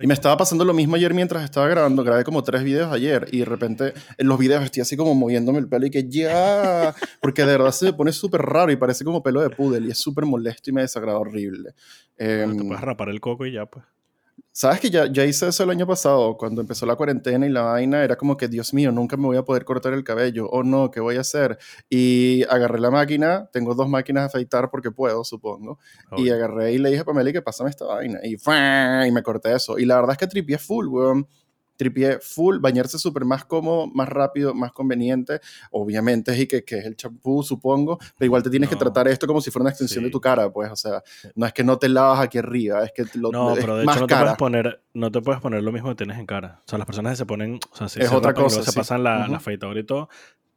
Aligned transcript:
Y 0.00 0.06
me 0.06 0.14
estaba 0.14 0.36
pasando 0.36 0.64
lo 0.64 0.72
mismo 0.72 0.94
ayer 0.94 1.12
mientras 1.12 1.42
estaba 1.42 1.66
grabando. 1.66 2.04
Grabé 2.04 2.22
como 2.22 2.44
tres 2.44 2.62
videos 2.62 2.92
ayer 2.92 3.26
y 3.32 3.38
de 3.40 3.44
repente 3.44 3.94
en 4.16 4.28
los 4.28 4.38
videos 4.38 4.62
estoy 4.62 4.82
así 4.82 4.96
como 4.96 5.14
moviéndome 5.14 5.58
el 5.58 5.68
pelo 5.68 5.86
y 5.86 5.90
que 5.90 6.08
ya. 6.08 6.94
Porque 7.20 7.44
de 7.44 7.52
verdad 7.52 7.72
se 7.72 7.86
me 7.86 7.92
pone 7.92 8.12
súper 8.12 8.42
raro 8.42 8.70
y 8.70 8.76
parece 8.76 9.04
como 9.04 9.22
pelo 9.22 9.40
de 9.40 9.50
poodle 9.50 9.88
y 9.88 9.90
es 9.90 9.98
súper 9.98 10.24
molesto 10.24 10.70
y 10.70 10.72
me 10.72 10.82
desagrada 10.82 11.18
horrible. 11.18 11.74
Te 12.16 12.46
puedes 12.46 12.80
rapar 12.80 13.08
el 13.08 13.20
coco 13.20 13.44
y 13.44 13.52
ya, 13.52 13.66
pues. 13.66 13.84
Sabes 14.60 14.80
que 14.80 14.90
ya, 14.90 15.06
ya 15.06 15.24
hice 15.24 15.46
eso 15.46 15.62
el 15.62 15.70
año 15.70 15.86
pasado, 15.86 16.36
cuando 16.36 16.60
empezó 16.60 16.84
la 16.84 16.96
cuarentena 16.96 17.46
y 17.46 17.48
la 17.48 17.62
vaina, 17.62 18.02
era 18.02 18.16
como 18.16 18.36
que, 18.36 18.48
Dios 18.48 18.74
mío, 18.74 18.90
nunca 18.90 19.16
me 19.16 19.26
voy 19.26 19.36
a 19.36 19.44
poder 19.44 19.64
cortar 19.64 19.92
el 19.92 20.02
cabello, 20.02 20.48
oh 20.50 20.64
no, 20.64 20.90
¿qué 20.90 20.98
voy 20.98 21.14
a 21.14 21.20
hacer? 21.20 21.58
Y 21.88 22.42
agarré 22.50 22.80
la 22.80 22.90
máquina, 22.90 23.48
tengo 23.52 23.76
dos 23.76 23.88
máquinas 23.88 24.24
de 24.24 24.26
afeitar 24.26 24.68
porque 24.68 24.90
puedo, 24.90 25.22
supongo, 25.22 25.78
y 26.16 26.30
agarré 26.30 26.72
y 26.72 26.78
le 26.78 26.88
dije 26.88 27.02
a 27.02 27.04
Pamela 27.04 27.30
que 27.30 27.40
pásame 27.40 27.70
esta 27.70 27.84
vaina, 27.84 28.18
y, 28.24 28.34
y 28.34 29.12
me 29.12 29.22
corté 29.22 29.54
eso. 29.54 29.78
Y 29.78 29.84
la 29.84 29.94
verdad 29.94 30.10
es 30.14 30.18
que 30.18 30.26
tripié 30.26 30.58
full, 30.58 30.88
weón. 30.88 31.28
Tripié 31.78 32.18
full, 32.20 32.58
bañarse 32.58 32.98
súper 32.98 33.24
más 33.24 33.44
cómodo, 33.46 33.86
más 33.86 34.08
rápido, 34.08 34.52
más 34.52 34.72
conveniente. 34.72 35.40
Obviamente 35.70 36.32
es 36.32 36.40
y 36.40 36.46
que, 36.46 36.64
que 36.64 36.78
es 36.78 36.84
el 36.84 36.96
champú, 36.96 37.42
supongo, 37.42 37.98
pero 38.18 38.26
igual 38.26 38.42
te 38.42 38.50
tienes 38.50 38.68
que 38.68 38.76
tratar 38.76 39.08
esto 39.08 39.26
como 39.26 39.40
si 39.40 39.50
fuera 39.50 39.62
una 39.62 39.70
extensión 39.70 40.04
de 40.04 40.10
tu 40.10 40.20
cara, 40.20 40.50
pues, 40.52 40.70
o 40.70 40.76
sea, 40.76 41.02
no 41.36 41.46
es 41.46 41.52
que 41.52 41.62
no 41.64 41.78
te 41.78 41.88
lavas 41.88 42.20
aquí 42.20 42.36
arriba, 42.38 42.84
es 42.84 42.92
que 42.92 43.04
lo, 43.18 43.30
No, 43.32 43.54
pero 43.54 43.76
de 43.76 43.84
hecho 43.84 44.00
no 44.00 44.06
te, 44.06 44.12
cara. 44.14 44.22
puedes 44.24 44.36
poner, 44.36 44.82
no 44.92 45.10
te 45.12 45.22
puedes 45.22 45.40
poner 45.40 45.62
lo 45.62 45.70
mismo 45.72 45.88
que 45.90 45.94
tienes 45.94 46.18
en 46.18 46.26
cara. 46.26 46.60
O 46.66 46.68
sea, 46.68 46.78
las 46.78 46.86
personas 46.86 47.12
que 47.12 47.16
se 47.18 47.26
ponen, 47.26 47.60
o 47.70 47.76
sea, 47.76 47.88
si 47.88 48.00
Es 48.00 48.08
se 48.08 48.14
otra 48.14 48.34
cosa, 48.34 48.62
se 48.62 48.72
sí. 48.72 48.76
pasan 48.78 49.04
la, 49.04 49.20
Ujú. 49.22 49.30
la 49.30 49.36
afeitadora 49.38 49.78
y 49.78 49.84
todo, 49.84 50.08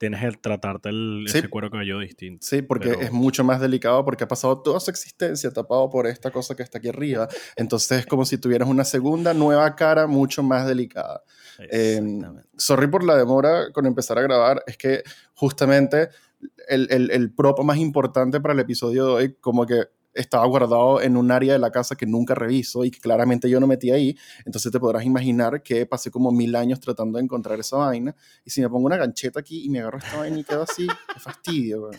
tienes 0.02 0.20
que 0.20 0.38
tratarte 0.38 0.90
el, 0.90 1.26
Sí. 1.28 1.38
ese 1.38 1.48
cuero 1.48 1.70
cabelludo 1.70 2.00
distinto. 2.00 2.44
Sí, 2.44 2.64
porque 2.64 2.90
Pero- 2.90 3.02
es 3.02 3.12
mucho 3.12 3.44
más 3.44 3.62
delicado 3.62 4.04
porque 4.04 4.24
ha 4.24 4.28
pasado 4.28 4.60
toda 4.64 4.80
su 4.80 4.90
existencia 4.90 5.52
tapado 5.52 5.92
por 5.92 6.08
esta 6.08 6.32
cosa 6.32 6.56
que 6.56 6.64
está 6.64 6.80
aquí 6.80 6.90
arriba. 6.90 7.28
Entonces 7.56 8.00
es 8.00 8.06
como 8.08 8.26
si 8.26 8.40
tuvieras 8.40 8.68
una 8.68 8.84
segunda 8.84 9.36
nueva 9.36 9.76
cara 9.76 10.08
mucho 10.08 10.42
más 10.42 10.66
delicada. 10.68 11.22
Eh, 11.72 12.02
sorry 12.58 12.88
por 12.88 13.04
la 13.04 13.16
demora 13.16 13.72
con 13.72 13.86
empezar 13.86 14.18
a 14.18 14.24
grabar. 14.24 14.64
Es 14.66 14.76
que 14.76 15.04
justamente 15.36 16.10
el, 16.68 16.88
el, 16.90 17.12
el 17.12 17.32
prop 17.32 17.60
más 17.64 17.78
importante 17.78 18.42
para 18.42 18.56
el 18.56 18.60
episodio 18.62 19.06
de 19.06 19.12
hoy, 19.12 19.36
como 19.40 19.68
que 19.68 19.84
estaba 20.14 20.46
guardado 20.46 21.02
en 21.02 21.16
un 21.18 21.32
área 21.32 21.54
de 21.54 21.60
la 21.60 21.72
casa 21.72 21.96
que 21.96 22.06
nunca 22.06 22.36
reviso 22.36 22.84
y 22.84 22.92
que 22.92 23.00
claramente 23.00 23.50
yo 23.50 23.60
no 23.60 23.68
metí 23.68 23.92
ahí. 23.92 24.18
Entonces 24.46 24.72
te 24.72 24.80
podrás 24.80 25.06
imaginar 25.06 25.64
que 25.64 25.86
pasé 25.86 26.12
como 26.12 26.32
mil 26.32 26.56
años 26.56 26.80
tratando 26.80 27.18
de 27.18 27.24
encontrar 27.24 27.60
esa 27.60 27.78
vaina. 27.78 28.16
Y 28.44 28.50
si 28.50 28.62
me 28.62 28.70
pongo 28.70 28.86
una 28.88 28.98
gancheta 28.98 29.40
aquí 29.40 29.64
y 29.66 29.70
me 29.70 29.80
agarro 29.80 30.00
esta 30.00 30.18
vaina 30.18 30.38
y 30.40 30.44
quedo 30.44 30.64
así, 30.64 30.88
qué 31.14 31.20
fastidio. 31.20 31.90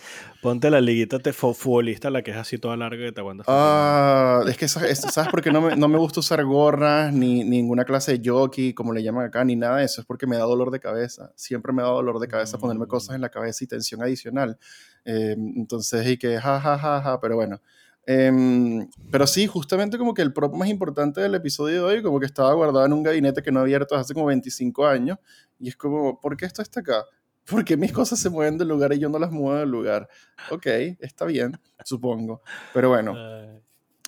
Ponte 0.43 0.69
la 0.71 0.81
liguita 0.81 1.19
de 1.19 1.33
fu- 1.33 1.55
futbolista, 1.55 2.11
la 2.11 2.23
que 2.23 2.33
es 2.33 2.37
así 2.37 2.59
toda 2.59 2.77
larga 2.77 3.05
que 3.07 3.13
te 3.13 3.21
aguantas. 3.21 3.47
Ah, 3.49 4.43
es 4.47 4.57
que 4.57 4.67
esa- 4.67 4.87
es- 4.87 5.01
sabes 5.01 5.31
por 5.31 5.41
qué 5.43 5.51
no 5.51 5.61
me, 5.61 5.77
no 5.77 5.89
me 5.89 5.99
gusta 5.99 6.21
usar 6.21 6.45
gorras 6.45 7.13
ni 7.13 7.45
ninguna 7.45 7.85
clase 7.85 8.19
de 8.19 8.29
jockey, 8.31 8.75
como 8.75 8.93
le 8.93 9.03
llaman 9.03 9.27
acá, 9.27 9.45
ni 9.45 9.57
nada 9.57 9.79
de 9.79 9.85
eso. 9.85 10.01
Es 10.03 10.07
porque 10.07 10.27
me 10.27 10.37
da 10.37 10.45
dolor 10.45 10.71
de 10.71 10.81
cabeza. 10.81 11.33
Siempre 11.37 11.73
me 11.73 11.83
da 11.83 11.89
dolor 11.89 12.19
de 12.19 12.29
cabeza 12.29 12.59
ponerme 12.59 12.85
Mm. 12.87 12.89
cosas 12.89 13.15
en 13.15 13.21
la 13.23 13.29
cabeza 13.31 13.65
y 13.65 13.67
tensión 13.67 14.03
adicional. 14.03 14.59
Eh, 15.05 15.35
entonces, 15.39 16.07
y 16.07 16.17
que 16.17 16.39
ja, 16.39 16.61
ja, 16.61 16.79
ja, 16.79 17.03
ja, 17.03 17.21
pero 17.21 17.37
bueno. 17.37 17.61
Em, 18.05 18.89
pero 19.11 19.27
sí, 19.27 19.47
justamente 19.47 19.97
como 19.97 20.15
que 20.15 20.23
el 20.23 20.33
prop 20.33 20.55
más 20.55 20.69
importante 20.69 21.21
del 21.21 21.35
episodio 21.35 21.87
de 21.87 21.95
hoy, 21.97 22.03
como 22.03 22.19
que 22.19 22.27
estaba 22.27 22.53
guardado 22.55 22.85
en 22.85 22.93
un 22.93 23.03
gabinete 23.03 23.43
que 23.43 23.53
no 23.53 23.61
abierto 23.61 23.95
hace 23.95 24.15
como 24.15 24.27
25 24.27 24.87
años. 24.87 25.19
Y 25.59 25.69
es 25.69 25.77
como, 25.77 26.21
¿por 26.21 26.37
qué 26.37 26.47
esto 26.47 26.63
está 26.63 26.81
acá? 26.81 27.05
¿Por 27.45 27.65
qué 27.65 27.77
mis 27.77 27.93
cosas 27.93 28.19
se 28.19 28.31
mueven 28.31 28.59
del 28.59 28.69
lugar 28.69 28.93
y 28.93 28.99
yo 28.99 29.09
no 29.09 29.19
las 29.19 29.31
muevo 29.31 29.59
del 29.59 29.69
lugar? 29.69 30.09
Ok, 30.51 30.67
está 31.01 31.25
bien, 31.25 31.59
supongo. 31.85 32.43
Pero 32.73 32.89
bueno. 32.89 33.15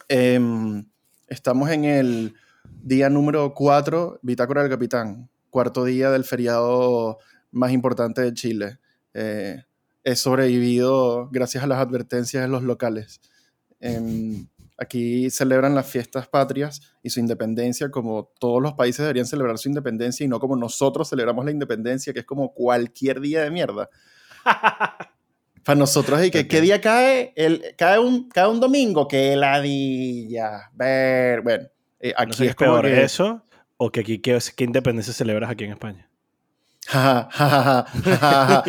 Em, 0.08 0.84
estamos 1.28 1.70
en 1.70 1.84
el 1.84 2.34
día 2.82 3.08
número 3.08 3.54
4, 3.54 4.20
Bitácora 4.22 4.62
del 4.62 4.70
Capitán, 4.70 5.28
cuarto 5.50 5.84
día 5.84 6.10
del 6.10 6.24
feriado 6.24 7.18
más 7.50 7.72
importante 7.72 8.20
de 8.20 8.34
Chile. 8.34 8.78
Eh, 9.14 9.62
he 10.04 10.16
sobrevivido 10.16 11.28
gracias 11.30 11.64
a 11.64 11.66
las 11.66 11.78
advertencias 11.78 12.42
de 12.42 12.48
los 12.48 12.62
locales. 12.62 13.20
Em, 13.84 14.46
aquí 14.78 15.28
celebran 15.28 15.74
las 15.74 15.86
fiestas 15.86 16.27
patrias 16.27 16.80
y 17.02 17.11
su 17.11 17.20
independencia 17.20 17.90
como 17.90 18.33
todos 18.39 18.62
los 18.62 18.72
países 18.72 19.00
deberían 19.00 19.27
celebrar 19.27 19.58
su 19.58 19.68
independencia 19.68 20.24
y 20.24 20.28
no 20.28 20.40
como 20.40 20.56
nosotros 20.56 21.11
celebramos 21.11 21.45
la 21.45 21.50
independencia, 21.50 22.14
que 22.14 22.20
es 22.20 22.24
como 22.24 22.55
cualquier 22.55 23.20
día 23.20 23.42
de 23.42 23.50
mierda. 23.50 23.90
Para 25.64 25.78
nosotros, 25.78 26.24
¿y 26.24 26.30
que. 26.30 26.48
¿qué 26.48 26.62
día 26.62 26.80
cae? 26.80 27.34
El, 27.36 27.74
cae, 27.77 27.98
un, 27.98 28.28
cae 28.30 28.48
un 28.48 28.61
domingo, 28.61 29.06
que 29.06 29.36
ladilla. 29.36 30.70
Ver, 30.72 31.42
bueno, 31.42 31.68
eh, 32.01 32.14
aquí 32.16 32.27
no 32.28 32.33
sé 32.33 32.45
es 32.45 32.51
es 32.51 32.56
como 32.56 32.72
peor, 32.72 32.84
que... 32.86 33.02
eso 33.02 33.42
o 33.77 33.90
que 33.90 34.01
aquí, 34.01 34.18
¿qué, 34.18 34.39
qué 34.56 34.64
independencia 34.64 35.12
celebras 35.12 35.51
aquí 35.51 35.64
en 35.64 35.72
España? 35.72 36.08
Ja, 36.86 37.28
ja, 37.30 37.48
ja, 37.48 37.62
ja, 37.64 37.84
ja, 38.18 38.62
ja. 38.62 38.64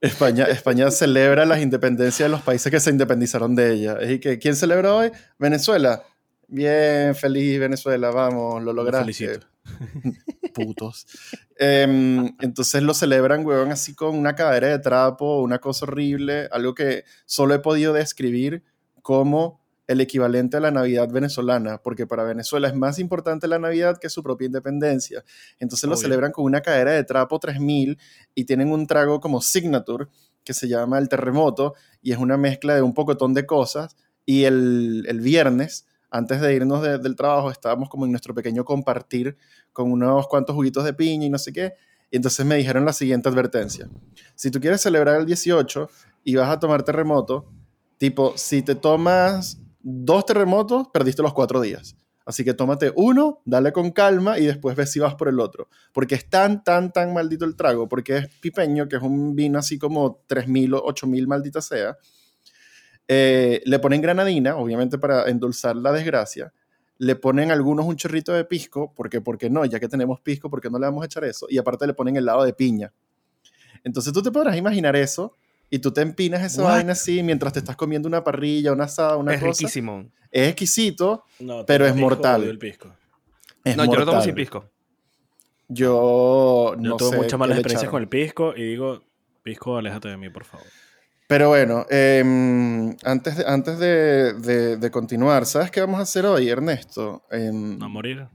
España, 0.00 0.44
España 0.44 0.90
celebra 0.90 1.44
las 1.44 1.60
independencias 1.60 2.28
de 2.28 2.30
los 2.30 2.42
países 2.42 2.70
que 2.70 2.80
se 2.80 2.90
independizaron 2.90 3.54
de 3.54 3.72
ella. 3.72 3.98
¿Y 4.02 4.18
que, 4.18 4.38
quién 4.38 4.56
celebra 4.56 4.94
hoy? 4.94 5.10
Venezuela. 5.38 6.02
Bien, 6.48 7.14
feliz 7.14 7.60
Venezuela, 7.60 8.10
vamos, 8.10 8.62
lo 8.62 8.72
Lo 8.72 8.82
lograste. 8.84 9.04
felicito. 9.04 9.46
Putos. 10.54 11.06
Em, 11.56 12.34
entonces 12.40 12.82
lo 12.82 12.94
celebran, 12.94 13.44
huevón, 13.46 13.70
así 13.70 13.94
con 13.94 14.16
una 14.16 14.34
cadera 14.34 14.68
de 14.68 14.78
trapo, 14.78 15.42
una 15.42 15.58
cosa 15.58 15.84
horrible, 15.84 16.48
algo 16.50 16.74
que 16.74 17.04
solo 17.26 17.54
he 17.54 17.58
podido 17.60 17.92
describir 17.92 18.64
como 19.02 19.59
el 19.90 20.00
equivalente 20.00 20.56
a 20.56 20.60
la 20.60 20.70
Navidad 20.70 21.08
venezolana, 21.10 21.78
porque 21.82 22.06
para 22.06 22.22
Venezuela 22.24 22.68
es 22.68 22.74
más 22.74 22.98
importante 22.98 23.48
la 23.48 23.58
Navidad 23.58 23.98
que 24.00 24.08
su 24.08 24.22
propia 24.22 24.46
independencia. 24.46 25.24
Entonces 25.58 25.88
lo 25.88 25.94
celebran 26.02 26.32
con 26.32 26.44
una 26.44 26.60
cadera 26.60 26.92
de 26.92 27.02
trapo 27.04 27.38
3000 27.38 27.98
y 28.34 28.44
tienen 28.44 28.70
un 28.70 28.86
trago 28.86 29.18
como 29.20 29.40
signature 29.40 30.06
que 30.44 30.54
se 30.54 30.68
llama 30.68 30.98
el 30.98 31.08
terremoto 31.08 31.74
y 32.02 32.12
es 32.12 32.18
una 32.18 32.36
mezcla 32.36 32.74
de 32.74 32.82
un 32.82 32.94
pocotón 32.94 33.34
de 33.34 33.46
cosas. 33.46 33.96
Y 34.24 34.44
el, 34.44 35.04
el 35.08 35.20
viernes, 35.20 35.86
antes 36.10 36.40
de 36.40 36.54
irnos 36.54 36.82
de- 36.82 36.98
del 36.98 37.16
trabajo, 37.16 37.50
estábamos 37.50 37.88
como 37.88 38.04
en 38.04 38.12
nuestro 38.12 38.32
pequeño 38.34 38.64
compartir 38.64 39.36
con 39.72 39.90
unos 39.90 40.28
cuantos 40.28 40.54
juguitos 40.54 40.84
de 40.84 40.94
piña 40.94 41.26
y 41.26 41.30
no 41.30 41.38
sé 41.38 41.52
qué. 41.52 41.72
Y 42.12 42.16
entonces 42.16 42.46
me 42.46 42.54
dijeron 42.56 42.84
la 42.84 42.92
siguiente 42.92 43.28
advertencia. 43.28 43.88
Si 44.36 44.50
tú 44.52 44.60
quieres 44.60 44.80
celebrar 44.80 45.18
el 45.20 45.26
18 45.26 45.88
y 46.24 46.36
vas 46.36 46.48
a 46.48 46.60
tomar 46.60 46.84
terremoto, 46.84 47.46
tipo, 47.98 48.32
si 48.36 48.62
te 48.62 48.74
tomas 48.76 49.58
dos 49.80 50.26
terremotos, 50.26 50.88
perdiste 50.92 51.22
los 51.22 51.32
cuatro 51.32 51.60
días. 51.60 51.96
Así 52.24 52.44
que 52.44 52.54
tómate 52.54 52.92
uno, 52.94 53.42
dale 53.44 53.72
con 53.72 53.90
calma 53.90 54.38
y 54.38 54.46
después 54.46 54.76
ves 54.76 54.92
si 54.92 55.00
vas 55.00 55.14
por 55.14 55.28
el 55.28 55.40
otro. 55.40 55.68
Porque 55.92 56.14
es 56.14 56.28
tan, 56.28 56.62
tan, 56.62 56.92
tan 56.92 57.12
maldito 57.12 57.44
el 57.44 57.56
trago, 57.56 57.88
porque 57.88 58.18
es 58.18 58.28
pipeño, 58.40 58.88
que 58.88 58.96
es 58.96 59.02
un 59.02 59.34
vino 59.34 59.58
así 59.58 59.78
como 59.78 60.24
3.000 60.28 60.76
o 60.76 60.84
8.000 60.86 61.26
maldita 61.26 61.60
sea. 61.60 61.96
Eh, 63.08 63.62
le 63.64 63.78
ponen 63.80 64.00
granadina, 64.00 64.56
obviamente 64.56 64.98
para 64.98 65.28
endulzar 65.28 65.74
la 65.74 65.90
desgracia. 65.90 66.52
Le 66.98 67.16
ponen 67.16 67.50
algunos 67.50 67.86
un 67.86 67.96
chorrito 67.96 68.32
de 68.32 68.44
pisco, 68.44 68.92
porque, 68.94 69.20
¿por 69.20 69.36
qué 69.36 69.50
no? 69.50 69.64
Ya 69.64 69.80
que 69.80 69.88
tenemos 69.88 70.20
pisco, 70.20 70.48
¿por 70.50 70.60
qué 70.60 70.70
no 70.70 70.78
le 70.78 70.86
vamos 70.86 71.02
a 71.02 71.06
echar 71.06 71.24
eso? 71.24 71.46
Y 71.48 71.58
aparte 71.58 71.86
le 71.86 71.94
ponen 71.94 72.16
helado 72.16 72.44
de 72.44 72.52
piña. 72.52 72.92
Entonces 73.82 74.12
tú 74.12 74.22
te 74.22 74.30
podrás 74.30 74.56
imaginar 74.56 74.94
eso 74.94 75.36
y 75.70 75.78
tú 75.78 75.92
te 75.92 76.00
empinas 76.02 76.42
esa 76.42 76.62
What? 76.62 76.70
vaina 76.70 76.92
así 76.92 77.22
mientras 77.22 77.52
te 77.52 77.60
estás 77.60 77.76
comiendo 77.76 78.08
una 78.08 78.22
parrilla, 78.24 78.72
una 78.72 78.84
asada, 78.84 79.16
una 79.16 79.34
es 79.34 79.40
cosa. 79.40 79.52
riquísimo. 79.60 80.10
Es 80.30 80.48
exquisito, 80.48 81.24
No, 81.38 81.64
Pero 81.64 81.86
es 81.86 81.92
pisco, 81.92 82.04
mortal. 82.06 82.40
odio 82.42 82.50
el 82.50 82.58
pisco. 82.58 82.92
es 83.64 83.76
no, 83.76 83.84
yo 83.84 83.94
lo 84.00 84.04
tomo 84.06 84.20
sin 84.22 84.34
pisco. 84.34 84.68
Yo 85.68 86.74
Yo 86.74 86.76
no 86.80 86.96
tuve 86.96 87.10
sé 87.10 87.16
muchas 87.16 87.38
malas 87.38 87.56
experiencias 87.58 87.82
echaron. 87.84 87.92
con 87.92 88.02
el 88.02 88.08
pisco 88.08 88.52
y 88.56 88.62
digo, 88.62 89.02
pisco, 89.42 89.76
aléjate 89.76 90.08
de 90.08 90.16
mí, 90.16 90.28
por 90.30 90.44
favor. 90.44 90.66
Pero 91.28 91.48
bueno, 91.48 91.86
em, 91.90 92.96
antes, 93.04 93.36
de, 93.36 93.44
antes 93.46 93.78
de, 93.78 94.32
de- 94.34 94.76
de 94.78 94.90
continuar, 94.90 95.46
¿sabes 95.46 95.70
qué 95.70 95.80
vamos 95.80 96.00
a 96.00 96.02
hacer 96.02 96.26
hoy, 96.26 96.48
Ernesto? 96.48 97.22
Em, 97.30 97.78
No 97.78 97.88
morir. 97.88 98.26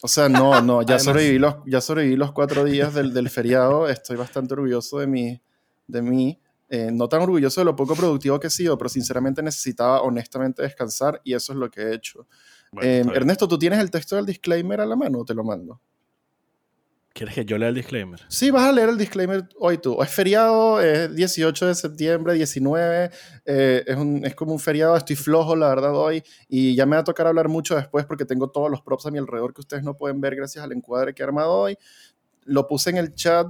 o 0.00 0.08
sea, 0.08 0.30
no, 0.30 0.62
no, 0.62 0.80
ya 0.80 0.94
Además- 0.94 1.02
sobreviví, 1.04 1.38
los, 1.38 1.56
ya 1.66 1.80
sobreviví 1.82 2.16
los 2.16 2.32
cuatro 2.32 2.64
días 2.64 2.94
del, 2.94 3.12
del 3.12 3.28
feriado, 3.28 3.86
estoy 3.88 4.16
bastante 4.16 4.54
orgulloso 4.54 4.98
de 4.98 5.06
mí, 5.06 5.42
de 5.86 6.00
mí. 6.02 6.40
Eh, 6.74 6.90
no 6.90 7.06
tan 7.06 7.20
orgulloso 7.20 7.60
de 7.60 7.66
lo 7.66 7.76
poco 7.76 7.94
productivo 7.94 8.40
que 8.40 8.46
he 8.46 8.50
sido, 8.50 8.78
pero 8.78 8.88
sinceramente 8.88 9.42
necesitaba 9.42 10.00
honestamente 10.00 10.62
descansar 10.62 11.20
y 11.22 11.34
eso 11.34 11.52
es 11.52 11.58
lo 11.58 11.70
que 11.70 11.82
he 11.82 11.94
hecho. 11.94 12.26
Bueno, 12.72 12.88
bien. 12.90 13.10
Ernesto, 13.14 13.46
¿tú 13.46 13.58
tienes 13.58 13.78
el 13.78 13.90
texto 13.90 14.16
del 14.16 14.24
disclaimer 14.24 14.80
a 14.80 14.86
la 14.86 14.96
mano 14.96 15.18
o 15.18 15.24
te 15.26 15.34
lo 15.34 15.44
mando? 15.44 15.82
¿Quieres 17.14 17.34
que 17.34 17.44
yo 17.44 17.58
lea 17.58 17.68
el 17.68 17.74
disclaimer? 17.74 18.20
Sí, 18.28 18.50
vas 18.50 18.62
a 18.64 18.72
leer 18.72 18.88
el 18.88 18.96
disclaimer 18.96 19.46
hoy 19.58 19.76
tú. 19.76 20.02
Es 20.02 20.08
feriado, 20.08 20.80
es 20.80 21.14
18 21.14 21.66
de 21.66 21.74
septiembre, 21.74 22.32
19, 22.32 23.10
eh, 23.44 23.84
es, 23.86 23.96
un- 23.98 24.24
es 24.24 24.34
como 24.34 24.52
un 24.54 24.58
feriado, 24.58 24.96
estoy 24.96 25.16
flojo 25.16 25.54
la 25.54 25.68
verdad 25.68 25.94
hoy 25.94 26.22
y 26.48 26.74
ya 26.74 26.86
me 26.86 26.96
va 26.96 27.00
a 27.02 27.04
tocar 27.04 27.26
hablar 27.26 27.48
mucho 27.50 27.76
después 27.76 28.06
porque 28.06 28.24
tengo 28.24 28.48
todos 28.50 28.70
los 28.70 28.80
props 28.80 29.04
a 29.04 29.10
mi 29.10 29.18
alrededor 29.18 29.52
que 29.52 29.60
ustedes 29.60 29.82
no 29.82 29.94
pueden 29.98 30.22
ver 30.22 30.34
gracias 30.36 30.64
al 30.64 30.72
encuadre 30.72 31.12
que 31.12 31.22
he 31.22 31.26
armado 31.26 31.52
hoy. 31.52 31.76
Lo 32.44 32.66
puse 32.66 32.88
en 32.88 32.96
el 32.96 33.14
chat 33.14 33.46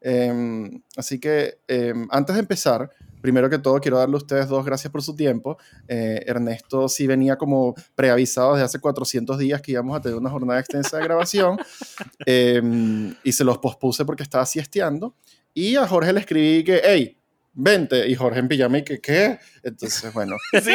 Em, 0.00 0.82
así 0.96 1.18
que 1.18 1.58
em, 1.68 2.06
antes 2.10 2.34
de 2.34 2.40
empezar, 2.40 2.90
primero 3.20 3.50
que 3.50 3.58
todo 3.58 3.80
quiero 3.80 3.98
darle 3.98 4.14
a 4.14 4.18
ustedes 4.18 4.48
dos 4.48 4.64
gracias 4.64 4.92
por 4.92 5.02
su 5.02 5.16
tiempo. 5.16 5.58
Eh, 5.88 6.22
Ernesto 6.26 6.88
sí 6.88 7.06
venía 7.06 7.36
como 7.36 7.74
preavisado 7.94 8.52
desde 8.52 8.64
hace 8.66 8.78
400 8.78 9.38
días 9.38 9.60
que 9.62 9.72
íbamos 9.72 9.96
a 9.96 10.00
tener 10.00 10.16
una 10.16 10.30
jornada 10.30 10.60
extensa 10.60 10.98
de 10.98 11.04
grabación 11.04 11.56
em, 12.26 13.14
y 13.24 13.32
se 13.32 13.44
los 13.44 13.58
pospuse 13.58 14.04
porque 14.04 14.22
estaba 14.22 14.46
siesteando. 14.46 15.14
Y 15.54 15.76
a 15.76 15.86
Jorge 15.88 16.12
le 16.12 16.20
escribí 16.20 16.62
que, 16.62 16.80
hey, 16.84 17.18
vente. 17.54 18.06
Y 18.08 18.14
Jorge 18.14 18.38
en 18.40 18.48
pijama 18.48 18.78
y 18.78 18.84
que, 18.84 19.00
¿qué? 19.00 19.38
Entonces, 19.62 20.12
bueno. 20.12 20.36
Sí. 20.62 20.74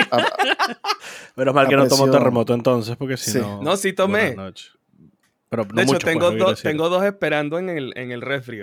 Menos 1.36 1.54
mal 1.54 1.68
que 1.68 1.76
no 1.76 1.88
tomó 1.88 2.10
terremoto 2.10 2.54
entonces, 2.54 2.96
porque 2.98 3.16
si 3.18 3.32
Sí. 3.32 3.40
no... 3.40 3.62
No, 3.62 3.78
sí 3.78 3.94
tomé. 3.94 4.36
Pero 5.50 5.66
no 5.66 5.74
De 5.74 5.84
hecho, 5.84 5.94
mucho, 5.94 6.06
tengo, 6.06 6.28
pues, 6.28 6.40
no 6.40 6.46
dos, 6.46 6.52
decir. 6.54 6.72
tengo 6.72 6.90
dos 6.90 7.04
esperando 7.04 7.60
en 7.60 7.70
el, 7.70 7.94
en 7.96 8.12
el 8.12 8.22
refri. 8.22 8.62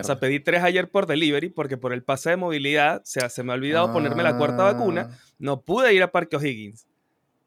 O 0.00 0.04
sea, 0.04 0.18
pedí 0.18 0.40
tres 0.40 0.62
ayer 0.62 0.88
por 0.90 1.06
delivery 1.06 1.50
porque 1.50 1.76
por 1.76 1.92
el 1.92 2.02
pase 2.02 2.30
de 2.30 2.36
movilidad 2.36 2.98
o 2.98 3.02
sea, 3.04 3.28
se 3.28 3.42
me 3.42 3.52
ha 3.52 3.54
olvidado 3.56 3.92
ponerme 3.92 4.22
la 4.22 4.36
cuarta 4.38 4.66
Ah. 4.68 4.72
vacuna. 4.72 5.10
No 5.38 5.60
pude 5.60 5.92
ir 5.92 6.02
a 6.02 6.10
Parque 6.10 6.36
O'Higgins. 6.36 6.86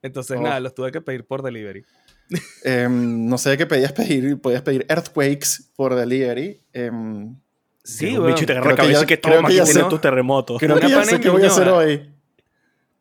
Entonces, 0.03 0.37
Oh. 0.39 0.43
nada, 0.43 0.59
los 0.59 0.75
tuve 0.75 0.91
que 0.91 1.01
pedir 1.01 1.25
por 1.25 1.41
delivery. 1.41 1.83
Em, 2.63 3.25
no 3.27 3.37
sé 3.37 3.57
qué 3.57 3.65
pedías 3.65 3.91
pedir. 3.93 4.39
Podías 4.39 4.61
pedir 4.61 4.85
Earthquakes 4.87 5.71
por 5.75 5.95
delivery. 5.95 6.61
Em, 6.73 7.35
Sí, 7.83 8.17
weón. 8.17 8.27
bicho 8.33 8.45
te 8.45 8.51
agarra 8.51 8.69
la 8.71 8.75
que 8.75 8.81
cabeza 8.81 8.99
ya- 8.99 9.03
y 9.03 9.07
que 9.07 9.21
creo 9.21 9.35
toma, 9.37 9.47
que 9.47 9.55
ya 9.55 9.63
que 9.65 9.71
sé. 9.73 9.83
tu 9.85 9.97
terremoto. 9.97 10.57
creo 10.57 10.79
que 10.79 10.89
ya 10.89 11.03
sé 11.05 11.19
qué 11.19 11.29
voy 11.29 11.43
a 11.43 11.47
hacer 11.47 11.69
hoy. 11.69 12.11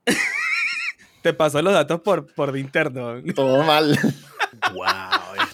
Te 1.22 1.32
paso 1.34 1.60
los 1.60 1.72
datos 1.72 2.00
por, 2.02 2.32
por 2.34 2.52
de 2.52 2.60
interno. 2.60 3.20
Todo 3.34 3.64
mal. 3.64 3.98
wow, 4.72 4.84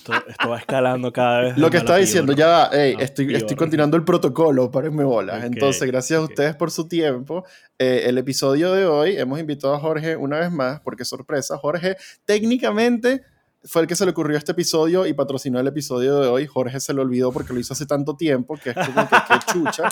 esto, 0.03 0.13
esto 0.29 0.49
va 0.49 0.59
escalando 0.59 1.13
cada 1.13 1.41
vez. 1.43 1.59
Lo 1.59 1.71
que 1.71 1.77
estaba 1.77 1.99
diciendo, 1.99 2.33
ya 2.33 2.47
va, 2.47 2.67
ey, 2.73 2.97
Ah, 2.99 3.03
estoy, 3.03 3.35
estoy 3.35 3.57
continuando 3.57 3.97
el 3.97 4.05
protocolo, 4.05 4.71
párenme 4.71 5.05
bolas. 5.05 5.39
Ok, 5.39 5.53
Entonces, 5.53 5.87
gracias 5.87 6.19
a 6.19 6.23
ok. 6.23 6.31
ustedes 6.31 6.57
por 6.57 6.71
su 6.71 6.89
tiempo. 6.89 7.45
Eh, 7.79 8.03
el 8.07 8.19
episodio 8.19 8.73
de 8.73 8.87
hoy 8.87 9.17
hemos 9.17 9.39
invitado 9.39 9.75
a 9.75 9.79
Jorge 9.81 10.17
una 10.17 10.39
vez 10.41 10.51
más, 10.51 10.81
porque 10.81 11.05
sorpresa, 11.05 11.57
Jorge 11.59 11.97
técnicamente 12.25 13.23
fue 13.65 13.83
el 13.83 13.87
que 13.87 13.95
se 13.95 14.05
le 14.05 14.11
ocurrió 14.11 14.37
este 14.37 14.51
episodio 14.53 15.07
y 15.07 15.13
patrocinó 15.13 15.61
el 15.61 15.67
episodio 15.69 16.19
de 16.19 16.27
hoy. 16.27 16.47
Jorge 16.49 16.81
se 16.81 16.93
lo 16.93 17.03
olvidó 17.03 17.31
porque 17.31 17.53
lo 17.53 17.61
hizo 17.61 17.75
hace 17.75 17.87
tanto 17.87 18.17
tiempo 18.17 18.57
que 18.57 18.71
es 18.71 18.77
como 18.77 19.09
que, 19.09 19.17
que 19.17 19.47
chucha. 19.53 19.89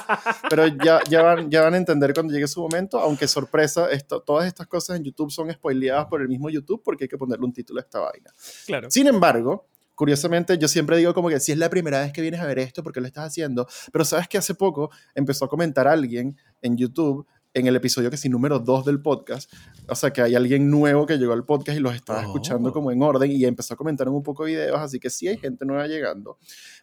Pero 0.48 0.66
ya, 0.66 1.00
ya, 1.08 1.22
van, 1.22 1.48
ya 1.48 1.62
van 1.62 1.74
a 1.74 1.76
entender 1.76 2.12
cuando 2.12 2.32
llegue 2.32 2.48
su 2.48 2.60
momento, 2.60 2.98
aunque 2.98 3.28
sorpresa, 3.28 3.88
esto, 3.90 4.22
todas 4.22 4.48
estas 4.48 4.66
cosas 4.66 4.96
en 4.96 5.04
YouTube 5.04 5.30
son 5.30 5.52
spoileadas 5.52 6.06
por 6.06 6.20
el 6.20 6.28
mismo 6.28 6.50
YouTube 6.50 6.82
porque 6.84 7.04
hay 7.04 7.08
que 7.08 7.16
ponerle 7.18 7.46
un 7.46 7.52
título 7.52 7.78
a 7.78 7.82
esta 7.82 8.00
vaina. 8.00 8.32
Claro. 8.66 8.90
Sin 8.90 9.06
embargo, 9.06 9.68
curiosamente, 10.00 10.56
yo 10.56 10.66
siempre 10.66 10.96
digo 10.96 11.12
como 11.12 11.28
que 11.28 11.38
si 11.40 11.52
es 11.52 11.58
la 11.58 11.68
primera 11.68 12.00
vez 12.00 12.10
que 12.10 12.22
vienes 12.22 12.40
a 12.40 12.46
ver 12.46 12.58
esto, 12.58 12.82
¿por 12.82 12.90
qué 12.90 13.02
lo 13.02 13.06
estás 13.06 13.26
haciendo? 13.26 13.66
Pero 13.92 14.02
sabes 14.06 14.28
que 14.28 14.38
hace 14.38 14.54
poco 14.54 14.90
empezó 15.14 15.44
a 15.44 15.48
comentar 15.50 15.86
alguien 15.86 16.38
en 16.62 16.78
YouTube 16.78 17.26
en 17.52 17.66
el 17.66 17.76
episodio 17.76 18.10
que 18.10 18.16
sí 18.16 18.30
número 18.30 18.58
2 18.60 18.86
del 18.86 19.02
podcast, 19.02 19.52
o 19.88 19.94
sea 19.94 20.10
que 20.10 20.22
hay 20.22 20.34
alguien 20.36 20.70
nuevo 20.70 21.04
que 21.04 21.18
llegó 21.18 21.34
al 21.34 21.44
podcast 21.44 21.76
y 21.76 21.82
los 21.82 21.94
estaba 21.94 22.20
Oh. 22.20 22.22
escuchando 22.22 22.72
como 22.72 22.90
en 22.92 23.02
orden 23.02 23.30
y 23.30 23.44
empezó 23.44 23.74
a 23.74 23.76
comentar 23.76 24.08
un 24.08 24.22
poco 24.22 24.44
videos, 24.44 24.78
así 24.78 24.98
que 24.98 25.10
sí 25.10 25.28
hay 25.28 25.36
gente 25.36 25.66
nueva 25.66 25.86
llegando. 25.86 26.38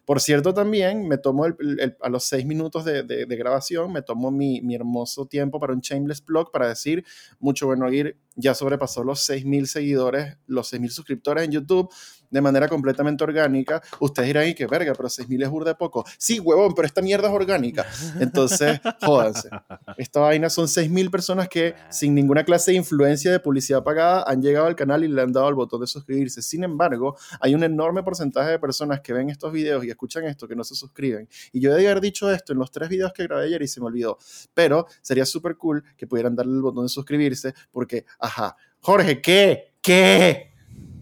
Por 0.08 0.22
cierto, 0.22 0.54
también 0.54 1.06
me 1.06 1.18
tomo 1.18 1.44
el- 1.44 1.54
el- 1.80 1.96
a 2.00 2.08
los 2.08 2.24
seis 2.24 2.46
minutos 2.46 2.82
de, 2.86 3.02
de- 3.02 3.26
de 3.26 3.36
grabación, 3.36 3.92
me 3.92 4.00
tomo 4.00 4.30
mi, 4.30 4.62
mi 4.62 4.74
hermoso 4.74 5.26
tiempo 5.26 5.60
para 5.60 5.74
un 5.74 5.80
shameless 5.80 6.24
blog 6.24 6.50
para 6.50 6.66
decir, 6.66 7.04
mucho 7.38 7.66
bueno 7.66 7.92
ir, 7.92 8.16
ya 8.34 8.54
sobrepasó 8.54 9.04
los 9.04 9.20
6.000 9.20 9.66
seguidores, 9.66 10.38
los 10.46 10.72
6.000 10.72 10.90
suscriptores 10.92 11.44
en 11.44 11.50
YouTube 11.50 11.92
de 12.30 12.40
manera 12.40 12.68
completamente 12.68 13.24
orgánica. 13.24 13.82
Ustedes 14.00 14.28
dirán, 14.28 14.48
y 14.48 14.54
qué 14.54 14.66
verga, 14.66 14.92
pero 14.94 15.08
6.000 15.08 15.42
es 15.42 15.50
burda 15.50 15.72
de 15.72 15.74
poco. 15.76 16.04
Sí, 16.18 16.38
huevón, 16.38 16.74
pero 16.74 16.86
esta 16.86 17.02
mierda 17.02 17.28
es 17.28 17.34
orgánica. 17.34 17.86
Entonces, 18.20 18.80
jódanse. 19.02 19.48
Esta 19.96 20.20
vaina 20.20 20.48
son 20.50 20.68
6.000 20.68 21.10
personas 21.10 21.48
que 21.48 21.74
sin 21.90 22.14
ninguna 22.14 22.44
clase 22.44 22.70
de 22.70 22.76
influencia 22.76 23.32
de 23.32 23.40
publicidad 23.40 23.82
pagada 23.82 24.24
han 24.26 24.40
llegado 24.42 24.66
al 24.66 24.76
canal 24.76 25.04
y 25.04 25.08
le 25.08 25.20
han 25.22 25.32
dado 25.32 25.46
al 25.48 25.54
botón 25.54 25.80
de 25.80 25.86
suscribirse. 25.86 26.42
Sin 26.42 26.64
embargo, 26.64 27.16
hay 27.40 27.54
un 27.54 27.64
enorme 27.64 28.02
porcentaje 28.02 28.50
de 28.52 28.58
personas 28.58 29.00
que 29.00 29.12
ven 29.12 29.30
estos 29.30 29.52
videos 29.52 29.84
y 29.84 29.90
escuchan 29.98 30.24
esto 30.26 30.46
que 30.46 30.54
no 30.54 30.62
se 30.62 30.76
suscriben. 30.76 31.28
Y 31.52 31.58
yo 31.60 31.72
debí 31.74 31.86
haber 31.86 32.00
dicho 32.00 32.30
esto 32.30 32.52
en 32.52 32.60
los 32.60 32.70
tres 32.70 32.88
videos 32.88 33.12
que 33.12 33.24
grabé 33.24 33.46
ayer 33.46 33.60
y 33.62 33.66
se 33.66 33.80
me 33.80 33.86
olvidó. 33.86 34.16
Pero 34.54 34.86
sería 35.02 35.26
súper 35.26 35.56
cool 35.56 35.82
que 35.96 36.06
pudieran 36.06 36.36
darle 36.36 36.52
el 36.54 36.62
botón 36.62 36.84
de 36.84 36.88
suscribirse 36.88 37.52
porque, 37.72 38.04
ajá, 38.20 38.56
Jorge, 38.80 39.20
¿qué? 39.20 39.72
¿Qué? 39.82 40.52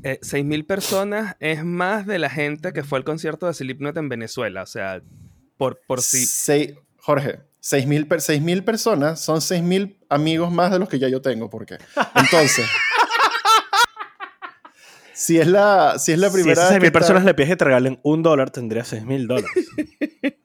Eh, 0.02 0.18
6.000 0.22 0.66
personas 0.66 1.36
es 1.40 1.62
más 1.62 2.06
de 2.06 2.18
la 2.18 2.30
gente 2.30 2.72
que 2.72 2.82
fue 2.84 2.98
al 2.98 3.04
concierto 3.04 3.46
de 3.46 3.52
Slipknot 3.54 3.96
en 3.98 4.08
Venezuela. 4.08 4.62
O 4.62 4.66
sea, 4.66 5.02
por, 5.58 5.80
por 5.86 6.00
si... 6.00 6.74
Jorge, 6.98 7.40
6.000 7.62 8.08
per- 8.08 8.20
6.000 8.20 8.64
personas 8.64 9.20
son 9.20 9.38
6.000 9.40 9.98
amigos 10.08 10.50
más 10.52 10.70
de 10.72 10.78
los 10.78 10.88
que 10.88 10.98
ya 10.98 11.08
yo 11.08 11.20
tengo. 11.20 11.50
¿Por 11.50 11.66
qué? 11.66 11.76
Entonces, 12.14 12.66
si 15.16 15.38
es 15.38 15.46
la, 15.46 15.98
si 15.98 16.12
es 16.12 16.18
la 16.18 16.28
Si 16.28 16.34
primera 16.34 16.60
esas 16.60 16.70
vez 16.72 16.80
que 16.80 16.88
6.000 16.88 16.92
personas 16.92 17.24
le 17.24 17.32
pides 17.32 17.48
que 17.48 17.56
te 17.56 17.64
regalen 17.64 17.98
un 18.02 18.22
dólar, 18.22 18.50
tendría 18.50 18.82
6.000 18.82 19.26
dólares. 19.26 19.50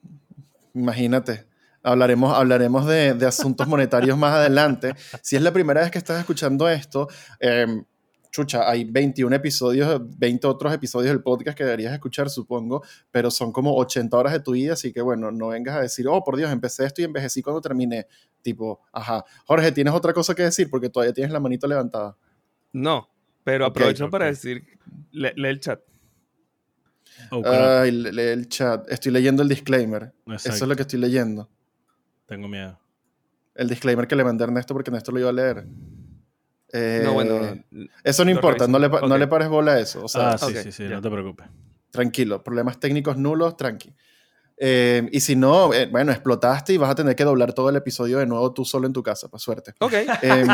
Imagínate. 0.73 1.45
Hablaremos, 1.83 2.33
hablaremos 2.33 2.85
de, 2.85 3.13
de 3.13 3.25
asuntos 3.25 3.67
monetarios 3.67 4.17
más 4.17 4.33
adelante. 4.33 4.93
Si 5.21 5.35
es 5.35 5.41
la 5.41 5.51
primera 5.51 5.81
vez 5.81 5.91
que 5.91 5.97
estás 5.97 6.19
escuchando 6.19 6.69
esto, 6.69 7.09
em, 7.39 7.83
chucha, 8.31 8.69
hay 8.69 8.85
21 8.85 9.35
episodios, 9.35 10.01
20 10.17 10.47
otros 10.47 10.73
episodios 10.73 11.11
del 11.11 11.21
podcast 11.21 11.57
que 11.57 11.65
deberías 11.65 11.91
escuchar, 11.91 12.29
supongo, 12.29 12.81
pero 13.11 13.29
son 13.29 13.51
como 13.51 13.75
80 13.75 14.15
horas 14.15 14.31
de 14.31 14.39
tu 14.39 14.53
vida, 14.53 14.73
así 14.73 14.93
que 14.93 15.01
bueno, 15.01 15.31
no 15.31 15.49
vengas 15.49 15.75
a 15.75 15.81
decir, 15.81 16.07
oh, 16.07 16.23
por 16.23 16.37
Dios, 16.37 16.49
empecé 16.49 16.85
esto 16.85 17.01
y 17.01 17.05
envejecí 17.05 17.41
cuando 17.41 17.59
terminé. 17.59 18.07
Tipo, 18.41 18.79
ajá. 18.93 19.25
Jorge, 19.45 19.73
¿tienes 19.73 19.93
otra 19.93 20.13
cosa 20.13 20.33
que 20.33 20.43
decir? 20.43 20.69
Porque 20.69 20.89
todavía 20.89 21.13
tienes 21.13 21.33
la 21.33 21.41
manito 21.41 21.67
levantada. 21.67 22.15
No, 22.71 23.10
pero 23.43 23.65
aprovecho 23.65 24.09
para 24.09 24.25
decir... 24.25 24.63
le- 25.11 25.33
lee 25.35 25.49
el 25.49 25.59
chat. 25.59 25.79
Oh, 27.29 27.41
claro. 27.41 27.81
Ay, 27.81 27.91
le- 27.91 28.11
lee 28.11 28.21
el 28.31 28.47
chat. 28.49 28.89
Estoy 28.91 29.11
leyendo 29.11 29.43
el 29.43 29.49
disclaimer. 29.49 30.13
Eso 30.33 30.51
es 30.53 30.61
lo 30.61 30.75
que 30.75 30.81
estoy 30.83 30.99
leyendo. 30.99 31.49
Tengo 32.25 32.47
miedo. 32.47 32.79
El 33.55 33.67
disclaimer 33.67 34.07
que 34.07 34.15
le 34.15 34.23
mandé 34.23 34.43
a 34.43 34.47
Ernesto 34.47 34.73
porque 34.73 34.89
Ernesto 34.89 35.11
lo 35.11 35.19
iba 35.19 35.29
a 35.29 35.33
leer. 35.33 35.65
Eh, 36.73 37.01
No, 37.03 37.13
bueno... 37.13 37.63
Eso 38.03 38.23
no 38.25 38.31
importa, 38.31 38.67
no 38.67 38.79
le, 38.79 38.89
pa- 38.89 39.01
no 39.01 39.17
le 39.17 39.27
pares 39.27 39.49
bola 39.49 39.73
a 39.73 39.79
eso. 39.79 40.03
O 40.05 40.07
sea, 40.07 40.31
ah, 40.31 40.37
sí, 40.37 40.55
sí, 40.55 40.71
sí, 40.71 40.83
no 40.87 41.01
te 41.01 41.09
preocupes. 41.09 41.47
tranquilo, 41.91 42.41
problemas 42.43 42.79
técnicos 42.79 43.17
nulos, 43.17 43.57
tranqui. 43.57 43.93
Eh, 44.63 45.09
y 45.11 45.19
si 45.21 45.35
no, 45.35 45.73
eh, 45.73 45.87
bueno, 45.87 46.11
explotaste 46.11 46.71
y 46.73 46.77
vas 46.77 46.91
a 46.91 46.93
tener 46.95 47.15
que 47.15 47.23
doblar 47.23 47.51
todo 47.53 47.69
el 47.69 47.75
episodio 47.77 48.19
de 48.19 48.27
nuevo 48.27 48.53
tú 48.53 48.63
solo 48.63 48.85
en 48.85 48.93
tu 48.93 49.01
casa, 49.01 49.27
pues 49.27 49.41
suerte. 49.41 49.73
Ok. 49.79 49.93
Em, 50.21 50.47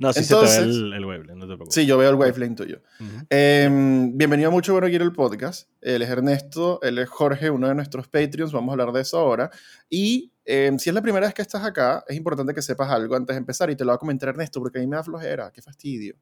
No, 0.00 0.12
sí 0.12 0.20
Entonces- 0.20 0.54
se 0.56 0.60
te 0.62 0.66
ve 0.66 0.72
el, 0.72 0.92
el 0.94 1.04
wavelength, 1.04 1.36
no 1.38 1.44
te 1.44 1.54
preocupes. 1.54 1.74
sí, 1.74 1.86
yo 1.86 1.96
veo 1.98 2.10
el 2.10 2.16
wavelength 2.16 2.56
tuyo. 2.56 2.80
Ujú. 2.98 3.24
Em, 3.30 4.16
bienvenido 4.16 4.48
a 4.48 4.52
Mucho 4.52 4.72
Bueno 4.72 4.88
Quiero 4.88 5.04
el 5.04 5.12
podcast. 5.12 5.68
Él 5.80 6.02
es 6.02 6.10
Ernesto, 6.10 6.80
él 6.82 6.98
es 6.98 7.08
Jorge, 7.08 7.50
uno 7.50 7.68
de 7.68 7.74
nuestros 7.76 8.08
Patreons. 8.08 8.52
Vamos 8.52 8.70
a 8.70 8.72
hablar 8.72 8.92
de 8.92 9.02
eso 9.02 9.18
ahora. 9.18 9.50
Y 9.88 10.32
si 10.44 10.88
es 10.90 10.92
la 10.94 11.02
primera 11.02 11.26
vez 11.26 11.34
que 11.34 11.42
estás 11.42 11.62
acá, 11.64 12.04
es 12.08 12.16
importante 12.16 12.52
que 12.52 12.62
sepas 12.62 12.90
algo 12.90 13.14
antes 13.14 13.34
de 13.34 13.38
empezar. 13.38 13.70
Y 13.70 13.76
te 13.76 13.84
lo 13.84 13.90
va 13.90 13.94
a 13.94 13.98
comentar 13.98 14.30
Ernesto 14.30 14.58
porque 14.60 14.78
a 14.78 14.80
mí 14.80 14.88
me 14.88 14.96
da 14.96 15.04
flojera. 15.04 15.52
Qué 15.52 15.62
fastidio. 15.62 16.16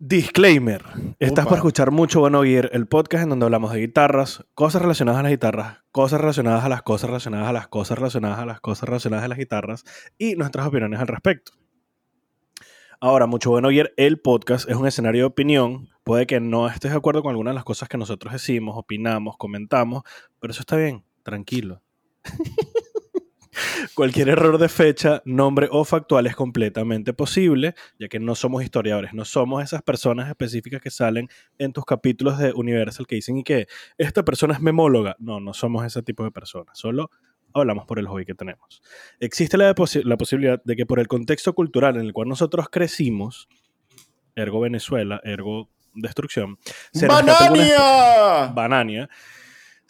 Disclaimer. 0.00 0.84
Estás 1.18 1.44
Upa. 1.44 1.48
por 1.48 1.58
escuchar 1.58 1.90
mucho 1.90 2.20
Bueno 2.20 2.44
Gear, 2.44 2.70
el 2.72 2.86
podcast 2.86 3.24
en 3.24 3.30
donde 3.30 3.46
hablamos 3.46 3.72
de 3.72 3.80
guitarras, 3.80 4.44
cosas 4.54 4.80
relacionadas 4.80 5.18
a 5.18 5.22
las 5.24 5.32
guitarras, 5.32 5.78
cosas 5.90 6.20
relacionadas 6.20 6.64
a 6.64 6.68
las 6.68 6.82
cosas 6.82 7.10
relacionadas 7.10 7.48
a 7.48 7.52
las 7.52 7.66
cosas 7.66 7.98
relacionadas 7.98 8.38
a 8.38 8.46
las 8.46 8.60
cosas 8.60 8.88
relacionadas 8.88 9.24
a 9.24 9.28
las 9.28 9.38
guitarras 9.38 9.84
y 10.16 10.36
nuestras 10.36 10.68
opiniones 10.68 11.00
al 11.00 11.08
respecto. 11.08 11.50
Ahora, 13.00 13.26
mucho 13.26 13.50
Bueno 13.50 13.70
Gear, 13.70 13.92
el 13.96 14.20
podcast 14.20 14.70
es 14.70 14.76
un 14.76 14.86
escenario 14.86 15.22
de 15.22 15.26
opinión. 15.26 15.88
Puede 16.04 16.28
que 16.28 16.38
no 16.38 16.68
estés 16.68 16.92
de 16.92 16.96
acuerdo 16.96 17.24
con 17.24 17.30
algunas 17.30 17.50
de 17.50 17.56
las 17.56 17.64
cosas 17.64 17.88
que 17.88 17.98
nosotros 17.98 18.32
decimos, 18.32 18.76
opinamos, 18.78 19.36
comentamos, 19.36 20.04
pero 20.38 20.52
eso 20.52 20.60
está 20.60 20.76
bien, 20.76 21.02
tranquilo. 21.24 21.82
Cualquier 23.94 24.28
error 24.28 24.58
de 24.58 24.68
fecha, 24.68 25.22
nombre 25.24 25.68
o 25.70 25.84
factual 25.84 26.26
es 26.26 26.36
completamente 26.36 27.12
posible, 27.12 27.74
ya 27.98 28.08
que 28.08 28.18
no 28.20 28.34
somos 28.34 28.62
historiadores, 28.62 29.12
no 29.14 29.24
somos 29.24 29.62
esas 29.62 29.82
personas 29.82 30.28
específicas 30.28 30.80
que 30.80 30.90
salen 30.90 31.28
en 31.58 31.72
tus 31.72 31.84
capítulos 31.84 32.38
de 32.38 32.52
Universal 32.52 33.06
que 33.06 33.16
dicen 33.16 33.38
y 33.38 33.44
que 33.44 33.66
esta 33.96 34.24
persona 34.24 34.54
es 34.54 34.60
memóloga. 34.60 35.16
No, 35.18 35.40
no 35.40 35.52
somos 35.54 35.84
ese 35.84 36.02
tipo 36.02 36.24
de 36.24 36.30
personas, 36.30 36.78
solo 36.78 37.10
hablamos 37.54 37.86
por 37.86 37.98
el 37.98 38.06
hobby 38.06 38.24
que 38.26 38.34
tenemos. 38.34 38.82
Existe 39.20 39.56
la, 39.56 39.74
posi- 39.74 40.04
la 40.04 40.16
posibilidad 40.16 40.62
de 40.64 40.76
que 40.76 40.86
por 40.86 41.00
el 41.00 41.08
contexto 41.08 41.54
cultural 41.54 41.96
en 41.96 42.02
el 42.02 42.12
cual 42.12 42.28
nosotros 42.28 42.68
crecimos, 42.70 43.48
ergo 44.36 44.60
Venezuela, 44.60 45.20
ergo 45.24 45.68
destrucción, 45.94 46.58
se 46.92 47.06
¡Banania! 47.08 48.52
Banania, 48.54 49.10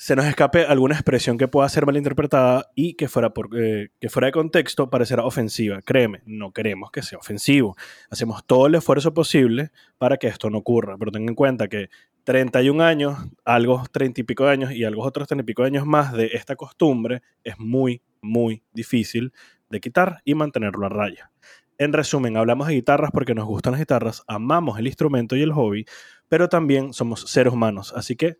se 0.00 0.14
nos 0.14 0.26
escape 0.26 0.64
alguna 0.64 0.94
expresión 0.94 1.38
que 1.38 1.48
pueda 1.48 1.68
ser 1.68 1.84
malinterpretada 1.84 2.70
y 2.76 2.94
que 2.94 3.08
fuera, 3.08 3.32
eh, 3.56 3.88
que 4.00 4.08
fuera 4.08 4.26
de 4.26 4.32
contexto 4.32 4.88
parecerá 4.90 5.24
ofensiva. 5.24 5.82
Créeme, 5.82 6.22
no 6.24 6.52
queremos 6.52 6.92
que 6.92 7.02
sea 7.02 7.18
ofensivo. 7.18 7.74
Hacemos 8.08 8.46
todo 8.46 8.68
el 8.68 8.76
esfuerzo 8.76 9.12
posible 9.12 9.72
para 9.98 10.16
que 10.16 10.28
esto 10.28 10.50
no 10.50 10.58
ocurra, 10.58 10.96
pero 10.96 11.10
ten 11.10 11.28
en 11.28 11.34
cuenta 11.34 11.66
que 11.66 11.88
31 12.22 12.84
años, 12.84 13.18
algo 13.44 13.82
30 13.90 14.20
y 14.20 14.24
pico 14.24 14.44
de 14.44 14.52
años 14.52 14.70
y 14.70 14.84
algo 14.84 15.02
otros 15.02 15.26
30 15.26 15.42
y 15.42 15.46
pico 15.46 15.62
de 15.62 15.68
años 15.68 15.84
más 15.84 16.12
de 16.12 16.26
esta 16.32 16.54
costumbre 16.54 17.22
es 17.42 17.58
muy, 17.58 18.00
muy 18.22 18.62
difícil 18.72 19.32
de 19.68 19.80
quitar 19.80 20.22
y 20.24 20.36
mantenerlo 20.36 20.86
a 20.86 20.90
raya. 20.90 21.32
En 21.76 21.92
resumen, 21.92 22.36
hablamos 22.36 22.68
de 22.68 22.74
guitarras 22.74 23.10
porque 23.12 23.34
nos 23.34 23.46
gustan 23.46 23.72
las 23.72 23.80
guitarras, 23.80 24.22
amamos 24.28 24.78
el 24.78 24.86
instrumento 24.86 25.34
y 25.34 25.42
el 25.42 25.52
hobby, 25.52 25.86
pero 26.28 26.48
también 26.48 26.92
somos 26.92 27.22
seres 27.22 27.52
humanos, 27.52 27.92
así 27.96 28.14
que... 28.14 28.36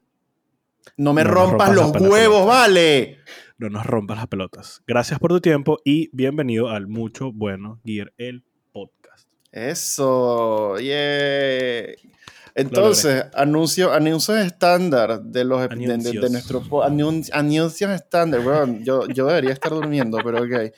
No 0.96 1.12
me 1.12 1.24
No 1.24 1.30
rompas 1.30 1.74
rompas 1.74 2.02
los 2.02 2.10
huevos, 2.10 2.46
vale. 2.46 3.18
No 3.58 3.68
nos 3.68 3.84
rompas 3.86 4.18
las 4.18 4.26
pelotas. 4.28 4.82
Gracias 4.86 5.18
por 5.18 5.30
tu 5.30 5.40
tiempo 5.40 5.78
y 5.84 6.10
bienvenido 6.12 6.68
al 6.68 6.86
Mucho 6.86 7.32
Bueno 7.32 7.80
Gear, 7.84 8.12
el 8.18 8.44
podcast. 8.72 9.28
Eso, 9.52 10.76
yeah. 10.78 11.92
Entonces, 12.54 13.24
anuncio, 13.34 13.92
anuncios 13.92 14.38
estándar 14.38 15.22
de 15.22 15.44
los 15.44 15.60
de, 15.60 15.68
de- 15.68 15.86
de 15.86 15.92
Anuncios. 15.94 16.30
nuestro 16.30 16.60
po- 16.62 16.82
anun- 16.84 17.28
anuncios 17.32 17.90
estándar. 17.92 18.40
weón. 18.44 18.84
yo, 18.84 19.06
yo 19.08 19.26
debería 19.26 19.52
estar 19.52 19.70
durmiendo, 19.72 20.18
pero 20.24 20.42
ok. 20.42 20.72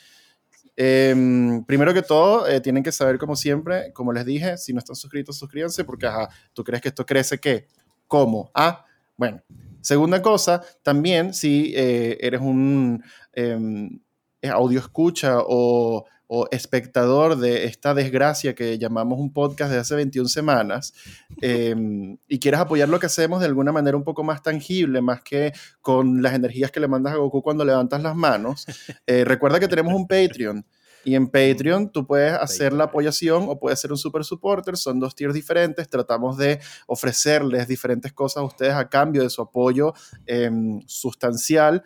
Em, 0.77 1.65
primero 1.65 1.93
que 1.93 2.03
todo, 2.03 2.47
eh, 2.49 2.61
tienen 2.61 2.83
que 2.83 2.93
saber, 2.93 3.19
como 3.19 3.37
siempre, 3.37 3.93
como 3.93 4.13
les 4.13 4.25
dije, 4.25 4.57
si 4.57 4.73
no 4.73 4.79
están 4.79 4.97
suscritos, 4.97 5.37
suscríbanse, 5.39 5.85
porque 5.85 6.07
ajá, 6.07 6.29
tú 6.55 6.65
crees 6.65 6.81
que 6.83 6.89
esto 6.89 7.05
crece, 7.05 7.39
¿qué? 7.39 7.67
¿Cómo? 8.07 8.51
Ah, 8.55 8.85
bueno. 9.17 9.43
Segunda 9.83 10.23
cosa, 10.23 10.63
también 10.83 11.35
si 11.35 11.73
eh, 11.75 12.19
eres 12.21 12.41
un 12.41 13.03
em, 13.33 14.01
audio 14.43 14.81
escucha 14.81 15.39
o, 15.41 16.05
o 16.33 16.47
espectador 16.53 17.37
de 17.37 17.65
esta 17.65 17.93
desgracia 17.93 18.55
que 18.55 18.79
llamamos 18.79 19.19
un 19.19 19.33
podcast 19.33 19.73
de 19.73 19.79
hace 19.79 19.97
21 19.97 20.29
semanas 20.29 20.95
em, 21.41 22.19
y 22.29 22.39
quieres 22.39 22.61
apoyar 22.61 22.89
lo 22.89 23.01
que 23.01 23.07
hacemos 23.07 23.41
de 23.41 23.47
alguna 23.47 23.73
manera 23.73 23.97
un 23.97 24.05
poco 24.05 24.23
más 24.23 24.41
tangible, 24.41 25.01
más 25.01 25.23
que 25.23 25.53
con 25.81 26.23
las 26.23 26.35
energías 26.35 26.71
que 26.71 26.79
le 26.79 26.87
mandas 26.87 27.15
a 27.15 27.17
Goku 27.17 27.43
cuando 27.43 27.65
levantas 27.65 28.01
las 28.01 28.15
manos, 28.15 28.65
eh, 29.09 29.25
recuerda 29.25 29.59
que 29.59 29.67
tenemos 29.67 29.93
un 29.93 30.07
Patreon. 30.07 30.65
Y 31.05 31.15
en 31.15 31.29
Patreon 31.29 31.91
tú 31.91 32.07
puedes 32.07 32.35
hacer 32.35 32.73
la 32.73 32.85
apoyación 32.85 33.47
o 33.49 33.59
puedes 33.59 33.81
ser 33.81 33.91
un 33.91 33.99
super 33.99 34.25
supporter. 34.25 34.77
Son 34.77 35.01
dos 35.01 35.15
tiers 35.15 35.35
diferentes. 35.35 35.89
Tratamos 35.89 36.37
de 36.37 36.61
ofrecerles 36.87 37.67
diferentes 37.69 38.13
cosas 38.13 38.43
a 38.43 38.47
ustedes 38.47 38.75
a 38.75 38.89
cambio 38.89 39.23
de 39.23 39.31
su 39.31 39.43
apoyo 39.43 39.95
em, 40.27 40.81
sustancial. 40.87 41.83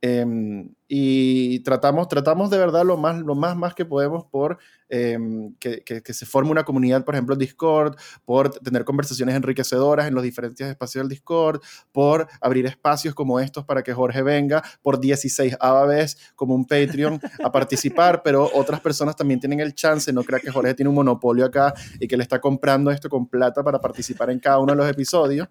Em, 0.00 0.70
y 0.86 1.60
tratamos, 1.60 2.08
tratamos 2.08 2.50
de 2.50 2.58
verdad 2.58 2.84
lo 2.84 2.96
más, 2.96 3.18
lo 3.20 3.34
más, 3.34 3.56
más 3.56 3.74
que 3.74 3.84
podemos 3.84 4.24
por 4.24 4.58
em, 4.90 5.54
que, 5.60 5.82
que- 5.84 6.02
que 6.02 6.14
se 6.14 6.24
forme 6.24 6.50
una 6.50 6.64
comunidad, 6.64 7.04
por 7.04 7.14
ejemplo, 7.14 7.36
Discord, 7.36 7.94
por 8.24 8.48
tener 8.50 8.84
conversaciones 8.86 9.34
enriquecedoras 9.34 10.06
en 10.08 10.14
los 10.14 10.22
diferentes 10.22 10.66
espacios 10.66 11.02
del 11.02 11.10
Discord, 11.10 11.60
por 11.92 12.26
abrir 12.40 12.64
espacios 12.66 13.14
como 13.14 13.38
estos 13.40 13.64
para 13.66 13.82
que 13.82 13.92
Jorge 13.92 14.22
venga, 14.22 14.62
por 14.82 14.98
16 14.98 15.56
vez 15.86 16.16
como 16.34 16.54
un 16.54 16.64
Patreon 16.66 17.20
a 17.44 17.52
participar, 17.52 18.22
pero 18.24 18.48
otras 18.54 18.80
personas 18.80 19.14
también 19.16 19.40
tienen 19.40 19.60
el 19.60 19.74
chance, 19.74 20.12
no 20.12 20.22
crea 20.24 20.40
que 20.40 20.50
Jorge 20.50 20.74
tiene 20.74 20.88
un 20.88 20.94
monopolio 20.94 21.44
acá 21.44 21.74
y 22.00 22.08
que 22.08 22.16
le 22.16 22.22
está 22.22 22.40
comprando 22.40 22.90
esto 22.90 23.08
con 23.10 23.26
plata 23.28 23.62
para 23.62 23.80
participar 23.80 24.30
en 24.30 24.38
cada 24.40 24.58
uno 24.58 24.72
de 24.72 24.76
los 24.78 24.88
episodios. 24.88 25.48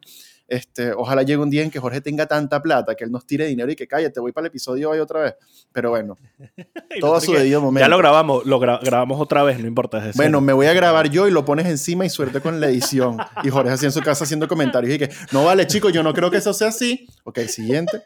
Este, 0.47 0.93
ojalá 0.93 1.23
llegue 1.23 1.37
un 1.41 1.49
día 1.49 1.63
en 1.63 1.69
que 1.69 1.79
Jorge 1.79 1.99
tenga 1.99 2.25
tanta 2.25 2.61
plata 2.61 2.95
que 2.95 3.03
él 3.03 3.11
nos 3.11 3.25
tire 3.27 3.45
dinero 3.45 3.69
y 3.71 3.75
que 3.75 3.85
cállate, 3.87 4.19
voy 4.19 4.31
para 4.31 4.45
el 4.45 4.49
episodio 4.49 4.89
hoy 4.89 4.99
otra 4.99 5.19
vez. 5.21 5.35
Pero 5.73 5.89
bueno, 5.89 6.15
todo 7.01 7.15
a 7.15 7.21
su 7.21 7.33
debido 7.33 7.59
momento. 7.61 7.85
Ya 7.85 7.89
lo 7.89 7.97
grabamos, 7.97 8.45
lo 8.45 8.59
gra- 8.59 8.79
grabamos 8.81 9.19
otra 9.19 9.43
vez, 9.43 9.59
no 9.59 9.67
importa. 9.67 10.07
es 10.07 10.15
Bueno, 10.15 10.39
me 10.41 10.53
voy 10.53 10.67
a 10.67 10.73
grabar 10.73 11.09
yo 11.09 11.27
y 11.27 11.31
lo 11.31 11.43
pones 11.43 11.65
encima 11.67 12.05
y 12.05 12.09
suerte 12.09 12.39
con 12.41 12.59
la 12.61 12.67
edición. 12.69 13.17
Y 13.43 13.49
Jorge 13.49 13.71
así 13.71 13.85
en 13.85 13.91
su 13.91 14.01
casa 14.01 14.23
haciendo 14.23 14.47
comentarios 14.47 14.93
y 14.95 14.99
que, 14.99 15.09
no 15.31 15.43
vale, 15.45 15.67
chicos, 15.67 15.91
yo 15.91 16.01
no 16.03 16.13
creo 16.13 16.31
que 16.31 16.37
eso 16.37 16.53
sea 16.53 16.69
así. 16.69 17.07
Ok, 17.25 17.39
siguiente. 17.41 18.01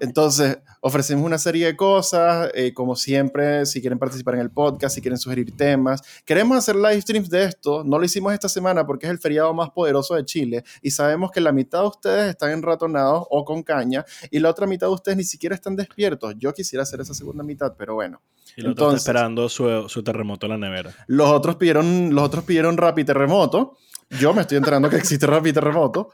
Entonces, 0.00 0.58
ofrecemos 0.80 1.24
una 1.24 1.38
serie 1.38 1.66
de 1.66 1.76
cosas, 1.76 2.50
eh, 2.54 2.74
como 2.74 2.94
siempre, 2.96 3.64
si 3.66 3.80
quieren 3.80 3.98
participar 3.98 4.34
en 4.34 4.40
el 4.40 4.50
podcast, 4.50 4.94
si 4.94 5.00
quieren 5.00 5.18
sugerir 5.18 5.56
temas. 5.56 6.02
Queremos 6.24 6.58
hacer 6.58 6.76
live 6.76 7.00
streams 7.00 7.30
de 7.30 7.44
esto, 7.44 7.84
no 7.84 7.98
lo 7.98 8.04
hicimos 8.04 8.32
esta 8.34 8.48
semana 8.48 8.86
porque 8.86 9.06
es 9.06 9.12
el 9.12 9.18
feriado 9.18 9.54
más 9.54 9.70
poderoso 9.70 10.14
de 10.14 10.24
Chile 10.24 10.64
y 10.82 10.90
sabemos 10.90 11.30
que 11.30 11.40
la 11.40 11.52
mitad 11.52 11.80
de 11.82 11.86
ustedes 11.88 12.30
están 12.30 12.50
enratonados 12.50 13.24
o 13.30 13.44
con 13.44 13.62
caña 13.62 14.04
y 14.30 14.40
la 14.40 14.50
otra 14.50 14.66
mitad 14.66 14.88
de 14.88 14.92
ustedes 14.94 15.16
ni 15.16 15.24
siquiera 15.24 15.54
están 15.54 15.74
despiertos. 15.76 16.34
Yo 16.38 16.52
quisiera 16.52 16.82
hacer 16.82 17.00
esa 17.00 17.14
segunda 17.14 17.42
mitad, 17.42 17.74
pero 17.78 17.94
bueno. 17.94 18.20
Y 18.56 18.60
otro 18.60 18.70
entonces- 18.72 19.00
esperando 19.00 19.48
su, 19.48 19.88
su 19.88 20.02
terremoto 20.02 20.46
en 20.46 20.52
la 20.52 20.58
nevera. 20.58 20.94
Los 21.06 21.30
otros 21.30 21.56
pidieron, 21.56 22.14
los 22.14 22.24
otros 22.24 22.44
pidieron 22.44 22.76
Rappi 22.76 23.04
Terremoto. 23.04 23.78
Yo 24.10 24.32
me 24.34 24.42
estoy 24.42 24.58
enterando 24.58 24.88
que 24.88 24.96
existe 24.96 25.26
Rappi 25.26 25.52
Terremoto. 25.52 26.12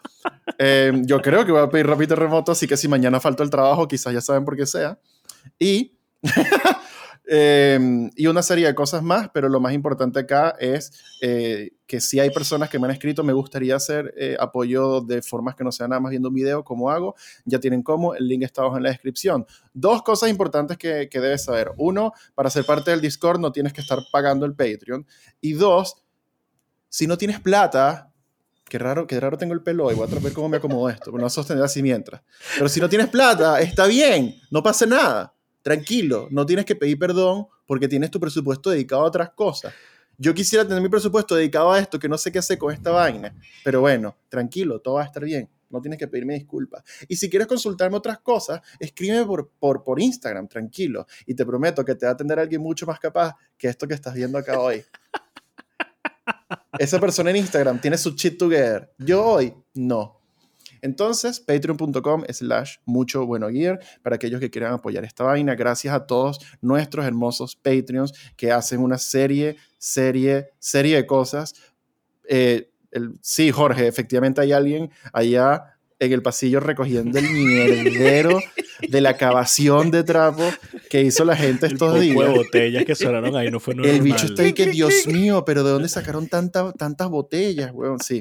Eh, 0.58 0.92
yo 1.04 1.20
creo 1.20 1.44
que 1.44 1.52
voy 1.52 1.62
a 1.62 1.68
pedir 1.68 1.86
Rappi 1.86 2.06
Terremoto, 2.06 2.52
así 2.52 2.66
que 2.66 2.76
si 2.76 2.88
mañana 2.88 3.20
falta 3.20 3.42
el 3.42 3.50
trabajo, 3.50 3.86
quizás 3.88 4.12
ya 4.12 4.20
saben 4.20 4.44
por 4.44 4.56
qué 4.56 4.66
sea. 4.66 4.98
Y, 5.58 5.98
eh, 7.28 8.10
y 8.16 8.26
una 8.26 8.42
serie 8.42 8.66
de 8.66 8.74
cosas 8.74 9.02
más, 9.02 9.30
pero 9.32 9.48
lo 9.48 9.60
más 9.60 9.72
importante 9.72 10.20
acá 10.20 10.54
es 10.58 10.92
eh, 11.22 11.70
que 11.86 12.00
si 12.00 12.20
hay 12.20 12.30
personas 12.30 12.68
que 12.68 12.78
me 12.78 12.86
han 12.86 12.92
escrito, 12.92 13.24
me 13.24 13.32
gustaría 13.32 13.76
hacer 13.76 14.14
eh, 14.16 14.36
apoyo 14.38 15.00
de 15.00 15.22
formas 15.22 15.54
que 15.54 15.64
no 15.64 15.72
sean 15.72 15.90
nada 15.90 16.00
más 16.00 16.10
viendo 16.10 16.28
un 16.28 16.34
video, 16.34 16.64
como 16.64 16.90
hago. 16.90 17.14
Ya 17.44 17.58
tienen 17.58 17.82
cómo, 17.82 18.14
el 18.14 18.28
link 18.28 18.42
está 18.42 18.62
abajo 18.62 18.76
en 18.76 18.84
la 18.84 18.90
descripción. 18.90 19.46
Dos 19.72 20.02
cosas 20.02 20.30
importantes 20.30 20.76
que, 20.78 21.08
que 21.10 21.20
debes 21.20 21.44
saber. 21.44 21.72
Uno, 21.78 22.12
para 22.34 22.50
ser 22.50 22.64
parte 22.64 22.90
del 22.90 23.00
Discord 23.00 23.40
no 23.40 23.52
tienes 23.52 23.72
que 23.72 23.80
estar 23.80 23.98
pagando 24.12 24.46
el 24.46 24.54
Patreon. 24.54 25.06
Y 25.40 25.54
dos, 25.54 25.96
si 26.90 27.06
no 27.06 27.16
tienes 27.16 27.40
plata, 27.40 28.12
qué 28.68 28.78
raro, 28.78 29.06
qué 29.06 29.18
raro 29.20 29.38
tengo 29.38 29.54
el 29.54 29.62
pelo 29.62 29.86
hoy, 29.86 29.94
voy 29.94 30.08
a 30.10 30.20
ver 30.20 30.32
cómo 30.32 30.48
me 30.48 30.56
acomodo 30.56 30.90
esto, 30.90 31.12
pero 31.12 31.22
no 31.22 31.30
sostener 31.30 31.62
así 31.62 31.82
mientras. 31.82 32.20
Pero 32.56 32.68
si 32.68 32.80
no 32.80 32.88
tienes 32.88 33.08
plata, 33.08 33.60
está 33.60 33.86
bien, 33.86 34.34
no 34.50 34.60
pasa 34.62 34.86
nada, 34.86 35.32
tranquilo, 35.62 36.26
no 36.32 36.44
tienes 36.44 36.64
que 36.64 36.74
pedir 36.74 36.98
perdón 36.98 37.46
porque 37.64 37.86
tienes 37.86 38.10
tu 38.10 38.18
presupuesto 38.18 38.70
dedicado 38.70 39.02
a 39.02 39.04
otras 39.04 39.30
cosas. 39.30 39.72
Yo 40.18 40.34
quisiera 40.34 40.66
tener 40.66 40.82
mi 40.82 40.88
presupuesto 40.88 41.36
dedicado 41.36 41.70
a 41.70 41.78
esto, 41.78 41.98
que 41.98 42.08
no 42.08 42.18
sé 42.18 42.32
qué 42.32 42.40
hacer 42.40 42.58
con 42.58 42.74
esta 42.74 42.90
vaina, 42.90 43.34
pero 43.64 43.80
bueno, 43.80 44.16
tranquilo, 44.28 44.80
todo 44.80 44.94
va 44.94 45.02
a 45.02 45.06
estar 45.06 45.24
bien. 45.24 45.48
No 45.70 45.80
tienes 45.80 46.00
que 46.00 46.08
pedirme 46.08 46.34
disculpas. 46.34 46.82
Y 47.06 47.14
si 47.14 47.30
quieres 47.30 47.46
consultarme 47.46 47.96
otras 47.96 48.18
cosas, 48.18 48.60
escríbeme 48.80 49.24
por, 49.24 49.48
por, 49.60 49.84
por 49.84 50.00
Instagram, 50.00 50.48
tranquilo. 50.48 51.06
Y 51.24 51.34
te 51.34 51.46
prometo 51.46 51.84
que 51.84 51.94
te 51.94 52.06
va 52.06 52.10
a 52.10 52.14
atender 52.14 52.40
alguien 52.40 52.60
mucho 52.60 52.86
más 52.86 52.98
capaz 52.98 53.36
que 53.56 53.68
esto 53.68 53.86
que 53.86 53.94
estás 53.94 54.12
viendo 54.14 54.36
acá 54.36 54.58
hoy. 54.58 54.84
Esa 56.78 56.98
persona 56.98 57.30
en 57.30 57.36
Instagram 57.36 57.80
tiene 57.80 57.98
su 57.98 58.10
shit 58.12 58.38
together. 58.38 58.92
Yo 58.98 59.24
hoy 59.24 59.54
no. 59.74 60.20
Entonces, 60.82 61.40
patreon.com 61.40 62.24
slash 62.28 62.76
mucho 62.84 63.26
bueno 63.26 63.48
gear 63.50 63.80
para 64.02 64.16
aquellos 64.16 64.40
que 64.40 64.50
quieran 64.50 64.72
apoyar 64.72 65.04
esta 65.04 65.24
vaina. 65.24 65.54
Gracias 65.54 65.94
a 65.94 66.06
todos 66.06 66.38
nuestros 66.60 67.04
hermosos 67.04 67.56
Patreons 67.56 68.12
que 68.36 68.50
hacen 68.50 68.80
una 68.80 68.98
serie, 68.98 69.56
serie, 69.78 70.50
serie 70.58 70.96
de 70.96 71.06
cosas. 71.06 71.54
Eh, 72.28 72.70
sí, 73.20 73.50
Jorge, 73.50 73.86
efectivamente 73.86 74.40
hay 74.40 74.52
alguien 74.52 74.90
allá 75.12 75.76
en 76.00 76.12
el 76.12 76.22
pasillo 76.22 76.60
recogiendo 76.60 77.18
el 77.18 77.30
mierdero 77.30 78.40
de 78.88 79.00
la 79.00 79.16
cavación 79.16 79.90
de 79.90 80.02
trapo 80.02 80.42
que 80.88 81.02
hizo 81.02 81.24
la 81.24 81.36
gente 81.36 81.66
El 81.66 81.74
estos 81.74 81.88
poco 81.90 82.00
días. 82.00 82.16
de 82.16 82.38
botellas 82.38 82.84
que 82.86 82.94
sonaron 82.94 83.36
ahí 83.36 83.50
no 83.50 83.60
fue 83.60 83.74
normal. 83.74 83.94
El 83.94 84.02
bicho 84.02 84.26
está 84.26 84.42
ahí 84.42 84.54
que, 84.54 84.66
Dios 84.66 85.06
mío, 85.06 85.44
pero 85.44 85.62
¿de 85.62 85.70
dónde 85.70 85.88
sacaron 85.88 86.26
tanta, 86.26 86.72
tantas 86.72 87.08
botellas, 87.08 87.70
weón? 87.72 88.00
Sí, 88.00 88.20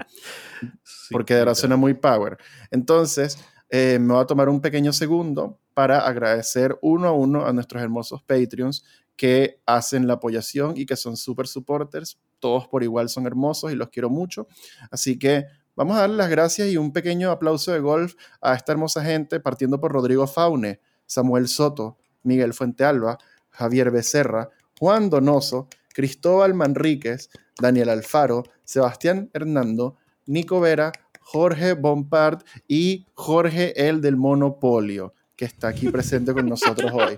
Sí, 0.84 1.08
porque 1.12 1.34
de 1.34 1.40
verdad 1.40 1.56
suena 1.56 1.78
muy 1.78 1.94
power. 1.94 2.38
Entonces, 2.70 3.40
eh, 3.70 3.98
me 4.00 4.14
voy 4.14 4.22
a 4.24 4.28
tomar 4.28 4.50
un 4.50 4.60
pequeño 4.60 4.92
segundo 4.92 5.60
para 5.74 6.00
agradecer 6.06 6.78
uno 6.82 7.08
a 7.08 7.12
uno 7.14 7.46
a 7.46 7.54
nuestros 7.54 7.82
hermosos 7.82 8.22
Patreons 8.24 8.84
que 9.16 9.62
hacen 9.66 10.06
la 10.08 10.14
apoyación 10.14 10.74
y 10.76 10.86
que 10.86 10.96
son 10.98 11.16
super 11.16 11.48
supporters. 11.48 12.20
Todos 12.40 12.68
por 12.68 12.84
igual 12.84 13.10
son 13.10 13.26
hermosos 13.26 13.72
y 13.72 13.76
los 13.76 13.90
quiero 13.90 14.10
mucho. 14.10 14.48
Así 14.92 15.18
que 15.18 15.46
vamos 15.80 15.96
a 15.96 16.02
darle 16.02 16.18
las 16.18 16.30
gracias 16.30 16.68
y 16.68 16.76
un 16.76 16.92
pequeño 16.92 17.32
aplauso 17.32 17.72
de 17.72 17.80
golf 17.80 18.16
a 18.42 18.54
esta 18.54 18.74
hermosa 18.74 19.02
gente, 19.02 19.40
partiendo 19.40 19.80
por 19.80 19.94
Rodrigo 19.94 20.28
Faune, 20.28 20.82
Samuel 21.06 21.48
Soto, 21.48 21.98
Miguel 22.22 22.54
Fuentealba, 22.54 23.18
Javier 23.50 23.90
Becerra, 23.90 24.50
Juan 24.78 25.10
Donoso, 25.10 25.70
Cristóbal 25.94 26.54
Manríquez, 26.54 27.30
Daniel 27.62 27.88
Alfaro, 27.88 28.44
Sebastián 28.66 29.30
Hernando, 29.34 29.96
Nico 30.26 30.60
Vera, 30.60 30.92
Jorge 31.22 31.76
Bompard 31.76 32.44
y 32.68 33.06
Jorge 33.14 33.88
el 33.88 34.02
del 34.02 34.18
Monopolio. 34.18 35.14
Que 35.40 35.46
está 35.46 35.70
aquí 35.70 35.88
presente 35.88 36.34
con 36.34 36.50
nosotros 36.50 36.92
hoy. 36.94 37.16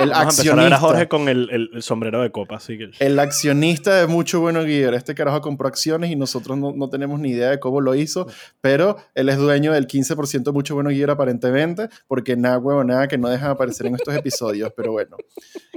El 0.00 0.08
Vamos 0.08 0.10
a 0.10 0.10
a 0.10 0.10
ver 0.10 0.14
a 0.14 0.20
accionista. 0.22 0.78
Jorge 0.78 1.06
con 1.08 1.28
el, 1.28 1.50
el- 1.50 1.70
el 1.74 1.82
sombrero 1.82 2.22
de 2.22 2.30
copa, 2.32 2.56
así 2.56 2.78
que... 2.78 2.88
El 2.98 3.18
accionista 3.18 3.94
de 3.96 4.06
Mucho 4.06 4.40
Bueno 4.40 4.64
Gear. 4.64 4.94
Este 4.94 5.14
carajo 5.14 5.42
compró 5.42 5.68
acciones 5.68 6.10
y 6.10 6.16
nosotros 6.16 6.56
no, 6.56 6.72
no 6.74 6.88
tenemos 6.88 7.20
ni 7.20 7.32
idea 7.32 7.50
de 7.50 7.60
cómo 7.60 7.82
lo 7.82 7.94
hizo, 7.94 8.26
pero 8.62 8.96
él 9.14 9.28
es 9.28 9.36
dueño 9.36 9.74
del 9.74 9.86
15% 9.86 10.44
de 10.44 10.52
Mucho 10.52 10.76
Bueno 10.76 10.88
Gear 10.88 11.10
aparentemente, 11.10 11.90
porque 12.06 12.38
nada, 12.38 12.56
huevo, 12.56 12.82
nada 12.84 13.06
que 13.06 13.18
no 13.18 13.28
deja 13.28 13.44
de 13.48 13.52
aparecer 13.52 13.86
en 13.86 13.96
estos 13.96 14.14
episodios. 14.16 14.72
Pero 14.74 14.92
bueno, 14.92 15.18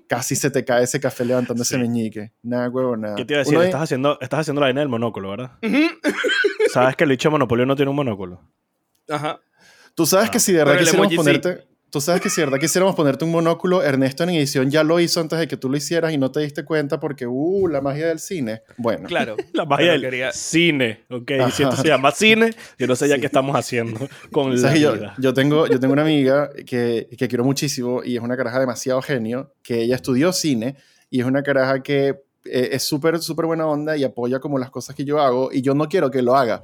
casi 0.07 0.37
se 0.37 0.49
te 0.49 0.63
cae 0.63 0.85
ese 0.85 1.01
café 1.01 1.25
levantando 1.25 1.61
ese 1.63 1.75
Sí. 1.75 1.81
meñique. 1.81 2.31
Nada, 2.41 2.69
huevo, 2.69 2.95
nada. 2.95 3.15
¿Qué 3.15 3.25
te 3.25 3.33
iba 3.33 3.41
a 3.41 3.43
decir? 3.43 3.57
Uno- 3.57 3.65
Estás 3.65 3.81
haciendo, 3.81 4.17
estás 4.21 4.39
haciendo 4.39 4.61
la 4.61 4.67
vaina 4.67 4.79
del 4.79 4.87
monóculo, 4.87 5.31
¿verdad? 5.31 5.51
Sabes 6.71 6.95
que 6.95 7.03
el 7.03 7.09
bicho 7.09 7.27
de 7.27 7.31
Monopolio 7.31 7.65
no 7.65 7.75
tiene 7.75 7.89
un 7.89 7.97
monóculo. 7.97 8.39
Ajá. 9.09 9.41
Tú 9.93 10.05
sabes 10.05 10.29
que 10.29 10.39
si 10.39 10.53
de 10.53 10.59
verdad 10.59 10.79
quisiéramos 10.79 11.11
sí. 11.11 11.51
Tú 11.91 11.99
sabes 11.99 12.21
que 12.21 12.29
si 12.29 12.39
verdad 12.39 12.57
quisiéramos 12.57 12.95
ponerte 12.95 13.25
un 13.25 13.31
monóculo, 13.31 13.83
Ernesto 13.83 14.23
en 14.23 14.29
edición 14.29 14.71
ya 14.71 14.81
lo 14.81 14.97
hizo 15.01 15.19
antes 15.19 15.37
de 15.39 15.47
que 15.49 15.57
tú 15.57 15.69
lo 15.69 15.75
hicieras 15.75 16.13
y 16.13 16.17
no 16.17 16.31
te 16.31 16.39
diste 16.39 16.63
cuenta 16.63 17.01
porque, 17.01 17.27
uh, 17.27 17.67
la 17.67 17.81
magia 17.81 18.07
del 18.07 18.19
cine. 18.19 18.61
Bueno, 18.77 19.09
Claro. 19.09 19.35
La 19.53 19.65
magia 19.65 19.91
del 19.91 20.01
quería- 20.01 20.31
cine, 20.31 21.03
¿ok? 21.09 21.31
Y 21.31 21.51
si 21.51 21.63
esto 21.63 21.73
Ajá. 21.73 21.81
se 21.81 21.87
llama 21.89 22.11
cine, 22.11 22.51
yo 22.79 22.87
no 22.87 22.95
sé 22.95 23.09
ya 23.09 23.15
Sí. 23.15 23.19
qué 23.21 23.25
estamos 23.27 23.57
haciendo 23.57 24.07
con 24.31 24.51
la 24.53 24.57
¿Sabes 24.57 24.75
que 24.75 24.79
yo, 24.79 24.93
vida. 24.93 25.15
yo 25.17 25.33
tengo, 25.33 25.67
yo 25.67 25.81
tengo 25.81 25.91
una 25.91 26.03
amiga 26.03 26.49
que, 26.65 27.09
que 27.17 27.27
quiero 27.27 27.43
muchísimo 27.43 28.01
y 28.05 28.15
es 28.15 28.23
una 28.23 28.37
caraja 28.37 28.59
demasiado 28.61 29.01
genio, 29.01 29.53
que 29.61 29.81
ella 29.81 29.95
estudió 29.95 30.31
cine 30.31 30.77
y 31.09 31.19
es 31.19 31.25
una 31.25 31.43
caraja 31.43 31.83
que 31.83 32.21
eh, 32.45 32.69
es 32.71 32.83
súper, 32.83 33.19
súper 33.19 33.45
buena 33.47 33.67
onda 33.67 33.97
y 33.97 34.05
apoya 34.05 34.39
como 34.39 34.57
las 34.57 34.69
cosas 34.71 34.95
que 34.95 35.03
yo 35.03 35.19
hago 35.19 35.51
y 35.51 35.61
yo 35.61 35.75
no 35.75 35.89
quiero 35.89 36.09
que 36.09 36.21
lo 36.21 36.37
haga 36.37 36.63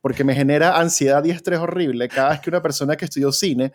porque 0.00 0.24
me 0.24 0.34
genera 0.34 0.76
ansiedad 0.78 1.24
y 1.24 1.30
estrés 1.30 1.58
horrible 1.60 2.08
cada 2.08 2.30
vez 2.30 2.40
que 2.40 2.50
una 2.50 2.60
persona 2.62 2.96
que 2.96 3.04
estudió 3.06 3.30
cine 3.32 3.72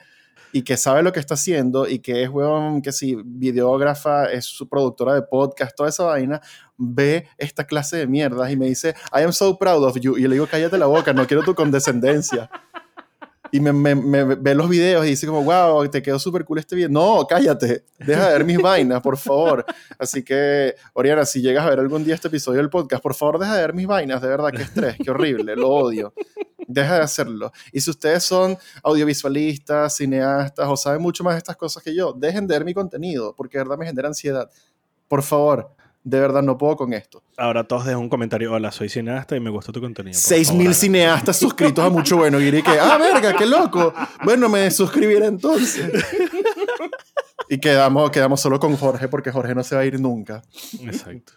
y 0.52 0.64
que 0.64 0.78
sabe 0.78 1.04
lo 1.04 1.12
que 1.12 1.20
está 1.20 1.36
haciendo 1.36 1.88
y 1.88 2.00
que 2.00 2.24
es, 2.24 2.30
huevón, 2.30 2.82
que 2.82 2.92
si 2.92 3.16
videógrafa, 3.24 4.26
es 4.26 4.46
su 4.46 4.68
productora 4.68 5.14
de 5.14 5.22
podcast, 5.22 5.76
toda 5.76 5.90
esa 5.90 6.04
vaina, 6.04 6.42
ve 6.78 7.28
esta 7.38 7.66
clase 7.66 7.98
de 7.98 8.08
mierdas 8.08 8.52
y 8.52 8.58
me 8.58 8.68
dice, 8.68 8.96
I 9.14 9.22
am 9.24 9.32
so 9.32 9.58
proud 9.58 9.84
of 9.84 9.98
you. 10.00 10.18
Y 10.18 10.22
le 10.24 10.34
digo, 10.34 10.48
cállate 10.50 10.78
la 10.78 10.88
boca, 10.88 11.14
no 11.14 11.28
quiero 11.28 11.44
tu 11.44 11.56
condescendencia. 11.56 12.50
Y 13.54 13.60
me 13.60 13.74
ve 14.36 14.56
los 14.56 14.70
videos 14.70 15.06
y 15.06 15.10
dice 15.10 15.28
como, 15.28 15.44
wow, 15.44 15.86
te 15.90 16.02
quedó 16.02 16.18
súper 16.20 16.46
cool 16.46 16.60
este 16.60 16.74
video. 16.74 16.88
No, 16.88 17.26
cállate, 17.28 17.84
deja 18.00 18.28
de 18.28 18.34
ver 18.34 18.46
mis 18.46 18.58
vainas, 18.58 19.02
por 19.02 19.18
favor. 19.18 19.66
Así 20.00 20.24
que, 20.24 20.76
Oriana, 20.94 21.26
si 21.26 21.42
llegas 21.42 21.66
a 21.66 21.70
ver 21.70 21.80
algún 21.80 22.06
día 22.06 22.16
este 22.16 22.30
episodio 22.30 22.60
del 22.60 22.70
podcast, 22.70 23.04
por 23.04 23.14
favor, 23.14 23.40
deja 23.40 23.56
de 23.56 23.62
ver 23.62 23.74
mis 23.74 23.88
vainas, 23.88 24.22
de 24.22 24.30
verdad, 24.30 24.52
qué 24.56 24.62
estrés, 24.62 24.96
qué 25.04 25.12
horrible, 25.12 25.58
lo 25.58 25.70
odio. 25.70 26.14
Deja 26.74 26.96
de 26.96 27.02
hacerlo. 27.02 27.52
Y 27.72 27.82
si 27.82 27.90
ustedes 27.90 28.24
son 28.24 28.58
audiovisualistas, 28.84 29.96
cineastas 29.96 30.68
o 30.70 30.76
saben 30.78 31.02
mucho 31.02 31.24
más 31.24 31.34
de 31.36 31.40
estas 31.40 31.56
cosas 31.58 31.84
que 31.84 31.94
yo, 31.96 32.14
dejen 32.14 32.48
de 32.48 32.56
ver 32.56 32.66
mi 32.66 32.74
contenido, 32.74 33.34
porque 33.36 33.58
de 33.58 33.64
verdad 33.64 33.78
me 33.78 33.86
genera 33.86 34.08
ansiedad. 34.08 34.50
Por 35.08 35.24
favor, 35.24 35.70
de 36.04 36.20
verdad 36.20 36.42
no 36.42 36.58
puedo 36.58 36.76
con 36.78 36.94
esto. 36.94 37.22
Ahora 37.38 37.64
todos 37.64 37.86
dejan 37.86 38.02
un 38.02 38.10
comentario. 38.10 38.52
Hola, 38.54 38.72
soy 38.72 38.90
cineasta 38.90 39.36
y 39.36 39.40
me 39.40 39.50
gusta 39.50 39.72
tu 39.72 39.82
contenido. 39.82 40.16
por 40.16 40.22
Seis 40.22 40.48
favor, 40.48 40.58
mil 40.60 40.68
háganlo. 40.68 40.80
cineastas 40.82 41.38
suscritos 41.38 41.86
a 41.86 41.90
Mucho 41.90 42.18
Bueno. 42.18 42.40
Y 42.40 42.46
diré 42.46 42.64
que, 42.64 42.72
ah, 42.80 42.98
verga, 42.98 43.34
qué 43.38 43.46
loco. 43.46 43.94
Bueno, 44.24 44.50
me 44.50 44.70
suscribiré 44.72 45.26
entonces. 45.26 45.92
Y 47.50 47.58
quedamos, 47.60 48.10
quedamos 48.12 48.40
solo 48.40 48.62
con 48.62 48.78
Jorge 48.78 49.10
porque 49.10 49.30
Jorge 49.30 49.54
no 49.54 49.62
se 49.62 49.76
va 49.76 49.82
a 49.82 49.86
ir 49.86 50.00
nunca. 50.00 50.42
Exacto. 50.84 51.34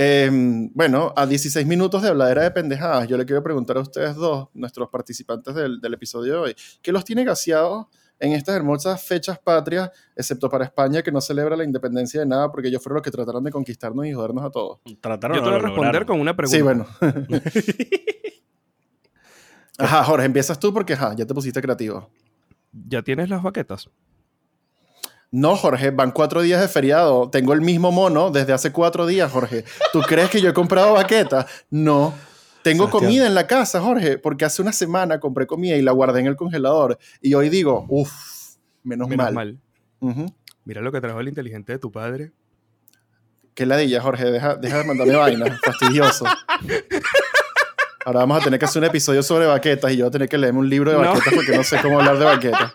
Eh, 0.00 0.30
bueno, 0.74 1.12
a 1.16 1.26
16 1.26 1.66
minutos 1.66 2.02
de 2.02 2.08
habladera 2.08 2.44
de 2.44 2.52
pendejadas, 2.52 3.08
yo 3.08 3.16
le 3.16 3.26
quiero 3.26 3.42
preguntar 3.42 3.78
a 3.78 3.80
ustedes 3.80 4.14
dos, 4.14 4.46
nuestros 4.54 4.88
participantes 4.90 5.56
del, 5.56 5.80
del 5.80 5.94
episodio 5.94 6.34
de 6.34 6.38
hoy, 6.38 6.54
¿qué 6.80 6.92
los 6.92 7.04
tiene 7.04 7.24
gaseados 7.24 7.86
en 8.20 8.30
estas 8.30 8.54
hermosas 8.54 9.02
fechas 9.02 9.40
patrias, 9.40 9.90
excepto 10.14 10.48
para 10.48 10.66
España, 10.66 11.02
que 11.02 11.10
no 11.10 11.20
celebra 11.20 11.56
la 11.56 11.64
independencia 11.64 12.20
de 12.20 12.26
nada, 12.26 12.48
porque 12.48 12.68
ellos 12.68 12.80
fueron 12.80 12.98
los 12.98 13.02
que 13.02 13.10
trataron 13.10 13.42
de 13.42 13.50
conquistarnos 13.50 14.06
y 14.06 14.12
jodernos 14.12 14.44
a 14.44 14.50
todos? 14.50 14.78
Trataron 15.00 15.36
Yo 15.36 15.42
te 15.42 15.50
voy 15.50 15.58
a 15.58 15.62
responder 15.62 16.06
con 16.06 16.20
una 16.20 16.36
pregunta. 16.36 16.56
Sí, 16.56 16.62
bueno. 16.62 16.86
Ajá, 19.78 20.04
Jorge, 20.04 20.26
empiezas 20.26 20.60
tú 20.60 20.72
porque 20.72 20.92
ajá, 20.92 21.16
ya 21.16 21.26
te 21.26 21.34
pusiste 21.34 21.60
creativo. 21.60 22.08
¿Ya 22.70 23.02
tienes 23.02 23.28
las 23.30 23.42
baquetas? 23.42 23.90
No, 25.30 25.56
Jorge, 25.56 25.90
van 25.90 26.10
cuatro 26.10 26.40
días 26.42 26.60
de 26.60 26.68
feriado. 26.68 27.28
Tengo 27.30 27.52
el 27.52 27.60
mismo 27.60 27.92
mono 27.92 28.30
desde 28.30 28.52
hace 28.54 28.72
cuatro 28.72 29.06
días, 29.06 29.30
Jorge. 29.30 29.64
¿Tú 29.92 30.00
crees 30.00 30.30
que 30.30 30.40
yo 30.40 30.48
he 30.50 30.54
comprado 30.54 30.94
baquetas? 30.94 31.44
No. 31.70 32.14
Tengo 32.62 32.86
Sebastián. 32.86 33.04
comida 33.10 33.26
en 33.26 33.34
la 33.34 33.46
casa, 33.46 33.80
Jorge, 33.80 34.18
porque 34.18 34.44
hace 34.44 34.62
una 34.62 34.72
semana 34.72 35.20
compré 35.20 35.46
comida 35.46 35.76
y 35.76 35.82
la 35.82 35.92
guardé 35.92 36.20
en 36.20 36.26
el 36.26 36.36
congelador. 36.36 36.98
Y 37.20 37.34
hoy 37.34 37.50
digo, 37.50 37.84
uff, 37.88 38.10
menos, 38.82 39.08
Menos 39.08 39.32
mal. 39.32 39.58
Mira 40.64 40.80
lo 40.80 40.90
que 40.92 41.00
trajo 41.00 41.20
el 41.20 41.28
inteligente 41.28 41.72
de 41.72 41.78
tu 41.78 41.92
padre. 41.92 42.32
Qué 43.54 43.66
ladilla, 43.66 44.00
Jorge. 44.00 44.24
Deja, 44.30 44.56
deja 44.56 44.78
de 44.78 44.84
mandarme 44.84 45.14
vainas. 45.16 45.60
Fastidioso. 45.64 46.24
Ahora 48.04 48.20
vamos 48.20 48.40
a 48.40 48.44
tener 48.44 48.58
que 48.58 48.64
hacer 48.64 48.80
un 48.80 48.88
episodio 48.88 49.22
sobre 49.22 49.46
baquetas 49.46 49.92
y 49.92 49.96
yo 49.98 50.04
voy 50.04 50.08
a 50.08 50.12
tener 50.12 50.28
que 50.28 50.38
leerme 50.38 50.60
un 50.60 50.68
libro 50.70 50.90
de 50.92 50.98
No. 50.98 51.08
baquetas 51.12 51.34
porque 51.34 51.56
no 51.56 51.62
sé 51.64 51.78
cómo 51.82 51.98
hablar 51.98 52.18
de 52.18 52.24
baquetas. 52.24 52.72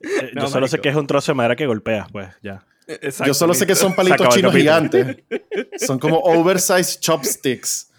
Eh, 0.00 0.30
No, 0.34 0.42
yo 0.42 0.48
solo 0.48 0.68
sé 0.68 0.78
que 0.78 0.88
es 0.88 0.96
un 0.96 1.06
trozo 1.06 1.32
de 1.32 1.36
madera 1.36 1.56
que 1.56 1.66
golpeas, 1.66 2.08
pues, 2.12 2.28
ya. 2.42 2.64
Yo 3.26 3.34
solo 3.34 3.52
sé 3.52 3.66
que 3.66 3.74
son 3.74 3.94
palitos 3.94 4.28
chinos 4.34 4.54
gigantes. 4.54 5.18
Son 5.76 5.98
como 5.98 6.18
oversized 6.18 7.00
chopsticks. 7.00 7.90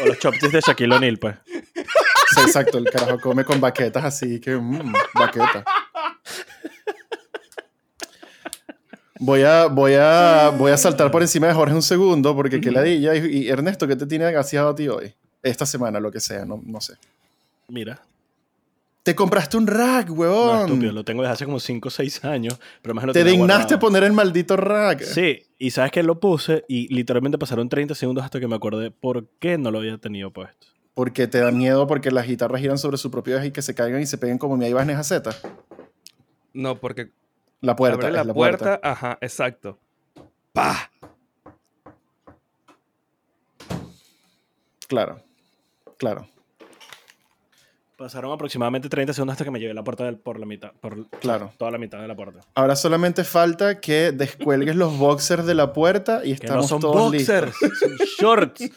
O 0.00 0.06
los 0.06 0.18
chopsticks 0.20 0.52
de 0.52 0.60
Shaquille 0.60 0.94
O'Neal, 0.94 1.18
pues. 1.18 1.36
Sí, 1.44 2.40
exacto, 2.42 2.78
el 2.78 2.84
carajo 2.84 3.18
come 3.20 3.44
con 3.44 3.60
baquetas 3.60 4.04
así 4.04 4.38
que, 4.40 4.54
mmm, 4.56 4.92
baqueta. 5.14 5.64
Voy 9.18 9.42
a, 9.42 9.66
voy, 9.66 9.94
a, 9.94 10.50
voy 10.50 10.70
a 10.72 10.76
saltar 10.76 11.10
por 11.10 11.22
encima 11.22 11.46
de 11.46 11.54
Jorge 11.54 11.74
un 11.74 11.82
segundo 11.82 12.36
porque 12.36 12.60
qué 12.60 12.70
ladilla. 12.70 13.14
Y, 13.16 13.44
y 13.44 13.48
Ernesto, 13.48 13.88
¿qué 13.88 13.96
te 13.96 14.06
tiene 14.06 14.30
gaseado 14.30 14.68
a 14.70 14.74
ti 14.74 14.88
hoy? 14.88 15.14
Esta 15.42 15.64
semana, 15.64 15.98
lo 16.00 16.12
que 16.12 16.20
sea, 16.20 16.44
no, 16.44 16.60
no 16.64 16.80
sé. 16.80 16.94
Mira. 17.68 18.00
Te 19.06 19.14
compraste 19.14 19.56
un 19.56 19.68
rack, 19.68 20.08
No, 20.08 20.14
huevón. 20.14 20.60
estúpido. 20.66 20.90
Lo 20.90 21.04
tengo 21.04 21.22
desde 21.22 21.34
hace 21.34 21.44
como 21.44 21.60
5 21.60 21.86
o 21.86 21.90
6 21.92 22.24
años. 22.24 22.58
Pero 22.82 22.92
más 22.92 23.04
lo 23.04 23.12
te 23.12 23.22
dignaste 23.22 23.74
a 23.74 23.78
poner 23.78 24.02
el 24.02 24.12
maldito 24.12 24.56
rack. 24.56 25.00
Sí, 25.02 25.44
y 25.60 25.70
sabes 25.70 25.92
que 25.92 26.02
lo 26.02 26.18
puse 26.18 26.64
y 26.66 26.92
literalmente 26.92 27.38
pasaron 27.38 27.68
30 27.68 27.94
segundos 27.94 28.24
hasta 28.24 28.40
que 28.40 28.48
me 28.48 28.56
acordé 28.56 28.90
por 28.90 29.28
qué 29.38 29.58
no 29.58 29.70
lo 29.70 29.78
había 29.78 29.96
tenido 29.98 30.32
puesto. 30.32 30.66
Porque 30.92 31.28
te 31.28 31.38
da 31.38 31.52
miedo 31.52 31.86
porque 31.86 32.10
las 32.10 32.26
guitarras 32.26 32.60
giran 32.60 32.78
sobre 32.78 32.96
su 32.96 33.12
propio 33.12 33.36
eje 33.38 33.46
y 33.46 33.50
que 33.52 33.62
se 33.62 33.76
caigan 33.76 34.02
y 34.02 34.06
se 34.06 34.18
peguen 34.18 34.38
como 34.38 34.56
mi 34.56 34.66
Ibáñez 34.66 35.06
Z. 35.06 35.30
No, 36.52 36.74
porque 36.80 37.12
La 37.60 37.76
puerta, 37.76 38.10
la, 38.10 38.24
la 38.24 38.34
puerta. 38.34 38.64
puerta. 38.64 38.90
Ajá, 38.90 39.18
exacto. 39.20 39.78
¡Pah! 40.52 40.90
Claro, 44.88 45.20
claro. 45.96 46.28
Pasaron 47.96 48.30
aproximadamente 48.30 48.90
30 48.90 49.14
segundos 49.14 49.32
hasta 49.32 49.44
que 49.44 49.50
me 49.50 49.58
llevé 49.58 49.72
la 49.72 49.82
puerta 49.82 50.04
del- 50.04 50.18
por 50.18 50.38
la 50.38 50.44
mitad, 50.44 50.72
por 50.80 51.08
Claro. 51.20 51.52
toda 51.56 51.70
la 51.70 51.78
mitad 51.78 51.98
de 52.00 52.06
la 52.08 52.14
puerta. 52.14 52.40
Ahora 52.54 52.76
solamente 52.76 53.24
falta 53.24 53.80
que 53.80 54.12
descuelgues 54.12 54.76
los 54.76 54.98
boxers 54.98 55.46
de 55.46 55.54
la 55.54 55.72
puerta 55.72 56.20
y 56.22 56.34
Que 56.36 56.46
no 56.46 56.60
estamos 56.60 56.68
son 56.68 56.80
todos 56.80 57.10
boxers, 57.12 57.46
listos. 57.62 57.78
son 57.78 57.96
shorts. 58.18 58.70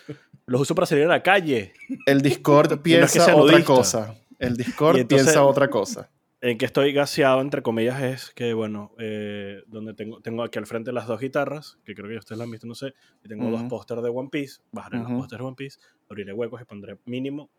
Los 0.46 0.62
uso 0.62 0.74
para 0.74 0.86
salir 0.88 1.04
a 1.04 1.08
la 1.10 1.22
calle. 1.22 1.74
El 2.06 2.22
Discord 2.22 2.82
piensa 2.82 3.36
otra 3.36 3.54
nudista. 3.58 3.66
cosa. 3.66 4.16
El 4.40 4.56
Discord 4.56 4.98
entonces- 4.98 5.26
piensa 5.28 5.44
otra 5.44 5.70
cosa. 5.70 6.10
En 6.42 6.58
que 6.58 6.64
estoy 6.64 6.94
gaseado, 6.94 7.42
entre 7.42 7.62
comillas, 7.62 8.02
es 8.02 8.32
que, 8.34 8.54
bueno, 8.54 8.94
eh, 8.98 9.62
donde 9.68 9.94
tengo, 9.94 10.22
tengo 10.22 10.42
aquí 10.44 10.58
al 10.58 10.66
frente 10.66 10.94
las 10.94 11.06
dos 11.06 11.20
guitarras, 11.20 11.78
que 11.84 11.94
creo 11.94 12.08
que 12.10 12.16
ustedes 12.16 12.38
las 12.40 12.46
han 12.46 12.52
visto, 12.52 12.66
no 12.66 12.76
sé, 12.76 12.94
y 13.26 13.28
tengo 13.28 13.52
dos 13.52 13.64
pósters 13.64 14.02
de 14.02 14.08
One 14.10 14.30
Piece, 14.32 14.62
bajaré 14.72 15.00
los 15.00 15.12
pósters 15.12 15.42
de 15.42 15.46
One 15.46 15.56
Piece, 15.58 15.78
abriré 16.10 16.32
huecos 16.32 16.62
y 16.62 16.64
pondré 16.64 16.98
mínimo. 17.04 17.50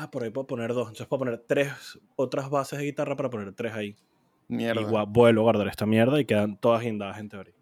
Ah, 0.00 0.10
por 0.10 0.22
ahí 0.22 0.30
puedo 0.30 0.46
poner 0.46 0.72
dos. 0.72 0.88
Entonces 0.88 1.06
puedo 1.06 1.18
poner 1.20 1.44
tres 1.46 1.98
otras 2.14 2.50
bases 2.50 2.78
de 2.78 2.84
guitarra 2.84 3.16
para 3.16 3.30
poner 3.30 3.52
tres 3.52 3.72
ahí. 3.72 3.96
Mierda. 4.46 4.80
Y 4.80 4.84
vuelvo 4.84 5.40
a 5.40 5.44
guardar 5.44 5.66
esta 5.66 5.86
mierda 5.86 6.20
y 6.20 6.24
quedan 6.24 6.56
todas 6.56 6.82
guindadas 6.82 7.18
en 7.18 7.28
teoría. 7.28 7.57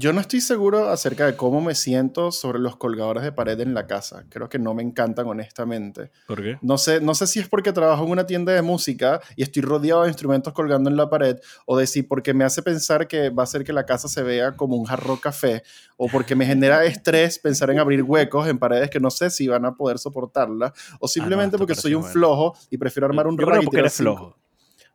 Yo 0.00 0.12
no 0.12 0.20
estoy 0.20 0.40
seguro 0.40 0.90
acerca 0.90 1.26
de 1.26 1.34
cómo 1.34 1.60
me 1.60 1.74
siento 1.74 2.30
sobre 2.30 2.60
los 2.60 2.76
colgadores 2.76 3.24
de 3.24 3.32
pared 3.32 3.58
en 3.58 3.74
la 3.74 3.88
casa. 3.88 4.26
Creo 4.28 4.48
que 4.48 4.60
no 4.60 4.72
me 4.72 4.84
encantan 4.84 5.26
honestamente. 5.26 6.12
¿Por 6.28 6.40
qué? 6.40 6.56
No 6.62 6.78
sé, 6.78 7.00
no 7.00 7.16
sé 7.16 7.26
si 7.26 7.40
es 7.40 7.48
porque 7.48 7.72
trabajo 7.72 8.04
en 8.04 8.12
una 8.12 8.24
tienda 8.24 8.52
de 8.52 8.62
música 8.62 9.20
y 9.34 9.42
estoy 9.42 9.62
rodeado 9.62 10.02
de 10.02 10.08
instrumentos 10.10 10.52
colgando 10.52 10.88
en 10.88 10.96
la 10.96 11.10
pared, 11.10 11.38
o 11.66 11.76
de 11.76 11.88
si 11.88 12.04
porque 12.04 12.32
me 12.32 12.44
hace 12.44 12.62
pensar 12.62 13.08
que 13.08 13.30
va 13.30 13.42
a 13.42 13.44
hacer 13.44 13.64
que 13.64 13.72
la 13.72 13.86
casa 13.86 14.06
se 14.06 14.22
vea 14.22 14.54
como 14.54 14.76
un 14.76 14.84
jarro 14.84 15.18
café, 15.20 15.64
o 15.96 16.06
porque 16.06 16.36
me 16.36 16.46
genera 16.46 16.84
estrés 16.84 17.40
pensar 17.40 17.68
en 17.70 17.80
abrir 17.80 18.04
huecos 18.04 18.46
en 18.46 18.60
paredes 18.60 18.90
que 18.90 19.00
no 19.00 19.10
sé 19.10 19.30
si 19.30 19.48
van 19.48 19.64
a 19.64 19.74
poder 19.74 19.98
soportarla, 19.98 20.72
o 21.00 21.08
simplemente 21.08 21.56
esto 21.56 21.58
porque 21.58 21.74
soy 21.74 21.94
un 21.96 22.02
bueno. 22.02 22.12
flojo 22.12 22.56
y 22.70 22.78
prefiero 22.78 23.08
armar 23.08 23.26
un 23.26 23.36
Yo 23.36 23.46
rack 23.46 23.64
porque 23.64 23.80
eres 23.80 23.94
flojo. 23.94 24.36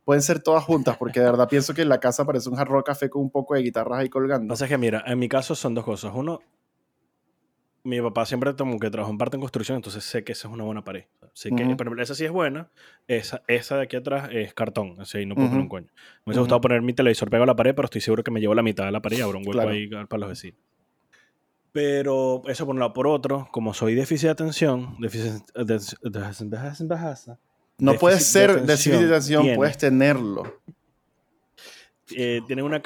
Pueden 0.05 0.21
ser 0.21 0.41
todas 0.41 0.63
juntas, 0.63 0.97
porque 0.97 1.19
de 1.21 1.27
verdad 1.27 1.47
pienso 1.47 1.73
que 1.73 1.85
la 1.85 1.99
casa 1.99 2.25
parece 2.25 2.49
un 2.49 2.55
jarro 2.55 2.83
café 2.83 3.09
con 3.09 3.21
un 3.21 3.29
poco 3.31 3.53
de 3.55 3.61
guitarras 3.61 3.99
ahí 3.99 4.09
colgando. 4.09 4.51
Pasa 4.51 4.67
que, 4.67 4.77
mira, 4.77 5.03
en 5.07 5.17
mi 5.17 5.29
caso 5.29 5.55
son 5.55 5.73
dos 5.73 5.85
cosas. 5.85 6.11
Uno, 6.13 6.41
mi 7.85 8.01
papá 8.01 8.25
siempre 8.25 8.53
como 8.55 8.79
que 8.79 8.89
trabajó 8.89 9.11
en 9.11 9.17
parte 9.17 9.37
en 9.37 9.41
construcción, 9.41 9.77
entonces 9.77 10.03
sé 10.03 10.23
que 10.23 10.33
esa 10.33 10.47
es 10.47 10.53
una 10.53 10.63
buena 10.65 10.83
pared. 10.83 11.05
Sé 11.33 11.49
que, 11.51 11.63
Ujú. 11.63 11.77
pero 11.77 12.01
esa 12.01 12.15
sí 12.15 12.25
es 12.25 12.31
buena. 12.31 12.69
Esa, 13.07 13.43
esa 13.47 13.77
de 13.77 13.83
aquí 13.83 13.95
atrás 13.95 14.29
es 14.31 14.53
cartón, 14.53 14.97
así 14.99 15.17
ahí 15.19 15.25
no 15.25 15.35
puedo 15.35 15.47
poner 15.47 15.59
Ujú. 15.59 15.63
un 15.65 15.69
coño. 15.69 15.87
Me 15.87 15.93
hubiese 16.31 16.39
Ujú. 16.39 16.43
gustado 16.45 16.61
poner 16.61 16.81
mi 16.81 16.93
televisor 16.93 17.29
pegado 17.29 17.43
a 17.43 17.47
la 17.47 17.55
pared, 17.55 17.73
pero 17.73 17.85
estoy 17.85 18.01
seguro 18.01 18.23
que 18.23 18.31
me 18.31 18.39
llevo 18.41 18.55
la 18.55 18.61
mitad 18.61 18.85
de 18.85 18.91
la 18.91 19.01
pared 19.01 19.17
y 19.17 19.21
abro 19.21 19.37
un 19.39 19.43
hueco 19.47 19.53
Claro. 19.53 19.69
ahí 19.71 19.87
para 19.87 20.19
los 20.19 20.29
vecinos. 20.29 20.59
Pero 21.71 22.43
eso 22.47 22.65
por 22.65 22.75
un 22.75 22.79
lado. 22.79 22.93
Por 22.93 23.07
otro, 23.07 23.47
como 23.51 23.73
soy 23.73 23.95
déficit 23.95 24.25
de 24.27 24.31
atención, 24.31 24.95
déficit 24.99 25.43
de- 25.55 25.63
de- 25.65 25.79
de- 25.79 27.43
No 27.79 27.95
puedes 27.97 28.25
ser 28.25 28.61
déficit 28.65 28.91
de 28.93 29.19
tiene. 29.41 29.55
puedes 29.55 29.77
tenerlo. 29.77 30.61
eh, 32.15 32.41
tienen 32.47 32.65
una, 32.65 32.81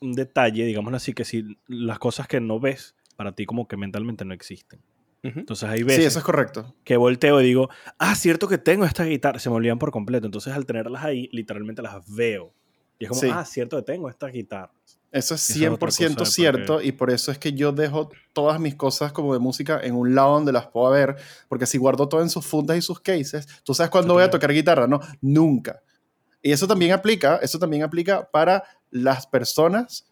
un 0.00 0.12
detalle, 0.12 0.64
digámoslo 0.64 0.96
así, 0.96 1.12
que 1.12 1.24
si 1.24 1.58
las 1.66 1.98
cosas 1.98 2.26
que 2.28 2.40
no 2.40 2.60
ves, 2.60 2.94
para 3.16 3.32
ti 3.32 3.46
como 3.46 3.66
que 3.68 3.76
mentalmente 3.76 4.24
no 4.24 4.34
existen. 4.34 4.80
Entonces 5.22 5.68
hay 5.68 5.78
Sí, 5.80 5.84
veces 5.84 6.06
eso 6.06 6.18
es 6.20 6.24
correcto. 6.24 6.74
que 6.84 6.96
volteo 6.96 7.40
y 7.40 7.44
digo, 7.44 7.68
ah, 7.98 8.14
cierto 8.14 8.48
que 8.48 8.56
tengo 8.56 8.84
esta 8.84 9.04
guitarra, 9.04 9.38
se 9.40 9.50
me 9.50 9.56
olvidan 9.56 9.78
por 9.78 9.90
completo. 9.90 10.26
Entonces 10.26 10.54
al 10.54 10.64
tenerlas 10.64 11.04
ahí, 11.04 11.28
literalmente 11.32 11.82
las 11.82 12.02
veo. 12.14 12.54
Y 12.98 13.04
es 13.04 13.08
como, 13.10 13.20
Sí. 13.20 13.28
ah, 13.30 13.44
cierto 13.44 13.76
que 13.76 13.82
tengo 13.82 14.08
esta 14.08 14.28
guitarra. 14.28 14.72
Eso 15.10 15.34
es 15.34 15.48
Esa 15.50 15.52
es 15.52 15.56
100% 15.58 15.74
otra 15.74 15.86
cosa 15.88 16.02
de 16.04 16.14
por 16.14 16.24
qué- 16.26 16.30
cierto 16.30 16.82
y 16.82 16.92
por 16.92 17.10
eso 17.10 17.32
es 17.32 17.38
que 17.38 17.52
yo 17.54 17.72
dejo 17.72 18.10
todas 18.34 18.60
mis 18.60 18.74
cosas 18.74 19.10
como 19.12 19.32
de 19.32 19.38
música 19.40 19.80
en 19.82 19.94
un 19.94 20.14
lado 20.14 20.34
donde 20.34 20.52
las 20.52 20.66
puedo 20.66 20.90
ver, 20.90 21.16
porque 21.48 21.64
si 21.66 21.78
guardo 21.78 22.08
todo 22.08 22.20
en 22.22 22.28
sus 22.30 22.44
fundas 22.44 22.76
y 22.76 22.82
sus 22.82 23.00
cases, 23.00 23.46
¿tú 23.64 23.72
sabes 23.74 23.90
cuándo 23.90 24.14
voy 24.14 24.22
a 24.24 24.30
tocar 24.30 24.52
guitarra? 24.52 24.86
No, 24.86 25.00
nunca. 25.22 25.80
Y 26.42 26.52
eso 26.52 26.68
también 26.68 26.92
aplica, 26.92 27.36
eso 27.42 27.58
también 27.58 27.82
aplica 27.82 28.28
para 28.30 28.62
las 28.90 29.26
personas 29.26 30.04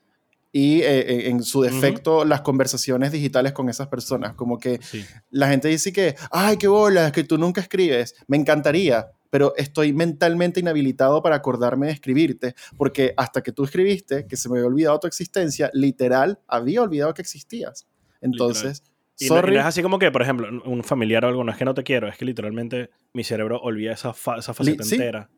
y 0.51 0.81
eh, 0.81 1.29
en 1.29 1.43
su 1.43 1.61
defecto 1.61 2.25
las 2.25 2.41
conversaciones 2.41 3.13
digitales 3.13 3.53
con 3.53 3.69
esas 3.69 3.89
personas, 3.89 4.35
como 4.35 4.59
que 4.59 4.81
Sí. 4.83 5.05
la 5.31 5.49
gente 5.49 5.69
dice 5.69 5.93
que, 5.93 6.17
ay, 6.31 6.57
qué 6.57 6.69
bola, 6.69 7.13
que 7.13 7.25
tú 7.25 7.37
nunca 7.37 7.61
escribes. 7.61 8.15
Me 8.27 8.39
encantaría, 8.39 9.07
pero 9.31 9.55
estoy 9.57 9.93
mentalmente 9.93 10.61
inhabilitado 10.61 11.23
para 11.23 11.37
acordarme 11.37 11.87
de 11.87 11.93
escribirte, 11.93 12.55
porque 12.77 13.15
hasta 13.17 13.43
que 13.43 13.53
tú 13.53 13.65
escribiste, 13.65 14.27
que 14.27 14.37
se 14.37 14.49
me 14.49 14.59
había 14.59 14.69
olvidado 14.69 15.01
tu 15.01 15.07
existencia, 15.07 15.71
literal, 15.73 16.39
había 16.49 16.83
olvidado 16.83 17.15
que 17.15 17.23
existías. 17.23 17.87
Entonces, 18.21 18.83
Y 19.19 19.29
no, 19.29 19.39
y 19.39 19.55
no 19.55 19.61
es 19.61 19.67
así 19.67 19.83
como 19.83 19.99
que, 19.99 20.11
por 20.11 20.23
ejemplo, 20.23 20.49
un 20.65 20.85
familiar 20.85 21.25
o 21.25 21.29
algo, 21.29 21.43
no 21.45 21.51
es 21.53 21.57
que 21.59 21.65
no 21.65 21.73
te 21.75 21.83
quiero, 21.83 22.07
es 22.09 22.17
que 22.19 22.25
literalmente 22.27 22.91
mi 23.15 23.25
cerebro 23.25 23.59
olvida 23.61 23.93
esa, 23.93 24.13
fa- 24.13 24.39
esa 24.39 24.53
faceta 24.53 24.85
sí. 24.85 24.95
entera. 24.97 25.31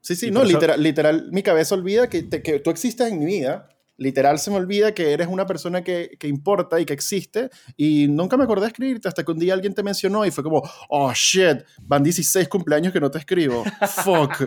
Sí, 0.00 0.14
sí, 0.16 0.28
y 0.28 0.30
no, 0.30 0.42
eso- 0.42 0.52
literal, 0.52 0.82
literal, 0.82 1.28
mi 1.32 1.42
cabeza 1.42 1.74
olvida 1.74 2.08
que, 2.08 2.22
te- 2.22 2.42
que 2.42 2.60
tú 2.60 2.70
existes 2.70 3.10
en 3.12 3.18
mi 3.18 3.26
vida. 3.26 3.68
Literal 3.98 4.38
se 4.38 4.50
me 4.50 4.56
olvida 4.56 4.92
que 4.92 5.12
eres 5.12 5.26
una 5.28 5.46
persona 5.46 5.82
que, 5.82 6.16
que 6.18 6.28
importa 6.28 6.78
y 6.80 6.84
que 6.84 6.92
existe 6.92 7.48
y 7.76 8.08
nunca 8.08 8.36
me 8.36 8.44
acordé 8.44 8.62
de 8.62 8.68
escribirte 8.68 9.08
hasta 9.08 9.24
que 9.24 9.32
un 9.32 9.38
día 9.38 9.54
alguien 9.54 9.72
te 9.74 9.82
mencionó 9.82 10.24
y 10.26 10.30
fue 10.30 10.44
como, 10.44 10.62
oh 10.90 11.12
shit, 11.14 11.62
van 11.82 12.02
16 12.02 12.48
cumpleaños 12.48 12.92
que 12.92 13.00
no 13.00 13.10
te 13.10 13.18
escribo. 13.18 13.64
Fuck. 14.04 14.42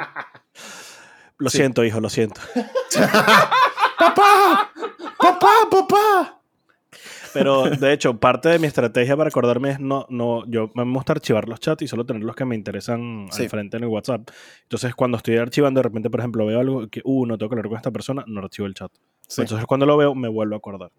Lo 1.39 1.49
Sí. 1.49 1.57
siento, 1.57 1.83
hijo, 1.83 1.99
lo 1.99 2.09
siento. 2.09 2.41
¡Papá! 3.97 4.71
¡Papá! 5.17 5.49
¡Papá! 5.69 6.35
Pero 7.33 7.69
de 7.69 7.93
hecho, 7.93 8.19
parte 8.19 8.49
de 8.49 8.57
mi 8.59 8.65
estrategia 8.67 9.15
para 9.15 9.27
acordarme 9.29 9.71
es 9.71 9.79
no, 9.79 10.05
no, 10.09 10.43
yo 10.47 10.71
me 10.73 10.83
gusta 10.91 11.13
archivar 11.13 11.47
los 11.47 11.59
chats 11.59 11.83
y 11.83 11.87
solo 11.87 12.05
tener 12.05 12.23
los 12.23 12.35
que 12.35 12.43
me 12.45 12.55
interesan 12.55 13.27
Sí. 13.31 13.43
al 13.43 13.49
frente 13.49 13.77
en 13.77 13.83
el 13.83 13.89
WhatsApp. 13.89 14.29
Entonces, 14.63 14.95
cuando 14.95 15.17
estoy 15.17 15.37
archivando, 15.37 15.79
de 15.79 15.83
repente, 15.83 16.09
por 16.09 16.19
ejemplo, 16.21 16.45
veo 16.45 16.59
algo 16.59 16.87
que, 16.87 17.01
uh, 17.03 17.25
no 17.27 17.37
tengo 17.37 17.49
que 17.49 17.53
hablar 17.53 17.67
con 17.69 17.77
esta 17.77 17.91
persona, 17.91 18.23
no 18.27 18.41
archivo 18.41 18.65
el 18.67 18.73
chat. 18.73 18.91
Sí, 19.29 19.41
Entonces, 19.41 19.65
cuando 19.67 19.85
lo 19.85 19.95
veo, 19.95 20.13
me 20.15 20.27
vuelvo 20.27 20.55
a 20.55 20.57
acordar. 20.57 20.91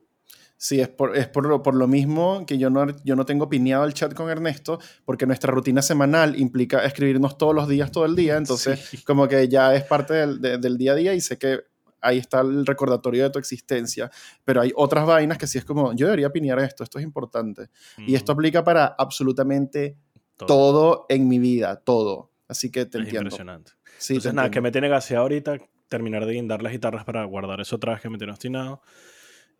sí 0.56 0.80
es, 0.80 0.88
por, 0.88 1.16
es 1.16 1.26
por, 1.26 1.46
lo, 1.46 1.62
por 1.62 1.74
lo 1.74 1.86
mismo 1.88 2.44
que 2.46 2.58
yo 2.58 2.70
no, 2.70 2.86
yo 3.04 3.16
no 3.16 3.24
tengo 3.26 3.48
pineado 3.48 3.84
el 3.84 3.92
chat 3.94 4.14
con 4.14 4.30
Ernesto, 4.30 4.78
porque 5.04 5.26
nuestra 5.26 5.50
rutina 5.52 5.82
semanal 5.82 6.38
implica 6.38 6.84
escribirnos 6.84 7.36
todos 7.38 7.54
los 7.54 7.66
días, 7.68 7.90
todo 7.90 8.04
el 8.06 8.14
día, 8.14 8.36
entonces 8.36 8.78
Sí. 8.80 8.98
como 9.04 9.26
que 9.26 9.48
ya 9.48 9.74
es 9.74 9.82
parte 9.84 10.14
del, 10.14 10.40
de- 10.40 10.58
del 10.58 10.76
día 10.78 10.92
a 10.92 10.94
día 10.94 11.14
y 11.14 11.20
sé 11.20 11.36
que 11.38 11.60
ahí 12.02 12.18
está 12.18 12.40
el 12.40 12.64
recordatorio 12.64 13.24
de 13.24 13.30
tu 13.30 13.38
existencia, 13.38 14.10
pero 14.44 14.60
hay 14.62 14.72
otras 14.76 15.04
vainas 15.06 15.36
que 15.38 15.46
sí 15.46 15.58
es 15.58 15.64
como, 15.66 15.92
yo 15.94 16.06
debería 16.06 16.30
pinear 16.30 16.58
esto, 16.60 16.82
esto 16.84 16.98
es 16.98 17.04
importante. 17.04 17.68
Y 18.06 18.14
esto 18.14 18.32
Mm, 18.32 18.36
aplica 18.36 18.62
para 18.64 18.86
absolutamente 18.98 19.96
todo. 20.36 20.46
todo 20.46 21.06
en 21.08 21.26
mi 21.28 21.38
vida, 21.38 21.76
todo. 21.76 22.30
Así 22.48 22.70
que 22.70 22.86
te 22.86 22.98
Es 22.98 23.04
entiendo. 23.04 23.26
impresionante. 23.28 23.72
Sí, 23.98 24.14
Entonces, 24.14 24.34
nada, 24.34 24.46
que 24.50 24.58
entiendo. 24.58 24.62
me 24.68 24.72
tiene 24.72 24.88
gaseado 24.88 25.22
ahorita, 25.24 25.58
terminar 25.90 26.24
de 26.24 26.32
guindar 26.32 26.62
las 26.62 26.72
guitarras 26.72 27.04
para 27.04 27.22
guardar 27.24 27.60
eso 27.60 27.76
atrás 27.76 28.00
que 28.00 28.08
me 28.08 28.16
tiene 28.16 28.32
obstinado. 28.32 28.80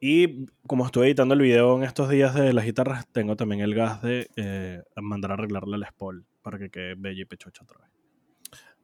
Y 0.01 0.47
como 0.67 0.87
estuve 0.87 1.05
editando 1.07 1.35
el 1.35 1.41
video 1.43 1.77
en 1.77 1.83
estos 1.83 2.09
días 2.09 2.35
de 2.35 2.55
las 2.55 2.65
guitarras, 2.65 3.07
tengo 3.13 3.37
también 3.37 3.61
el 3.61 3.75
gas 3.75 4.01
de 4.01 4.31
eh, 4.37 4.81
mandar 4.97 5.33
a 5.33 5.35
arreglarle 5.35 5.77
la 5.77 5.93
Paul 5.99 6.25
para 6.41 6.59
que 6.59 6.71
quede 6.71 6.95
bella 6.97 7.21
y 7.21 7.25
pechocha 7.27 7.63
otra 7.65 7.81
vez. 7.81 7.91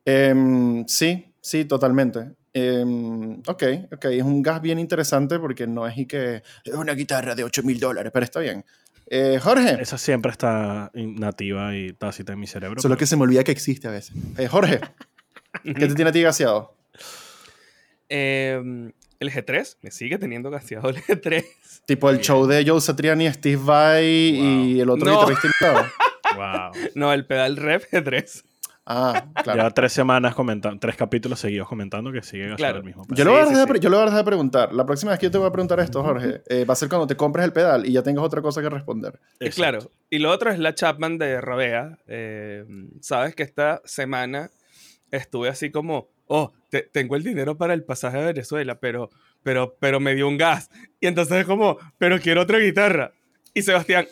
Em, 0.04 0.85
sí, 0.87 1.32
sí, 1.40 1.64
totalmente. 1.64 2.32
Em, 2.52 3.40
ok, 3.46 3.62
ok, 3.92 4.04
es 4.06 4.22
un 4.22 4.42
gas 4.42 4.61
bien 4.62 4.78
interesante 4.78 5.38
porque 5.38 5.66
no 5.66 5.87
es 5.87 5.96
y 5.98 6.06
que 6.06 6.42
es 6.64 6.74
una 6.74 6.92
guitarra 6.94 7.35
de 7.35 7.44
8 7.44 7.62
mil 7.62 7.80
dólares, 7.80 8.11
pero 8.12 8.24
está 8.24 8.40
bien. 8.40 8.64
Eh, 9.09 9.38
Jorge, 9.40 9.80
Esa 9.80 9.98
siempre 9.98 10.32
está 10.32 10.90
nativa 10.94 11.74
y 11.76 11.92
tácita 11.92 12.32
en 12.35 12.40
mi 12.40 12.46
cerebro. 12.46 12.80
solo 12.82 12.92
pero- 12.94 12.98
que 13.00 13.06
se 13.06 13.16
me 13.16 13.22
olvida 13.22 13.42
que 13.44 13.52
existe 13.52 13.88
a 13.88 13.90
veces. 13.92 14.14
Eh, 14.37 14.48
Jorge, 14.48 14.80
¿qué 15.64 15.87
te 15.88 15.94
tiene 15.94 16.11
a 16.11 16.12
ti 16.12 16.22
gaseado? 16.22 16.75
Em, 18.08 18.92
el 19.18 19.30
G3, 19.32 19.78
me 19.82 19.90
sigue 19.90 20.18
teniendo 20.18 20.50
gaseado 20.50 20.88
el 20.90 20.96
G3. 20.96 21.44
Tipo 21.86 22.10
el 22.10 22.16
Bien. 22.16 22.24
show 22.24 22.46
de 22.46 22.64
Joe 22.66 22.80
Satriani, 22.80 23.30
Steve 23.32 23.60
Vai 23.62 24.04
y 24.06 24.80
el 24.80 24.90
otro 24.90 25.10
No. 25.10 25.26
guitarrista. 25.26 25.92
Wow. 26.36 26.72
No, 26.94 27.12
el 27.12 27.26
pedal 27.26 27.56
rep 27.56 27.84
G3. 27.90 28.42
Ah, 28.88 29.26
claro. 29.42 29.58
Lleva 29.58 29.70
tres 29.72 29.92
semanas 29.92 30.32
comentando, 30.34 30.78
tres 30.78 30.94
capítulos 30.94 31.40
seguidos 31.40 31.66
comentando 31.68 32.12
que 32.12 32.22
sigue 32.22 32.42
gaseado 32.50 32.56
Claro. 32.56 32.78
el 32.78 32.84
mismo. 32.84 33.04
Yo, 33.10 33.24
lo 33.24 33.32
voy 33.32 33.40
a 33.40 33.44
sí, 33.46 33.50
dejar 33.50 33.66
de 33.66 33.74
sí. 33.74 33.80
yo 33.80 33.88
lo 33.90 33.96
voy 33.96 34.02
a 34.02 34.06
dejar 34.06 34.18
de 34.20 34.24
preguntar. 34.26 34.72
La 34.72 34.86
próxima 34.86 35.10
vez 35.10 35.18
que 35.18 35.26
yo 35.26 35.30
te 35.32 35.38
voy 35.38 35.48
a 35.48 35.50
preguntar 35.50 35.80
esto, 35.80 36.04
Jorge, 36.04 36.42
eh, 36.46 36.64
va 36.64 36.74
a 36.74 36.76
ser 36.76 36.88
cuando 36.88 37.06
te 37.08 37.16
compres 37.16 37.44
el 37.46 37.52
pedal 37.52 37.84
y 37.84 37.92
ya 37.92 38.02
tengas 38.04 38.22
otra 38.24 38.42
cosa 38.42 38.62
que 38.62 38.68
responder. 38.70 39.18
Eh. 39.40 39.50
Claro. 39.50 39.90
Y 40.08 40.18
lo 40.18 40.30
otro 40.30 40.52
es 40.52 40.60
la 40.60 40.72
Chapman 40.74 41.18
de 41.18 41.40
Rabea. 41.40 41.98
Eh, 42.06 42.64
Sabes 43.00 43.34
que 43.34 43.42
esta 43.42 43.82
semana 43.84 44.50
estuve 45.10 45.48
así 45.48 45.70
como, 45.72 46.08
oh, 46.26 46.52
te- 46.68 46.82
tengo 46.82 47.16
el 47.16 47.22
dinero 47.22 47.56
para 47.56 47.74
el 47.74 47.84
pasaje 47.84 48.18
a 48.18 48.26
Venezuela, 48.26 48.78
pero, 48.78 49.10
pero, 49.42 49.76
pero 49.80 50.00
me 50.00 50.14
dio 50.14 50.28
un 50.28 50.36
gas. 50.38 50.70
Y 51.00 51.06
entonces 51.06 51.38
es 51.38 51.46
como, 51.46 51.78
pero 51.98 52.20
quiero 52.20 52.42
otra 52.42 52.58
guitarra. 52.58 53.12
Y 53.54 53.62
Sebastián, 53.62 54.06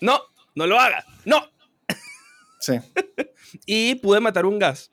no, 0.00 0.20
no 0.54 0.66
lo 0.66 0.78
hagas, 0.78 1.04
no. 1.24 1.40
Sí. 2.60 2.74
Y 3.66 3.94
pude 3.96 4.18
matar 4.18 4.46
un 4.46 4.58
gas, 4.58 4.90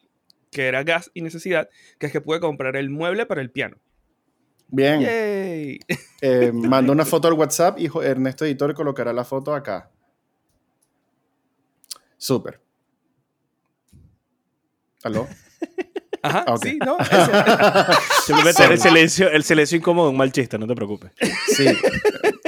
que 0.51 0.67
era 0.67 0.83
gas 0.83 1.09
y 1.15 1.21
necesidad, 1.21 1.67
que 1.97 2.05
es 2.05 2.11
que 2.11 2.21
pude 2.21 2.39
comprar 2.39 2.75
el 2.75 2.91
mueble 2.91 3.25
para 3.25 3.41
el 3.41 3.49
piano. 3.49 3.77
Bien. 4.67 5.01
Eh, 6.21 6.51
manda 6.53 6.91
una 6.93 7.03
foto 7.03 7.27
al 7.27 7.33
WhatsApp 7.33 7.79
y 7.79 7.87
Ernesto 8.03 8.45
Editor 8.45 8.75
colocará 8.75 9.11
la 9.13 9.25
foto 9.25 9.55
acá. 9.55 9.89
Súper. 12.17 12.61
¿Aló? 15.03 15.27
Ajá, 16.23 16.43
Ah, 16.47 16.53
ok. 16.53 16.63
sí, 16.65 16.79
¿no? 16.85 16.97
Simplemente 18.25 18.63
el 18.65 18.79
silencio, 18.79 19.29
el 19.31 19.43
silencio 19.43 19.77
incómodo 19.77 20.09
un 20.09 20.17
mal 20.17 20.31
chiste, 20.31 20.57
no 20.57 20.67
te 20.67 20.75
preocupes. 20.75 21.11
Sí. 21.55 21.65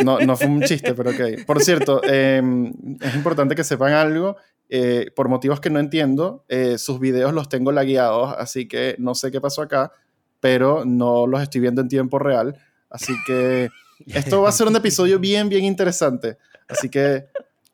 No, 0.03 0.19
no 0.19 0.35
fue 0.35 0.47
un 0.47 0.61
chiste, 0.63 0.93
pero 0.93 1.11
ok. 1.11 1.45
Por 1.45 1.61
cierto, 1.63 2.01
eh, 2.03 2.41
es 3.01 3.15
importante 3.15 3.55
que 3.55 3.63
sepan 3.63 3.93
algo. 3.93 4.37
eh, 4.69 5.11
por 5.15 5.27
motivos 5.29 5.59
que 5.59 5.69
no 5.69 5.79
entiendo, 5.79 6.45
eh, 6.47 6.77
sus 6.77 6.99
videos 6.99 7.31
los 7.33 7.47
tengo 7.49 7.71
lagueados, 7.71 8.33
así 8.39 8.67
que 8.67 8.95
no 8.97 9.13
sé 9.13 9.29
qué 9.31 9.39
pasó 9.39 9.61
acá, 9.61 9.91
pero 10.39 10.83
no 10.85 11.27
los 11.27 11.41
estoy 11.43 11.61
viendo 11.61 11.81
en 11.81 11.87
tiempo 11.89 12.17
real. 12.17 12.55
Así 12.89 13.13
que 13.27 13.69
esto 14.07 14.41
va 14.41 14.49
a 14.49 14.51
ser 14.51 14.67
un 14.67 14.75
episodio 14.75 15.19
bien, 15.19 15.47
bien 15.49 15.63
interesante. 15.65 16.37
Así 16.67 16.89
que 16.89 17.25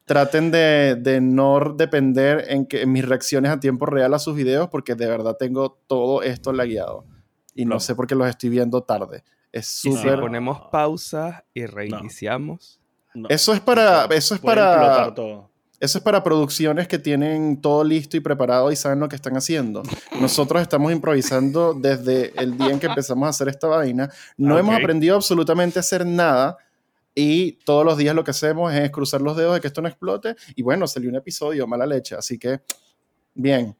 traten 0.09 0.49
de, 0.49 0.95
de 0.99 1.21
no 1.21 1.59
depender 1.75 2.45
en, 2.49 2.65
que, 2.65 2.81
en 2.81 2.91
mis 2.91 3.07
reacciones 3.07 3.51
a 3.51 3.59
tiempo 3.59 3.85
real 3.85 4.11
a 4.15 4.19
sus 4.19 4.35
videos, 4.35 4.67
porque 4.69 4.95
de 4.95 5.05
verdad 5.07 5.37
tengo 5.37 5.77
todo 5.85 6.23
esto 6.23 6.51
lagueado. 6.51 7.05
Y 7.53 7.65
no 7.65 7.69
Claro. 7.71 7.79
sé 7.81 7.95
por 7.95 8.07
qué 8.07 8.15
los 8.15 8.27
estoy 8.27 8.49
viendo 8.49 8.81
tarde. 8.81 9.23
Es 9.51 9.85
Y 9.85 9.91
si 9.91 9.97
súper... 9.97 10.19
ponemos 10.19 10.61
pausa 10.71 11.45
y 11.53 11.65
reiniciamos. 11.67 12.79
No. 13.13 13.29
Eso 13.29 13.53
es 13.53 13.59
para, 13.59 14.05
eso 14.05 14.33
es 14.33 14.41
para, 14.41 15.13
todo. 15.13 15.49
eso 15.79 15.97
es 15.99 16.03
para 16.03 16.23
producciones 16.23 16.87
que 16.87 16.97
tienen 16.97 17.61
todo 17.61 17.83
listo 17.83 18.17
y 18.17 18.19
preparado 18.19 18.71
y 18.71 18.75
saben 18.75 18.99
lo 18.99 19.09
que 19.09 19.15
están 19.15 19.37
haciendo. 19.37 19.83
Nosotros 20.19 20.59
estamos 20.61 20.91
improvisando 20.91 21.73
desde 21.75 22.33
el 22.41 22.57
día 22.57 22.69
en 22.71 22.79
que 22.79 22.87
empezamos 22.87 23.27
a 23.27 23.29
hacer 23.29 23.47
esta 23.47 23.67
vaina. 23.67 24.09
No 24.37 24.55
Ok. 24.55 24.59
hemos 24.61 24.75
aprendido 24.75 25.15
absolutamente 25.15 25.77
a 25.77 25.81
hacer 25.81 26.03
nada 26.05 26.57
y 27.19 27.59
todos 27.65 27.85
los 27.85 27.97
días 27.97 28.15
lo 28.15 28.23
que 28.23 28.31
hacemos 28.31 28.73
es 28.73 28.89
cruzar 28.91 29.21
los 29.21 29.35
dedos 29.35 29.53
de 29.55 29.61
que 29.61 29.67
esto 29.67 29.81
no 29.81 29.89
explote 29.89 30.35
y 30.55 30.61
bueno, 30.61 30.87
salió 30.87 31.09
un 31.09 31.17
episodio, 31.17 31.67
mala 31.67 31.85
leche. 31.85 32.15
Así 32.15 32.37
que, 32.39 32.61
bien. 33.33 33.75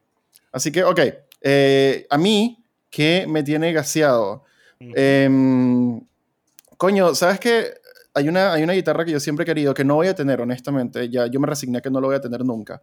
Así 0.52 0.72
que, 0.72 0.84
ok. 0.84 1.00
eh, 1.42 2.06
a 2.10 2.18
mí, 2.18 2.62
que 2.90 3.26
me 3.30 3.44
tiene 3.44 3.72
gaseado. 3.72 4.44
Em, 4.80 6.02
coño, 6.78 7.16
¿sabes 7.16 7.40
qué? 7.40 7.74
hay 8.14 8.28
una, 8.28 8.54
hay 8.54 8.64
una 8.64 8.74
guitarra 8.74 9.06
que 9.06 9.12
yo 9.12 9.20
siempre 9.20 9.44
he 9.44 9.46
querido, 9.46 9.74
que 9.74 9.86
no 9.86 9.96
voy 9.96 10.08
a 10.08 10.16
tener, 10.16 10.42
honestamente, 10.42 11.10
ya 11.10 11.28
yo 11.28 11.40
me 11.40 11.48
resigné 11.48 11.78
a 11.78 11.82
que 11.82 11.90
no 11.90 12.02
lo 12.02 12.08
voy 12.08 12.16
a 12.18 12.22
tener 12.22 12.44
nunca, 12.44 12.82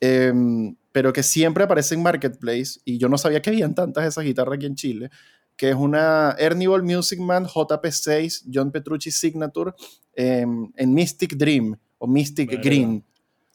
em, 0.00 0.76
pero 0.92 1.12
que 1.12 1.22
siempre 1.22 1.64
aparece 1.64 1.94
en 1.94 2.02
Marketplace, 2.02 2.80
y 2.84 2.98
yo 2.98 3.08
no 3.08 3.16
sabía 3.16 3.40
que 3.40 3.50
habían 3.50 3.74
tantas 3.74 4.04
de 4.04 4.08
esas 4.10 4.24
guitarras 4.24 4.56
aquí 4.56 4.66
en 4.66 4.74
Chile, 4.74 5.10
que 5.56 5.70
es 5.70 5.74
una 5.76 6.34
Ernival 6.38 6.82
Music 6.82 7.18
Man 7.20 7.46
JP6 7.46 8.44
John 8.52 8.70
Petrucci 8.72 9.10
Signature 9.10 9.72
em, 10.14 10.70
en 10.76 10.94
Mystic 10.94 11.34
Dream 11.36 11.76
o 11.98 12.06
Mystic. 12.06 12.60
Green. 12.62 13.04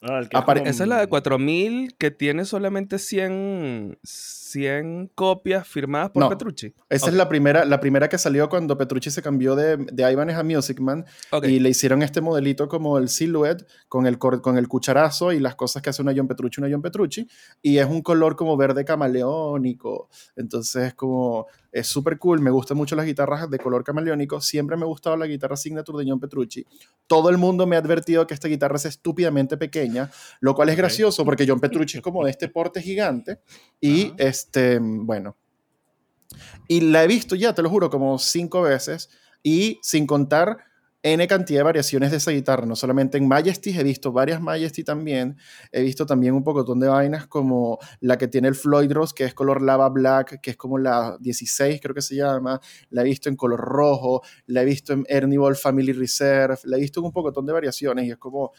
Ah, 0.02 0.18
el 0.20 0.28
que 0.28 0.36
es 0.36 0.42
Apare- 0.42 0.60
como- 0.60 0.70
Esa 0.70 0.82
es 0.84 0.88
la 0.88 0.98
de 1.00 1.06
4000 1.08 1.94
que 1.98 2.10
tiene 2.10 2.44
solamente 2.46 2.98
100, 2.98 3.98
100 4.50 5.12
copias 5.14 5.66
firmadas 5.66 6.10
por 6.10 6.22
No. 6.22 6.28
Petrucci. 6.28 6.74
Esa 6.88 7.06
Ok. 7.06 7.12
es 7.12 7.16
la 7.16 7.28
primera, 7.28 7.64
la 7.64 7.80
primera 7.80 8.08
que 8.08 8.18
salió 8.18 8.48
cuando 8.48 8.76
Petrucci 8.76 9.10
se 9.10 9.22
cambió 9.22 9.54
de, 9.54 9.76
de 9.76 10.12
Ibanez 10.12 10.36
a 10.36 10.42
Music 10.42 10.80
Man 10.80 11.04
Ok. 11.30 11.46
y 11.46 11.58
le 11.60 11.68
hicieron 11.70 12.02
este 12.02 12.20
modelito 12.20 12.68
como 12.68 12.98
el 12.98 13.08
silhouette 13.08 13.66
con 13.88 14.06
el, 14.06 14.18
con 14.18 14.58
el 14.58 14.68
cucharazo 14.68 15.32
y 15.32 15.38
las 15.38 15.54
cosas 15.54 15.82
que 15.82 15.90
hace 15.90 16.02
una 16.02 16.12
John 16.16 16.26
Petrucci, 16.28 16.60
una 16.60 16.70
John 16.70 16.82
Petrucci, 16.82 17.28
y 17.62 17.78
es 17.78 17.86
un 17.86 18.02
color 18.02 18.36
como 18.36 18.56
verde 18.56 18.84
camaleónico, 18.84 20.08
entonces 20.36 20.94
como 20.94 21.46
es 21.72 21.86
súper 21.86 22.18
cool, 22.18 22.40
me 22.40 22.50
gustan 22.50 22.76
mucho 22.76 22.96
las 22.96 23.06
guitarras 23.06 23.48
de 23.48 23.58
color 23.58 23.84
camaleónico, 23.84 24.40
siempre 24.40 24.76
me 24.76 24.82
ha 24.82 24.86
gustado 24.86 25.16
la 25.16 25.26
guitarra 25.26 25.56
signature 25.56 26.02
de 26.04 26.10
John 26.10 26.18
Petrucci, 26.18 26.66
todo 27.06 27.30
el 27.30 27.38
mundo 27.38 27.66
me 27.66 27.76
ha 27.76 27.78
advertido 27.78 28.26
que 28.26 28.34
esta 28.34 28.48
guitarra 28.48 28.76
es 28.76 28.86
estúpidamente 28.86 29.56
pequeña, 29.56 30.10
lo 30.40 30.54
cual 30.54 30.68
es 30.70 30.76
gracioso 30.76 31.24
porque 31.24 31.46
John 31.46 31.60
Petrucci 31.60 31.98
es 31.98 32.02
como 32.02 32.24
de 32.24 32.30
este 32.32 32.48
porte 32.48 32.82
gigante 32.82 33.40
y 33.80 34.06
Ajá. 34.06 34.14
Este, 34.40 34.78
bueno, 34.80 35.36
y 36.68 36.80
la 36.82 37.04
he 37.04 37.06
visto 37.06 37.34
ya, 37.34 37.54
te 37.54 37.62
lo 37.62 37.70
juro, 37.70 37.90
como 37.90 38.18
cinco 38.18 38.62
veces. 38.62 39.10
Y 39.42 39.78
sin 39.82 40.06
contar 40.06 40.58
N 41.02 41.26
cantidad 41.26 41.60
de 41.60 41.64
variaciones 41.64 42.10
de 42.10 42.18
esa 42.18 42.30
guitarra. 42.30 42.66
No 42.66 42.76
solamente 42.76 43.16
en 43.16 43.26
Majesty, 43.26 43.76
he 43.76 43.82
visto 43.82 44.12
varias 44.12 44.40
Majesty 44.40 44.84
también. 44.84 45.36
He 45.72 45.82
visto 45.82 46.04
también 46.04 46.34
un 46.34 46.44
pocotón 46.44 46.78
de 46.78 46.88
vainas 46.88 47.26
como 47.26 47.78
la 48.00 48.18
que 48.18 48.28
tiene 48.28 48.48
el 48.48 48.54
Floyd 48.54 48.92
Rose, 48.92 49.14
que 49.16 49.24
es 49.24 49.34
color 49.34 49.62
lava 49.62 49.88
black, 49.88 50.40
que 50.40 50.50
es 50.50 50.56
como 50.56 50.78
la 50.78 51.16
16, 51.18 51.80
creo 51.80 51.94
que 51.94 52.02
se 52.02 52.16
llama. 52.16 52.60
La 52.90 53.00
he 53.00 53.04
visto 53.04 53.28
en 53.30 53.36
color 53.36 53.60
rojo. 53.60 54.22
La 54.46 54.62
he 54.62 54.64
visto 54.64 54.92
en 54.92 55.04
Ernie 55.08 55.38
Ball 55.38 55.56
Family 55.56 55.92
Reserve. 55.92 56.58
La 56.64 56.76
he 56.76 56.80
visto 56.80 57.00
en 57.00 57.06
un 57.06 57.12
pocotón 57.12 57.46
de 57.46 57.52
variaciones. 57.52 58.04
Y 58.06 58.10
es 58.10 58.18
como. 58.18 58.52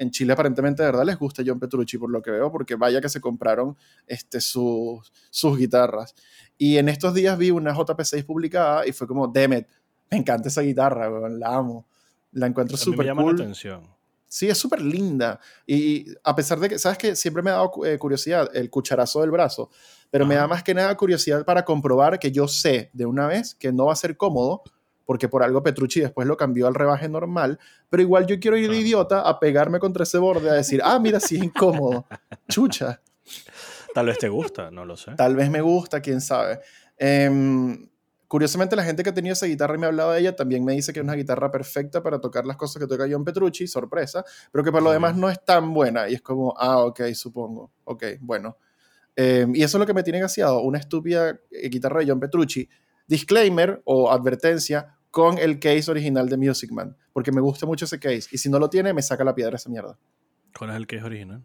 En 0.00 0.10
Chile 0.10 0.32
aparentemente 0.32 0.82
de 0.82 0.88
verdad 0.88 1.04
les 1.04 1.18
gusta 1.18 1.42
John 1.44 1.60
Petrucci 1.60 1.98
por 1.98 2.10
lo 2.10 2.22
que 2.22 2.30
veo, 2.30 2.50
porque 2.50 2.74
vaya 2.74 3.02
que 3.02 3.10
se 3.10 3.20
compraron 3.20 3.76
este, 4.06 4.40
sus, 4.40 5.12
sus 5.28 5.58
guitarras. 5.58 6.14
Y 6.56 6.78
en 6.78 6.88
estos 6.88 7.12
días 7.12 7.36
vi 7.36 7.50
una 7.50 7.74
JP6 7.74 8.24
publicada 8.24 8.86
y 8.86 8.92
fue 8.92 9.06
como, 9.06 9.28
Demet, 9.28 9.68
me 10.10 10.16
encanta 10.16 10.48
esa 10.48 10.62
guitarra, 10.62 11.10
weón, 11.10 11.38
la 11.38 11.54
amo. 11.54 11.86
La 12.32 12.46
encuentro 12.46 12.78
súper 12.78 13.04
llama 13.04 13.20
la 13.20 13.28
cool. 13.28 13.40
atención. 13.42 13.82
Sí, 14.26 14.48
es 14.48 14.56
súper 14.56 14.80
linda. 14.80 15.38
Y 15.66 16.06
a 16.24 16.34
pesar 16.34 16.58
de 16.60 16.70
que, 16.70 16.78
¿sabes 16.78 16.96
que 16.96 17.14
Siempre 17.14 17.42
me 17.42 17.50
ha 17.50 17.54
dado 17.54 17.84
eh, 17.84 17.98
curiosidad 17.98 18.48
el 18.56 18.70
cucharazo 18.70 19.20
del 19.20 19.30
brazo, 19.30 19.68
pero 20.10 20.24
me 20.24 20.36
da 20.36 20.46
más 20.46 20.62
que 20.62 20.72
nada 20.72 20.96
curiosidad 20.96 21.44
para 21.44 21.62
comprobar 21.66 22.18
que 22.18 22.32
yo 22.32 22.48
sé 22.48 22.88
de 22.94 23.04
una 23.04 23.26
vez 23.26 23.54
que 23.54 23.70
no 23.70 23.84
va 23.86 23.92
a 23.92 23.96
ser 23.96 24.16
cómodo, 24.16 24.62
porque 25.10 25.28
por 25.28 25.42
algo 25.42 25.60
Petrucci 25.60 25.98
después 25.98 26.28
lo 26.28 26.36
cambió 26.36 26.68
al 26.68 26.74
rebaje 26.76 27.08
normal, 27.08 27.58
pero 27.88 28.00
igual 28.00 28.28
yo 28.28 28.38
quiero 28.38 28.56
ir 28.56 28.70
de 28.70 28.76
idiota 28.76 29.22
a 29.22 29.40
pegarme 29.40 29.80
contra 29.80 30.04
ese 30.04 30.18
borde, 30.18 30.48
a 30.48 30.52
decir, 30.52 30.80
ah, 30.84 31.00
mira, 31.00 31.18
sí 31.18 31.34
es 31.34 31.42
incómodo. 31.42 32.06
Chucha. 32.48 33.02
Tal 33.92 34.06
vez 34.06 34.18
te 34.18 34.28
gusta, 34.28 34.70
no 34.70 34.84
lo 34.84 34.96
sé. 34.96 35.16
Tal 35.16 35.34
vez 35.34 35.50
me 35.50 35.62
gusta, 35.62 36.00
quién 36.00 36.20
sabe. 36.20 36.60
Em, 36.96 37.88
curiosamente, 38.28 38.76
la 38.76 38.84
gente 38.84 39.02
que 39.02 39.10
ha 39.10 39.12
tenido 39.12 39.32
esa 39.32 39.46
guitarra 39.46 39.74
y 39.74 39.78
me 39.78 39.86
ha 39.86 39.88
hablado 39.88 40.12
de 40.12 40.20
ella 40.20 40.36
también 40.36 40.64
me 40.64 40.74
dice 40.74 40.92
que 40.92 41.00
es 41.00 41.04
una 41.04 41.14
guitarra 41.14 41.50
perfecta 41.50 42.04
para 42.04 42.20
tocar 42.20 42.46
las 42.46 42.56
cosas 42.56 42.80
que 42.80 42.86
toca 42.86 43.04
John 43.10 43.24
Petrucci, 43.24 43.66
sorpresa, 43.66 44.24
pero 44.52 44.62
que 44.62 44.70
por 44.70 44.80
lo 44.80 44.92
demás 44.92 45.16
no 45.16 45.28
es 45.28 45.44
tan 45.44 45.74
buena. 45.74 46.08
Y 46.08 46.14
es 46.14 46.22
como, 46.22 46.54
ah, 46.56 46.84
ok, 46.84 47.00
supongo. 47.14 47.72
Ok, 47.82 48.04
bueno. 48.20 48.58
Em, 49.16 49.56
y 49.56 49.64
eso 49.64 49.76
es 49.76 49.80
lo 49.80 49.86
que 49.86 49.94
me 49.94 50.04
tiene 50.04 50.20
gaseado, 50.20 50.60
una 50.60 50.78
estúpida 50.78 51.36
eh, 51.50 51.68
guitarra 51.68 51.98
de 51.98 52.06
John 52.06 52.20
Petrucci. 52.20 52.68
Disclaimer 53.08 53.82
o 53.86 54.08
advertencia 54.12 54.99
con 55.10 55.38
el 55.38 55.58
case 55.58 55.90
original 55.90 56.28
de 56.28 56.36
Music 56.36 56.70
Man, 56.70 56.96
porque 57.12 57.32
me 57.32 57.40
gusta 57.40 57.66
mucho 57.66 57.84
ese 57.84 57.98
case. 57.98 58.28
Y 58.32 58.38
si 58.38 58.48
no 58.48 58.58
lo 58.58 58.70
tiene, 58.70 58.92
me 58.92 59.02
saca 59.02 59.24
la 59.24 59.34
piedra 59.34 59.56
esa 59.56 59.68
mierda. 59.68 59.98
¿Cuál 60.56 60.70
es 60.70 60.76
el 60.76 60.86
que 60.86 60.96
es 60.96 61.02
original? 61.02 61.42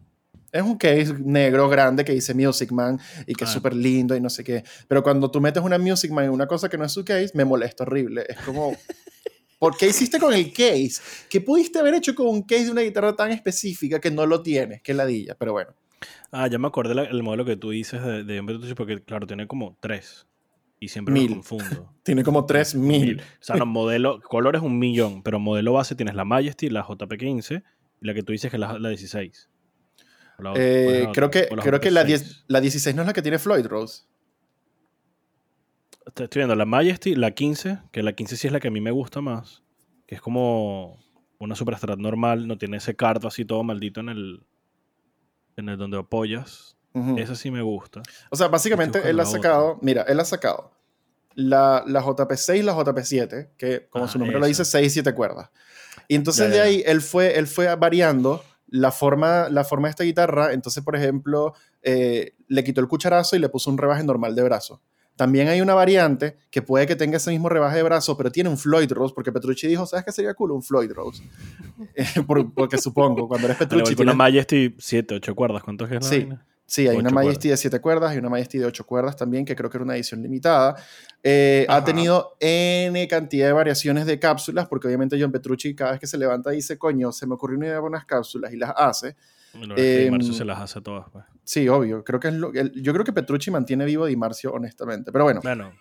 Es 0.52 0.62
un 0.62 0.78
case 0.78 1.14
negro 1.18 1.68
grande 1.68 2.04
que 2.04 2.12
dice 2.12 2.32
Music 2.32 2.70
Man 2.72 2.98
y 3.26 3.34
que 3.34 3.44
es 3.44 3.50
Ah. 3.50 3.52
súper 3.54 3.74
lindo 3.74 4.14
y 4.16 4.20
no 4.20 4.30
sé 4.30 4.44
qué. 4.44 4.62
Pero 4.88 5.02
cuando 5.02 5.30
tú 5.30 5.40
metes 5.40 5.62
una 5.62 5.78
Music 5.78 6.10
Man 6.12 6.26
en 6.26 6.30
una 6.30 6.46
cosa 6.46 6.68
que 6.68 6.78
no 6.78 6.84
es 6.84 6.92
su 6.92 7.04
case, 7.04 7.30
me 7.34 7.44
molesta 7.44 7.82
horrible. 7.84 8.24
Es 8.28 8.36
como, 8.38 8.74
¿por 9.58 9.76
qué 9.76 9.88
hiciste 9.88 10.18
con 10.20 10.32
el 10.32 10.52
case? 10.52 10.94
¿Qué 11.28 11.40
pudiste 11.40 11.78
haber 11.78 11.94
hecho 11.94 12.14
con 12.14 12.28
un 12.28 12.42
case 12.42 12.66
de 12.66 12.70
una 12.70 12.82
guitarra 12.82 13.14
tan 13.16 13.32
específica 13.32 14.00
que 14.00 14.10
no 14.10 14.24
lo 14.26 14.42
tienes? 14.42 14.80
Qué 14.82 14.94
ladilla, 14.94 15.34
pero 15.38 15.52
bueno. 15.52 15.72
Ah, 16.30 16.46
ya 16.46 16.58
me 16.58 16.68
acordé 16.68 16.94
la- 16.94 17.04
el 17.04 17.22
modelo 17.22 17.44
que 17.44 17.56
tú 17.56 17.70
dices 17.70 18.02
de, 18.02 18.22
de 18.24 18.74
porque 18.76 19.02
claro, 19.02 19.26
tiene 19.26 19.46
como 19.46 19.76
tres. 19.80 20.26
Y 20.78 20.88
siempre 20.88 21.14
Mil. 21.14 21.28
me 21.30 21.34
confundo. 21.36 21.92
Tiene 22.02 22.22
como 22.22 22.44
3000. 22.46 23.20
O 23.20 23.22
sea, 23.40 23.56
no, 23.56 23.66
modelo, 23.66 24.20
color 24.20 24.56
es 24.56 24.62
un 24.62 24.78
millón, 24.78 25.22
pero 25.22 25.38
modelo 25.40 25.72
base 25.72 25.94
tienes 25.94 26.14
la 26.14 26.24
Majesty, 26.24 26.68
la 26.68 26.84
JP15 26.84 27.62
y 28.02 28.06
la 28.06 28.14
que 28.14 28.22
tú 28.22 28.32
dices 28.32 28.50
que 28.50 28.56
es 28.56 28.60
la, 28.60 28.78
la 28.78 28.88
16. 28.90 29.48
O 30.38 30.42
la- 30.42 30.52
Eh, 30.56 30.84
¿cuál 30.84 30.96
es 30.96 31.06
la 31.06 31.12
creo 31.12 31.26
otra? 31.28 31.30
que, 31.30 31.56
creo 31.70 31.80
que 31.80 31.90
la, 31.90 32.02
JP6. 32.02 32.06
10, 32.06 32.44
la 32.48 32.60
16 32.60 32.94
no 32.96 33.02
es 33.02 33.06
la 33.06 33.12
que 33.14 33.22
tiene 33.22 33.38
Floyd 33.38 33.66
Rose. 33.66 34.04
Estoy 36.06 36.24
estoy 36.24 36.40
viendo 36.40 36.54
la 36.54 36.66
Majesty, 36.66 37.14
la 37.16 37.32
15, 37.32 37.78
que 37.90 38.02
la 38.02 38.12
15 38.12 38.36
sí 38.36 38.46
es 38.46 38.52
la 38.52 38.60
que 38.60 38.68
a 38.68 38.70
mí 38.70 38.80
me 38.80 38.90
gusta 38.92 39.20
más, 39.20 39.64
que 40.06 40.14
es 40.14 40.20
como 40.20 40.98
una 41.38 41.56
Superstrat 41.56 41.98
normal, 41.98 42.46
no 42.46 42.58
tiene 42.58 42.76
ese 42.76 42.94
cardo 42.94 43.26
así 43.28 43.44
todo 43.44 43.64
maldito 43.64 44.00
en 44.00 44.10
el, 44.10 44.42
en 45.56 45.68
el 45.68 45.76
donde 45.78 45.98
apoyas. 45.98 46.75
Ujú. 46.98 47.18
Esa 47.18 47.34
sí 47.34 47.50
me 47.50 47.62
gusta. 47.62 48.02
O 48.30 48.36
sea, 48.36 48.48
básicamente 48.48 49.00
él 49.08 49.20
ha 49.20 49.26
sacado, 49.26 49.78
mira, 49.82 50.02
él 50.02 50.18
ha 50.20 50.24
sacado 50.24 50.72
la, 51.34 51.84
la 51.86 52.02
JP6 52.02 52.58
y 52.58 52.62
la 52.62 52.74
JP7, 52.74 53.50
que 53.58 53.86
como 53.90 54.06
Ah, 54.06 54.08
su 54.08 54.18
nombre 54.18 54.38
lo 54.38 54.46
dice, 54.46 54.62
esa. 54.62 54.78
6 54.78 54.86
y 54.86 54.90
7 54.90 55.14
cuerdas. 55.14 55.50
Y 56.08 56.14
entonces 56.14 56.44
Ya, 56.46 56.50
de 56.50 56.56
ya, 56.56 56.62
ahí 56.64 56.82
él 56.86 57.00
fue, 57.02 57.38
él 57.38 57.46
fue 57.46 57.74
variando 57.76 58.42
la 58.68 58.90
forma, 58.92 59.48
la 59.50 59.64
forma 59.64 59.88
de 59.88 59.90
esta 59.90 60.04
guitarra. 60.04 60.52
Entonces, 60.52 60.82
por 60.82 60.96
ejemplo, 60.96 61.52
eh, 61.82 62.34
le 62.48 62.64
quitó 62.64 62.80
el 62.80 62.88
cucharazo 62.88 63.36
y 63.36 63.38
le 63.40 63.48
puso 63.48 63.70
un 63.70 63.78
rebaje 63.78 64.02
normal 64.02 64.34
de 64.34 64.42
brazo. 64.42 64.80
También 65.16 65.48
hay 65.48 65.60
una 65.62 65.72
variante 65.74 66.36
que 66.50 66.60
puede 66.62 66.86
que 66.86 66.94
tenga 66.94 67.16
ese 67.16 67.30
mismo 67.30 67.48
rebaje 67.48 67.76
de 67.76 67.82
brazo, 67.82 68.16
pero 68.18 68.30
tiene 68.30 68.50
un 68.50 68.58
Floyd 68.58 68.90
Rose, 68.92 69.14
porque 69.14 69.32
Petrucci 69.32 69.66
dijo, 69.66 69.86
¿sabes 69.86 70.04
qué 70.04 70.12
sería 70.12 70.34
cool? 70.34 70.52
Un 70.52 70.62
Floyd 70.62 70.90
Rose. 70.92 71.22
Eh, 71.94 72.22
por- 72.26 72.52
porque 72.54 72.78
supongo, 72.78 73.28
cuando 73.28 73.46
eres 73.48 73.56
Petrucci... 73.58 73.92
igual 73.92 73.96
que 73.96 74.02
una 74.02 74.12
tienes- 74.12 74.16
Majesty 74.16 74.74
7, 74.78 75.14
8 75.16 75.34
cuerdas. 75.34 75.62
¿Cuántos 75.62 75.90
es 75.90 75.94
la 75.94 76.02
Sí. 76.02 76.18
vaina? 76.20 76.46
Sí, 76.68 76.88
hay 76.88 76.96
una 76.96 77.10
Majesty 77.14 77.48
de 77.50 77.56
7 77.56 77.80
cuerdas 77.80 78.14
y 78.14 78.18
una 78.18 78.28
Majesty 78.28 78.58
de 78.58 78.66
8 78.66 78.84
cuerdas 78.84 79.14
también, 79.16 79.44
que 79.44 79.54
creo 79.54 79.70
que 79.70 79.76
era 79.76 79.84
una 79.84 79.94
edición 79.94 80.20
limitada. 80.22 80.74
Eh, 81.22 81.64
ha 81.68 81.84
tenido 81.84 82.36
N 82.40 83.06
cantidad 83.08 83.46
de 83.46 83.52
variaciones 83.52 84.04
de 84.06 84.18
cápsulas, 84.18 84.66
porque 84.66 84.88
obviamente 84.88 85.16
John 85.20 85.30
Petrucci 85.30 85.74
cada 85.76 85.92
vez 85.92 86.00
que 86.00 86.06
se 86.08 86.18
levanta 86.18 86.50
dice, 86.50 86.76
coño, 86.76 87.12
se 87.12 87.26
me 87.26 87.34
ocurrió 87.34 87.56
una 87.56 87.66
idea 87.66 87.76
para 87.76 87.86
unas 87.88 88.04
cápsulas 88.04 88.52
y 88.52 88.56
las 88.56 88.72
hace. 88.76 89.14
Bueno, 89.54 89.74
Di 89.76 90.10
Marcio 90.10 90.32
Em, 90.32 90.38
se 90.38 90.44
las 90.44 90.58
hace 90.60 90.80
todas. 90.80 91.06
Pues. 91.10 91.24
Sí, 91.44 91.68
obvio. 91.68 92.02
Creo 92.04 92.18
que 92.20 92.28
es 92.28 92.34
lo- 92.34 92.52
el- 92.52 92.72
yo 92.82 92.92
creo 92.92 93.04
que 93.04 93.12
Petrucci 93.12 93.50
mantiene 93.50 93.84
vivo 93.84 94.04
a 94.04 94.08
Di 94.08 94.16
Marcio, 94.16 94.52
honestamente. 94.52 95.12
Pero 95.12 95.24
bueno, 95.24 95.40
Bueno, 95.42 95.72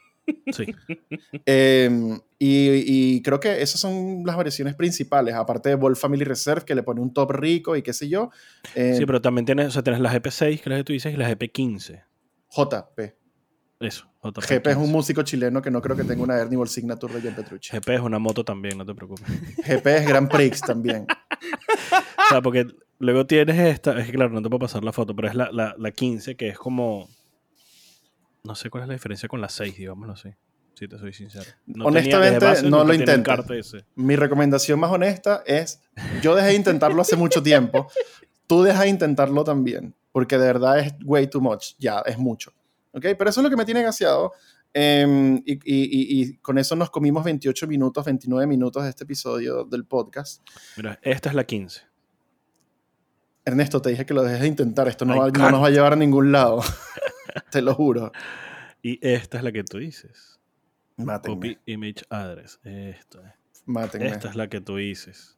sí. 0.52 0.66
eh, 1.46 2.20
y, 2.40 3.16
y 3.16 3.22
creo 3.22 3.40
que 3.40 3.62
esas 3.62 3.80
son 3.80 4.24
las 4.26 4.36
variaciones 4.36 4.76
principales, 4.76 5.36
aparte 5.36 5.70
de 5.70 5.76
Ball 5.76 5.96
Family 5.96 6.24
Reserve, 6.24 6.66
que 6.66 6.76
le 6.76 6.84
pone 6.84 7.02
un 7.02 7.14
top 7.14 7.32
rico 7.32 7.76
y 7.76 7.82
qué 7.82 7.94
sé 7.94 8.10
yo. 8.10 8.30
Eh, 8.76 8.96
Sí, 8.98 9.06
pero 9.06 9.22
también 9.22 9.46
tienes, 9.46 9.68
o 9.68 9.72
sea, 9.72 9.84
tienes 9.84 10.02
las 10.02 10.14
GP6, 10.14 10.40
que 10.40 10.54
es 10.56 10.68
la 10.68 10.78
que 10.78 10.84
tú 10.84 10.94
dices, 10.94 11.14
y 11.14 11.18
las 11.18 11.32
GP15. 11.32 12.04
JP. 12.52 13.00
Eso. 13.80 14.10
JP 14.24 14.40
GP 14.50 14.68
es 14.68 14.78
un 14.78 14.92
músico 14.92 15.22
chileno 15.24 15.62
que 15.62 15.70
no 15.70 15.82
creo 15.82 15.96
que 15.96 16.04
tenga 16.04 16.24
una 16.24 16.38
Ernie 16.38 16.58
Ball 16.58 16.70
Signature 16.70 17.14
de 17.14 17.22
John 17.22 17.36
Petrucci. 17.36 17.76
GP 17.78 17.90
es 17.90 18.00
una 18.00 18.20
moto 18.20 18.44
también, 18.44 18.78
no 18.78 18.86
te 18.86 18.96
preocupes. 18.96 19.26
GP 19.58 19.86
es 19.88 20.08
Grand 20.08 20.30
Prix 20.30 20.62
también. 20.62 21.06
O 22.26 22.28
sea, 22.30 22.42
porque 22.42 22.66
luego 22.98 23.28
tienes 23.28 23.56
esta, 23.60 24.00
es 24.00 24.08
que 24.08 24.14
claro, 24.14 24.32
no 24.32 24.42
te 24.42 24.50
puedo 24.50 24.62
pasar 24.62 24.84
la 24.84 24.92
foto, 24.92 25.16
pero 25.16 25.28
es 25.28 25.36
la, 25.36 25.52
la, 25.52 25.76
la 25.78 25.92
15, 25.92 26.36
que 26.36 26.50
es 26.50 26.58
como. 26.58 27.08
No 28.46 28.56
sé 28.56 28.70
cuál 28.70 28.84
es 28.84 28.88
la 28.88 28.94
diferencia 28.94 29.28
con 29.28 29.42
la 29.42 29.50
6, 29.50 29.76
digámoslo 29.78 30.14
así. 30.14 30.30
Si 30.76 30.88
te 30.88 30.98
soy 30.98 31.14
sincero. 31.14 31.46
No 31.68 31.86
Honestamente, 31.86 32.46
base 32.46 32.70
no 32.70 32.84
lo 32.84 32.94
ese. 32.94 33.86
Mi 33.96 34.16
recomendación 34.16 34.80
más 34.80 34.92
honesta 34.92 35.42
es, 35.46 35.82
yo 36.22 36.36
dejé 36.36 36.50
de 36.50 36.56
intentarlo 36.56 37.02
hace 37.02 37.16
mucho 37.16 37.42
tiempo, 37.42 37.90
tú 38.46 38.62
deja 38.62 38.82
de 38.84 38.90
intentarlo 38.90 39.44
también, 39.46 39.96
porque 40.12 40.38
de 40.38 40.46
verdad 40.46 40.80
es 40.80 40.94
way 41.06 41.28
too 41.28 41.40
much, 41.42 41.76
ya, 41.80 42.00
es 42.06 42.18
mucho. 42.18 42.52
¿Ok? 42.92 43.06
Pero 43.18 43.30
eso 43.30 43.40
es 43.40 43.44
lo 43.44 43.50
que 43.50 43.56
me 43.58 43.66
tiene 43.66 43.84
gaseado. 43.84 44.34
em, 44.78 45.38
y, 45.46 45.54
y- 45.54 45.60
y- 45.64 46.22
y 46.22 46.38
con 46.40 46.58
eso 46.58 46.76
nos 46.76 46.90
comimos 46.90 47.24
28 47.24 47.66
minutos, 47.66 48.04
29 48.04 48.46
minutos 48.46 48.84
de 48.84 48.90
este 48.90 49.06
episodio 49.06 49.64
del 49.64 49.86
podcast. 49.86 50.42
Mira, 50.76 51.00
esta 51.02 51.30
es 51.30 51.36
la 51.36 51.46
15. 51.46 51.84
Ernesto, 53.46 53.82
te 53.82 53.92
dije 53.92 54.06
que 54.06 54.14
lo 54.14 54.24
dejes 54.24 54.42
de 54.42 54.48
intentar, 54.48 54.88
esto 54.90 55.06
no, 55.06 55.16
va- 55.18 55.30
no 55.30 55.52
nos 55.52 55.64
va 55.64 55.68
a 55.68 55.70
llevar 55.70 55.94
a 55.94 55.96
ningún 55.96 56.32
lado. 56.34 56.62
te 57.52 57.62
lo 57.62 57.74
juro. 57.76 58.12
Y 58.82 59.00
esta 59.06 59.38
es 59.38 59.44
la 59.44 59.52
que 59.52 59.64
tú 59.64 59.78
dices. 59.80 60.40
Mátenme. 60.98 61.36
Copy 61.36 61.58
image 61.66 62.04
address. 62.10 62.60
Esto 62.64 63.22
es. 63.26 63.34
Mátenme. 63.66 64.08
Esta 64.08 64.30
es 64.30 64.36
la 64.36 64.48
que 64.48 64.62
tú 64.62 64.78
dices. 64.78 65.38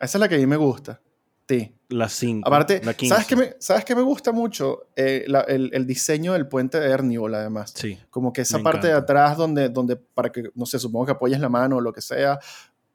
Esa 0.00 0.18
es 0.18 0.20
la 0.20 0.28
que 0.28 0.36
a 0.36 0.38
mí 0.38 0.46
me 0.46 0.56
gusta. 0.56 1.00
Sí. 1.48 1.74
La 1.88 2.08
5. 2.10 2.46
Aparte, 2.46 2.80
la 2.84 2.92
15. 2.94 3.14
¿sabes 3.14 3.26
qué 3.26 3.34
me, 3.36 3.56
¿sabes 3.58 3.84
qué 3.84 3.94
me 3.96 4.02
gusta 4.02 4.32
mucho? 4.32 4.88
Eh, 4.94 5.24
la- 5.26 5.40
el, 5.40 5.70
el 5.72 5.86
diseño 5.86 6.34
del 6.34 6.46
puente 6.46 6.78
de 6.78 6.90
Erniol, 6.90 7.34
además. 7.34 7.72
Sí. 7.74 7.98
Como 8.10 8.32
que 8.34 8.42
esa 8.42 8.58
parte 8.58 8.86
de 8.88 8.92
atrás 8.92 9.36
donde, 9.38 9.70
donde, 9.70 9.96
para 9.96 10.30
que, 10.30 10.50
no 10.54 10.66
sé, 10.66 10.78
supongo 10.78 11.06
que 11.06 11.12
apoyes 11.12 11.40
la 11.40 11.48
mano 11.48 11.76
o 11.76 11.80
lo 11.80 11.92
que 11.92 12.02
sea, 12.02 12.38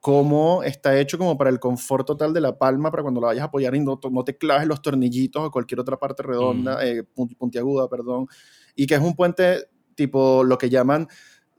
cómo 0.03 0.63
está 0.63 0.99
hecho 0.99 1.17
como 1.17 1.37
para 1.37 1.49
el 1.49 1.61
confort 1.61 2.05
total 2.05 2.33
de 2.33 2.41
la 2.41 2.57
palma, 2.57 2.91
para 2.91 3.03
cuando 3.03 3.21
la 3.21 3.27
vayas 3.27 3.43
a 3.43 3.45
apoyar 3.45 3.73
y 3.73 3.79
no, 3.79 3.97
no 4.11 4.23
te 4.25 4.37
claves 4.37 4.67
los 4.67 4.81
tornillitos 4.81 5.41
o 5.41 5.49
cualquier 5.49 5.79
otra 5.79 5.95
parte 5.97 6.23
redonda, 6.23 6.73
Ujú. 6.73 6.81
eh, 6.83 7.03
punti- 7.15 7.35
puntiaguda, 7.35 7.87
perdón. 7.87 8.27
Y 8.75 8.85
que 8.85 8.95
es 8.95 8.99
un 8.99 9.15
puente 9.15 9.69
tipo 9.95 10.43
lo 10.43 10.57
que 10.57 10.69
llaman 10.69 11.07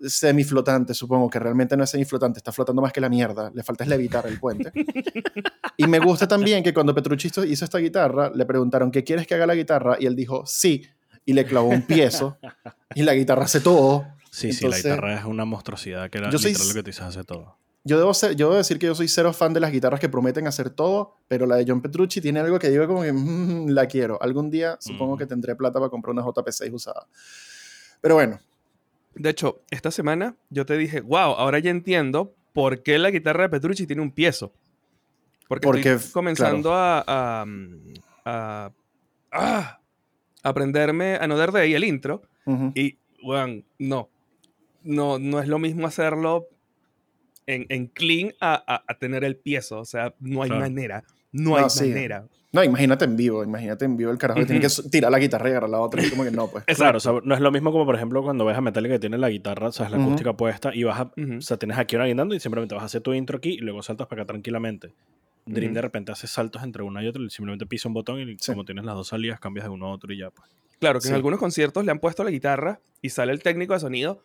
semiflotante, 0.06 0.92
supongo 0.92 1.30
que 1.30 1.38
realmente 1.38 1.74
no 1.74 1.84
es 1.84 1.90
semiflotante, 1.90 2.38
está 2.38 2.52
flotando 2.52 2.82
más 2.82 2.92
que 2.92 3.00
la 3.00 3.08
mierda, 3.08 3.50
le 3.54 3.62
falta 3.62 3.84
es 3.84 3.88
levitar 3.88 4.26
el 4.26 4.38
puente. 4.38 4.70
y 5.78 5.86
me 5.86 5.98
gusta 5.98 6.28
también 6.28 6.62
que 6.62 6.74
cuando 6.74 6.94
Petrucci 6.94 7.28
hizo 7.28 7.64
esta 7.64 7.78
guitarra, 7.78 8.30
le 8.34 8.44
preguntaron, 8.44 8.90
¿qué 8.90 9.02
quieres 9.04 9.26
que 9.26 9.34
haga 9.36 9.46
la 9.46 9.54
guitarra? 9.54 9.96
Y 9.98 10.04
él 10.04 10.14
dijo, 10.16 10.44
sí, 10.44 10.82
y 11.24 11.32
le 11.32 11.46
clavó 11.46 11.68
un 11.68 11.80
piezo, 11.86 12.36
y 12.94 13.04
la 13.04 13.14
guitarra 13.14 13.44
hace 13.44 13.60
todo. 13.60 14.04
Sí, 14.30 14.52
sí, 14.52 14.64
Entonces- 14.66 14.84
la 14.84 14.90
guitarra 14.96 15.18
es 15.18 15.24
una 15.24 15.46
monstruosidad 15.46 16.10
que 16.10 16.18
era 16.18 16.28
Yo 16.30 16.38
soy 16.38 16.52
lo 16.52 16.74
que 16.74 16.82
te 16.82 16.90
dices 16.90 17.02
hace 17.02 17.24
todo. 17.24 17.56
Yo 17.86 17.98
debo, 17.98 18.14
ser, 18.14 18.34
yo 18.34 18.46
debo 18.46 18.56
decir 18.56 18.78
que 18.78 18.86
yo 18.86 18.94
soy 18.94 19.08
cero 19.08 19.32
fan 19.34 19.52
de 19.52 19.60
las 19.60 19.70
guitarras 19.70 20.00
que 20.00 20.08
prometen 20.08 20.46
hacer 20.46 20.70
todo, 20.70 21.16
pero 21.28 21.44
la 21.44 21.56
de 21.56 21.66
John 21.68 21.82
Petrucci 21.82 22.20
tiene 22.22 22.40
algo 22.40 22.58
que 22.58 22.70
digo 22.70 22.86
como 22.86 23.02
que 23.02 23.12
"Mm, 23.12 23.68
la 23.68 23.86
quiero. 23.86 24.20
Algún 24.22 24.50
día 24.50 24.78
supongo 24.80 25.16
Mm. 25.16 25.18
que 25.18 25.26
tendré 25.26 25.54
plata 25.54 25.78
para 25.78 25.90
comprar 25.90 26.12
una 26.12 26.22
JP6 26.22 26.72
usada. 26.72 27.06
Pero 28.00 28.14
bueno, 28.14 28.40
De 29.16 29.30
hecho, 29.30 29.60
esta 29.70 29.92
semana 29.92 30.34
yo 30.50 30.66
te 30.66 30.76
dije, 30.76 31.00
wow, 31.00 31.34
ahora 31.36 31.60
ya 31.60 31.70
entiendo 31.70 32.34
por 32.52 32.82
qué 32.82 32.98
la 32.98 33.10
guitarra 33.12 33.44
de 33.44 33.48
Petrucci 33.50 33.86
tiene 33.86 34.02
un 34.02 34.10
piezo. 34.10 34.52
Porque, 35.46 35.66
Porque, 35.66 35.92
estoy 35.92 36.10
comenzando 36.10 36.72
a, 36.74 37.04
a, 37.06 37.44
a- 38.24 38.70
a 39.30 39.80
aprenderme 40.42 41.14
Another 41.20 41.52
Day, 41.52 41.74
el 41.74 41.84
intro, 41.84 42.22
ujú. 42.46 42.72
y, 42.74 42.98
bueno, 43.22 43.62
no. 43.78 44.08
No, 44.82 45.18
no 45.20 45.38
es 45.40 45.46
lo 45.46 45.58
mismo 45.60 45.86
hacerlo 45.86 46.48
en, 47.46 47.66
en 47.68 47.86
clean 47.88 48.32
a, 48.40 48.54
a- 48.66 48.84
a 48.86 48.98
tener 48.98 49.24
el 49.24 49.36
piezo. 49.36 49.78
O 49.80 49.84
sea, 49.84 50.14
no 50.20 50.42
hay 50.42 50.48
Claro. 50.50 50.62
manera. 50.64 51.04
No, 51.32 51.50
No, 51.50 51.56
hay 51.56 51.70
sí. 51.70 51.88
manera. 51.88 52.26
no, 52.52 52.62
imagínate 52.62 53.04
en 53.04 53.16
vivo, 53.16 53.42
imagínate 53.42 53.84
en 53.84 53.96
vivo 53.96 54.12
el 54.12 54.18
carajo 54.18 54.38
que 54.38 54.46
tiene 54.46 54.60
que 54.60 54.68
tirar 54.88 55.10
la 55.10 55.18
guitarra 55.18 55.48
y 55.48 55.50
agarrar 55.50 55.70
la 55.70 55.80
otra. 55.80 56.04
y 56.06 56.08
como 56.10 56.22
que 56.22 56.30
no, 56.30 56.46
pues. 56.48 56.64
Claro, 56.64 56.98
o 56.98 57.00
sea, 57.00 57.12
no 57.24 57.34
es 57.34 57.40
lo 57.40 57.50
mismo 57.50 57.72
como 57.72 57.84
por 57.84 57.96
ejemplo 57.96 58.22
cuando 58.22 58.44
ves 58.44 58.56
a 58.56 58.60
Metallica 58.60 58.94
que 58.94 58.98
tiene 59.00 59.18
la 59.18 59.28
guitarra, 59.28 59.68
o 59.68 59.72
sea, 59.72 59.86
es 59.86 59.92
la 59.92 59.98
Ujú. 59.98 60.06
acústica 60.06 60.32
puesta 60.36 60.72
y 60.72 60.84
vas 60.84 61.00
a, 61.00 61.02
Ujú. 61.16 61.38
o 61.38 61.40
sea, 61.40 61.56
tienes 61.56 61.76
aquí 61.78 61.96
una 61.96 62.06
guindando 62.06 62.34
y 62.36 62.40
simplemente 62.40 62.74
vas 62.76 62.82
a 62.82 62.86
hacer 62.86 63.00
tu 63.02 63.12
intro 63.12 63.38
aquí 63.38 63.54
y 63.54 63.58
luego 63.58 63.82
saltas 63.82 64.06
para 64.06 64.22
acá 64.22 64.28
tranquilamente. 64.32 64.92
Dream 65.46 65.74
de 65.74 65.82
repente 65.82 66.10
hace 66.12 66.26
saltos 66.28 66.62
entre 66.62 66.82
una 66.84 67.02
y 67.02 67.08
otra 67.08 67.22
y 67.22 67.28
simplemente 67.28 67.66
pisa 67.66 67.88
un 67.88 67.94
botón 67.94 68.20
y 68.20 68.36
Sí. 68.38 68.52
como 68.52 68.64
tienes 68.64 68.84
las 68.84 68.94
dos 68.94 69.08
salidas 69.08 69.40
cambias 69.40 69.66
de 69.66 69.70
uno 69.70 69.86
a 69.88 69.90
otro 69.92 70.12
y 70.12 70.18
ya 70.18 70.30
pues. 70.30 70.48
Claro, 70.78 71.00
que 71.00 71.04
Sí. 71.04 71.08
en 71.10 71.16
algunos 71.16 71.38
conciertos 71.40 71.84
le 71.84 71.90
han 71.90 71.98
puesto 71.98 72.22
la 72.24 72.30
guitarra 72.30 72.78
y 73.02 73.10
sale 73.10 73.32
el 73.32 73.42
técnico 73.42 73.74
de 73.74 73.80
sonido, 73.80 74.20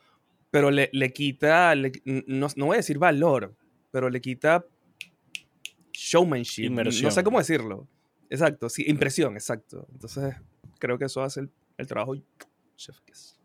pero 0.51 0.71
le, 0.71 0.89
le 0.93 1.11
quita, 1.13 1.73
le- 1.75 1.91
no, 2.05 2.47
no 2.55 2.65
voy 2.67 2.75
a 2.75 2.77
decir 2.77 2.97
valor, 2.97 3.55
pero 3.91 4.09
le 4.09 4.21
quita 4.21 4.65
showmanship. 5.91 6.65
Inmersión. 6.65 7.05
No 7.05 7.11
sé 7.11 7.23
cómo 7.23 7.39
decirlo. 7.39 7.87
Exacto, 8.29 8.69
sí, 8.69 8.83
impresión, 8.87 9.33
exacto. 9.33 9.87
Entonces, 9.91 10.35
creo 10.79 10.97
que 10.97 11.05
eso 11.05 11.21
hace 11.23 11.41
el, 11.41 11.51
el 11.77 11.87
trabajo. 11.87 12.15
Chef 12.75 12.99
Kiss. 13.01 13.37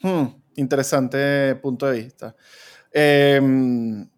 Hmm, 0.00 0.26
interesante 0.56 1.54
punto 1.56 1.86
de 1.86 2.00
vista. 2.02 2.34
Em, 2.92 4.08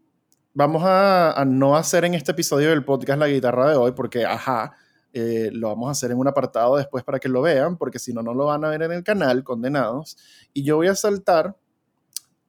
vamos 0.55 0.83
a, 0.85 1.33
a 1.33 1.45
no 1.45 1.77
hacer 1.77 2.05
en 2.05 2.15
este 2.15 2.33
episodio 2.33 2.71
del 2.71 2.85
podcast 2.85 3.19
la 3.19 3.29
guitarra 3.29 3.71
de 3.71 3.77
hoy 3.77 3.93
porque, 3.93 4.25
ajá, 4.25 4.75
eh, 5.13 5.51
lo 5.53 5.69
vamos 5.69 5.89
a 5.89 5.93
hacer 5.93 6.11
en 6.13 6.19
un 6.19 6.29
apartado 6.29 6.77
después 6.77 7.03
para 7.05 7.19
que 7.19 7.29
lo 7.29 7.43
vean, 7.43 7.77
porque 7.77 7.99
si 7.99 8.13
no, 8.13 8.23
no 8.23 8.35
lo 8.35 8.47
van 8.47 8.65
a 8.65 8.69
ver 8.71 8.83
en 8.83 8.93
el 8.93 9.03
canal, 9.03 9.43
condenados. 9.45 10.17
Y 10.53 10.63
yo 10.65 10.77
voy 10.77 10.87
a 10.89 10.95
saltar 10.95 11.57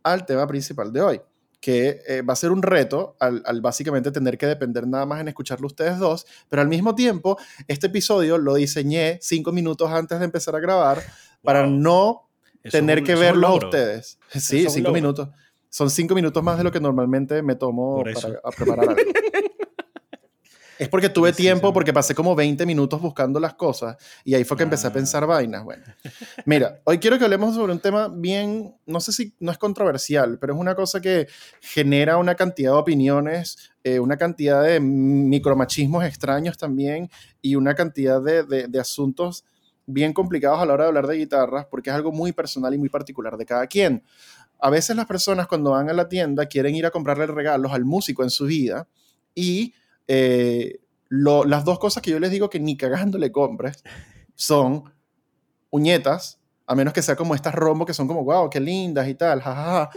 al 0.03 0.25
tema 0.25 0.45
principal 0.47 0.91
de 0.93 1.01
hoy, 1.01 1.21
que 1.61 2.01
eh, 2.07 2.21
va 2.21 2.33
a 2.33 2.35
ser 2.37 2.51
un 2.51 2.61
reto 2.61 3.15
al, 3.19 3.41
al 3.45 3.59
básicamente 3.61 4.11
tener 4.11 4.37
que 4.37 4.45
depender 4.45 4.87
nada 4.87 5.05
más 5.05 5.19
en 5.21 5.27
escucharlo 5.27 5.67
ustedes 5.67 5.97
dos, 5.99 6.25
pero 6.47 6.61
al 6.61 6.67
mismo 6.69 6.95
tiempo, 6.95 7.37
este 7.67 7.87
episodio 7.87 8.37
lo 8.37 8.55
diseñé 8.55 9.19
cinco 9.21 9.51
minutos 9.51 9.89
antes 9.91 10.19
de 10.19 10.25
empezar 10.25 10.55
a 10.55 10.59
grabar 10.59 11.03
para 11.43 11.65
no 11.67 12.29
Eso 12.63 12.77
tener 12.77 12.99
un- 12.99 13.05
que 13.05 13.15
verlos 13.15 13.49
a 13.51 13.53
ustedes. 13.65 14.19
Sí, 14.29 14.67
cinco 14.69 14.91
minutos. 14.91 15.29
Son 15.71 15.89
cinco 15.89 16.15
minutos 16.15 16.41
más 16.43 16.57
de 16.57 16.63
lo 16.63 16.71
que 16.71 16.79
normalmente 16.79 17.43
me 17.43 17.55
tomo 17.55 18.03
para 18.03 18.39
a 18.43 18.49
preparar 18.51 18.89
algo. 18.89 19.01
es 20.79 20.89
porque 20.89 21.09
tuve 21.09 21.33
tiempo, 21.33 21.71
porque 21.73 21.93
pasé 21.93 22.15
como 22.15 22.33
20 22.35 22.65
minutos 22.65 22.99
buscando 23.01 23.39
las 23.39 23.53
cosas 23.53 23.97
y 24.23 24.33
ahí 24.33 24.43
fue 24.43 24.57
que 24.57 24.63
empecé 24.63 24.87
a 24.87 24.89
Ah. 24.89 24.93
pensar 24.93 25.27
vainas. 25.27 25.63
Bueno, 25.63 25.83
mira, 26.45 26.79
hoy 26.85 26.97
quiero 26.99 27.17
que 27.19 27.25
hablemos 27.25 27.53
sobre 27.53 27.73
un 27.73 27.79
tema 27.79 28.07
bien, 28.07 28.73
no 28.85 28.99
sé 28.99 29.11
si 29.11 29.35
no 29.39 29.51
es 29.51 29.57
controversial, 29.57 30.39
pero 30.39 30.53
es 30.53 30.59
una 30.59 30.73
cosa 30.75 30.99
que 31.01 31.27
genera 31.61 32.17
una 32.17 32.33
cantidad 32.35 32.71
de 32.71 32.77
opiniones, 32.77 33.71
eh, 33.83 33.99
una 33.99 34.17
cantidad 34.17 34.63
de 34.63 34.79
micromachismos 34.79 36.03
extraños 36.05 36.57
también 36.57 37.09
y 37.41 37.55
una 37.55 37.75
cantidad 37.75 38.21
de, 38.21 38.43
de- 38.43 38.67
de 38.67 38.79
asuntos 38.79 39.45
bien 39.85 40.13
complicados 40.13 40.59
a 40.61 40.65
la 40.65 40.73
hora 40.73 40.83
de 40.83 40.87
hablar 40.89 41.07
de 41.07 41.17
guitarras 41.17 41.65
porque 41.69 41.89
es 41.89 41.95
algo 41.95 42.11
muy 42.11 42.31
personal 42.31 42.73
y 42.73 42.77
muy 42.77 42.89
particular 42.89 43.35
de 43.37 43.45
cada 43.45 43.65
quien. 43.67 44.03
A 44.61 44.69
veces 44.69 44.95
las 44.95 45.05
personas 45.07 45.47
cuando 45.47 45.71
van 45.71 45.89
a 45.89 45.93
la 45.93 46.07
tienda 46.07 46.45
quieren 46.45 46.75
ir 46.75 46.85
a 46.85 46.91
comprarle 46.91 47.25
regalos 47.27 47.71
al 47.71 47.85
músico 47.85 48.23
en 48.23 48.29
su 48.29 48.45
vida 48.45 48.87
y 49.33 49.73
eh, 50.09 50.81
las 51.09 51.65
dos 51.65 51.79
cosas 51.79 52.03
que 52.03 52.11
yo 52.11 52.19
les 52.19 52.31
digo 52.31 52.49
que 52.49 52.59
ni 52.59 52.75
cagando 52.77 53.17
le 53.17 53.31
compres 53.31 53.83
son 54.35 54.83
uñetas, 55.71 56.39
a 56.67 56.75
menos 56.75 56.93
que 56.93 57.01
sea 57.01 57.15
como 57.15 57.35
estas 57.35 57.55
rombo 57.55 57.85
que 57.85 57.93
son 57.93 58.07
como, 58.07 58.23
wow, 58.25 58.49
qué 58.49 58.59
lindas 58.59 59.07
y 59.07 59.15
tal, 59.15 59.41
jajaja. 59.41 59.89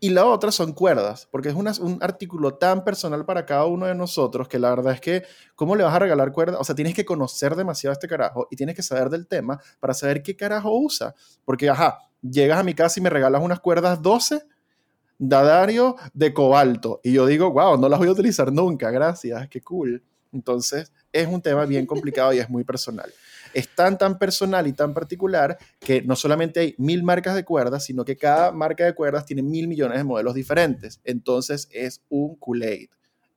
Y 0.00 0.10
la 0.10 0.26
otra 0.26 0.52
son 0.52 0.74
cuerdas, 0.74 1.26
porque 1.30 1.48
es 1.48 1.54
una- 1.54 1.72
un 1.80 1.98
artículo 2.02 2.56
tan 2.56 2.84
personal 2.84 3.24
para 3.24 3.46
cada 3.46 3.64
uno 3.64 3.86
de 3.86 3.94
nosotros 3.94 4.48
que 4.48 4.58
la 4.58 4.68
verdad 4.70 4.92
es 4.92 5.00
que, 5.00 5.22
¿cómo 5.54 5.76
le 5.76 5.84
vas 5.84 5.94
a 5.94 5.98
regalar 5.98 6.30
cuerdas? 6.30 6.60
O 6.60 6.64
sea, 6.64 6.74
tienes 6.74 6.94
que 6.94 7.06
conocer 7.06 7.56
demasiado 7.56 7.92
este 7.94 8.06
carajo 8.06 8.46
y 8.50 8.56
tienes 8.56 8.74
que 8.76 8.82
saber 8.82 9.08
del 9.08 9.26
tema 9.26 9.58
para 9.80 9.94
saber 9.94 10.22
qué 10.22 10.36
carajo 10.36 10.76
usa. 10.78 11.14
Porque, 11.46 11.70
ajá, 11.70 11.98
llegas 12.20 12.58
a 12.58 12.62
mi 12.62 12.74
casa 12.74 13.00
y 13.00 13.02
me 13.02 13.08
regalas 13.08 13.42
unas 13.42 13.60
cuerdas 13.60 14.02
12 14.02 14.42
Dadario 15.18 15.96
de 16.12 16.32
cobalto. 16.32 17.00
Y 17.02 17.12
yo 17.12 17.26
digo, 17.26 17.50
wow, 17.50 17.78
no 17.78 17.88
las 17.88 17.98
voy 17.98 18.08
a 18.08 18.12
utilizar 18.12 18.52
nunca, 18.52 18.90
gracias, 18.90 19.48
qué 19.48 19.60
cool. 19.60 20.02
Entonces, 20.32 20.92
es 21.12 21.28
un 21.28 21.40
tema 21.40 21.64
bien 21.64 21.86
complicado 21.86 22.32
y 22.32 22.40
es 22.40 22.50
muy 22.50 22.64
personal. 22.64 23.10
Es 23.54 23.68
tan, 23.68 23.96
tan 23.96 24.18
personal 24.18 24.66
y 24.66 24.72
tan 24.72 24.92
particular 24.92 25.56
que 25.78 26.02
no 26.02 26.16
solamente 26.16 26.58
hay 26.60 26.74
mil 26.76 27.04
marcas 27.04 27.36
de 27.36 27.44
cuerdas, 27.44 27.84
sino 27.84 28.04
que 28.04 28.16
cada 28.16 28.50
marca 28.50 28.84
de 28.84 28.94
cuerdas 28.94 29.24
tiene 29.24 29.42
mil 29.42 29.68
millones 29.68 29.98
de 29.98 30.04
modelos 30.04 30.34
diferentes. 30.34 31.00
Entonces, 31.04 31.68
es 31.70 32.02
un 32.08 32.34
Kool-Aid. 32.34 32.88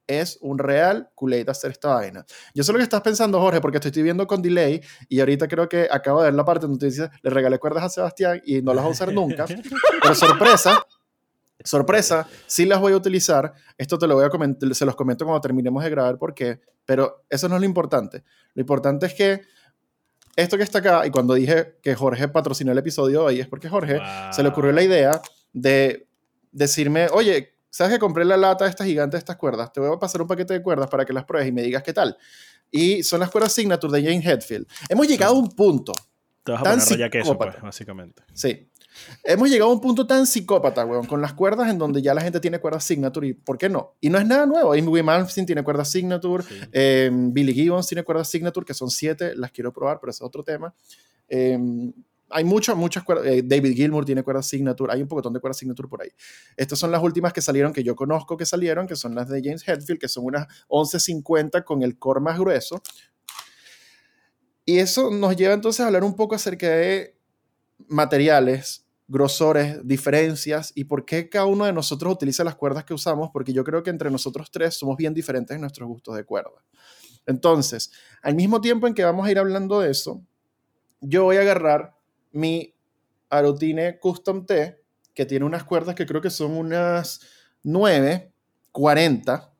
Es 0.07 0.39
un 0.41 0.57
real 0.57 1.09
Kool-Aid 1.13 1.49
hacer 1.49 1.71
esta 1.71 1.89
vaina. 1.89 2.25
Yo 2.55 2.63
sé 2.63 2.71
lo 2.71 2.79
que 2.79 2.83
estás 2.83 3.01
pensando, 3.01 3.39
Jorge, 3.39 3.61
porque 3.61 3.79
te 3.79 3.89
estoy 3.89 4.01
viendo 4.01 4.25
con 4.25 4.41
delay 4.41 4.81
y 5.07 5.19
ahorita 5.19 5.47
creo 5.47 5.69
que 5.69 5.87
acabo 5.91 6.21
de 6.21 6.27
ver 6.27 6.33
la 6.33 6.45
parte 6.45 6.65
donde 6.65 6.79
tú 6.79 6.85
dices, 6.85 7.09
le 7.21 7.29
regalé 7.29 7.59
cuerdas 7.59 7.83
a 7.83 7.89
Sebastián 7.89 8.41
y 8.43 8.61
no 8.61 8.73
las 8.73 8.85
va 8.85 8.87
a 8.87 8.91
usar 8.91 9.13
nunca. 9.13 9.45
Pero 10.01 10.15
sorpresa, 10.15 10.83
sorpresa, 11.67 12.27
sí 12.45 12.65
las 12.65 12.79
voy 12.79 12.93
a 12.93 12.97
utilizar. 12.97 13.53
Esto 13.77 13.97
te 13.97 14.07
lo 14.07 14.15
voy 14.15 14.25
a 14.25 14.29
comentar, 14.29 14.73
se 14.73 14.85
los 14.85 14.95
comento 14.95 15.25
cuando 15.25 15.41
terminemos 15.41 15.83
de 15.83 15.89
grabar 15.89 16.17
por 16.17 16.33
qué, 16.33 16.59
pero 16.85 17.25
eso 17.29 17.47
no 17.49 17.55
es 17.55 17.61
lo 17.61 17.65
importante. 17.65 18.23
Lo 18.53 18.61
importante 18.61 19.05
es 19.05 19.13
que 19.13 19.41
esto 20.35 20.55
que 20.55 20.63
está 20.63 20.79
acá, 20.79 21.05
y 21.05 21.09
cuando 21.09 21.33
dije 21.33 21.79
que 21.81 21.95
Jorge 21.95 22.27
patrocinó 22.27 22.71
el 22.71 22.77
episodio 22.77 23.23
hoy, 23.25 23.39
es 23.39 23.47
porque 23.47 23.69
Jorge 23.69 23.99
se 24.31 24.43
le 24.43 24.49
ocurrió 24.49 24.71
la 24.71 24.83
idea 24.83 25.21
de 25.51 26.07
decirme, 26.51 27.07
oye, 27.11 27.55
¿sabes 27.69 27.93
que 27.93 27.99
compré 27.99 28.23
la 28.23 28.37
lata 28.37 28.65
de 28.65 28.69
esta 28.69 28.85
gigante 28.85 29.17
de 29.17 29.19
estas 29.19 29.35
cuerdas? 29.35 29.73
Te 29.73 29.79
voy 29.79 29.91
a 29.91 29.99
pasar 29.99 30.21
un 30.21 30.27
paquete 30.27 30.53
de 30.53 30.61
cuerdas 30.61 30.89
para 30.89 31.05
que 31.05 31.13
las 31.13 31.25
pruebes 31.25 31.49
y 31.49 31.51
me 31.51 31.63
digas 31.63 31.81
qué 31.83 31.91
tal. 31.91 32.17
Y 32.69 33.01
son 33.03 33.19
las 33.19 33.31
cuerdas 33.31 33.51
Signature 33.51 33.99
de 33.99 34.07
Jane 34.07 34.23
Hetfield. 34.23 34.67
Hemos 34.89 35.07
llegado 35.07 35.35
a 35.35 35.39
un 35.39 35.49
punto 35.49 35.93
Te 36.43 36.51
vas 36.51 36.61
a 36.61 36.63
tan 36.63 36.79
poner 36.79 36.91
raya 36.91 37.09
queso, 37.09 37.37
pues, 37.37 37.61
básicamente. 37.61 38.23
Sí. 38.33 38.69
Hemos 39.23 39.49
llegado 39.49 39.71
a 39.71 39.73
un 39.73 39.81
punto 39.81 40.05
tan 40.07 40.25
psicópata, 40.27 40.85
weón, 40.85 41.05
con 41.05 41.21
las 41.21 41.33
cuerdas 41.33 41.69
en 41.69 41.77
donde 41.77 42.01
ya 42.01 42.13
la 42.13 42.21
gente 42.21 42.39
tiene 42.39 42.59
cuerdas 42.59 42.83
signature 42.83 43.27
y 43.27 43.33
¿por 43.33 43.57
qué 43.57 43.69
no? 43.69 43.95
Y 44.01 44.09
no 44.09 44.17
es 44.17 44.25
nada 44.25 44.45
nuevo. 44.45 44.73
Amy 44.73 45.03
Malmsteen 45.03 45.45
tiene 45.45 45.63
cuerdas 45.63 45.89
signature, 45.91 46.43
Sí. 46.43 46.55
eh, 46.71 47.09
Billy 47.13 47.53
Gibbons 47.53 47.87
tiene 47.87 48.03
cuerdas 48.03 48.29
signature, 48.29 48.65
que 48.65 48.73
son 48.73 48.89
siete, 48.89 49.35
las 49.35 49.51
quiero 49.51 49.71
probar, 49.73 49.99
pero 49.99 50.11
ese 50.11 50.17
es 50.23 50.27
otro 50.27 50.43
tema. 50.43 50.73
Eh, 51.27 51.57
hay 52.29 52.43
muchas, 52.43 52.75
muchas 52.75 53.03
cuerdas. 53.03 53.25
eh, 53.27 53.41
David 53.45 53.73
Gilmour 53.73 54.03
tiene 54.05 54.21
cuerdas 54.23 54.45
signature, 54.47 54.91
hay 54.91 55.01
un 55.01 55.07
poquitón 55.07 55.31
de 55.33 55.39
cuerdas 55.39 55.57
signature 55.57 55.87
por 55.87 56.01
ahí. 56.01 56.09
Estas 56.57 56.77
son 56.77 56.91
las 56.91 57.01
últimas 57.01 57.31
que 57.31 57.41
salieron, 57.41 57.71
que 57.71 57.83
yo 57.83 57.95
conozco 57.95 58.35
que 58.35 58.45
salieron, 58.45 58.85
que 58.87 58.95
son 58.97 59.15
las 59.15 59.29
de 59.29 59.41
James 59.43 59.65
Hetfield, 59.67 59.99
que 59.99 60.07
son 60.09 60.25
unas 60.25 60.47
1150 60.69 61.63
con 61.63 61.83
el 61.83 61.97
core 61.97 62.19
más 62.19 62.37
grueso. 62.37 62.81
Y 64.65 64.79
eso 64.79 65.09
nos 65.11 65.35
lleva 65.37 65.53
entonces 65.53 65.79
a 65.79 65.87
hablar 65.87 66.03
un 66.03 66.15
poco 66.15 66.35
acerca 66.35 66.67
de 66.69 67.15
materiales 67.87 68.85
grosores, 69.07 69.79
diferencias 69.87 70.71
y 70.75 70.83
por 70.83 71.05
qué 71.05 71.29
cada 71.29 71.45
uno 71.45 71.65
de 71.65 71.73
nosotros 71.73 72.13
utiliza 72.13 72.43
las 72.43 72.55
cuerdas 72.55 72.83
que 72.83 72.93
usamos, 72.93 73.29
porque 73.31 73.53
yo 73.53 73.63
creo 73.63 73.83
que 73.83 73.89
entre 73.89 74.11
nosotros 74.11 74.51
tres 74.51 74.75
somos 74.75 74.97
bien 74.97 75.13
diferentes 75.13 75.55
en 75.55 75.61
nuestros 75.61 75.87
gustos 75.87 76.15
de 76.15 76.25
cuerda. 76.25 76.63
Entonces, 77.25 77.91
al 78.21 78.35
mismo 78.35 78.61
tiempo 78.61 78.87
en 78.87 78.93
que 78.93 79.03
vamos 79.03 79.27
a 79.27 79.31
ir 79.31 79.39
hablando 79.39 79.79
de 79.79 79.91
eso, 79.91 80.21
yo 81.01 81.23
voy 81.23 81.37
a 81.37 81.41
agarrar 81.41 81.95
mi 82.31 82.73
Arutine 83.29 83.99
Custom 83.99 84.45
T, 84.45 84.81
que 85.13 85.25
tiene 85.25 85.45
unas 85.45 85.63
cuerdas 85.63 85.95
que 85.95 86.05
creo 86.05 86.21
que 86.21 86.29
son 86.29 86.51
unas 86.51 87.21
9, 87.63 88.31
40, 88.71 89.53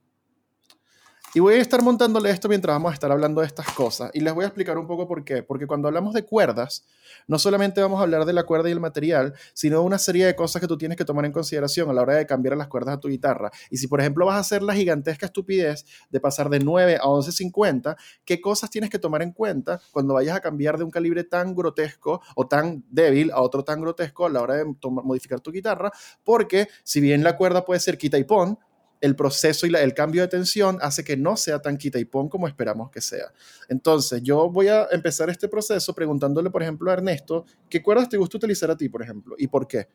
y 1.34 1.40
voy 1.40 1.56
a 1.56 1.58
estar 1.58 1.84
montándole 1.84 2.30
esto 2.30 2.48
mientras 2.48 2.74
vamos 2.74 2.92
a 2.92 2.94
estar 2.94 3.12
hablando 3.12 3.42
de 3.42 3.48
estas 3.48 3.68
cosas. 3.74 4.10
Y 4.14 4.22
les 4.22 4.34
voy 4.34 4.46
a 4.46 4.48
explicar 4.48 4.78
un 4.78 4.88
poco 4.88 5.08
por 5.08 5.24
qué. 5.26 5.44
Porque 5.44 5.68
cuando 5.68 5.88
hablamos 5.88 6.14
de 6.14 6.24
cuerdas, 6.24 6.86
no 7.28 7.38
solamente 7.38 7.82
vamos 7.82 8.00
a 8.00 8.04
hablar 8.04 8.26
de 8.26 8.34
la 8.34 8.44
cuerda 8.44 8.70
y 8.70 8.72
el 8.72 8.80
material, 8.80 9.34
sino 9.54 9.80
de 9.80 9.86
una 9.86 10.00
serie 10.00 10.26
de 10.26 10.36
cosas 10.36 10.62
que 10.62 10.68
tú 10.68 10.78
tienes 10.78 10.98
que 10.98 11.04
tomar 11.04 11.26
en 11.26 11.34
consideración 11.34 11.90
a 11.90 11.94
la 11.94 12.02
hora 12.02 12.16
de 12.16 12.26
cambiar 12.26 12.56
las 12.56 12.68
cuerdas 12.68 12.96
a 12.96 13.00
tu 13.00 13.10
guitarra. 13.10 13.52
Y 13.70 13.78
si, 13.78 13.88
por 13.88 14.00
ejemplo, 14.00 14.26
vas 14.26 14.38
a 14.38 14.40
hacer 14.40 14.64
la 14.64 14.74
gigantesca 14.74 15.26
estupidez 15.26 15.86
de 16.10 16.20
pasar 16.20 16.50
de 16.50 16.60
9 16.60 16.96
a 16.96 17.06
11.50, 17.06 17.98
¿qué 18.24 18.40
cosas 18.40 18.70
tienes 18.70 18.90
que 18.90 18.98
tomar 18.98 19.22
en 19.22 19.34
cuenta 19.34 19.82
cuando 19.92 20.14
vayas 20.14 20.38
a 20.38 20.40
cambiar 20.40 20.78
de 20.78 20.86
un 20.86 20.92
calibre 20.92 21.26
tan 21.26 21.54
grotesco 21.54 22.22
o 22.36 22.48
tan 22.48 22.86
débil 22.90 23.32
a 23.32 23.42
otro 23.42 23.64
tan 23.64 23.82
grotesco 23.82 24.26
a 24.26 24.30
la 24.30 24.42
hora 24.42 24.56
de 24.56 24.66
modificar 24.82 25.42
tu 25.42 25.52
guitarra? 25.52 25.92
Porque 26.24 26.70
si 26.84 27.02
bien 27.02 27.24
la 27.24 27.36
cuerda 27.36 27.66
puede 27.66 27.82
ser 27.82 27.98
quita 27.98 28.18
y 28.18 28.24
pon, 28.24 28.58
el 29.02 29.16
proceso 29.16 29.68
y 29.68 29.76
el 29.76 29.94
cambio 29.94 30.22
de 30.22 30.28
tensión 30.28 30.78
hace 30.82 31.04
que 31.04 31.16
no 31.18 31.38
sea 31.38 31.60
tan 31.62 31.78
quita 31.78 32.00
y 32.00 32.06
pon 32.06 32.30
como 32.30 32.48
esperamos 32.48 32.90
que 32.90 33.02
sea. 33.02 33.32
Entonces, 33.70 34.22
yo 34.24 34.50
voy 34.50 34.68
a 34.68 34.88
empezar 34.92 35.30
este 35.30 35.48
proceso 35.48 35.94
preguntándole, 35.94 36.50
por 36.50 36.64
ejemplo, 36.64 36.90
a 36.90 36.94
Ernesto, 36.94 37.46
¿qué 37.70 37.82
cuerdas 37.82 38.10
te 38.10 38.18
gusta 38.18 38.38
utilizar 38.38 38.72
a 38.72 38.78
ti, 38.78 38.90
por 38.90 39.02
ejemplo? 39.02 39.36
¿Y 39.38 39.48
por 39.48 39.68
qué? 39.68 39.88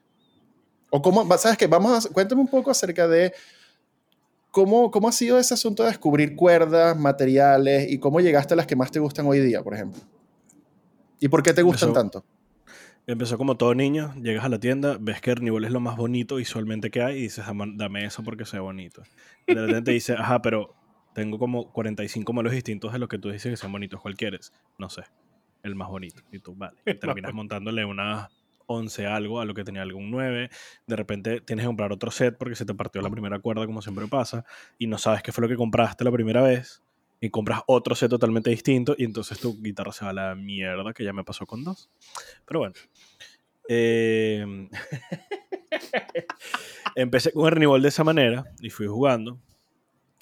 O 0.91 1.01
cómo, 1.03 1.27
¿sabes 1.39 1.59
qué? 1.59 1.67
Vamos 1.67 2.07
a, 2.07 2.09
cuéntame 2.11 2.41
un 2.41 2.49
poco 2.49 2.71
acerca 2.71 3.09
de 3.09 3.33
cómo, 4.51 4.91
cómo 4.91 5.09
ha 5.09 5.13
sido 5.13 5.39
ese 5.39 5.55
asunto 5.55 5.83
de 5.83 5.89
descubrir 5.89 6.37
cuerdas, 6.37 6.97
materiales 6.97 7.91
y 7.91 7.99
cómo 7.99 8.21
llegaste 8.21 8.55
a 8.55 8.57
las 8.57 8.67
que 8.67 8.77
más 8.77 8.91
te 8.91 9.01
gustan 9.01 9.27
hoy 9.27 9.41
día, 9.41 9.63
por 9.63 9.75
ejemplo. 9.75 10.01
¿Y 11.19 11.29
por 11.29 11.43
qué 11.43 11.53
te 11.53 11.63
gustan 11.63 11.93
tanto? 11.93 12.25
Empezó 13.07 13.37
como 13.37 13.57
todo 13.57 13.75
niño, 13.75 14.15
llegas 14.15 14.45
a 14.45 14.49
la 14.49 14.61
tienda, 14.61 14.97
ves 15.01 15.21
que 15.21 15.33
el 15.33 15.43
nivel 15.43 15.65
es 15.65 15.73
lo 15.73 15.81
más 15.81 15.97
bonito 15.97 16.37
visualmente 16.37 16.91
que 16.91 17.03
hay 17.03 17.19
y 17.19 17.23
dices, 17.23 17.45
dame 17.75 18.05
eso 18.05 18.23
porque 18.23 18.45
sea 18.45 18.61
bonito. 18.61 19.03
De 19.47 19.55
repente 19.55 19.91
dices, 19.93 20.17
ajá, 20.19 20.41
pero 20.41 20.75
tengo 21.13 21.39
como 21.39 21.73
45 21.73 22.33
modelos 22.33 22.53
distintos 22.53 22.93
de 22.93 23.01
lo 23.01 23.09
que 23.09 23.19
tú 23.19 23.31
dices 23.31 23.51
que 23.51 23.57
sean 23.57 23.73
bonitos. 23.73 24.01
¿Cuál 24.01 24.17
quieres? 24.17 24.53
No 24.79 24.89
sé, 24.89 25.03
el 25.65 25.75
más 25.75 25.89
bonito. 25.89 26.23
Y 26.31 26.39
tú, 26.39 26.55
vale. 26.55 26.79
Y 26.87 26.95
terminas 26.95 27.35
montándole 27.35 27.85
unas 27.85 28.29
11 28.67 29.07
algo 29.07 29.41
a 29.41 29.45
lo 29.45 29.55
que 29.55 29.65
tenía 29.65 29.83
algún 29.83 30.11
9. 30.11 30.51
De 30.87 30.97
repente 30.97 31.41
tienes 31.41 31.65
que 31.65 31.67
comprar 31.67 31.93
otro 31.93 32.11
set 32.13 32.37
porque 32.39 32.55
se 32.55 32.65
te 32.65 32.75
partió 32.75 33.03
la 33.03 33.11
primera 33.11 33.41
cuerda, 33.41 33.67
como 33.67 33.83
siempre 33.83 34.07
pasa, 34.07 34.45
y 34.79 34.87
no 34.87 34.97
sabes 34.99 35.23
qué 35.23 35.33
fue 35.33 35.43
lo 35.43 35.49
que 35.49 35.57
compraste 35.57 36.05
la 36.05 36.13
primera 36.13 36.41
vez. 36.41 36.83
Y 37.23 37.31
compras 37.31 37.63
otro 37.69 37.95
set 37.95 38.11
totalmente 38.11 38.51
distinto 38.51 38.97
y 38.99 39.05
entonces 39.05 39.39
tu 39.39 39.57
guitarra 39.63 39.93
se 39.93 40.05
va 40.05 40.11
a 40.11 40.15
la 40.15 40.35
mierda, 40.35 40.93
que 40.93 41.05
ya 41.05 41.13
me 41.13 41.23
pasó 41.23 41.47
con 41.47 41.63
dos. 41.63 41.89
Pero 42.45 42.59
bueno, 42.59 42.75
eh, 43.69 44.45
empecé 46.97 47.31
con 47.31 47.47
el 47.47 47.53
Renewal 47.53 47.81
de 47.81 47.89
esa 47.89 48.03
manera 48.03 48.45
y 48.61 48.71
fui 48.71 48.89
jugando. 48.89 49.39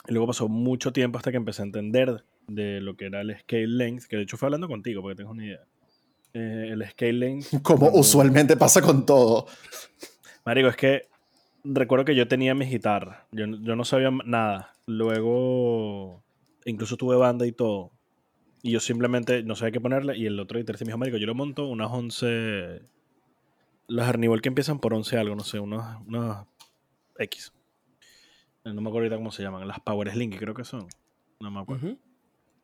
Y 0.08 0.12
luego 0.12 0.26
pasó 0.26 0.46
mucho 0.46 0.92
tiempo 0.92 1.16
hasta 1.16 1.30
que 1.30 1.38
empecé 1.38 1.62
a 1.62 1.64
entender 1.64 2.22
de 2.46 2.82
lo 2.82 2.94
que 2.96 3.06
era 3.06 3.22
el 3.22 3.34
scale 3.38 3.66
length, 3.66 4.04
que 4.04 4.16
de 4.16 4.24
hecho 4.24 4.36
fue 4.36 4.48
hablando 4.48 4.68
contigo 4.68 5.00
porque 5.00 5.16
tengo 5.16 5.30
una 5.30 5.46
idea. 5.46 5.64
Eh, 6.34 6.68
el 6.72 6.86
scale 6.90 7.14
length. 7.14 7.46
Como 7.62 7.88
usualmente 7.88 8.58
pasa 8.58 8.82
con 8.82 9.06
todo. 9.06 9.46
Marico, 10.44 10.68
es 10.68 10.76
que 10.76 11.08
recuerdo 11.64 12.04
que 12.04 12.14
yo 12.14 12.28
tenía 12.28 12.54
mi 12.54 12.66
guitarra. 12.66 13.26
Yo, 13.32 13.46
yo 13.46 13.74
no 13.74 13.86
sabía 13.86 14.10
nada. 14.26 14.74
Luego, 14.86 16.22
incluso 16.64 16.96
tuve 16.96 17.16
banda 17.16 17.46
y 17.46 17.52
todo. 17.52 17.92
Y 18.62 18.72
yo 18.72 18.80
simplemente 18.80 19.42
no 19.42 19.56
sabía 19.56 19.72
qué 19.72 19.80
ponerle. 19.80 20.16
Y 20.16 20.26
el 20.26 20.38
otro 20.38 20.58
día 20.58 20.66
me 20.68 20.86
dijo, 20.86 20.98
Marico, 20.98 21.16
yo 21.16 21.26
lo 21.26 21.34
monto 21.34 21.66
unas 21.66 21.90
11 21.90 22.82
los 23.90 24.06
Arnibol 24.06 24.40
que 24.40 24.48
empiezan 24.48 24.78
por 24.78 24.94
11 24.94 25.18
algo, 25.18 25.34
no 25.34 25.42
sé, 25.42 25.58
unos, 25.58 25.84
unos 26.06 26.46
X. 27.18 27.52
No 28.64 28.74
me 28.74 28.88
acuerdo 28.88 28.98
ahorita 28.98 29.16
cómo 29.16 29.32
se 29.32 29.42
llaman. 29.42 29.66
Las 29.66 29.80
Power 29.80 30.10
Slinky 30.10 30.38
creo 30.38 30.54
que 30.54 30.64
son. 30.64 30.86
No 31.40 31.50
me 31.50 31.60
acuerdo. 31.60 31.96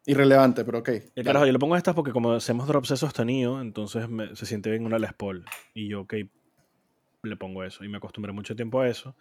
Irrelevante, 0.06 0.64
pero 0.64 0.78
ok. 0.78 0.90
Claro, 1.16 1.44
yo 1.44 1.52
le 1.52 1.58
pongo 1.58 1.76
estas 1.76 1.94
porque 1.94 2.12
como 2.12 2.32
hacemos 2.32 2.68
drops 2.68 2.90
de 2.90 2.96
sostenido, 2.96 3.60
entonces 3.60 4.06
se 4.34 4.46
siente 4.46 4.70
bien 4.70 4.86
una 4.86 5.00
Les 5.00 5.12
Paul. 5.14 5.44
Y 5.74 5.88
yo, 5.88 6.02
ok, 6.02 6.14
le 7.24 7.36
pongo 7.36 7.64
eso. 7.64 7.82
Y 7.82 7.88
me 7.88 7.96
acostumbré 7.96 8.32
mucho 8.32 8.54
tiempo 8.54 8.80
a 8.80 8.88
eso. 8.88 9.16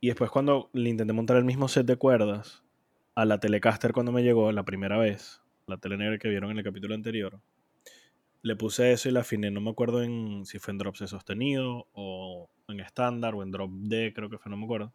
Y 0.00 0.06
después 0.06 0.30
cuando 0.30 0.70
le 0.72 0.88
intenté 0.88 1.12
montar 1.12 1.36
el 1.36 1.44
mismo 1.44 1.68
set 1.68 1.84
de 1.84 1.96
cuerdas 1.96 2.64
a 3.20 3.26
la 3.26 3.38
Telecaster 3.38 3.92
cuando 3.92 4.12
me 4.12 4.22
llegó 4.22 4.50
la 4.50 4.64
primera 4.64 4.96
vez, 4.96 5.42
la 5.66 5.76
tele 5.76 5.98
negra 5.98 6.16
que 6.16 6.30
vieron 6.30 6.50
en 6.52 6.56
el 6.56 6.64
capítulo 6.64 6.94
anterior, 6.94 7.38
le 8.40 8.56
puse 8.56 8.92
eso 8.92 9.10
y 9.10 9.12
la 9.12 9.20
afiné. 9.20 9.50
No 9.50 9.60
me 9.60 9.68
acuerdo 9.68 10.02
en 10.02 10.46
si 10.46 10.58
fue 10.58 10.72
en 10.72 10.78
drop 10.78 10.96
C 10.96 11.06
sostenido 11.06 11.86
o 11.92 12.48
en 12.68 12.80
estándar 12.80 13.34
o 13.34 13.42
en 13.42 13.50
drop 13.50 13.70
D, 13.72 14.14
creo 14.14 14.30
que 14.30 14.38
fue, 14.38 14.48
no 14.48 14.56
me 14.56 14.64
acuerdo. 14.64 14.94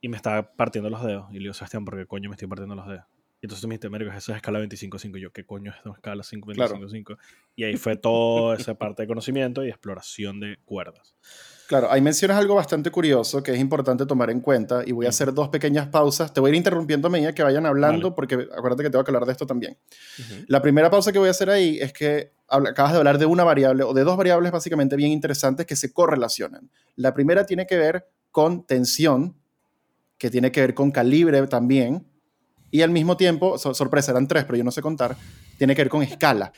Y 0.00 0.08
me 0.08 0.16
estaba 0.16 0.54
partiendo 0.54 0.88
los 0.88 1.04
dedos. 1.04 1.28
Y 1.30 1.34
le 1.34 1.40
digo, 1.40 1.52
Sebastián, 1.52 1.84
¿por 1.84 1.98
qué 1.98 2.06
coño 2.06 2.30
me 2.30 2.36
estoy 2.36 2.48
partiendo 2.48 2.74
los 2.74 2.88
dedos? 2.88 3.04
Y 3.42 3.46
entonces 3.46 3.66
me 3.66 3.76
dijiste, 3.76 3.98
esa 4.16 4.32
es 4.32 4.36
escala 4.36 4.60
25.5. 4.60 5.18
Yo, 5.18 5.32
¿qué 5.32 5.44
coño 5.44 5.72
es 5.72 5.80
esa 5.80 5.90
escala 5.90 6.22
5.25.5? 6.22 7.18
Y 7.56 7.64
ahí 7.64 7.76
fue 7.76 7.96
toda 7.96 8.56
esa 8.56 8.74
parte 8.76 9.02
de 9.02 9.08
conocimiento 9.08 9.64
y 9.64 9.68
exploración 9.68 10.38
de 10.38 10.58
cuerdas. 10.64 11.16
Claro, 11.66 11.90
ahí 11.90 12.00
mencionas 12.00 12.36
algo 12.36 12.54
bastante 12.54 12.92
curioso 12.92 13.42
que 13.42 13.50
es 13.52 13.58
importante 13.58 14.06
tomar 14.06 14.30
en 14.30 14.40
cuenta 14.40 14.84
y 14.86 14.92
voy 14.92 15.06
a 15.06 15.08
hacer 15.08 15.34
dos 15.34 15.48
pequeñas 15.48 15.88
pausas. 15.88 16.32
Te 16.32 16.38
voy 16.38 16.50
a 16.50 16.52
ir 16.52 16.56
interrumpiendo 16.56 17.08
a 17.08 17.10
medida 17.10 17.34
que 17.34 17.42
vayan 17.42 17.66
hablando 17.66 18.14
porque 18.14 18.46
acuérdate 18.56 18.84
que 18.84 18.90
tengo 18.90 19.02
que 19.02 19.10
hablar 19.10 19.26
de 19.26 19.32
esto 19.32 19.44
también. 19.44 19.76
La 20.46 20.62
primera 20.62 20.88
pausa 20.88 21.10
que 21.10 21.18
voy 21.18 21.26
a 21.26 21.32
hacer 21.32 21.50
ahí 21.50 21.78
es 21.80 21.92
que 21.92 22.30
acabas 22.46 22.92
de 22.92 22.98
hablar 22.98 23.18
de 23.18 23.26
una 23.26 23.42
variable 23.42 23.82
o 23.82 23.92
de 23.92 24.04
dos 24.04 24.16
variables 24.16 24.52
básicamente 24.52 24.94
bien 24.94 25.10
interesantes 25.10 25.66
que 25.66 25.74
se 25.74 25.92
correlacionan. 25.92 26.70
La 26.94 27.12
primera 27.12 27.44
tiene 27.44 27.66
que 27.66 27.76
ver 27.76 28.06
con 28.30 28.64
tensión, 28.64 29.34
que 30.16 30.30
tiene 30.30 30.52
que 30.52 30.60
ver 30.60 30.74
con 30.74 30.92
calibre 30.92 31.44
también, 31.48 32.06
y 32.72 32.82
al 32.82 32.90
mismo 32.90 33.16
tiempo, 33.16 33.58
sorpresa, 33.58 34.10
eran 34.10 34.26
tres, 34.26 34.44
pero 34.44 34.56
yo 34.56 34.64
no 34.64 34.72
sé 34.72 34.82
contar, 34.82 35.14
tiene 35.58 35.76
que 35.76 35.82
ver 35.82 35.90
con 35.90 36.02
escala. 36.02 36.52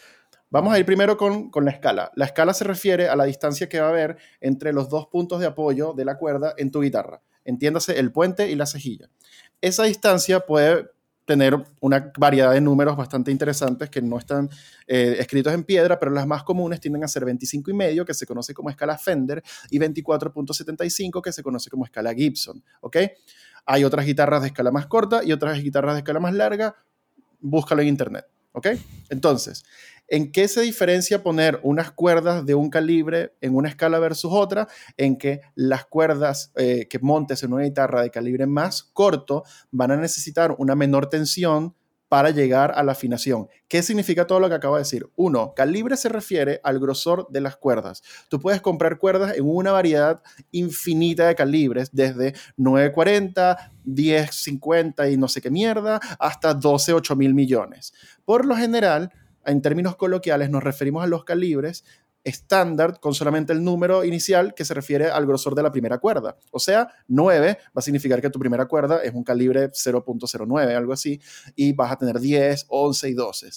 Vamos 0.48 0.72
a 0.72 0.78
ir 0.78 0.86
primero 0.86 1.16
con, 1.16 1.50
la 1.52 1.72
escala. 1.72 2.12
La 2.14 2.26
escala 2.26 2.54
se 2.54 2.62
refiere 2.62 3.08
a 3.08 3.16
la 3.16 3.24
distancia 3.24 3.68
que 3.68 3.80
va 3.80 3.88
a 3.88 3.90
haber 3.90 4.16
entre 4.40 4.72
los 4.72 4.88
dos 4.88 5.08
puntos 5.08 5.40
de 5.40 5.46
apoyo 5.46 5.92
de 5.92 6.04
la 6.04 6.16
cuerda 6.16 6.54
en 6.56 6.70
tu 6.70 6.80
guitarra. 6.80 7.20
Entiéndase 7.44 7.98
el 7.98 8.12
puente 8.12 8.48
y 8.48 8.54
la 8.54 8.64
cejilla. 8.64 9.10
Esa 9.60 9.82
distancia 9.82 10.38
puede 10.38 10.88
tener 11.24 11.56
una 11.80 12.12
variedad 12.16 12.52
de 12.52 12.60
números 12.60 12.96
bastante 12.96 13.32
interesantes 13.32 13.90
que 13.90 14.00
no 14.00 14.16
están 14.16 14.48
eh, 14.86 15.16
escritos 15.18 15.52
en 15.52 15.64
piedra, 15.64 15.98
pero 15.98 16.12
las 16.12 16.28
más 16.28 16.44
comunes 16.44 16.80
tienden 16.80 17.02
a 17.02 17.08
ser 17.08 17.24
25 17.24 17.72
y 17.72 17.74
medio, 17.74 18.04
que 18.04 18.14
se 18.14 18.24
conoce 18.24 18.54
como 18.54 18.70
escala 18.70 18.96
Fender, 18.96 19.42
y 19.70 19.80
24.75, 19.80 21.20
que 21.20 21.32
se 21.32 21.42
conoce 21.42 21.70
como 21.70 21.84
escala 21.84 22.14
Gibson. 22.14 22.62
¿ok? 22.80 22.98
Hay 23.66 23.84
otras 23.84 24.06
guitarras 24.06 24.42
de 24.42 24.48
escala 24.48 24.70
más 24.70 24.86
corta 24.86 25.22
y 25.24 25.32
otras 25.32 25.62
guitarras 25.62 25.94
de 25.94 26.00
escala 26.00 26.20
más 26.20 26.34
larga. 26.34 26.76
Búscalo 27.40 27.82
en 27.82 27.88
internet. 27.88 28.26
¿ok? 28.52 28.68
Entonces, 29.10 29.64
¿En 30.06 30.32
qué 30.32 30.48
se 30.48 30.60
diferencia 30.60 31.22
poner 31.22 31.60
unas 31.62 31.90
cuerdas 31.90 32.44
de 32.44 32.54
un 32.54 32.68
calibre 32.68 33.34
en 33.40 33.56
una 33.56 33.70
escala 33.70 33.98
versus 33.98 34.30
otra? 34.34 34.68
En 34.98 35.16
que 35.16 35.40
las 35.54 35.86
cuerdas 35.86 36.52
eh, 36.56 36.86
que 36.90 36.98
montes 36.98 37.42
en 37.42 37.54
una 37.54 37.64
guitarra 37.64 38.02
de 38.02 38.10
calibre 38.10 38.46
más 38.46 38.82
corto 38.82 39.44
van 39.70 39.92
a 39.92 39.96
necesitar 39.96 40.54
una 40.58 40.74
menor 40.74 41.08
tensión 41.08 41.74
para 42.08 42.30
llegar 42.30 42.72
a 42.76 42.82
la 42.82 42.92
afinación. 42.92 43.48
¿Qué 43.68 43.82
significa 43.82 44.26
todo 44.26 44.40
lo 44.40 44.48
que 44.48 44.54
acabo 44.54 44.76
de 44.76 44.82
decir? 44.82 45.08
Uno, 45.16 45.52
calibre 45.54 45.96
se 45.96 46.08
refiere 46.08 46.60
al 46.62 46.78
grosor 46.78 47.26
de 47.30 47.40
las 47.40 47.56
cuerdas. 47.56 48.02
Tú 48.28 48.38
puedes 48.40 48.60
comprar 48.60 48.98
cuerdas 48.98 49.36
en 49.36 49.44
una 49.44 49.72
variedad 49.72 50.22
infinita 50.52 51.26
de 51.26 51.34
calibres, 51.34 51.90
desde 51.92 52.34
940, 52.56 53.72
1050 53.84 55.10
y 55.10 55.16
no 55.16 55.28
sé 55.28 55.40
qué 55.40 55.50
mierda, 55.50 56.00
hasta 56.18 56.54
12, 56.54 56.92
8 56.92 57.16
mil 57.16 57.34
millones. 57.34 57.92
Por 58.24 58.46
lo 58.46 58.56
general, 58.56 59.10
en 59.46 59.60
términos 59.60 59.96
coloquiales 59.96 60.50
nos 60.50 60.62
referimos 60.62 61.04
a 61.04 61.06
los 61.06 61.24
calibres 61.24 61.84
estándar 62.24 62.98
con 62.98 63.14
solamente 63.14 63.52
el 63.52 63.62
número 63.62 64.04
inicial 64.04 64.54
que 64.54 64.64
se 64.64 64.74
refiere 64.74 65.10
al 65.10 65.26
grosor 65.26 65.54
de 65.54 65.62
la 65.62 65.70
primera 65.70 65.98
cuerda. 65.98 66.36
O 66.50 66.58
sea, 66.58 66.88
9 67.06 67.58
va 67.66 67.78
a 67.78 67.82
significar 67.82 68.20
que 68.20 68.30
tu 68.30 68.38
primera 68.38 68.66
cuerda 68.66 69.02
es 69.02 69.12
un 69.14 69.22
calibre 69.22 69.70
0.09, 69.70 70.74
algo 70.74 70.92
así, 70.92 71.20
y 71.54 71.72
vas 71.72 71.92
a 71.92 71.96
tener 71.96 72.18
10, 72.18 72.66
11 72.68 73.08
y 73.10 73.14
12. 73.14 73.50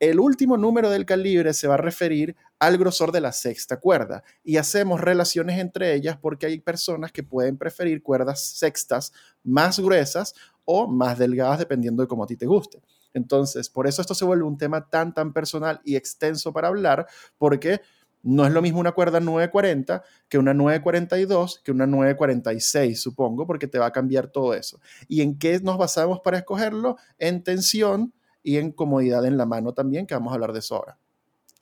El 0.00 0.18
último 0.18 0.56
número 0.56 0.90
del 0.90 1.06
calibre 1.06 1.54
se 1.54 1.68
va 1.68 1.74
a 1.74 1.76
referir 1.76 2.34
al 2.58 2.76
grosor 2.76 3.12
de 3.12 3.20
la 3.20 3.30
sexta 3.30 3.78
cuerda 3.78 4.24
y 4.42 4.56
hacemos 4.56 5.00
relaciones 5.00 5.60
entre 5.60 5.94
ellas 5.94 6.18
porque 6.20 6.46
hay 6.46 6.58
personas 6.58 7.12
que 7.12 7.22
pueden 7.22 7.56
preferir 7.56 8.02
cuerdas 8.02 8.44
sextas 8.44 9.12
más 9.44 9.78
gruesas 9.78 10.34
o 10.64 10.88
más 10.88 11.18
delgadas 11.18 11.60
dependiendo 11.60 12.02
de 12.02 12.08
cómo 12.08 12.24
a 12.24 12.26
ti 12.26 12.36
te 12.36 12.46
guste. 12.46 12.82
Entonces, 13.14 13.68
por 13.68 13.86
eso 13.86 14.00
esto 14.02 14.14
se 14.14 14.24
vuelve 14.24 14.44
un 14.44 14.58
tema 14.58 14.88
tan, 14.88 15.14
tan 15.14 15.32
personal 15.32 15.80
y 15.84 15.96
extenso 15.96 16.52
para 16.52 16.68
hablar, 16.68 17.06
porque 17.38 17.80
No 18.22 18.46
es 18.46 18.52
lo 18.52 18.62
mismo 18.62 18.78
una 18.78 18.92
cuerda 18.92 19.18
940 19.18 20.02
que 20.28 20.38
una 20.38 20.54
942, 20.54 21.60
que 21.64 21.72
una 21.72 21.86
946, 21.86 23.00
supongo, 23.00 23.46
porque 23.46 23.66
te 23.66 23.78
va 23.78 23.86
a 23.86 23.92
cambiar 23.92 24.28
todo 24.28 24.54
eso. 24.54 24.80
¿Y 25.08 25.22
en 25.22 25.38
qué 25.38 25.58
nos 25.60 25.76
basamos 25.76 26.20
para 26.20 26.38
escogerlo? 26.38 26.96
En 27.18 27.42
tensión 27.42 28.14
y 28.42 28.58
en 28.58 28.70
comodidad 28.72 29.26
en 29.26 29.36
la 29.36 29.46
mano 29.46 29.74
también, 29.74 30.06
que 30.06 30.14
vamos 30.14 30.30
a 30.30 30.34
hablar 30.34 30.52
de 30.52 30.60
eso 30.60 30.76
ahora. 30.76 30.98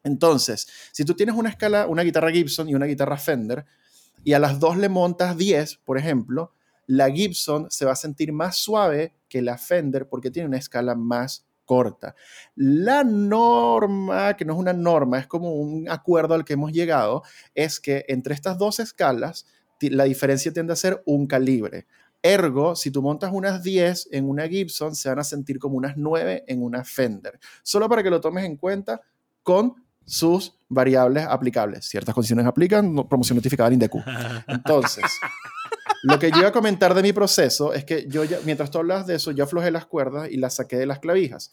Entonces, 0.04 0.68
si 0.92 1.04
tú 1.04 1.14
tienes 1.14 1.34
una 1.34 1.48
escala, 1.48 1.86
una 1.86 2.02
guitarra 2.02 2.30
Gibson 2.30 2.68
y 2.68 2.74
una 2.74 2.86
guitarra 2.86 3.16
Fender, 3.16 3.64
y 4.22 4.34
a 4.34 4.38
las 4.38 4.60
dos 4.60 4.76
le 4.76 4.90
montas 4.90 5.36
10, 5.38 5.78
por 5.78 5.96
ejemplo, 5.96 6.52
la 6.86 7.10
Gibson 7.10 7.68
se 7.70 7.86
va 7.86 7.92
a 7.92 7.96
sentir 7.96 8.32
más 8.32 8.56
suave 8.56 9.14
que 9.30 9.40
la 9.40 9.56
Fender 9.56 10.06
porque 10.06 10.30
tiene 10.30 10.48
una 10.48 10.58
escala 10.58 10.94
más 10.94 11.46
corta. 11.64 12.14
La 12.56 13.04
norma, 13.04 14.36
que 14.36 14.44
no 14.44 14.54
es 14.54 14.58
una 14.58 14.72
norma, 14.72 15.20
es 15.20 15.26
como 15.26 15.54
un 15.54 15.88
acuerdo 15.88 16.34
al 16.34 16.44
que 16.44 16.54
hemos 16.54 16.72
llegado, 16.72 17.22
es 17.54 17.80
que 17.80 18.04
entre 18.08 18.34
estas 18.34 18.58
dos 18.58 18.80
escalas 18.80 19.46
la 19.80 20.04
diferencia 20.04 20.52
tiende 20.52 20.72
a 20.72 20.76
ser 20.76 21.02
un 21.06 21.26
calibre. 21.26 21.86
Ergo, 22.22 22.76
si 22.76 22.90
tú 22.90 23.00
montas 23.00 23.30
unas 23.32 23.62
10 23.62 24.08
en 24.10 24.28
una 24.28 24.46
Gibson, 24.46 24.94
se 24.94 25.08
van 25.08 25.20
a 25.20 25.24
sentir 25.24 25.58
como 25.58 25.76
unas 25.76 25.96
9 25.96 26.44
en 26.46 26.62
una 26.62 26.84
Fender. 26.84 27.38
Solo 27.62 27.88
para 27.88 28.02
que 28.02 28.10
lo 28.10 28.20
tomes 28.20 28.44
en 28.44 28.56
cuenta 28.56 29.00
con 29.42 29.76
sus 30.04 30.58
variables 30.68 31.24
aplicables. 31.24 31.86
Ciertas 31.86 32.14
condiciones 32.14 32.44
aplican, 32.44 33.08
promoción 33.08 33.36
notificada 33.36 33.68
en 33.68 33.74
INDECU. 33.74 34.02
Entonces, 34.48 35.04
lo 36.02 36.18
que 36.18 36.30
yo 36.30 36.38
iba 36.38 36.48
a 36.48 36.52
comentar 36.52 36.94
de 36.94 37.02
mi 37.02 37.12
proceso 37.12 37.72
es 37.72 37.84
que 37.84 38.06
yo, 38.08 38.22
mientras 38.44 38.70
tú 38.70 38.78
hablas 38.78 39.06
de 39.06 39.16
eso, 39.16 39.30
yo 39.30 39.44
aflojé 39.44 39.70
las 39.70 39.86
cuerdas 39.86 40.30
y 40.30 40.36
las 40.36 40.54
saqué 40.54 40.76
de 40.76 40.86
las 40.86 40.98
clavijas. 40.98 41.52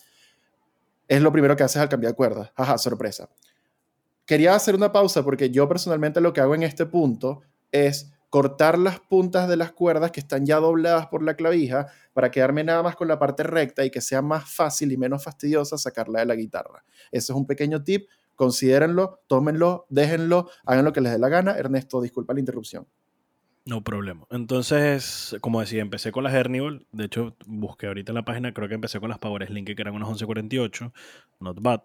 Es 1.07 1.21
lo 1.21 1.31
primero 1.31 1.55
que 1.55 1.63
haces 1.63 1.81
al 1.81 1.89
cambiar 1.89 2.15
cuerdas. 2.15 2.51
Ajá, 2.55 2.77
sorpresa. 2.77 3.29
Quería 4.25 4.55
hacer 4.55 4.75
una 4.75 4.91
pausa 4.91 5.23
porque 5.23 5.49
yo 5.49 5.67
personalmente 5.67 6.19
lo 6.21 6.33
que 6.33 6.41
hago 6.41 6.55
en 6.55 6.63
este 6.63 6.85
punto 6.85 7.41
es 7.71 8.11
cortar 8.29 8.77
las 8.77 8.99
puntas 8.99 9.47
de 9.47 9.55
las 9.55 9.71
cuerdas 9.71 10.11
que 10.11 10.19
están 10.19 10.45
ya 10.45 10.57
dobladas 10.57 11.07
por 11.07 11.23
la 11.23 11.35
clavija 11.35 11.87
para 12.13 12.29
quedarme 12.29 12.63
nada 12.63 12.83
más 12.83 12.95
con 12.95 13.07
la 13.07 13.19
parte 13.19 13.43
recta 13.43 13.85
y 13.85 13.89
que 13.89 14.01
sea 14.01 14.21
más 14.21 14.53
fácil 14.53 14.91
y 14.91 14.97
menos 14.97 15.23
fastidiosa 15.23 15.77
sacarla 15.77 16.19
de 16.19 16.25
la 16.25 16.35
guitarra. 16.35 16.83
Ese 17.11 17.31
es 17.31 17.37
un 17.37 17.47
pequeño 17.47 17.83
tip, 17.83 18.09
considérenlo, 18.35 19.21
tómenlo, 19.27 19.85
déjenlo, 19.89 20.49
hagan 20.65 20.83
lo 20.83 20.91
que 20.91 21.01
les 21.01 21.13
dé 21.13 21.19
la 21.19 21.29
gana. 21.29 21.57
Ernesto, 21.57 22.01
disculpa 22.01 22.33
la 22.33 22.41
interrupción. 22.41 22.85
No 23.67 23.83
problema. 23.83 24.25
Entonces, 24.31 25.35
como 25.41 25.59
decía, 25.59 25.81
empecé 25.81 26.13
con 26.13 26.23
las 26.23 26.33
Hernibal. 26.33 26.87
De 26.93 27.03
hecho, 27.03 27.35
busqué 27.45 27.87
ahorita 27.87 28.13
en 28.13 28.15
la 28.15 28.23
página, 28.23 28.53
creo 28.53 28.69
que 28.69 28.75
empecé 28.75 29.01
con 29.01 29.09
las 29.09 29.19
Power 29.19 29.51
Link, 29.51 29.67
que 29.67 29.81
eran 29.81 29.93
unas 29.93 30.07
1148. 30.07 30.93
Not 31.41 31.61
bad. 31.61 31.83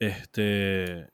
Este. 0.00 1.06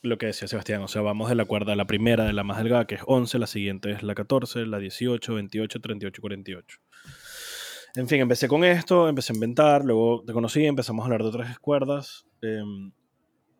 Lo 0.00 0.16
que 0.16 0.26
decía 0.26 0.48
Sebastián, 0.48 0.80
o 0.80 0.88
sea, 0.88 1.02
vamos 1.02 1.28
de 1.28 1.34
la 1.34 1.44
cuerda, 1.44 1.76
la 1.76 1.86
primera, 1.86 2.24
de 2.24 2.32
la 2.32 2.44
más 2.44 2.56
delgada, 2.56 2.86
que 2.86 2.94
es 2.94 3.02
11, 3.04 3.38
la 3.38 3.46
siguiente 3.46 3.90
es 3.90 4.02
la 4.02 4.14
14, 4.14 4.64
la 4.64 4.78
18, 4.78 5.34
28, 5.34 5.80
38, 5.80 6.22
48. 6.22 6.78
En 7.96 8.08
fin, 8.08 8.20
empecé 8.20 8.48
con 8.48 8.64
esto, 8.64 9.06
empecé 9.08 9.34
a 9.34 9.36
inventar, 9.36 9.84
luego 9.84 10.22
te 10.24 10.32
conocí, 10.32 10.64
empezamos 10.64 11.02
a 11.02 11.06
hablar 11.06 11.22
de 11.22 11.28
otras 11.28 11.58
cuerdas. 11.58 12.26
Em, 12.40 12.92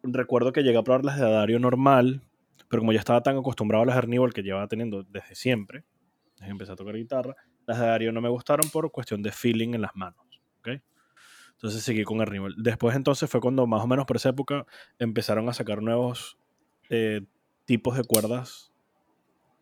recuerdo 0.03 0.53
que 0.53 0.63
llegué 0.63 0.79
a 0.79 0.83
probar 0.83 1.05
las 1.05 1.19
de 1.19 1.27
Adario 1.27 1.59
normal, 1.59 2.23
pero 2.69 2.83
como 2.83 2.93
ya 2.93 2.99
estaba 2.99 3.23
tan 3.23 3.37
acostumbrado 3.39 3.83
a 3.83 3.87
las 3.87 3.97
Hernibal 3.97 4.33
que 4.33 4.43
llevaba 4.43 4.69
teniendo 4.69 5.03
desde 5.03 5.35
siempre, 5.35 5.85
desde 6.37 6.51
empecé 6.51 6.73
a 6.73 6.77
tocar 6.77 6.95
guitarra, 6.97 7.35
las 7.67 7.79
de 7.79 7.87
Dario 7.87 8.13
no 8.13 8.21
me 8.21 8.29
gustaron 8.29 8.69
por 8.71 8.91
cuestión 8.91 9.23
de 9.23 9.33
feeling 9.33 9.75
en 9.75 9.83
las 9.83 9.95
manos. 9.95 10.25
¿okay? 10.59 10.81
Entonces 11.53 11.83
seguí 11.83 12.05
con 12.05 12.21
Hernibal. 12.21 12.55
Después 12.57 12.95
entonces 12.97 13.29
fue 13.29 13.41
cuando 13.41 13.67
más 13.67 13.83
o 13.83 13.87
menos 13.87 14.07
por 14.07 14.17
esa 14.17 14.31
época 14.31 14.67
empezaron 14.99 15.49
a 15.49 15.53
sacar 15.53 15.83
nuevos 15.83 16.39
eh, 16.91 17.23
tipos 17.65 17.97
de 17.97 18.05
cuerdas. 18.05 18.73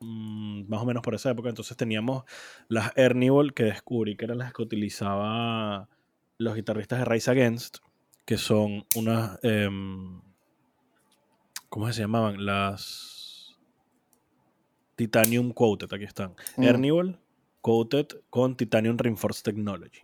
Mm, 0.00 0.68
más 0.68 0.82
o 0.82 0.84
menos 0.84 1.02
por 1.02 1.14
esa 1.14 1.30
época. 1.30 1.48
Entonces 1.48 1.76
teníamos 1.76 2.24
las 2.68 2.92
Hernibal 2.96 3.54
que 3.54 3.64
descubrí 3.64 4.16
que 4.16 4.26
eran 4.26 4.38
las 4.38 4.52
que 4.52 4.62
utilizaba 4.62 5.88
los 6.38 6.54
guitarristas 6.54 6.98
de 6.98 7.04
Rise 7.07 7.30
Against, 7.30 7.78
que 8.24 8.36
son 8.36 8.84
unas... 8.94 9.38
Em, 9.42 10.20
¿Cómo 11.68 11.92
se 11.92 12.00
llamaban? 12.00 12.44
Las 12.44 13.56
Titanium 14.94 15.52
Coated, 15.52 15.92
aquí 15.92 16.04
están. 16.04 16.34
Mm. 16.56 17.14
Coated 17.60 18.06
con 18.30 18.56
Titanium 18.56 18.96
Reinforced 18.96 19.42
Technology. 19.42 20.00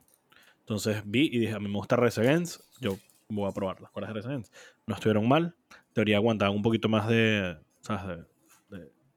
Entonces 0.61 1.03
vi 1.05 1.29
y 1.33 1.39
dije, 1.39 1.55
a 1.55 1.61
mí 1.61 1.69
me 1.69 1.77
gusta 1.77 1.97
Against, 1.97 2.61
yo 2.81 2.99
voy 3.29 3.49
a 3.49 3.53
probar 3.53 3.81
las 3.81 3.91
cuerdas 3.91 4.15
de 4.15 4.21
Against. 4.21 4.55
No 4.87 4.95
estuvieron 4.95 5.29
mal, 5.29 5.55
teoría 5.93 6.17
aguantaban 6.17 6.55
un 6.55 6.63
poquito 6.63 6.89
más 6.89 7.09
de, 7.09 7.57
¿sabes? 7.81 8.27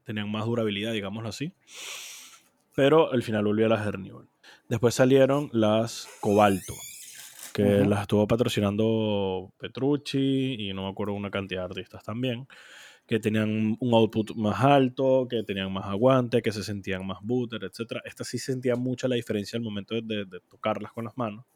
tenían 0.04 0.30
más 0.30 0.44
durabilidad, 0.44 0.92
digámoslo 0.92 1.28
así. 1.28 1.52
Pero 2.76 3.12
al 3.12 3.22
final 3.22 3.44
volví 3.44 3.64
a 3.64 3.68
las 3.68 3.84
Hernibal. 3.84 4.28
Después 4.68 4.94
salieron 4.94 5.50
las 5.52 6.08
Cobalto 6.20 6.74
que 7.56 7.86
las 7.86 8.02
estuvo 8.02 8.26
patrocinando 8.26 9.50
Petrucci 9.56 10.56
y 10.58 10.74
no 10.74 10.82
me 10.82 10.90
acuerdo 10.90 11.14
una 11.14 11.30
cantidad 11.30 11.62
de 11.62 11.64
artistas 11.64 12.02
también, 12.02 12.46
que 13.06 13.18
tenían 13.18 13.78
un 13.80 13.94
output 13.94 14.36
más 14.36 14.60
alto, 14.62 15.26
que 15.26 15.42
tenían 15.42 15.72
más 15.72 15.86
aguante, 15.86 16.42
que 16.42 16.52
se 16.52 16.62
sentían 16.62 17.06
más 17.06 17.18
booter, 17.22 17.64
etc. 17.64 18.02
Estas 18.04 18.28
sí 18.28 18.38
sentían 18.38 18.78
mucha 18.78 19.08
la 19.08 19.14
diferencia 19.14 19.56
al 19.56 19.62
momento 19.62 19.94
de, 19.94 20.26
tocarlas 20.50 20.92
con 20.92 21.04
las 21.04 21.16
manos. 21.16 21.46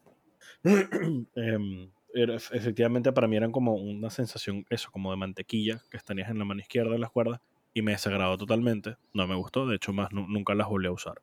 Em, 1.35 1.91
efectivamente 2.13 3.13
para 3.13 3.27
mí 3.27 3.37
eran 3.37 3.51
como 3.51 3.75
una 3.75 4.09
sensación, 4.09 4.65
eso, 4.71 4.89
como 4.91 5.11
de 5.11 5.17
mantequilla 5.17 5.83
que 5.91 5.97
estarías 5.97 6.31
en 6.31 6.39
la 6.39 6.45
mano 6.45 6.61
izquierda 6.61 6.93
de 6.93 6.99
las 6.99 7.11
cuerdas 7.11 7.41
y 7.75 7.83
me 7.83 7.91
desagradó 7.91 8.37
totalmente, 8.37 8.95
no 9.13 9.27
me 9.27 9.35
gustó, 9.35 9.67
de 9.67 9.75
hecho 9.75 9.93
más 9.93 10.11
nunca 10.11 10.55
las 10.55 10.67
volví 10.67 10.87
a 10.87 10.91
usar 10.91 11.21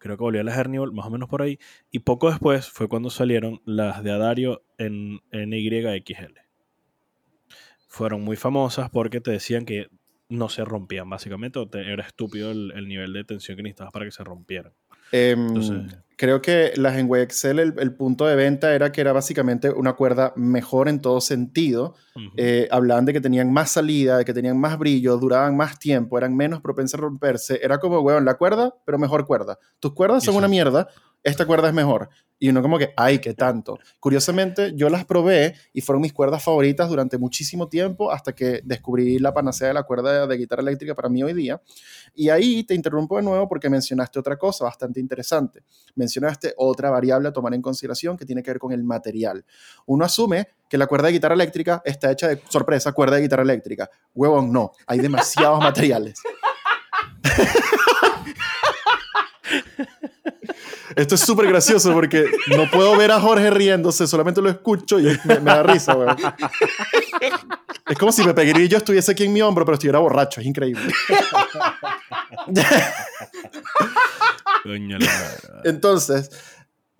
creo 0.00 0.16
que 0.16 0.22
volvió 0.22 0.40
a 0.40 0.44
las 0.44 0.58
Hernibal, 0.58 0.92
más 0.92 1.06
o 1.06 1.10
menos 1.10 1.28
por 1.28 1.42
ahí, 1.42 1.58
y 1.92 2.00
poco 2.00 2.30
después 2.30 2.68
fue 2.68 2.88
cuando 2.88 3.10
salieron 3.10 3.60
las 3.64 4.02
de 4.02 4.10
Adario 4.10 4.64
en 4.78 5.20
NYXL. 5.30 6.40
Fueron 7.86 8.22
muy 8.22 8.36
famosas 8.36 8.90
porque 8.90 9.20
te 9.20 9.30
decían 9.30 9.64
que 9.64 9.88
no 10.28 10.48
se 10.48 10.64
rompían, 10.64 11.08
básicamente, 11.10 11.58
o 11.58 11.68
era 11.72 12.04
estúpido 12.04 12.50
el, 12.50 12.88
nivel 12.88 13.12
de 13.12 13.24
tensión 13.24 13.56
que 13.56 13.62
necesitabas 13.62 13.92
para 13.92 14.06
que 14.06 14.12
se 14.12 14.24
rompieran. 14.24 14.72
Em, 15.12 15.48
creo 16.20 16.42
que 16.42 16.74
las 16.76 16.98
en 16.98 17.10
Excel 17.14 17.58
el, 17.58 17.94
punto 17.94 18.26
de 18.26 18.36
venta 18.36 18.74
era 18.74 18.92
que 18.92 19.00
era 19.00 19.14
básicamente 19.14 19.70
una 19.70 19.94
cuerda 19.94 20.34
mejor 20.36 20.90
en 20.90 21.00
todo 21.00 21.18
sentido. 21.22 21.94
Eh, 22.36 22.68
hablaban 22.70 23.06
de 23.06 23.14
que 23.14 23.22
tenían 23.22 23.50
más 23.50 23.70
salida, 23.70 24.18
de 24.18 24.26
que 24.26 24.34
tenían 24.34 24.60
más 24.60 24.78
brillo, 24.78 25.16
duraban 25.16 25.56
más 25.56 25.78
tiempo, 25.78 26.18
eran 26.18 26.36
menos 26.36 26.60
propensas 26.60 27.00
a 27.00 27.04
romperse. 27.04 27.58
Era 27.62 27.78
como, 27.78 28.00
weón, 28.00 28.26
la 28.26 28.34
cuerda, 28.34 28.74
pero 28.84 28.98
mejor 28.98 29.24
cuerda. 29.24 29.58
Tus 29.78 29.94
cuerdas 29.94 30.22
son 30.22 30.36
una 30.36 30.46
mierda, 30.46 30.88
esta 31.22 31.46
cuerda 31.46 31.68
es 31.68 31.74
mejor. 31.74 32.08
Y 32.42 32.48
uno 32.48 32.62
como 32.62 32.78
que, 32.78 32.94
ay, 32.96 33.18
qué 33.18 33.34
tanto. 33.34 33.78
Curiosamente, 34.00 34.72
yo 34.74 34.88
las 34.88 35.04
probé 35.04 35.54
y 35.74 35.82
fueron 35.82 36.00
mis 36.00 36.14
cuerdas 36.14 36.42
favoritas 36.42 36.88
durante 36.88 37.18
muchísimo 37.18 37.68
tiempo 37.68 38.10
hasta 38.10 38.32
que 38.32 38.62
descubrí 38.64 39.18
la 39.18 39.34
panacea 39.34 39.68
de 39.68 39.74
la 39.74 39.82
cuerda 39.82 40.26
de, 40.26 40.36
guitarra 40.38 40.62
eléctrica 40.62 40.94
para 40.94 41.10
mí 41.10 41.22
hoy 41.22 41.34
día. 41.34 41.60
Y 42.14 42.30
ahí 42.30 42.64
te 42.64 42.74
interrumpo 42.74 43.18
de 43.18 43.24
nuevo 43.24 43.46
porque 43.46 43.68
mencionaste 43.68 44.18
otra 44.18 44.38
cosa 44.38 44.64
bastante 44.64 45.00
interesante. 45.00 45.64
Mencionaste 45.94 46.54
otra 46.56 46.88
variable 46.88 47.28
a 47.28 47.32
tomar 47.32 47.52
en 47.52 47.60
consideración 47.60 48.16
que 48.16 48.24
tiene 48.24 48.42
que 48.42 48.52
ver 48.52 48.58
con 48.58 48.72
el 48.72 48.84
material. 48.84 49.44
Uno 49.84 50.06
asume 50.06 50.48
que 50.66 50.78
la 50.78 50.86
cuerda 50.86 51.08
de 51.08 51.12
guitarra 51.12 51.34
eléctrica 51.34 51.82
está 51.84 52.10
hecha 52.10 52.26
de 52.26 52.40
sorpresa, 52.48 52.92
cuerda 52.92 53.16
de 53.16 53.22
guitarra 53.22 53.42
eléctrica. 53.42 53.90
Huevón, 54.14 54.50
no. 54.50 54.72
Hay 54.86 54.98
demasiados 55.00 55.60
materiales. 55.60 56.18
Esto 60.96 61.14
es 61.14 61.20
súper 61.20 61.46
gracioso 61.46 61.92
porque 61.92 62.26
no 62.56 62.70
puedo 62.70 62.96
ver 62.96 63.12
a 63.12 63.20
Jorge 63.20 63.50
riéndose, 63.50 64.06
solamente 64.06 64.40
lo 64.42 64.48
escucho 64.48 64.98
y 64.98 65.18
me, 65.24 65.36
da 65.38 65.62
risa, 65.62 65.96
weón. 65.96 66.16
Es 67.88 67.98
como 67.98 68.12
si 68.12 68.22
Pepe 68.22 68.68
yo 68.68 68.78
estuviese 68.78 69.12
aquí 69.12 69.24
en 69.24 69.32
mi 69.32 69.42
hombro, 69.42 69.64
pero 69.64 69.74
estuviera 69.74 69.98
borracho. 69.98 70.40
Es 70.40 70.46
increíble. 70.46 70.82
Entonces, 75.64 76.30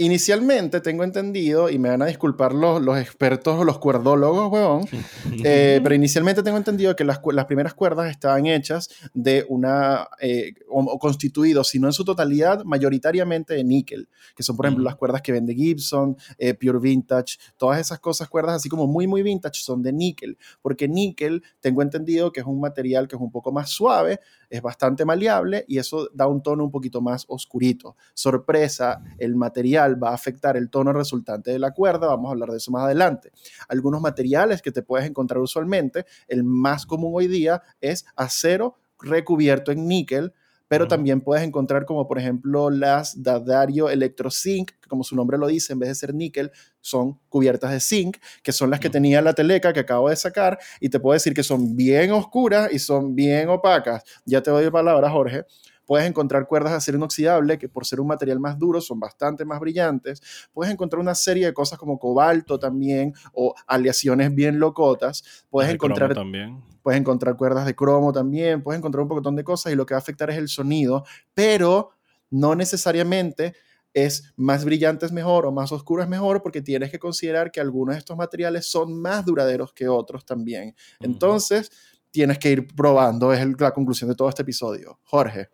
Inicialmente 0.00 0.80
tengo 0.80 1.04
entendido, 1.04 1.68
y 1.68 1.78
me 1.78 1.90
van 1.90 2.00
a 2.00 2.06
disculpar 2.06 2.54
los, 2.54 2.80
los 2.80 2.96
expertos 2.96 3.58
o 3.58 3.64
los 3.64 3.78
cuerdólogos, 3.78 4.50
weón, 4.50 4.88
eh, 5.44 5.78
pero 5.82 5.94
inicialmente 5.94 6.42
tengo 6.42 6.56
entendido 6.56 6.96
que 6.96 7.04
las, 7.04 7.20
las 7.32 7.44
primeras 7.44 7.74
cuerdas 7.74 8.10
estaban 8.10 8.46
hechas 8.46 8.88
de 9.12 9.44
una, 9.50 10.08
eh, 10.22 10.54
o, 10.70 10.98
constituidos, 10.98 11.68
si 11.68 11.78
no 11.78 11.86
en 11.86 11.92
su 11.92 12.02
totalidad, 12.02 12.64
mayoritariamente 12.64 13.52
de 13.52 13.62
níquel, 13.62 14.08
que 14.34 14.42
son, 14.42 14.56
por 14.56 14.64
ejemplo, 14.64 14.82
las 14.82 14.96
cuerdas 14.96 15.20
que 15.20 15.32
vende 15.32 15.54
Gibson, 15.54 16.16
eh, 16.38 16.54
Pure 16.54 16.78
Vintage, 16.78 17.36
todas 17.58 17.78
esas 17.78 18.00
cosas, 18.00 18.30
cuerdas 18.30 18.56
así 18.56 18.70
como 18.70 18.86
muy, 18.86 19.06
muy 19.06 19.22
vintage, 19.22 19.60
son 19.60 19.82
de 19.82 19.92
níquel, 19.92 20.38
porque 20.62 20.88
níquel 20.88 21.42
tengo 21.60 21.82
entendido 21.82 22.32
que 22.32 22.40
es 22.40 22.46
un 22.46 22.58
material 22.58 23.06
que 23.06 23.16
es 23.16 23.20
un 23.20 23.30
poco 23.30 23.52
más 23.52 23.68
suave, 23.68 24.20
es 24.50 24.60
bastante 24.60 25.04
maleable 25.04 25.64
y 25.68 25.78
eso 25.78 26.10
da 26.12 26.26
un 26.26 26.42
tono 26.42 26.64
un 26.64 26.70
poquito 26.70 27.00
más 27.00 27.24
oscurito. 27.28 27.96
Sorpresa, 28.12 29.02
el 29.18 29.36
material 29.36 30.02
va 30.02 30.10
a 30.10 30.14
afectar 30.14 30.56
el 30.56 30.68
tono 30.68 30.92
resultante 30.92 31.52
de 31.52 31.58
la 31.58 31.70
cuerda, 31.70 32.08
vamos 32.08 32.28
a 32.28 32.32
hablar 32.32 32.50
de 32.50 32.58
eso 32.58 32.70
más 32.70 32.84
adelante. 32.84 33.30
Algunos 33.68 34.00
materiales 34.00 34.60
que 34.60 34.72
te 34.72 34.82
puedes 34.82 35.08
encontrar 35.08 35.40
usualmente, 35.40 36.04
el 36.28 36.44
más 36.44 36.84
común 36.84 37.12
hoy 37.14 37.28
día 37.28 37.62
es 37.80 38.04
acero 38.16 38.76
recubierto 38.98 39.72
en 39.72 39.86
níquel, 39.86 40.34
pero 40.70 40.86
también 40.86 41.20
puedes 41.20 41.44
encontrar 41.44 41.84
como 41.84 42.06
por 42.06 42.16
ejemplo 42.16 42.70
las 42.70 43.20
Dadario 43.20 43.90
Electrozinc, 43.90 44.70
que 44.80 44.88
como 44.88 45.02
su 45.02 45.16
nombre 45.16 45.36
lo 45.36 45.48
dice, 45.48 45.72
en 45.72 45.80
vez 45.80 45.88
de 45.88 45.96
ser 45.96 46.14
níquel, 46.14 46.52
son 46.80 47.18
cubiertas 47.28 47.72
de 47.72 47.80
zinc, 47.80 48.18
que 48.40 48.52
son 48.52 48.70
las 48.70 48.78
que 48.78 48.88
tenía 48.88 49.20
la 49.20 49.32
teleca 49.32 49.72
que 49.72 49.80
acabo 49.80 50.08
de 50.08 50.14
sacar, 50.14 50.60
y 50.78 50.88
te 50.88 51.00
puedo 51.00 51.14
decir 51.14 51.34
que 51.34 51.42
son 51.42 51.74
bien 51.74 52.12
oscuras 52.12 52.72
y 52.72 52.78
son 52.78 53.16
bien 53.16 53.48
opacas. 53.48 54.04
Ya 54.24 54.44
te 54.44 54.52
doy 54.52 54.70
palabra, 54.70 55.10
Jorge. 55.10 55.44
Puedes 55.90 56.06
encontrar 56.06 56.46
cuerdas 56.46 56.70
de 56.70 56.76
acero 56.76 56.98
inoxidable 56.98 57.58
que 57.58 57.68
por 57.68 57.84
ser 57.84 57.98
un 57.98 58.06
material 58.06 58.38
más 58.38 58.56
duro 58.56 58.80
son 58.80 59.00
bastante 59.00 59.44
más 59.44 59.58
brillantes. 59.58 60.22
Puedes 60.52 60.72
encontrar 60.72 61.00
una 61.00 61.16
serie 61.16 61.46
de 61.46 61.52
cosas 61.52 61.80
como 61.80 61.98
cobalto 61.98 62.60
también 62.60 63.12
o 63.32 63.56
aleaciones 63.66 64.32
bien 64.32 64.60
locotas. 64.60 65.44
Puedes 65.50 65.74
encontrar 65.74 66.14
también. 66.14 66.62
Puedes 66.80 67.00
encontrar 67.00 67.36
cuerdas 67.36 67.66
de 67.66 67.74
cromo 67.74 68.12
también. 68.12 68.62
Puedes 68.62 68.78
encontrar 68.78 69.02
un 69.02 69.08
montón 69.08 69.34
de 69.34 69.42
cosas 69.42 69.72
y 69.72 69.74
lo 69.74 69.84
que 69.84 69.94
va 69.94 69.98
a 69.98 70.00
afectar 70.00 70.30
es 70.30 70.36
el 70.36 70.46
sonido, 70.46 71.02
pero 71.34 71.90
no 72.30 72.54
necesariamente 72.54 73.56
es 73.92 74.32
más 74.36 74.64
brillante 74.64 75.06
es 75.06 75.10
mejor 75.10 75.44
o 75.44 75.50
más 75.50 75.72
oscuro 75.72 76.04
es 76.04 76.08
mejor 76.08 76.40
porque 76.40 76.62
tienes 76.62 76.92
que 76.92 77.00
considerar 77.00 77.50
que 77.50 77.60
algunos 77.60 77.96
de 77.96 77.98
estos 77.98 78.16
materiales 78.16 78.70
son 78.70 78.96
más 79.02 79.24
duraderos 79.24 79.72
que 79.72 79.88
otros 79.88 80.24
también. 80.24 80.72
Entonces, 81.00 81.68
tienes 82.12 82.38
que 82.38 82.52
ir 82.52 82.68
probando, 82.76 83.32
es 83.32 83.44
la 83.58 83.72
conclusión 83.72 84.08
de 84.08 84.14
todo 84.14 84.28
este 84.28 84.42
episodio. 84.42 85.00
Jorge. 85.02 85.48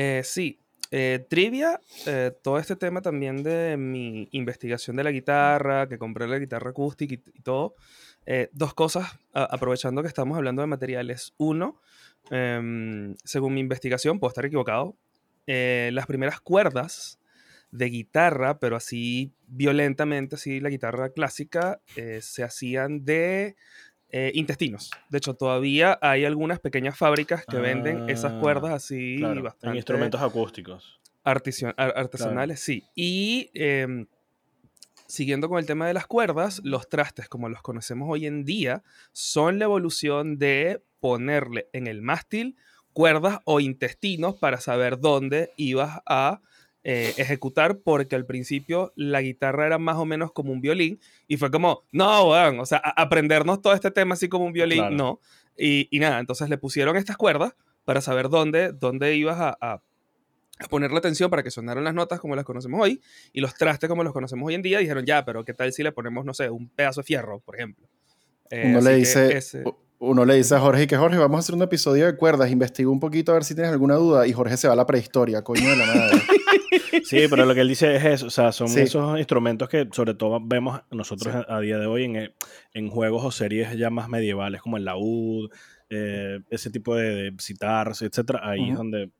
Eh, 0.00 0.22
sí, 0.22 0.60
eh, 0.92 1.26
trivia, 1.28 1.80
eh, 2.06 2.30
todo 2.40 2.60
este 2.60 2.76
tema 2.76 3.02
también 3.02 3.42
de 3.42 3.76
mi 3.76 4.28
investigación 4.30 4.94
de 4.94 5.02
la 5.02 5.10
guitarra, 5.10 5.88
que 5.88 5.98
compré 5.98 6.28
la 6.28 6.38
guitarra 6.38 6.70
acústica 6.70 7.14
y, 7.14 7.42
todo. 7.42 7.74
dos 8.52 8.74
cosas, 8.74 9.18
aprovechando 9.32 10.02
que 10.02 10.06
estamos 10.06 10.36
hablando 10.36 10.62
de 10.62 10.68
materiales. 10.68 11.34
Uno, 11.36 11.80
em, 12.30 13.16
según 13.24 13.54
mi 13.54 13.60
investigación, 13.60 14.20
puedo 14.20 14.28
estar 14.28 14.46
equivocado, 14.46 14.96
las 15.46 16.06
primeras 16.06 16.40
cuerdas 16.40 17.18
de 17.72 17.86
guitarra, 17.86 18.60
pero 18.60 18.76
así 18.76 19.32
violentamente, 19.48 20.36
así 20.36 20.60
la 20.60 20.68
guitarra 20.68 21.10
clásica, 21.10 21.80
se 22.20 22.44
hacían 22.44 23.04
de 23.04 23.56
eh, 24.10 24.32
intestinos. 24.34 24.90
De 25.10 25.18
hecho, 25.18 25.34
todavía 25.34 25.98
hay 26.00 26.24
algunas 26.24 26.60
pequeñas 26.60 26.96
fábricas 26.96 27.44
que 27.44 27.58
venden 27.58 28.08
esas 28.08 28.32
ah, 28.32 28.40
cuerdas 28.40 28.72
así 28.72 29.20
En 29.62 29.74
instrumentos 29.74 30.22
acústicos. 30.22 31.00
artesanales, 31.24 32.60
sí. 32.60 32.84
Y 32.94 33.50
em, 33.52 34.06
siguiendo 35.06 35.48
con 35.48 35.58
el 35.58 35.66
tema 35.66 35.86
de 35.86 35.94
las 35.94 36.06
cuerdas, 36.06 36.60
los 36.64 36.88
trastes, 36.88 37.28
como 37.28 37.48
los 37.48 37.60
conocemos 37.60 38.08
hoy 38.10 38.26
en 38.26 38.44
día, 38.44 38.82
son 39.12 39.58
la 39.58 39.66
evolución 39.66 40.38
de 40.38 40.82
ponerle 41.00 41.68
en 41.72 41.86
el 41.86 42.00
mástil 42.00 42.56
cuerdas 42.92 43.38
o 43.44 43.60
intestinos 43.60 44.36
para 44.36 44.58
saber 44.58 44.98
dónde 44.98 45.52
ibas 45.56 46.00
a 46.06 46.40
eh, 46.90 47.12
ejecutar 47.18 47.80
porque 47.80 48.16
al 48.16 48.24
principio 48.24 48.94
la 48.96 49.20
guitarra 49.20 49.66
era 49.66 49.76
más 49.76 49.96
o 49.96 50.06
menos 50.06 50.32
como 50.32 50.52
un 50.54 50.62
violín 50.62 50.98
y 51.26 51.36
fue 51.36 51.50
como, 51.50 51.82
no, 51.92 52.30
weón, 52.30 52.60
o 52.60 52.64
sea, 52.64 52.78
aprendernos 52.78 53.60
todo 53.60 53.74
este 53.74 53.90
tema 53.90 54.14
así 54.14 54.30
como 54.30 54.46
un 54.46 54.54
violín, 54.54 54.96
no. 54.96 55.20
Y, 55.54 55.86
nada, 55.92 56.18
entonces 56.18 56.48
le 56.48 56.56
pusieron 56.56 56.96
estas 56.96 57.18
cuerdas 57.18 57.54
para 57.84 58.00
saber 58.00 58.30
dónde, 58.30 58.72
dónde 58.72 59.16
ibas 59.16 59.38
a, 59.38 59.58
a, 59.60 59.82
ponerle 60.70 60.96
atención 60.96 61.28
para 61.28 61.42
que 61.42 61.50
sonaran 61.50 61.84
las 61.84 61.92
notas 61.92 62.20
como 62.20 62.34
las 62.34 62.46
conocemos 62.46 62.80
hoy 62.80 63.02
y 63.34 63.42
los 63.42 63.52
trastes 63.52 63.86
como 63.86 64.02
los 64.02 64.14
conocemos 64.14 64.46
hoy 64.46 64.54
en 64.54 64.62
día. 64.62 64.78
Dijeron, 64.78 65.04
ya, 65.04 65.26
pero 65.26 65.44
¿qué 65.44 65.52
tal 65.52 65.70
si 65.74 65.82
le 65.82 65.92
ponemos, 65.92 66.24
no 66.24 66.32
sé, 66.32 66.48
un 66.48 66.70
pedazo 66.70 67.02
de 67.02 67.04
fierro, 67.04 67.40
por 67.40 67.56
ejemplo? 67.56 67.86
Eh, 68.48 68.62
Uno 68.64 68.80
le 68.80 68.94
dice, 68.94 69.42
uno 69.98 70.24
le 70.24 70.36
dice 70.36 70.54
a 70.54 70.60
Jorge 70.60 70.86
que 70.86 70.96
Jorge, 70.96 71.18
vamos 71.18 71.36
a 71.36 71.40
hacer 71.40 71.54
un 71.54 71.62
episodio 71.62 72.06
de 72.06 72.16
cuerdas, 72.16 72.50
investiga 72.50 72.88
un 72.88 73.00
poquito 73.00 73.32
a 73.32 73.34
ver 73.34 73.44
si 73.44 73.54
tienes 73.54 73.72
alguna 73.72 73.96
duda 73.96 74.26
y 74.26 74.32
Jorge 74.32 74.56
se 74.56 74.68
va 74.68 74.72
a 74.72 74.76
la 74.76 74.86
prehistoria, 74.86 75.42
coño 75.42 75.68
de 75.68 75.76
la 75.76 75.86
madre. 75.86 76.22
Sí, 77.04 77.26
pero 77.30 77.44
lo 77.44 77.54
que 77.54 77.60
él 77.60 77.68
dice 77.68 77.96
es 77.96 78.04
eso, 78.04 78.26
o 78.26 78.30
sea, 78.30 78.52
son 78.52 78.68
esos 78.78 79.18
instrumentos 79.18 79.68
que 79.68 79.88
sobre 79.92 80.14
todo 80.14 80.40
vemos 80.40 80.80
nosotros 80.90 81.44
a, 81.48 81.60
día 81.60 81.78
de 81.78 81.86
hoy 81.86 82.04
en, 82.04 82.32
en, 82.74 82.88
juegos 82.88 83.24
o 83.24 83.30
series 83.30 83.76
ya 83.76 83.90
más 83.90 84.08
medievales 84.08 84.62
como 84.62 84.76
el 84.76 84.84
laúd, 84.84 85.50
eh, 85.90 86.40
ese 86.50 86.70
tipo 86.70 86.94
de, 86.96 87.34
citar, 87.38 87.88
etcétera, 87.88 88.40
ahí 88.42 88.70
es 88.70 88.76
donde 88.76 89.10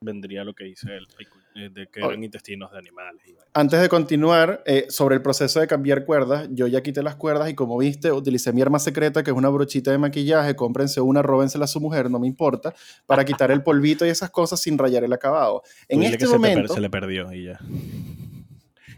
vendría 0.00 0.44
lo 0.44 0.54
que 0.54 0.64
dice 0.64 0.96
él, 0.96 1.06
eh, 1.18 1.24
de 1.58 1.88
que 1.88 2.00
eran 2.00 2.22
intestinos 2.22 2.70
de 2.72 2.78
animales. 2.78 3.22
Antes 3.52 3.80
de 3.80 3.88
continuar, 3.88 4.62
eh, 4.66 4.86
sobre 4.88 5.16
el 5.16 5.22
proceso 5.22 5.60
de 5.60 5.66
cambiar 5.66 6.04
cuerdas, 6.04 6.48
yo 6.52 6.66
ya 6.66 6.82
quité 6.82 7.02
las 7.02 7.16
cuerdas 7.16 7.50
y 7.50 7.54
como 7.54 7.76
viste, 7.78 8.12
utilicé 8.12 8.52
mi 8.52 8.62
arma 8.62 8.78
secreta, 8.78 9.24
que 9.24 9.30
es 9.30 9.36
una 9.36 9.48
brochita 9.48 9.90
de 9.90 9.98
maquillaje, 9.98 10.54
cómprense 10.54 11.00
una, 11.00 11.22
róbensela 11.22 11.64
a 11.64 11.68
su 11.68 11.80
mujer, 11.80 12.10
no 12.10 12.18
me 12.18 12.26
importa, 12.26 12.74
para 13.06 13.24
quitar 13.24 13.50
el 13.50 13.62
polvito 13.62 14.06
y 14.06 14.10
esas 14.10 14.30
cosas 14.30 14.60
sin 14.60 14.78
rayar 14.78 15.04
el 15.04 15.12
acabado. 15.12 15.62
En 15.88 16.02
este 16.02 16.26
momento... 16.28 16.74
se 16.74 16.80
le 16.80 16.90
perdió 16.90 17.32
y 17.32 17.46
ya. 17.46 17.58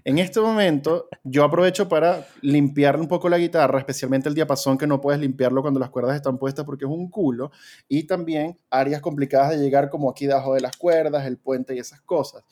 En 0.05 0.19
este 0.19 0.41
momento, 0.41 1.09
yo 1.25 1.45
aprovecho 1.45 1.89
para 1.89 2.27
limpiar 2.41 2.99
un 2.99 3.07
poco 3.07 3.29
la 3.29 3.37
guitarra, 3.37 3.79
especialmente 3.79 4.31
el 4.31 4.35
diapasón, 4.35 4.79
que 4.79 4.87
no 4.87 5.01
puedes 5.01 5.21
limpiarlo 5.21 5.61
cuando 5.61 5.79
las 5.79 5.91
cuerdas 5.91 6.17
están 6.17 6.39
puestas 6.39 6.65
porque 6.65 6.87
es 6.87 6.91
un 6.91 7.11
culo, 7.11 7.51
y 7.87 8.07
también 8.07 8.59
áreas 8.71 9.03
complicadas 9.03 9.51
de 9.51 9.59
llegar, 9.59 9.91
como 9.91 10.11
aquí 10.11 10.27
debajo 10.27 10.55
de 10.55 10.63
las 10.63 10.77
cuerdas, 10.77 11.27
el 11.27 11.37
puente 11.37 11.75
y 11.75 11.79
esas 11.81 12.01
cosas. 12.01 12.45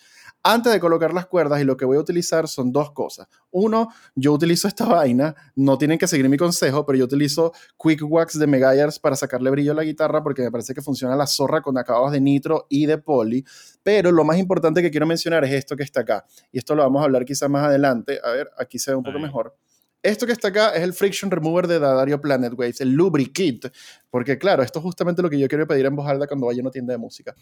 Antes 0.51 0.73
de 0.73 0.81
colocar 0.81 1.13
las 1.13 1.27
cuerdas, 1.27 1.61
y 1.61 1.65
lo 1.65 1.77
que 1.77 1.85
voy 1.85 1.99
a 1.99 2.01
utilizar 2.01 2.49
son 2.49 2.73
dos 2.73 2.93
cosas. 2.93 3.29
Uno, 3.51 3.89
yo 4.15 4.33
utilizo 4.33 4.67
esta 4.67 4.87
vaina, 4.87 5.35
no 5.57 5.77
tienen 5.77 5.99
que 5.99 6.07
seguir 6.07 6.27
mi 6.31 6.39
consejo, 6.39 6.87
pero 6.87 6.97
yo 6.97 7.05
utilizo 7.05 7.53
Quick 7.77 8.01
Wax 8.03 8.39
de 8.39 8.47
Megayars 8.47 8.99
para 8.99 9.15
sacarle 9.15 9.51
brillo 9.51 9.73
a 9.73 9.75
la 9.75 9.85
guitarra 9.85 10.23
porque 10.23 10.41
me 10.41 10.51
parece 10.51 10.73
que 10.73 10.81
funciona 10.81 11.15
la 11.17 11.27
zorra 11.27 11.61
con 11.61 11.77
acabados 11.77 12.13
de 12.13 12.23
nitro 12.23 12.65
y 12.71 12.87
de 12.87 12.97
poli. 12.97 13.45
Pero 13.83 14.11
lo 14.11 14.25
más 14.25 14.39
importante 14.39 14.81
que 14.81 14.91
quiero 14.91 15.05
mencionar 15.05 15.45
es 15.45 15.53
esto 15.53 15.77
que 15.77 15.83
está 15.83 16.01
acá. 16.01 16.25
Y 16.51 16.57
esto 16.57 16.75
lo 16.75 16.83
vamos 16.83 17.03
a 17.03 17.05
hablar 17.05 17.27
quizá 17.27 17.47
más 17.47 17.67
adelante. 17.67 18.19
A 18.25 18.31
ver, 18.31 18.49
aquí 18.57 18.79
se 18.79 18.93
ve 18.93 18.97
un 18.97 19.05
poco 19.05 19.19
mejor. 19.19 19.55
Esto 20.03 20.25
que 20.25 20.33
está 20.33 20.49
acá 20.49 20.71
es 20.71 20.83
el 20.83 20.95
Friction 20.95 21.31
Remover 21.31 21.67
de 21.67 21.79
Dadario 21.79 22.23
Planet 22.23 22.55
Waves, 22.57 22.81
el 22.81 22.93
Lubrikit, 22.93 23.67
porque 24.09 24.39
claro, 24.39 24.63
esto 24.63 24.79
es 24.79 24.83
justamente 24.83 25.21
lo 25.21 25.29
que 25.29 25.39
yo 25.39 25.47
quiero 25.47 25.67
pedir 25.67 25.85
en 25.85 25.95
voz 25.95 26.09
alta 26.09 26.27
cuando 26.27 26.47
vaya 26.47 26.61
a 26.61 26.63
una 26.63 26.71
tienda 26.71 26.95
de 26.95 26.99
música. 26.99 27.35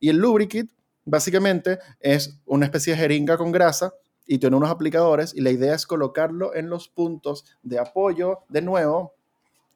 Y 0.00 0.08
el 0.08 0.16
Lubrikit 0.16 0.70
básicamente 1.06 1.78
es 2.00 2.38
una 2.44 2.66
especie 2.66 2.92
de 2.92 2.98
jeringa 2.98 3.38
con 3.38 3.52
grasa 3.52 3.94
y 4.26 4.38
tiene 4.38 4.56
unos 4.56 4.70
aplicadores 4.70 5.32
y 5.34 5.40
la 5.40 5.50
idea 5.50 5.74
es 5.74 5.86
colocarlo 5.86 6.54
en 6.54 6.68
los 6.68 6.88
puntos 6.88 7.46
de 7.62 7.78
apoyo, 7.78 8.40
de 8.48 8.60
nuevo, 8.60 9.14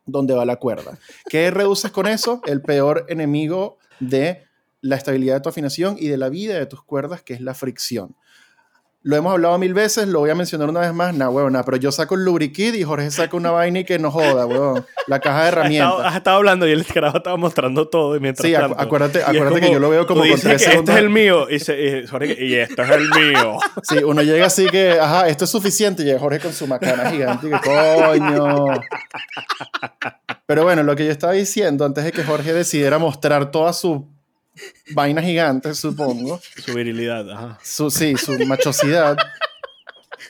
donde 0.05 0.35
va 0.35 0.45
la 0.45 0.57
cuerda. 0.57 0.99
¿Qué 1.29 1.51
reduces 1.51 1.91
con 1.93 2.07
eso? 2.07 2.43
El 2.47 2.61
peor 2.61 3.07
enemigo 3.09 3.79
de 4.01 4.45
la 4.83 4.97
estabilidad 4.97 5.37
de 5.37 5.41
tu 5.41 5.49
afinación 5.49 5.97
y 5.99 6.09
de 6.09 6.17
la 6.17 6.29
vida 6.29 6.59
de 6.59 6.67
tus 6.67 6.83
cuerdas, 6.83 7.23
que 7.23 7.35
es 7.35 7.41
la 7.41 7.55
fricción. 7.55 8.17
Lo 9.03 9.17
hemos 9.17 9.33
hablado 9.33 9.57
mil 9.57 9.73
veces, 9.73 10.09
lo 10.09 10.19
voy 10.19 10.29
a 10.29 10.35
mencionar 10.35 10.69
una 10.69 10.81
vez 10.81 10.93
más. 10.93 11.15
Nah, 11.15 11.31
huevona, 11.31 11.63
pero 11.63 11.79
yo 11.79 11.91
saco 11.91 12.17
el 12.17 12.25
lubrikit 12.25 12.75
y 12.75 12.85
Jorge 12.85 13.11
saca 13.11 13.35
una 13.35 13.51
vaina 13.51 13.81
y 13.81 13.85
que 13.85 13.99
no 13.99 14.11
joda, 14.11 14.45
huevón. 14.45 14.85
La 15.07 15.21
caja 15.21 15.43
de 15.43 15.49
herramientas. 15.49 16.01
Has 16.05 16.17
estado, 16.17 16.37
hablando 16.37 16.69
y 16.69 16.73
el 16.73 16.85
carajo 16.85 17.17
estaba 17.17 17.39
mostrando 17.39 17.89
todo. 17.89 18.15
Y 18.15 18.21
mientras 18.21 18.47
sí, 18.47 18.55
acuérdate, 18.55 19.23
acuérdate 19.23 19.63
que 19.63 19.73
yo 19.73 19.79
lo 19.79 19.89
veo 19.89 20.07
como 20.07 20.21
con 20.21 20.39
tres 20.39 20.67
Este 20.67 20.93
es 20.93 20.99
el 20.99 21.09
mío. 21.09 21.47
Y, 21.49 21.59
Jorge, 22.07 22.45
y 22.45 22.55
este 22.57 22.83
es 22.83 22.91
el 22.91 23.09
mío. 23.09 23.59
Sí, 23.83 23.97
uno 24.05 24.23
llega 24.23 24.47
así 24.47 24.67
que, 24.67 25.01
ajá, 25.01 25.29
esto 25.29 25.45
es 25.45 25.51
suficiente. 25.51 26.03
Y 26.03 26.07
llega 26.07 26.19
Jorge 26.19 26.39
con 26.39 26.53
su 26.53 26.67
macana 26.67 27.11
gigante 27.11 27.47
y 27.47 27.51
que, 27.51 27.59
coño. 27.59 28.67
Pero 30.45 30.63
bueno, 30.65 30.83
lo 30.83 30.95
que 30.95 31.07
yo 31.07 31.11
estaba 31.11 31.33
diciendo 31.33 31.87
antes 31.87 32.05
de 32.05 32.13
que 32.13 32.23
Jorge 32.23 32.53
decidiera 32.53 32.99
mostrar 32.99 33.51
toda 33.51 33.73
su 33.73 34.07
vaina 34.93 35.23
gigante, 35.23 35.75
supongo. 35.75 36.41
Su 36.57 36.75
virilidad, 36.75 37.31
ajá. 37.31 37.59
Su, 37.63 37.91
sí, 37.91 38.17
su 38.17 38.39
machosidad. 38.47 39.17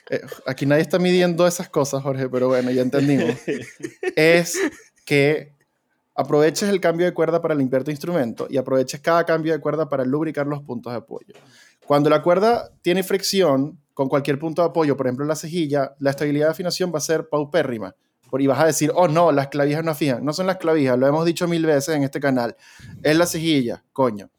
Eh, 0.09 0.21
aquí 0.47 0.67
nadie 0.67 0.83
está 0.83 0.99
midiendo 0.99 1.47
esas 1.47 1.69
cosas, 1.69 2.03
Jorge, 2.03 2.29
pero 2.29 2.49
bueno, 2.49 2.71
ya 2.71 2.83
entendimos. 2.83 3.37
es 4.17 4.59
que 5.05 5.53
aproveches 6.15 6.69
el 6.69 6.81
cambio 6.81 7.07
de 7.07 7.15
cuerda 7.15 7.41
para 7.41 7.55
limpiar 7.55 7.85
tu 7.85 7.91
instrumento 7.91 8.47
y 8.51 8.57
aproveches 8.57 9.01
cada 9.01 9.25
cambio 9.25 9.53
de 9.53 9.61
cuerda 9.61 9.89
para 9.89 10.05
lubricar 10.05 10.47
los 10.47 10.63
puntos 10.63 10.93
de 10.93 10.99
apoyo. 10.99 11.35
Cuando 11.87 12.11
la 12.11 12.23
cuerda 12.23 12.71
tiene 12.83 13.03
fricción 13.03 13.79
con 13.95 14.09
cualquier 14.09 14.39
punto 14.39 14.63
de 14.63 14.69
apoyo, 14.69 14.97
por 14.97 15.07
ejemplo 15.07 15.25
la 15.25 15.35
cejilla, 15.35 15.95
la 15.99 16.11
estabilidad 16.11 16.47
de 16.47 16.53
afinación 16.53 16.93
va 16.93 16.99
a 16.99 17.03
ser 17.03 17.29
paupérrima 17.29 17.95
y 18.39 18.47
vas 18.47 18.61
a 18.61 18.67
decir, 18.67 18.93
oh 18.95 19.09
no, 19.09 19.33
las 19.33 19.49
clavijas 19.49 19.85
no 19.85 19.91
afijan. 19.91 20.25
No 20.25 20.33
son 20.33 20.47
las 20.47 20.59
clavijas, 20.59 20.99
lo 20.99 21.07
hemos 21.07 21.25
dicho 21.25 21.49
mil 21.49 21.67
veces 21.67 21.97
en 21.97 22.03
este 22.03 22.21
canal. 22.21 22.57
Es 23.03 23.17
la 23.17 23.27
cejilla, 23.27 23.85
coño. 23.93 24.31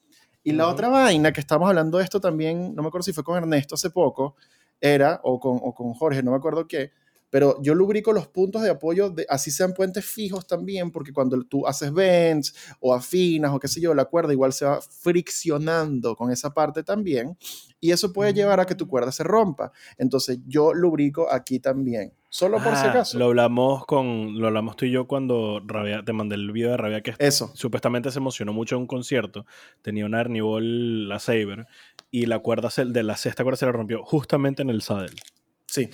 Y 0.44 0.54
la 0.54 0.68
otra 0.68 0.90
vaina 0.90 1.32
que 1.32 1.40
estamos 1.40 1.68
hablando 1.68 1.98
de 1.98 2.04
esto 2.04 2.20
también, 2.20 2.74
no 2.74 2.82
me 2.82 2.88
acuerdo 2.88 3.04
si 3.04 3.14
fue 3.14 3.24
con 3.24 3.38
Ernesto 3.38 3.76
hace 3.76 3.90
poco, 3.90 4.36
era, 4.80 5.20
o 5.24 5.40
con, 5.40 5.60
o 5.62 5.74
con 5.74 5.94
Jorge, 5.94 6.24
no 6.24 6.32
me 6.32 6.38
acuerdo 6.38 6.68
qué, 6.68 6.92
pero 7.32 7.62
yo 7.62 7.74
lubrico 7.74 8.12
los 8.12 8.28
puntos 8.28 8.62
de 8.62 8.70
apoyo, 8.70 9.10
de, 9.10 9.26
así 9.30 9.52
sean 9.52 9.74
puentes 9.74 10.06
fijos 10.06 10.46
también, 10.46 10.92
porque 10.92 11.14
cuando 11.14 11.42
tú 11.44 11.66
haces 11.66 11.92
bends 11.94 12.54
o 12.82 12.94
afinas 12.94 13.54
o 13.54 13.60
qué 13.60 13.70
sé 13.70 13.80
yo, 13.80 13.94
la 13.94 14.06
cuerda 14.06 14.34
igual 14.34 14.52
se 14.52 14.66
va 14.66 14.82
friccionando 14.82 16.16
con 16.16 16.30
esa 16.30 16.54
parte 16.54 16.84
también, 16.84 17.38
y 17.80 17.92
eso 17.92 18.12
puede 18.12 18.34
llevar 18.34 18.60
a 18.60 18.66
que 18.66 18.76
tu 18.76 18.88
cuerda 18.88 19.12
se 19.14 19.24
rompa. 19.24 19.72
Entonces 19.98 20.40
yo 20.46 20.74
lubrico 20.74 21.32
aquí 21.32 21.60
también. 21.60 22.14
Solo 22.34 22.64
por 22.64 22.78
si 22.78 22.86
acaso. 22.88 23.20
Lo 23.20 23.26
hablamos 23.26 23.86
con, 23.86 24.40
lo 24.40 24.48
hablamos 24.48 24.78
tú 24.78 24.86
y 24.86 24.92
yo 24.92 25.06
cuando 25.06 25.62
Rabia, 25.66 26.02
te 26.06 26.14
mandé 26.14 26.36
el 26.36 26.50
video 26.54 26.72
de 26.72 26.78
Rabia 26.78 27.02
que 27.02 27.14
Eso. 27.20 27.52
supuestamente 27.56 28.10
se 28.10 28.20
emocionó 28.20 28.54
mucho 28.54 28.76
en 28.76 28.82
un 28.82 28.88
concierto. 28.88 29.46
Tenía 29.82 30.06
una 30.06 30.22
Ernie 30.22 30.42
Ball, 30.42 31.10
la 31.10 31.20
Saber, 31.20 31.68
y 32.10 32.28
la 32.28 32.40
cuerda 32.40 32.70
se- 32.70 32.86
de 32.86 33.04
la 33.04 33.18
sexta 33.18 33.44
cuerda 33.44 33.58
se 33.58 33.66
le 33.66 33.74
rompió 33.74 34.02
justamente 34.06 34.62
en 34.62 34.70
el 34.70 34.82
saddle. 34.82 35.22
Sí. 35.66 35.90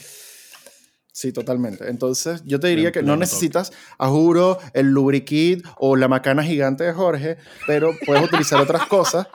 Sí, 1.11 1.33
totalmente. 1.33 1.89
Entonces, 1.89 2.43
yo 2.45 2.59
te 2.59 2.67
diría 2.67 2.91
que 2.91 3.01
no 3.01 3.17
necesitas, 3.17 3.73
a 3.97 4.07
juro, 4.07 4.59
el 4.75 4.91
lubriquit 4.91 5.65
o 5.79 5.95
la 5.95 6.07
macana 6.07 6.43
gigante 6.43 6.83
de 6.83 6.93
Jorge, 6.93 7.37
pero 7.65 7.89
puedes 8.05 8.23
utilizar 8.23 8.61
otras 8.61 8.85
cosas. 8.85 9.25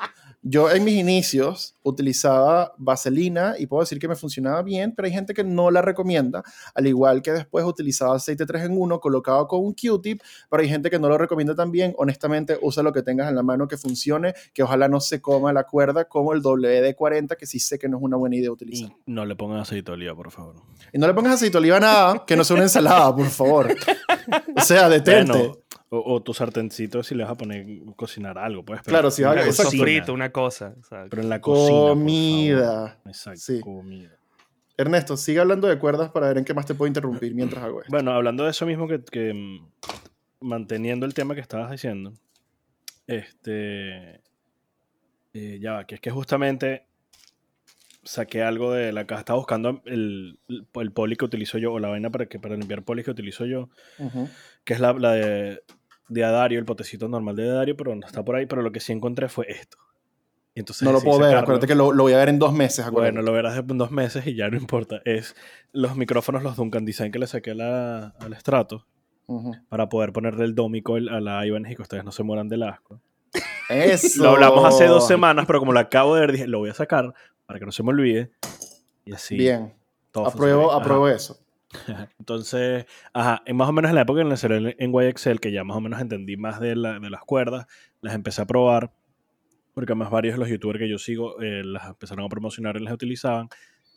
Yo 0.44 0.68
en 0.68 0.82
mis 0.82 0.94
inicios 0.94 1.76
utilizaba 1.84 2.74
vaselina 2.76 3.54
y 3.58 3.66
puedo 3.66 3.82
decir 3.82 4.00
que 4.00 4.08
me 4.08 4.16
funcionaba 4.16 4.60
bien, 4.62 4.92
pero 4.92 5.06
hay 5.06 5.12
gente 5.12 5.34
que 5.34 5.44
no 5.44 5.70
la 5.70 5.82
recomienda, 5.82 6.42
al 6.74 6.88
igual 6.88 7.22
que 7.22 7.30
después 7.30 7.64
utilizaba 7.64 8.16
aceite 8.16 8.44
3 8.44 8.64
en 8.64 8.76
1 8.76 8.98
colocado 8.98 9.46
con 9.46 9.60
un 9.60 9.72
Q-tip, 9.72 10.20
pero 10.50 10.62
hay 10.62 10.68
gente 10.68 10.90
que 10.90 10.98
no 10.98 11.08
lo 11.08 11.16
recomienda 11.16 11.54
también. 11.54 11.94
Honestamente, 11.96 12.58
usa 12.60 12.82
lo 12.82 12.92
que 12.92 13.02
tengas 13.02 13.28
en 13.28 13.36
la 13.36 13.44
mano 13.44 13.68
que 13.68 13.76
funcione, 13.76 14.34
que 14.52 14.64
ojalá 14.64 14.88
no 14.88 15.00
se 15.00 15.20
coma 15.20 15.52
la 15.52 15.62
cuerda 15.62 16.06
como 16.06 16.32
el 16.32 16.42
WD-40, 16.42 17.36
que 17.36 17.46
sí 17.46 17.60
sé 17.60 17.78
que 17.78 17.88
no 17.88 17.98
es 17.98 18.02
una 18.02 18.16
buena 18.16 18.34
idea 18.34 18.50
utilizar. 18.50 18.90
Y 19.06 19.12
no 19.12 19.24
le 19.24 19.36
pongan 19.36 19.60
aceite 19.60 19.92
de 19.92 19.94
oliva, 19.94 20.16
por 20.16 20.32
favor. 20.32 20.56
Y 20.92 20.98
no 20.98 21.06
le 21.06 21.14
pongas 21.14 21.34
aceite 21.34 21.52
de 21.52 21.58
oliva 21.58 21.76
a 21.76 21.80
nada, 21.80 22.24
que 22.26 22.34
no 22.34 22.42
sea 22.42 22.54
una 22.54 22.64
ensalada, 22.64 23.14
por 23.14 23.26
favor. 23.26 23.76
O 24.56 24.60
sea, 24.60 24.88
detente. 24.88 25.32
Bueno, 25.32 25.61
o, 25.94 26.14
o 26.14 26.22
tu 26.22 26.32
sartencito 26.32 27.02
si 27.02 27.14
le 27.14 27.22
vas 27.22 27.32
a 27.32 27.36
poner 27.36 27.66
cocinar 27.96 28.38
algo, 28.38 28.64
pues. 28.64 28.80
pero 28.82 28.94
Claro, 28.94 29.10
si 29.10 29.22
vas 29.22 29.36
a- 29.36 29.52
sofrito, 29.52 30.14
una 30.14 30.32
cosa. 30.32 30.72
exacto. 30.76 31.08
Pero 31.10 31.22
en 31.22 31.28
la 31.28 31.40
cocina. 31.42 31.88
Comida. 31.90 32.98
Exacto, 33.04 33.40
Sí. 33.40 33.60
comida. 33.60 34.16
Ernesto, 34.78 35.18
sigue 35.18 35.40
hablando 35.40 35.68
de 35.68 35.78
cuerdas 35.78 36.10
para 36.10 36.28
ver 36.28 36.38
en 36.38 36.44
qué 36.46 36.54
más 36.54 36.64
te 36.64 36.74
puedo 36.74 36.86
interrumpir 36.88 37.34
mientras 37.34 37.62
hago 37.62 37.80
esto. 37.82 37.90
Bueno, 37.92 38.12
hablando 38.12 38.44
de 38.44 38.50
eso 38.52 38.64
mismo 38.64 38.88
que, 38.88 39.04
que, 39.04 39.34
mm, 39.34 39.68
manteniendo 40.40 41.04
el 41.04 41.12
tema 41.12 41.34
que 41.34 41.42
estabas 41.42 41.70
diciendo, 41.70 42.14
este 43.06 44.22
eh, 45.34 45.58
ya 45.60 45.72
va, 45.72 45.86
que 45.86 45.96
es 45.96 46.00
que 46.00 46.10
justamente 46.10 46.86
saqué 48.02 48.42
algo 48.42 48.72
de 48.72 48.92
la 48.92 49.06
caja, 49.06 49.20
estaba 49.20 49.38
buscando 49.38 49.82
el, 49.84 50.38
el, 50.48 50.90
poli 50.92 51.16
que 51.16 51.24
utilizo 51.26 51.58
yo, 51.58 51.72
o 51.72 51.78
la 51.78 51.88
vaina 51.88 52.10
para, 52.10 52.26
que, 52.26 52.38
para 52.40 52.56
limpiar 52.56 52.82
poli 52.82 53.04
que 53.04 53.10
utilizo 53.10 53.44
yo, 53.44 53.68
que 54.64 54.74
es 54.74 54.80
la, 54.80 54.92
la 54.94 55.12
de, 55.12 55.62
de 56.12 56.24
Adario, 56.24 56.58
el 56.58 56.64
potecito 56.64 57.08
normal 57.08 57.36
de 57.36 57.48
Adario, 57.50 57.76
pero 57.76 57.94
no 57.94 58.06
está 58.06 58.24
por 58.24 58.36
ahí, 58.36 58.46
pero 58.46 58.62
lo 58.62 58.72
que 58.72 58.80
sí 58.80 58.92
encontré 58.92 59.28
fue 59.28 59.46
esto. 59.50 59.78
Y 60.54 60.60
entonces 60.60 60.82
No 60.84 60.92
lo 60.92 61.00
puedo 61.00 61.18
ver, 61.20 61.36
acuérdate 61.36 61.66
que 61.66 61.74
lo, 61.74 61.92
lo 61.92 62.02
voy 62.02 62.12
a 62.12 62.18
ver 62.18 62.28
en 62.28 62.38
dos 62.38 62.52
meses. 62.52 62.80
acuérdate. 62.84 63.12
Bueno, 63.14 63.22
lo 63.24 63.32
verás 63.32 63.56
en 63.58 63.78
dos 63.78 63.90
meses 63.90 64.26
y 64.26 64.34
ya 64.34 64.48
no 64.50 64.56
importa. 64.58 65.00
Es 65.06 65.34
los 65.72 65.96
micrófonos, 65.96 66.42
los 66.42 66.56
Duncan 66.56 66.84
Design 66.84 67.10
que 67.10 67.18
le 67.18 67.26
saqué 67.26 67.54
la- 67.54 68.14
al 68.20 68.32
estrato 68.34 68.86
para 69.70 69.88
poder 69.88 70.12
ponerle 70.12 70.44
el 70.44 70.54
Domicoil 70.54 71.08
a 71.08 71.20
la 71.22 71.46
Ibanez 71.46 71.72
y 71.72 71.76
que 71.76 71.82
ustedes 71.82 72.04
no 72.04 72.12
se 72.12 72.22
mueran 72.22 72.50
del 72.50 72.64
asco. 72.64 73.00
Eso. 73.70 74.22
Lo 74.22 74.30
hablamos 74.30 74.62
hace 74.66 74.84
dos 74.86 75.06
semanas, 75.06 75.46
pero 75.46 75.58
como 75.58 75.72
lo 75.72 75.80
acabo 75.80 76.14
de 76.14 76.20
ver, 76.20 76.32
dije, 76.32 76.46
lo 76.46 76.58
voy 76.58 76.68
a 76.68 76.74
sacar 76.74 77.14
para 77.46 77.58
que 77.58 77.64
no 77.64 77.72
se 77.72 77.82
me 77.82 77.88
olvide. 77.90 78.30
Y 79.06 79.14
así. 79.14 79.36
Bien. 79.36 79.72
todo 80.10 80.26
Apruebo, 80.26 80.70
apruebo 80.72 81.08
eso. 81.08 81.38
Entonces, 82.18 82.86
ajá, 83.12 83.42
en 83.46 83.56
más 83.56 83.68
o 83.68 83.72
menos 83.72 83.88
en 83.90 83.94
la 83.94 84.02
época 84.02 84.20
en 84.20 84.28
la 84.28 84.36
en 84.42 84.74
en 84.78 84.92
YXL, 84.92 85.38
que 85.40 85.52
ya 85.52 85.64
más 85.64 85.76
o 85.76 85.80
menos 85.80 86.00
entendí 86.00 86.36
más 86.36 86.60
de, 86.60 86.76
la- 86.76 86.98
de 86.98 87.10
las 87.10 87.22
cuerdas, 87.22 87.66
las 88.00 88.14
empecé 88.14 88.42
a 88.42 88.46
probar, 88.46 88.92
porque 89.74 89.92
además 89.92 90.10
varios 90.10 90.34
de 90.34 90.40
los 90.40 90.48
youtubers 90.48 90.78
que 90.78 90.88
yo 90.88 90.98
sigo 90.98 91.40
eh, 91.40 91.62
las 91.64 91.86
empezaron 91.88 92.24
a 92.24 92.28
promocionar 92.28 92.76
y 92.76 92.80
las 92.84 92.92
utilizaban. 92.94 93.48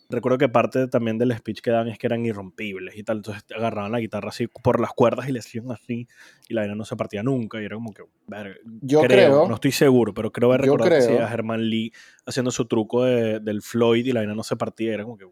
Recuerdo 0.07 0.37
que 0.37 0.47
parte 0.47 0.87
también 0.87 1.17
del 1.17 1.35
speech 1.35 1.61
que 1.61 1.71
dan 1.71 1.87
es 1.87 1.97
que 1.97 2.05
eran 2.05 2.23
irrompibles 2.27 2.95
y 2.95 3.03
tal, 3.03 3.17
entonces 3.17 3.43
agarraban 3.55 3.91
la 3.91 3.99
guitarra 3.99 4.29
así 4.29 4.45
por 4.45 4.79
las 4.79 4.91
cuerdas 4.91 5.27
y 5.27 5.31
le 5.31 5.39
hacían 5.39 5.71
así 5.71 6.07
y 6.47 6.53
la 6.53 6.61
vaina 6.61 6.75
no 6.75 6.85
se 6.85 6.95
partía 6.95 7.23
nunca 7.23 7.59
y 7.59 7.65
era 7.65 7.73
como 7.75 7.91
que, 7.91 8.03
verga, 8.27 8.55
Yo 8.81 9.01
creo- 9.07 9.29
no 9.49 9.55
estoy 9.55 9.71
seguro, 9.71 10.13
pero 10.13 10.31
creo 10.31 10.49
haber 10.49 10.61
recordado 10.61 10.91
que 10.91 11.01
sí, 11.01 11.07
creo- 11.15 11.25
a 11.27 11.33
Herman 11.33 11.67
Lee 11.67 11.91
haciendo 12.27 12.51
su 12.51 12.65
truco 12.65 13.03
de- 13.03 13.39
del 13.39 13.63
Floyd 13.63 14.05
y 14.05 14.11
la 14.11 14.19
vaina 14.19 14.35
no 14.35 14.43
se 14.43 14.55
partía, 14.55 14.93
era 14.93 15.03
como 15.05 15.17
que, 15.17 15.25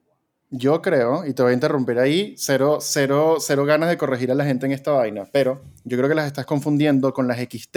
Yo 0.55 0.83
creo, 0.83 1.25
y 1.25 1.33
te 1.33 1.41
voy 1.41 1.49
a 1.49 1.53
interrumpir 1.55 1.97
ahí, 1.97 2.35
cero, 2.37 2.77
cero, 2.79 3.37
cero 3.39 3.65
ganas 3.65 3.89
de 3.89 3.97
corregir 3.97 4.29
a 4.29 4.35
la 4.35 4.45
gente 4.45 4.67
en 4.67 4.71
esta 4.71 4.91
vaina, 4.91 5.27
pero 5.31 5.63
yo 5.83 5.97
creo 5.97 6.07
que 6.07 6.13
las 6.13 6.27
estás 6.27 6.45
confundiendo 6.45 7.11
con 7.11 7.27
las 7.27 7.39
XT, 7.39 7.75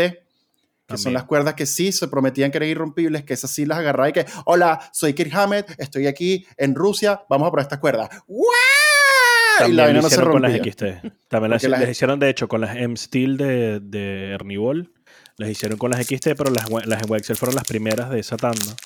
que 0.86 0.98
son 0.98 1.14
las 1.14 1.24
cuerdas 1.24 1.54
que 1.54 1.64
sí 1.64 1.90
se 1.90 2.06
prometían 2.06 2.50
que 2.50 2.58
eran 2.58 2.68
irrompibles, 2.68 3.24
que 3.24 3.32
esas 3.32 3.50
sí 3.50 3.64
las 3.64 3.78
agarraba 3.78 4.10
y 4.10 4.12
que, 4.12 4.26
hola, 4.44 4.90
soy 4.92 5.14
Kirk 5.14 5.34
Hammett, 5.34 5.74
estoy 5.78 6.06
aquí 6.06 6.46
en 6.58 6.74
Rusia, 6.74 7.22
vamos 7.30 7.48
a 7.48 7.50
probar 7.50 7.64
estas 7.64 7.78
cuerdas. 7.78 8.10
¡Guau! 8.26 9.70
Y 9.70 9.72
la 9.72 9.84
vaina 9.84 10.02
no 10.02 10.10
se 10.10 10.16
hicieron 10.16 10.32
con 10.32 10.42
las 10.42 10.52
rompía. 10.52 10.72
XT. 10.72 10.84
También 11.28 11.52
las, 11.52 11.88
hicieron, 11.88 12.20
de 12.20 12.28
hecho, 12.28 12.46
con 12.46 12.60
las 12.60 12.76
M-Steel 12.76 13.38
de, 13.38 13.80
de 13.80 14.32
Ernie 14.32 14.58
Ball. 14.58 14.92
Las 15.38 15.48
hicieron 15.48 15.78
con 15.78 15.92
las 15.92 16.04
XT, 16.04 16.34
pero 16.36 16.50
las, 16.50 16.68
las 16.86 17.08
Wexel 17.08 17.36
fueron 17.36 17.54
las 17.54 17.64
primeras 17.64 18.10
de 18.10 18.20
esa 18.20 18.36
tanda 18.36 18.76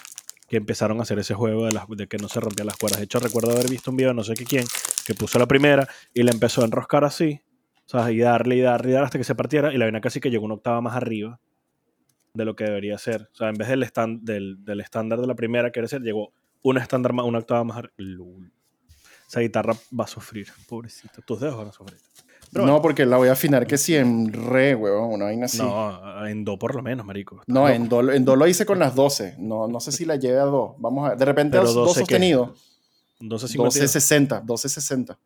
que 0.50 0.56
empezaron 0.56 0.98
a 0.98 1.02
hacer 1.04 1.18
ese 1.20 1.32
juego 1.32 1.64
de, 1.64 1.72
las, 1.72 1.86
de 1.88 2.08
que 2.08 2.18
no 2.18 2.28
se 2.28 2.40
rompían 2.40 2.66
las 2.66 2.76
cuerdas. 2.76 2.98
De 2.98 3.04
hecho, 3.04 3.20
recuerdo 3.20 3.52
haber 3.52 3.70
visto 3.70 3.90
un 3.92 3.96
video 3.96 4.10
de 4.10 4.14
no 4.16 4.24
sé 4.24 4.34
qué 4.34 4.44
quién 4.44 4.64
que 5.06 5.14
puso 5.14 5.38
la 5.38 5.46
primera 5.46 5.88
y 6.12 6.24
la 6.24 6.32
empezó 6.32 6.62
a 6.62 6.64
enroscar 6.64 7.04
así. 7.04 7.40
O 7.86 7.88
sea, 7.88 8.10
y 8.10 8.18
darle 8.18 8.56
y 8.56 8.60
darle 8.60 8.90
y 8.90 8.92
darle 8.94 9.04
hasta 9.06 9.18
que 9.18 9.24
se 9.24 9.34
partiera. 9.36 9.72
Y 9.72 9.78
la 9.78 9.84
vaina 9.86 10.00
casi 10.00 10.18
que 10.20 10.28
llegó 10.28 10.44
una 10.44 10.54
octava 10.54 10.80
más 10.80 10.96
arriba 10.96 11.40
de 12.34 12.44
lo 12.44 12.56
que 12.56 12.64
debería 12.64 12.98
ser. 12.98 13.28
O 13.32 13.34
sea, 13.34 13.48
en 13.48 13.54
vez 13.54 13.68
del, 13.68 13.82
estan- 13.84 14.20
del, 14.22 14.64
del 14.64 14.80
estándar 14.80 15.20
de 15.20 15.26
la 15.28 15.34
primera 15.36 15.70
que 15.70 15.78
era 15.78 15.88
ser, 15.88 16.02
llegó 16.02 16.32
una 16.62 16.82
estándar 16.82 17.12
más, 17.12 17.24
una 17.26 17.38
octava 17.38 17.62
más 17.62 17.76
arriba. 17.78 18.24
Esa 19.28 19.40
guitarra 19.40 19.74
va 19.98 20.04
a 20.04 20.08
sufrir, 20.08 20.48
pobrecito. 20.68 21.22
Tus 21.22 21.38
dedos 21.40 21.56
van 21.56 21.68
a 21.68 21.72
sufrir. 21.72 22.00
Pero 22.52 22.66
no, 22.66 22.82
porque 22.82 23.06
la 23.06 23.16
voy 23.16 23.28
a 23.28 23.32
afinar 23.32 23.66
que 23.66 23.78
sí 23.78 23.94
en 23.94 24.32
re, 24.32 24.74
huevón, 24.74 25.12
una 25.14 25.26
vaina 25.26 25.44
así. 25.46 25.58
No, 25.58 26.00
No, 26.00 26.26
en 26.26 26.44
do 26.44 26.58
por 26.58 26.74
lo 26.74 26.82
menos, 26.82 27.06
marico. 27.06 27.40
Loco. 27.46 27.68
en, 27.68 27.88
do, 27.88 28.10
en 28.12 28.24
do 28.24 28.34
lo 28.36 28.46
hice 28.48 28.66
con 28.66 28.78
las 28.80 28.94
12. 28.94 29.36
No, 29.38 29.68
no 29.68 29.78
sé 29.80 29.92
si 29.92 30.04
la 30.04 30.16
lleve 30.16 30.38
a 30.40 30.44
do. 30.44 30.74
Vamos 30.78 31.06
a 31.06 31.10
ver. 31.10 31.18
De 31.18 31.24
repente 31.24 31.58
Pero 31.58 31.72
dos, 31.72 31.74
12 31.74 31.84
dos 31.86 31.94
qué? 31.94 32.00
sostenido. 32.14 32.54
12.52. 33.20 34.42
12.60. 34.42 34.44
12.60. 34.44 35.16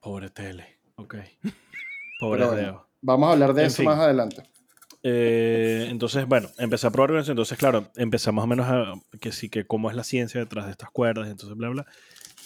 Pobre 0.00 0.30
tele. 0.30 0.78
Ok. 0.96 1.14
Pobre 2.20 2.46
Pero. 2.46 2.86
Vamos 3.02 3.28
a 3.28 3.32
hablar 3.32 3.54
de 3.54 3.62
En 3.62 3.66
eso 3.68 3.76
fin. 3.78 3.86
más 3.86 3.98
adelante. 3.98 4.42
Eh, 5.02 5.86
entonces, 5.88 6.26
bueno, 6.26 6.50
empecé 6.58 6.86
a 6.86 6.90
probar 6.90 7.10
con 7.10 7.18
eso. 7.20 7.32
Entonces, 7.32 7.56
claro, 7.56 7.86
empecé 7.96 8.30
más 8.32 8.44
o 8.44 8.46
menos 8.46 8.66
a 8.68 8.92
que 9.20 9.32
sí, 9.32 9.48
que 9.48 9.66
cómo 9.66 9.88
es 9.88 9.96
la 9.96 10.04
ciencia 10.04 10.38
detrás 10.40 10.66
de 10.66 10.72
estas 10.72 10.90
cuerdas, 10.90 11.28
entonces, 11.28 11.56
bla, 11.56 11.70
bla. 11.70 11.86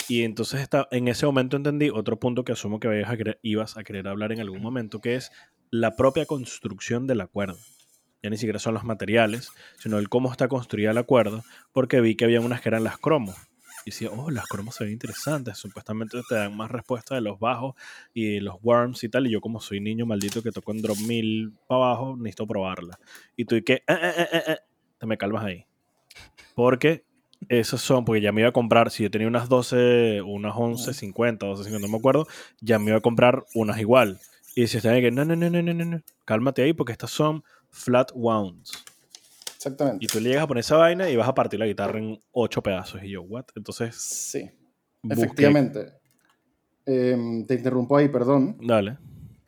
Y 0.09 0.23
entonces 0.23 0.61
está, 0.61 0.87
en 0.91 1.09
ese 1.09 1.27
momento 1.27 1.57
entendí 1.57 1.91
otro 1.91 2.19
punto 2.19 2.45
que 2.45 2.53
asumo 2.53 2.81
que 2.81 2.89
ibas 2.89 3.11
a, 3.11 3.17
querer, 3.17 3.39
ibas 3.43 3.77
a 3.77 3.85
querer 3.85 4.09
hablar 4.09 4.33
en 4.33 4.41
algún 4.41 4.61
momento, 4.61 5.01
que 5.01 5.17
es 5.17 5.33
la 5.71 5.97
propia 5.97 6.27
construcción 6.27 7.07
de 7.07 7.15
la 7.15 7.27
cuerda. 7.27 7.57
Ya 8.23 8.31
ni 8.31 8.37
siquiera 8.37 8.59
son 8.59 8.75
los 8.75 8.85
materiales, 8.85 9.51
sino 9.79 9.99
el 9.99 10.09
cómo 10.09 10.31
está 10.31 10.49
construida 10.49 10.93
la 10.93 11.03
cuerda, 11.03 11.43
porque 11.73 12.01
vi 12.01 12.17
que 12.17 12.25
había 12.25 12.41
unas 12.41 12.61
que 12.61 12.69
eran 12.71 12.85
las 12.85 12.99
cromos. 12.99 13.37
Y 13.87 13.91
decía, 13.91 14.09
oh, 14.11 14.31
las 14.31 14.47
cromos 14.47 14.77
se 14.77 14.85
ven 14.85 14.95
interesantes, 14.95 15.59
supuestamente 15.59 16.19
te 16.27 16.35
dan 16.35 16.57
más 16.57 16.71
respuesta 16.71 17.15
de 17.15 17.21
los 17.21 17.39
bajos 17.39 17.75
y 18.15 18.41
los 18.41 18.57
worms 18.63 19.05
y 19.05 19.11
tal. 19.11 19.27
Y 19.27 19.31
yo, 19.31 19.43
como 19.43 19.61
soy 19.61 19.81
niño 19.81 20.07
maldito 20.07 20.43
que 20.43 20.53
tocó 20.53 20.73
en 20.73 20.81
drop 20.81 20.97
1000 20.97 21.53
para 21.67 21.85
abajo, 21.85 22.17
necesito 22.17 22.47
probarla. 22.47 22.99
Y 23.37 23.45
tú, 23.45 23.57
y 23.57 23.63
que, 23.63 23.75
eh, 23.75 23.83
eh, 23.89 24.13
eh, 24.17 24.29
eh, 24.33 24.43
eh, 24.47 24.57
te 24.99 25.07
me 25.07 25.19
calmas 25.19 25.45
ahí. 25.45 25.67
Porque 26.55 27.05
esas 27.49 27.81
son, 27.81 28.05
porque 28.05 28.21
ya 28.21 28.33
me 28.33 28.41
iba 28.43 28.51
a 28.51 28.53
comprar, 28.53 28.91
si 28.91 29.03
yo 29.03 29.11
tenía 29.11 29.29
unas 29.29 29.49
12, 29.49 30.23
unas 30.23 30.55
11, 30.57 30.93
50, 30.95 31.47
12, 31.47 31.65
50, 31.65 31.87
no 31.87 31.93
me 31.93 31.99
acuerdo, 31.99 32.27
ya 32.61 32.79
me 32.79 32.87
iba 32.91 32.99
a 32.99 33.01
comprar 33.01 33.45
unas 33.55 33.79
igual. 33.79 34.19
Y 34.55 34.63
decías, 34.63 34.83
que 34.83 35.11
no, 35.11 35.25
no, 35.25 35.35
no, 35.37 35.51
no, 35.51 35.63
no, 35.63 35.75
no, 35.75 35.85
no, 35.85 36.03
cálmate 36.25 36.63
ahí 36.63 36.73
porque 36.73 36.93
estas 36.93 37.11
son 37.11 37.43
flat 37.71 38.11
wounds. 38.15 38.73
Exactamente. 39.57 40.05
Y 40.05 40.09
tú 40.09 40.21
le 40.21 40.29
llegas 40.29 40.45
a 40.45 40.47
poner 40.47 40.61
esa 40.61 40.77
vaina 40.77 41.09
y 41.09 41.17
vas 41.17 41.29
a 41.29 41.35
partir 41.35 41.59
la 41.59 41.67
guitarra 41.67 41.99
en 41.99 42.21
ocho 42.33 42.63
pedazos. 42.63 43.03
Y 43.03 43.11
yo, 43.11 43.23
¿what? 43.23 43.47
Entonces, 43.57 43.97
Sí, 43.97 44.51
busqué- 45.03 45.23
efectivamente. 45.25 45.93
Em, 46.87 47.47
te 47.47 47.55
interrumpo 47.55 47.97
ahí, 47.97 48.09
perdón. 48.09 48.59
Dale. 48.61 48.99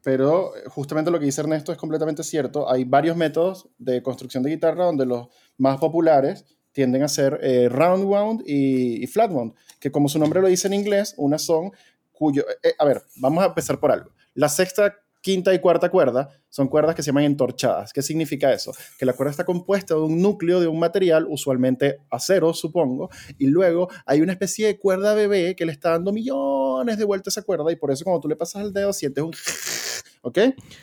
Pero 0.03 0.57
eh, 0.57 0.61
justamente 0.69 1.11
lo 1.11 1.19
que 1.19 1.27
dice 1.27 1.41
Ernesto 1.43 1.71
es 1.73 1.79
completamente 1.79 2.23
cierto. 2.23 2.71
Hay 2.71 2.85
varios 2.85 3.17
métodos 3.17 3.69
de 3.79 4.03
construcción 4.03 4.43
de 4.43 4.51
guitarra 4.51 4.85
donde 4.85 5.05
los 5.05 5.29
más 5.59 5.79
populares 5.79 6.47
tienden 6.77 7.03
a 7.03 7.09
ser 7.09 7.41
eh, 7.43 7.71
round 7.71 8.05
wound 8.05 8.43
y, 8.45 9.07
flat 9.07 9.33
wound, 9.33 9.55
que 9.81 9.91
como 9.91 10.11
su 10.11 10.19
nombre 10.19 10.43
lo 10.43 10.49
dice 10.49 10.67
en 10.67 10.75
inglés, 10.75 11.15
unas 11.17 11.41
son 11.41 11.71
cuyo... 12.13 12.45
eh, 12.63 12.75
a 12.79 12.85
ver, 12.85 13.03
vamos 13.17 13.43
a 13.43 13.47
empezar 13.47 13.81
por 13.81 13.91
algo. 13.91 14.11
La 14.35 14.51
sexta 14.51 14.95
quinta 15.23 15.55
y 15.55 15.59
cuarta 15.59 15.89
cuerda 15.89 16.29
son 16.51 16.69
cuerdas 16.69 16.95
que 16.95 17.03
se 17.03 17.07
llaman 17.07 17.25
entorchadas. 17.25 17.95
¿Qué 17.95 18.03
significa 18.03 18.53
eso? 18.53 18.73
Que 18.99 19.07
la 19.07 19.15
cuerda 19.15 19.31
está 19.31 19.47
compuesta 19.47 19.95
de 19.95 20.03
un 20.03 20.21
núcleo 20.21 20.61
de 20.61 20.67
un 20.67 20.79
material, 20.79 21.27
usualmente 21.31 21.97
acero, 22.11 22.53
supongo, 22.53 23.09
y 23.39 23.47
luego 23.47 23.89
hay 24.05 24.21
una 24.21 24.33
especie 24.33 24.67
de 24.67 24.79
cuerda 24.79 25.15
bebé 25.15 25.57
que 25.57 25.65
le 25.65 25.73
está 25.73 25.93
dando 25.93 26.13
millones 26.13 26.99
de 26.99 27.05
vueltas 27.05 27.39
a 27.39 27.41
esa 27.41 27.47
cuerda 27.47 27.73
y 27.73 27.77
por 27.77 27.91
eso 27.91 28.05
cuando 28.05 28.21
tú 28.21 28.29
le 28.29 28.37
pasas 28.37 28.67
el 28.67 28.75
dedo 28.75 28.93
sientes 28.93 29.25
un... 29.25 29.33
¿Ok? 30.21 30.39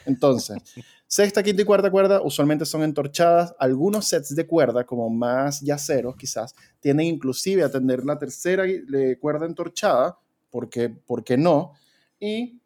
Entonces, 0.08 0.58
sexta, 1.14 1.44
quinta 1.44 1.62
y 1.62 1.66
cuarta 1.66 1.92
cuerda 1.92 2.24
usualmente 2.24 2.66
son 2.66 2.82
entorchadas. 2.82 3.54
Algunos 3.60 4.08
sets 4.08 4.36
de 4.36 4.48
cuerda, 4.48 4.84
como 4.84 5.12
más 5.12 5.62
yaceros 5.62 6.16
quizás, 6.16 6.56
tienden 6.80 7.06
inclusive 7.06 7.62
a 7.62 7.70
tener 7.70 8.04
la 8.04 8.18
tercera 8.18 8.64
cuerda 9.20 9.46
entorchada, 9.46 10.18
porque, 10.50 10.90
¿por 10.90 11.24
qué 11.24 11.38
no? 11.38 11.74
Y 12.20 12.60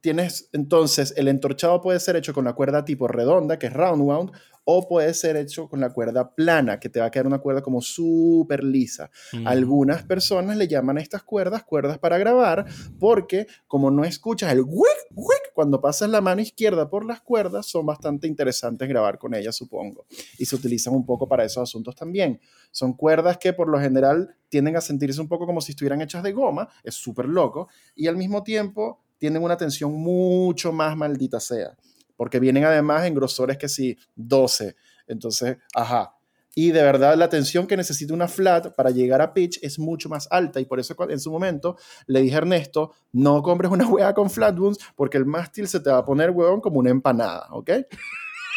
tienes 0.00 0.48
entonces 0.52 1.12
el 1.16 1.26
entorchado 1.26 1.80
puede 1.80 1.98
ser 1.98 2.14
hecho 2.14 2.32
con 2.32 2.44
la 2.44 2.52
cuerda 2.52 2.84
tipo 2.84 3.08
redonda, 3.08 3.58
que 3.58 3.66
es 3.66 3.72
round 3.72 4.02
wound, 4.02 4.30
o 4.64 4.88
puede 4.88 5.14
ser 5.14 5.36
hecho 5.36 5.68
con 5.68 5.80
la 5.80 5.90
cuerda 5.90 6.34
plana, 6.34 6.78
que 6.78 6.88
te 6.88 7.00
va 7.00 7.06
a 7.06 7.10
quedar 7.10 7.26
una 7.26 7.38
cuerda 7.38 7.62
como 7.62 7.80
súper 7.80 8.62
lisa. 8.62 9.10
Algunas 9.44 10.02
personas 10.04 10.56
le 10.56 10.68
llaman 10.68 10.98
a 10.98 11.00
estas 11.00 11.22
cuerdas 11.22 11.64
cuerdas 11.64 11.98
para 11.98 12.18
grabar, 12.18 12.66
porque 12.98 13.46
como 13.66 13.90
no 13.90 14.04
escuchas 14.04 14.52
el 14.52 14.60
wick, 14.60 15.06
wick, 15.14 15.52
cuando 15.54 15.80
pasas 15.80 16.10
la 16.10 16.20
mano 16.20 16.40
izquierda 16.40 16.88
por 16.88 17.04
las 17.04 17.20
cuerdas, 17.20 17.66
son 17.66 17.86
bastante 17.86 18.26
interesantes 18.26 18.88
grabar 18.88 19.18
con 19.18 19.34
ellas, 19.34 19.56
supongo. 19.56 20.06
Y 20.38 20.46
se 20.46 20.56
utilizan 20.56 20.94
un 20.94 21.04
poco 21.04 21.28
para 21.28 21.44
esos 21.44 21.62
asuntos 21.62 21.94
también. 21.94 22.40
Son 22.70 22.92
cuerdas 22.92 23.38
que 23.38 23.52
por 23.52 23.68
lo 23.68 23.80
general 23.80 24.36
tienden 24.48 24.76
a 24.76 24.80
sentirse 24.80 25.20
un 25.20 25.28
poco 25.28 25.46
como 25.46 25.60
si 25.60 25.72
estuvieran 25.72 26.00
hechas 26.00 26.22
de 26.22 26.32
goma, 26.32 26.68
es 26.84 26.94
súper 26.94 27.26
loco, 27.26 27.68
y 27.94 28.06
al 28.06 28.16
mismo 28.16 28.42
tiempo 28.42 29.00
tienen 29.18 29.42
una 29.42 29.56
tensión 29.56 29.92
mucho 29.92 30.72
más 30.72 30.96
maldita 30.96 31.40
sea, 31.40 31.76
porque 32.20 32.38
vienen 32.38 32.66
además 32.66 33.06
en 33.06 33.14
grosores 33.14 33.56
que 33.56 33.66
sí, 33.66 33.96
12. 34.14 34.76
Entonces, 35.06 35.56
ajá. 35.74 36.12
Y 36.54 36.70
de 36.70 36.82
verdad 36.82 37.16
la 37.16 37.30
tensión 37.30 37.66
que 37.66 37.78
necesita 37.78 38.12
una 38.12 38.28
flat 38.28 38.74
para 38.76 38.90
llegar 38.90 39.22
a 39.22 39.32
pitch 39.32 39.58
es 39.62 39.78
mucho 39.78 40.10
más 40.10 40.28
alta 40.30 40.60
y 40.60 40.66
por 40.66 40.78
eso 40.78 40.94
en 41.08 41.18
su 41.18 41.30
momento 41.30 41.78
le 42.06 42.20
dije 42.20 42.34
a 42.34 42.38
Ernesto, 42.40 42.92
no 43.12 43.42
compres 43.42 43.72
una 43.72 43.86
hueá 43.88 44.12
con 44.12 44.28
flat 44.28 44.58
wounds 44.58 44.80
porque 44.96 45.16
el 45.16 45.24
mástil 45.24 45.66
se 45.66 45.80
te 45.80 45.88
va 45.88 45.96
a 45.96 46.04
poner 46.04 46.30
huevón 46.30 46.60
como 46.60 46.78
una 46.80 46.90
empanada, 46.90 47.46
¿ok? 47.52 47.70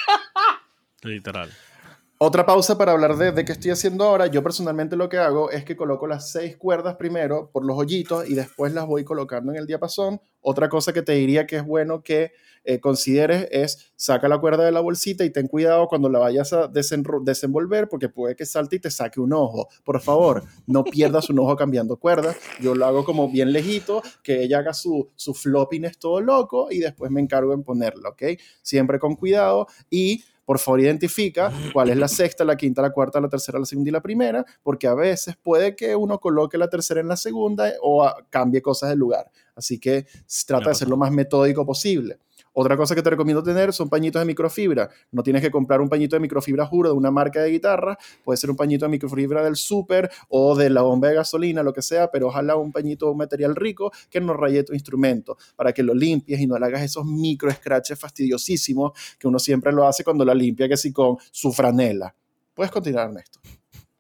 Literal. 1.03 1.49
Otra 2.26 2.45
pausa 2.45 2.78
para 2.78 2.93
hablar 2.93 3.17
de, 3.17 3.34
de 3.34 3.43
qué 3.43 3.51
estoy 3.51 3.71
haciendo 3.71 4.05
ahora. 4.05 4.28
Yo 4.28 4.41
personalmente 4.41 4.95
lo 4.95 5.09
que 5.09 5.17
hago 5.17 5.51
es 5.51 5.65
que 5.65 5.76
coloco 5.76 6.07
las 6.07 6.32
seis 6.32 6.55
cuerdas 6.55 6.95
primero 6.95 7.49
por 7.51 7.65
los 7.65 7.78
hoyitos 7.78 8.30
y 8.30 8.34
después 8.34 8.74
las 8.74 8.88
voy 8.88 9.03
colocando 9.03 9.51
en 9.51 9.57
el 9.57 9.67
diapasón. 9.67 10.21
Otra 10.39 10.69
cosa 10.69 10.93
que 10.93 11.01
te 11.01 11.11
diría 11.11 11.45
que 11.45 11.57
es 11.57 11.65
bueno 11.65 12.01
que 12.01 12.32
eh, 12.63 12.80
consideres 12.80 13.49
es 13.51 13.91
saca 13.97 14.30
la 14.30 14.39
cuerda 14.39 14.63
de 14.63 14.71
la 14.71 14.80
bolsita 14.80 15.26
y 15.26 15.32
ten 15.32 15.49
cuidado 15.49 15.89
cuando 15.89 16.07
la 16.07 16.19
vayas 16.19 16.53
a 16.53 16.69
desenvolver 16.69 17.89
porque 17.89 18.07
puede 18.07 18.38
que 18.38 18.45
salte 18.45 18.78
y 18.78 18.80
te 18.80 18.89
saque 18.89 19.19
un 19.19 19.34
ojo. 19.34 19.67
Por 19.84 19.99
favor, 19.99 20.43
no 20.65 20.86
pierdas 20.86 21.30
un 21.30 21.39
ojo 21.39 21.57
cambiando 21.57 21.97
cuerdas. 21.97 22.38
Yo 22.61 22.74
lo 22.74 22.86
hago 22.86 23.03
como 23.03 23.30
bien 23.30 23.51
lejito, 23.51 24.01
que 24.24 24.43
ella 24.43 24.59
haga 24.59 24.74
su, 24.74 25.11
su 25.15 25.34
floppiness 25.34 25.99
todo 25.99 26.21
loco 26.21 26.71
y 26.71 26.80
después 26.80 27.11
me 27.11 27.19
encargo 27.19 27.53
en 27.53 27.63
ponerlo, 27.63 28.11
¿ok? 28.11 28.39
Siempre 28.61 28.97
con 28.97 29.17
cuidado 29.17 29.67
y 29.89 30.24
por 30.53 30.59
favor 30.59 30.81
identifica 30.81 31.51
cuál 31.73 31.89
es 31.89 31.97
la 31.97 32.07
sexta, 32.07 32.45
la 32.45 32.55
quinta, 32.55 32.79
la 32.79 32.91
cuarta, 32.91 33.19
la 33.19 33.27
tercera, 33.27 33.57
la 33.57 33.65
segunda 33.65 33.89
y 33.89 33.91
la 33.91 34.03
primera, 34.03 34.45
porque 34.61 34.85
a 34.85 34.93
veces 34.93 35.35
puede 35.41 35.75
que 35.75 35.95
uno 35.95 36.19
coloque 36.19 36.59
la 36.59 36.67
tercera 36.67 36.99
en 36.99 37.07
la 37.07 37.17
segunda 37.17 37.73
o 37.81 38.07
cambie 38.29 38.61
cosas 38.61 38.91
de 38.91 38.95
lugar. 38.95 39.31
Así 39.55 39.79
que 39.79 40.05
trata 40.45 40.69
de 40.69 40.75
ser 40.75 40.89
lo 40.89 40.95
más 40.95 41.11
metódico 41.11 41.65
posible. 41.65 42.19
Otra 42.53 42.77
cosa 42.77 42.93
que 42.93 43.01
te 43.01 43.09
recomiendo 43.09 43.41
tener 43.41 43.73
son 43.73 43.89
pañitos 43.89 44.21
de 44.21 44.25
microfibra. 44.25 44.89
No 45.11 45.23
tienes 45.23 45.41
que 45.41 45.49
comprar 45.49 45.81
un 45.81 45.89
pañito 45.89 46.15
de 46.15 46.19
microfibra 46.19 46.65
juro 46.65 46.89
de 46.89 46.95
una 46.95 47.09
marca 47.09 47.41
de 47.41 47.49
guitarra, 47.49 47.97
puede 48.23 48.37
ser 48.37 48.51
un 48.51 48.55
pañito 48.55 48.85
de 48.85 48.89
microfibra 48.89 49.43
del 49.43 49.55
súper 49.55 50.11
o 50.29 50.55
de 50.55 50.69
la 50.69 50.83
bomba 50.83 51.09
de 51.09 51.15
gasolina, 51.15 51.63
lo 51.63 51.73
que 51.73 51.81
sea, 51.81 52.11
pero 52.11 52.27
ojalá 52.27 52.55
un 52.55 52.71
pañito 52.71 53.07
de 53.07 53.11
un 53.13 53.17
material 53.17 53.55
rico 53.55 53.91
que 54.09 54.21
no 54.21 54.33
raye 54.33 54.63
tu 54.63 54.73
instrumento 54.73 55.37
para 55.55 55.73
que 55.73 55.81
lo 55.81 55.93
limpies 55.93 56.39
y 56.39 56.47
no 56.47 56.57
le 56.57 56.65
hagas 56.65 56.83
esos 56.83 57.05
micro 57.05 57.49
scratches 57.51 57.99
fastidiosísimos 57.99 58.91
que 59.17 59.27
uno 59.27 59.39
siempre 59.39 59.71
lo 59.71 59.87
hace 59.87 60.03
cuando 60.03 60.23
la 60.23 60.35
limpia, 60.35 60.69
que 60.69 60.77
sí 60.77 60.93
con 60.93 61.17
su 61.31 61.51
franela. 61.51 62.15
Puedes 62.53 62.71
continuar, 62.71 63.07
Ernesto. 63.07 63.39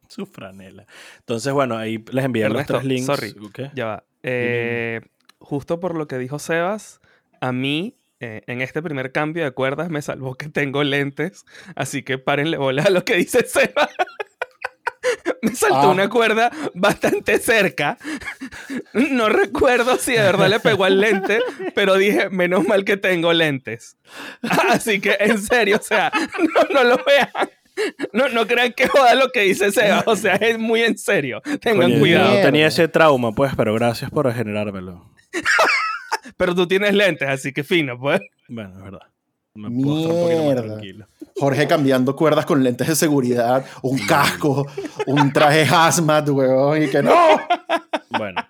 Su 0.07 0.27
franela. 0.27 0.85
Entonces, 1.19 1.51
bueno, 1.53 1.75
ahí 1.75 2.03
les 2.11 2.25
envié 2.25 2.47
los 2.47 2.67
tres 2.67 2.83
links. 2.83 3.07
Sorry, 3.07 3.33
ya 3.73 3.85
va. 3.85 4.03
Eh, 4.21 5.01
justo 5.39 5.79
por 5.79 5.95
lo 5.95 6.07
que 6.07 6.19
dijo 6.19 6.37
Sebas, 6.37 7.01
a 7.41 7.51
mí 7.51 7.97
eh, 8.23 8.41
en 8.47 8.61
este 8.61 8.81
primer 8.81 9.11
cambio 9.11 9.43
de 9.43 9.51
cuerdas 9.51 9.89
me 9.89 10.01
salvó 10.01 10.35
que 10.35 10.47
tengo 10.47 10.81
lentes, 10.85 11.43
así 11.75 12.03
que 12.03 12.17
párenle 12.17 12.55
bola 12.55 12.83
a 12.83 12.89
lo 12.89 13.03
que 13.03 13.17
dice 13.17 13.45
Seba. 13.45 13.89
me 15.41 15.53
saltó 15.53 15.91
una 15.91 16.03
ah. 16.03 16.09
cuerda 16.09 16.51
bastante 16.73 17.37
cerca. 17.39 17.97
No 18.93 19.27
recuerdo 19.27 19.97
si 19.97 20.13
de 20.13 20.19
verdad 20.21 20.49
le 20.49 20.61
pegó 20.61 20.85
al 20.85 21.01
lente, 21.01 21.39
pero 21.75 21.95
dije, 21.95 22.29
menos 22.29 22.65
mal 22.65 22.85
que 22.85 22.95
tengo 22.95 23.33
lentes. 23.33 23.97
Así 24.69 25.01
que 25.01 25.17
en 25.19 25.41
serio, 25.41 25.77
o 25.81 25.83
sea, 25.83 26.09
no, 26.39 26.73
no 26.73 26.83
lo 26.85 27.03
vean. 27.03 27.49
No, 28.13 28.29
no 28.29 28.47
crean 28.47 28.71
que 28.71 28.87
joda 28.87 29.15
lo 29.15 29.31
que 29.31 29.41
dice 29.41 29.69
Seba, 29.73 30.03
o 30.05 30.15
sea, 30.15 30.35
es 30.35 30.57
muy 30.57 30.81
en 30.81 30.97
serio. 30.97 31.41
Tengan 31.59 31.99
cuidado. 31.99 32.41
tenía 32.41 32.67
ese 32.67 32.87
trauma, 32.87 33.33
pues, 33.33 33.51
pero 33.57 33.73
gracias 33.73 34.09
por 34.11 34.31
generármelo. 34.33 35.11
Pero 36.37 36.55
tú 36.55 36.67
tienes 36.67 36.93
lentes, 36.93 37.27
así 37.27 37.51
que 37.51 37.63
fino, 37.63 37.99
pues. 37.99 38.21
Bueno, 38.47 38.77
es 38.77 38.83
verdad. 38.83 39.07
Me 39.55 39.69
Mierda. 39.69 40.81
Jorge 41.35 41.67
cambiando 41.67 42.15
cuerdas 42.15 42.45
con 42.45 42.63
lentes 42.63 42.87
de 42.87 42.95
seguridad, 42.95 43.63
un 43.83 43.99
casco, 43.99 44.65
un 45.05 45.31
traje 45.31 45.63
hazmat, 45.69 46.27
weón, 46.29 46.83
y 46.83 46.87
que 46.87 47.03
no. 47.03 47.13
Bueno, 48.17 48.41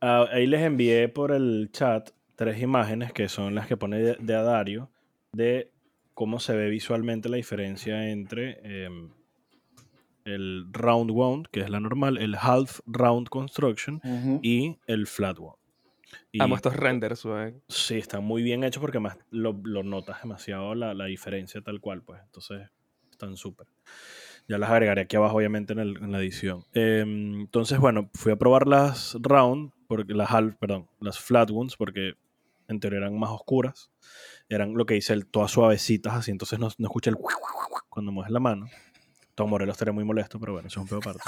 ah, 0.00 0.26
ahí 0.32 0.46
les 0.46 0.62
envié 0.62 1.08
por 1.08 1.32
el 1.32 1.68
chat 1.72 2.10
tres 2.36 2.60
imágenes 2.62 3.12
que 3.12 3.28
son 3.28 3.54
las 3.54 3.66
que 3.66 3.76
pone 3.76 3.98
de, 3.98 4.34
Adario 4.34 4.90
de 5.32 5.72
cómo 6.14 6.40
se 6.40 6.54
ve 6.54 6.70
visualmente 6.70 7.28
la 7.28 7.36
diferencia 7.36 8.08
entre 8.08 8.58
em, 8.62 9.10
el 10.24 10.66
round 10.72 11.10
wound, 11.10 11.48
que 11.48 11.60
es 11.60 11.70
la 11.70 11.80
normal, 11.80 12.16
el 12.16 12.34
half 12.34 12.80
round 12.86 13.28
construction 13.28 14.00
y 14.42 14.78
el 14.86 15.06
flat 15.06 15.38
wound. 15.38 15.65
Y, 16.32 16.42
Amo 16.42 16.56
estos 16.56 16.76
renders, 16.76 17.24
güey. 17.24 17.54
Sí, 17.68 17.98
están 17.98 18.24
muy 18.24 18.42
bien 18.42 18.64
hechos 18.64 18.80
porque 18.80 19.00
más 19.00 19.18
lo, 19.30 19.52
notas 19.54 20.22
demasiado 20.22 20.74
la, 20.74 20.94
la, 20.94 21.06
diferencia 21.06 21.60
tal 21.60 21.80
cual, 21.80 22.02
pues. 22.02 22.20
Entonces, 22.22 22.68
están 23.10 23.36
súper. 23.36 23.66
Ya 24.48 24.58
las 24.58 24.70
agregaré 24.70 25.02
aquí 25.02 25.16
abajo, 25.16 25.36
obviamente, 25.36 25.72
en, 25.72 25.80
el, 25.80 25.96
en 25.96 26.12
la 26.12 26.18
edición. 26.18 26.64
Em, 26.72 27.40
entonces, 27.40 27.78
bueno, 27.78 28.10
fui 28.14 28.32
a 28.32 28.36
probar 28.36 28.68
las 28.68 29.16
round, 29.20 29.72
porque, 29.88 30.14
las 30.14 30.30
half, 30.30 30.54
perdón, 30.56 30.88
las 31.00 31.18
flat 31.18 31.50
ones, 31.50 31.76
porque 31.76 32.14
en 32.68 32.80
teoría 32.80 32.98
eran 32.98 33.18
más 33.18 33.30
oscuras. 33.30 33.90
Eran 34.48 34.74
lo 34.74 34.86
que 34.86 34.94
dice 34.94 35.12
el 35.12 35.26
todas 35.26 35.50
suavecitas, 35.50 36.14
así. 36.14 36.30
Entonces 36.30 36.58
no, 36.58 36.68
no 36.78 36.86
escucha 36.86 37.10
el 37.10 37.16
cuando 37.88 38.12
mueves 38.12 38.30
la 38.30 38.40
mano. 38.40 38.66
Tom 39.34 39.50
Morelos 39.50 39.74
estaría 39.74 39.92
muy 39.92 40.04
molesto, 40.04 40.38
pero 40.38 40.52
bueno, 40.52 40.68
eso 40.68 40.80
es 40.80 40.82
un 40.82 40.88
pedo 40.88 40.98
aparte. 40.98 41.20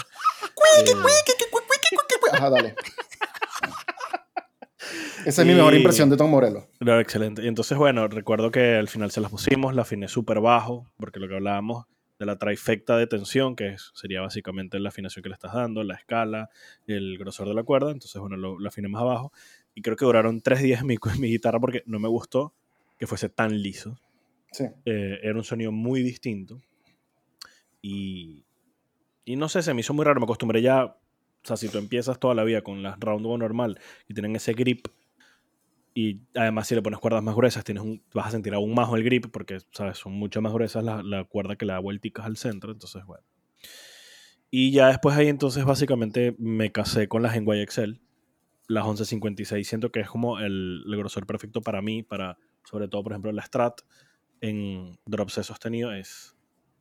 Ajá, 2.33 2.51
dale. 2.51 2.75
Esa 5.25 5.43
es 5.43 5.49
mi 5.49 5.55
mejor 5.55 5.75
impresión 5.75 6.11
de 6.11 6.17
Tom 6.17 6.31
Morello. 6.31 6.69
Claro, 6.79 7.01
excelente. 7.01 7.43
Y 7.43 7.49
entonces, 7.49 7.77
bueno, 7.77 8.09
recuerdo 8.09 8.51
que 8.51 8.77
al 8.77 8.89
final 8.89 9.11
se 9.11 9.21
las 9.21 9.31
pusimos, 9.31 9.75
la 9.75 9.83
afiné 9.83 10.09
súper 10.09 10.41
bajo, 10.41 10.87
porque 10.97 11.21
lo 11.21 11.29
que 11.29 11.35
hablábamos 11.35 11.87
de 12.19 12.27
la 12.27 12.37
trifecta 12.37 12.97
de 12.97 13.07
tensión, 13.07 13.55
que 13.55 13.77
sería 13.95 14.21
básicamente 14.21 14.79
la 14.81 14.89
afinación 14.89 15.23
que 15.23 15.29
le 15.29 15.35
estás 15.35 15.55
dando, 15.55 15.85
la 15.85 15.95
escala, 15.95 16.51
el 16.87 17.17
grosor 17.19 17.49
de 17.49 17.55
la 17.55 17.63
cuerda. 17.63 17.91
Entonces, 17.91 18.21
bueno, 18.21 18.37
lo, 18.37 18.67
afiné 18.67 18.89
más 18.89 19.03
abajo. 19.03 19.33
Y 19.75 19.83
creo 19.83 19.97
que 19.97 20.05
duraron 20.05 20.41
tres 20.41 20.63
días 20.63 20.85
mi, 20.85 20.97
mi 21.19 21.29
guitarra 21.29 21.61
porque 21.61 21.83
no 21.87 21.99
me 21.99 22.09
gustó 22.09 22.55
que 22.99 23.07
fuese 23.07 23.29
tan 23.29 23.63
liso. 23.63 23.99
Sí. 24.51 24.65
Eh, 24.85 25.21
era 25.23 25.35
un 25.35 25.45
sonido 25.45 25.71
muy 25.71 26.03
distinto. 26.03 26.61
Y, 27.81 28.45
y 29.25 29.37
no 29.37 29.49
sé, 29.49 29.63
se 29.63 29.73
me 29.75 29.81
hizo 29.81 29.95
muy 29.95 30.05
raro. 30.05 30.21
Me 30.21 30.25
acostumbré 30.25 30.63
ya 30.63 30.97
o 31.45 31.47
sea, 31.47 31.57
si 31.57 31.69
tú 31.69 31.79
empiezas 31.79 32.19
toda 32.19 32.35
la 32.35 32.45
vida 32.45 32.63
con 32.63 32.83
las 32.83 32.99
round 32.99 33.25
normal 33.39 33.81
y 34.09 34.15
tienen 34.15 34.37
ese 34.37 34.53
grip, 34.53 34.89
y 35.99 36.21
además 36.37 36.69
si 36.69 36.77
le 36.77 36.83
pones 36.83 37.01
cuerdas 37.01 37.25
más 37.25 37.35
gruesas, 37.35 37.65
tienes 37.65 37.83
un, 37.83 38.01
vas 38.15 38.29
a 38.29 38.31
sentir 38.31 38.55
aún 38.55 38.73
más 38.73 38.89
el 38.95 39.03
grip 39.03 39.27
porque, 39.33 39.59
¿sabes? 39.73 39.99
Son 39.99 40.13
mucho 40.13 40.41
más 40.41 40.53
gruesas 40.53 40.85
la, 40.85 41.03
la 41.03 41.25
cuerda 41.25 41.57
que 41.57 41.67
le 41.67 41.73
da 41.73 41.81
vuelticas 41.81 42.25
al 42.25 42.37
centro, 42.37 42.71
entonces, 42.71 43.05
bueno. 43.05 43.25
Y 44.49 44.71
ya 44.71 44.87
después 44.87 45.17
ahí 45.17 45.27
entonces 45.27 45.65
básicamente 45.65 46.37
me 46.39 46.71
casé 46.71 47.09
con 47.09 47.23
las 47.23 47.35
en 47.35 47.51
Excel, 47.51 48.01
las 48.69 48.85
1156, 48.85 49.67
siento 49.67 49.91
que 49.91 49.99
es 49.99 50.09
como 50.09 50.39
el, 50.39 50.85
el, 50.87 50.97
grosor 50.97 51.27
perfecto 51.27 51.63
para 51.63 51.83
mí, 51.83 52.05
para 52.05 52.39
sobre 52.63 52.87
todo, 52.87 53.03
por 53.03 53.11
ejemplo, 53.11 53.33
la 53.33 53.43
Strat 53.43 53.81
en 54.41 55.01
drop 55.05 55.31
C 55.31 55.43
sostenido 55.43 55.93
es, 55.93 56.37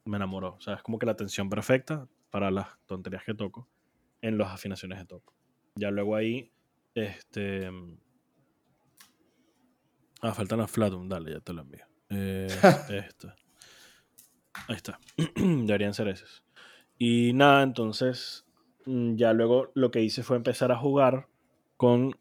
me 0.06 0.18
enamoró, 0.18 0.58
o 0.60 0.62
sea, 0.62 0.76
es 0.76 0.84
como 0.84 1.00
que 1.00 1.08
la 1.08 1.16
tensión 1.16 1.50
perfecta 1.50 2.08
para 2.30 2.52
las 2.52 2.68
tonterías 2.86 3.24
que 3.24 3.34
toco 3.34 3.68
en 4.22 4.38
las 4.38 4.52
afinaciones 4.52 5.00
de 5.00 5.06
toco. 5.06 5.34
Ya 5.74 5.90
luego 5.90 6.16
ahí, 6.16 6.52
este, 6.94 7.72
Ah, 10.22 10.34
faltan 10.34 10.60
las 10.60 10.72
Flatum, 10.72 11.08
dale, 11.08 11.32
ya 11.32 11.40
te 11.40 11.54
lo 11.54 11.62
envío. 11.62 11.86
Eh, 12.10 12.48
esto. 12.90 13.34
Ahí 14.68 14.76
está. 14.76 15.00
Deberían 15.36 15.94
ser 15.94 16.08
esos. 16.08 16.44
Y 16.98 17.34
nada, 17.34 17.64
entonces 17.64 18.46
mm, 18.86 19.16
ya 19.16 19.34
luego 19.34 19.72
lo 19.76 19.92
que 19.92 20.02
hice 20.02 20.24
fue 20.24 20.38
empezar 20.38 20.72
a 20.72 20.78
jugar 20.78 21.28
con 21.78 22.16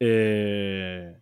eh, 0.00 1.16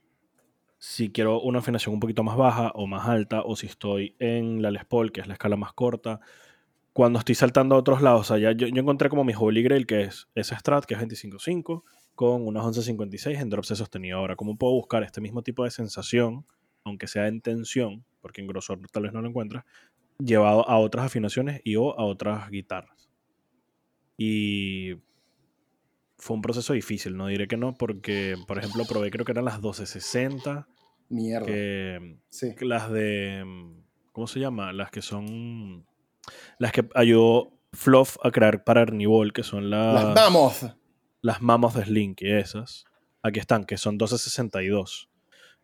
si 0.78 1.12
quiero 1.12 1.42
una 1.42 1.58
afinación 1.58 1.92
un 1.94 2.00
poquito 2.00 2.22
más 2.22 2.36
baja 2.38 2.72
o 2.74 2.86
más 2.86 3.06
alta, 3.06 3.42
o 3.42 3.54
si 3.54 3.66
estoy 3.66 4.16
en 4.18 4.62
la 4.62 4.70
Les 4.70 4.86
Paul, 4.86 5.12
que 5.12 5.20
es 5.20 5.26
la 5.26 5.34
escala 5.34 5.56
más 5.56 5.74
corta. 5.74 6.20
Cuando 6.94 7.18
estoy 7.18 7.34
saltando 7.34 7.74
a 7.74 7.78
otros 7.78 8.00
lados, 8.00 8.22
o 8.22 8.34
sea, 8.34 8.52
yo, 8.52 8.66
yo, 8.66 8.80
encontré 8.80 9.10
como 9.10 9.22
mi 9.22 9.34
Holy 9.38 9.62
Grail, 9.62 9.86
que 9.86 10.04
es 10.04 10.28
ese 10.34 10.56
Strat, 10.56 10.86
que 10.86 10.94
es 10.94 11.00
25.5, 11.00 11.82
con 12.20 12.46
unas 12.46 12.62
11.56 12.62 13.40
en 13.40 13.48
drops 13.48 13.70
he 13.70 13.76
sostenido. 13.76 14.18
Ahora, 14.18 14.36
¿cómo 14.36 14.54
puedo 14.54 14.74
buscar 14.74 15.02
este 15.02 15.22
mismo 15.22 15.40
tipo 15.40 15.64
de 15.64 15.70
sensación, 15.70 16.44
aunque 16.84 17.06
sea 17.06 17.28
en 17.28 17.40
tensión, 17.40 18.04
porque 18.20 18.42
en 18.42 18.46
grosor 18.46 18.78
tal 18.92 19.04
vez 19.04 19.14
no 19.14 19.22
lo 19.22 19.28
encuentras, 19.28 19.64
llevado 20.18 20.68
a 20.68 20.76
otras 20.76 21.06
afinaciones 21.06 21.62
y 21.64 21.76
o 21.76 21.98
a 21.98 22.04
otras 22.04 22.50
guitarras? 22.50 23.08
Y 24.18 24.96
fue 26.18 26.36
un 26.36 26.42
proceso 26.42 26.74
difícil, 26.74 27.16
no 27.16 27.26
diré 27.26 27.48
que 27.48 27.56
no, 27.56 27.74
porque, 27.74 28.36
por 28.46 28.58
ejemplo, 28.58 28.84
probé 28.86 29.10
creo 29.10 29.24
que 29.24 29.32
eran 29.32 29.46
las 29.46 29.54
1260. 29.54 30.68
Mierda. 31.08 31.46
Que, 31.46 32.18
Las 32.60 32.92
de. 32.92 33.46
¿Cómo 34.12 34.26
se 34.26 34.40
llama? 34.40 34.74
Las 34.74 34.90
que 34.90 35.00
son. 35.00 35.86
Las 36.58 36.72
que 36.72 36.86
ayudó 36.94 37.58
Fluff 37.72 38.18
a 38.22 38.30
crear 38.30 38.62
para 38.62 38.82
Ernibol, 38.82 39.32
que 39.32 39.42
son 39.42 39.70
las. 39.70 39.94
Las 39.94 40.14
Mammoth. 40.14 40.79
Las 41.22 41.42
Mammoth 41.42 41.74
de 41.74 41.84
Slink 41.84 42.22
y 42.22 42.32
esas. 42.32 42.86
Aquí 43.22 43.38
están, 43.38 43.64
que 43.64 43.76
son 43.76 43.94
1262. 43.94 45.10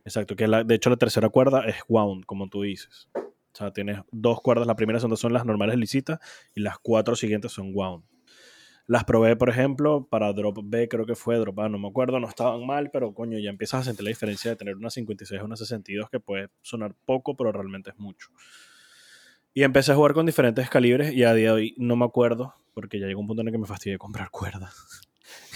Exacto, 0.04 0.36
que 0.36 0.46
la, 0.46 0.62
de 0.62 0.74
hecho 0.74 0.90
la 0.90 0.96
tercera 0.96 1.28
cuerda 1.30 1.64
es 1.66 1.76
wound, 1.88 2.26
como 2.26 2.48
tú 2.48 2.62
dices. 2.62 3.08
O 3.14 3.58
sea, 3.58 3.72
tienes 3.72 4.00
dos 4.12 4.40
cuerdas, 4.42 4.66
la 4.66 4.76
primera 4.76 5.00
son, 5.00 5.16
son 5.16 5.32
las 5.32 5.46
normales 5.46 5.76
lisitas 5.78 6.20
y 6.54 6.60
las 6.60 6.78
cuatro 6.78 7.16
siguientes 7.16 7.52
son 7.52 7.72
wound. 7.74 8.04
Las 8.86 9.04
probé, 9.04 9.34
por 9.34 9.48
ejemplo, 9.48 10.06
para 10.08 10.32
Drop 10.32 10.58
B, 10.62 10.88
creo 10.88 11.06
que 11.06 11.16
fue 11.16 11.38
Drop 11.38 11.58
A, 11.58 11.68
no 11.68 11.78
me 11.78 11.88
acuerdo, 11.88 12.20
no 12.20 12.28
estaban 12.28 12.64
mal, 12.64 12.90
pero 12.92 13.14
coño, 13.14 13.38
ya 13.38 13.50
empiezas 13.50 13.80
a 13.80 13.84
sentir 13.84 14.04
la 14.04 14.10
diferencia 14.10 14.50
de 14.50 14.56
tener 14.56 14.76
una 14.76 14.90
56 14.90 15.40
a 15.40 15.44
una 15.44 15.56
62, 15.56 16.08
que 16.08 16.20
puede 16.20 16.50
sonar 16.62 16.94
poco, 17.04 17.36
pero 17.36 17.50
realmente 17.50 17.90
es 17.90 17.98
mucho. 17.98 18.28
Y 19.54 19.64
empecé 19.64 19.90
a 19.90 19.96
jugar 19.96 20.12
con 20.12 20.26
diferentes 20.26 20.70
calibres 20.70 21.12
y 21.14 21.24
a 21.24 21.34
día 21.34 21.48
de 21.48 21.50
hoy 21.50 21.74
no 21.78 21.96
me 21.96 22.04
acuerdo, 22.04 22.54
porque 22.74 23.00
ya 23.00 23.06
llegó 23.06 23.22
un 23.22 23.26
punto 23.26 23.40
en 23.40 23.48
el 23.48 23.52
que 23.52 23.58
me 23.58 23.66
fastidié 23.66 23.98
comprar 23.98 24.30
cuerdas. 24.30 25.05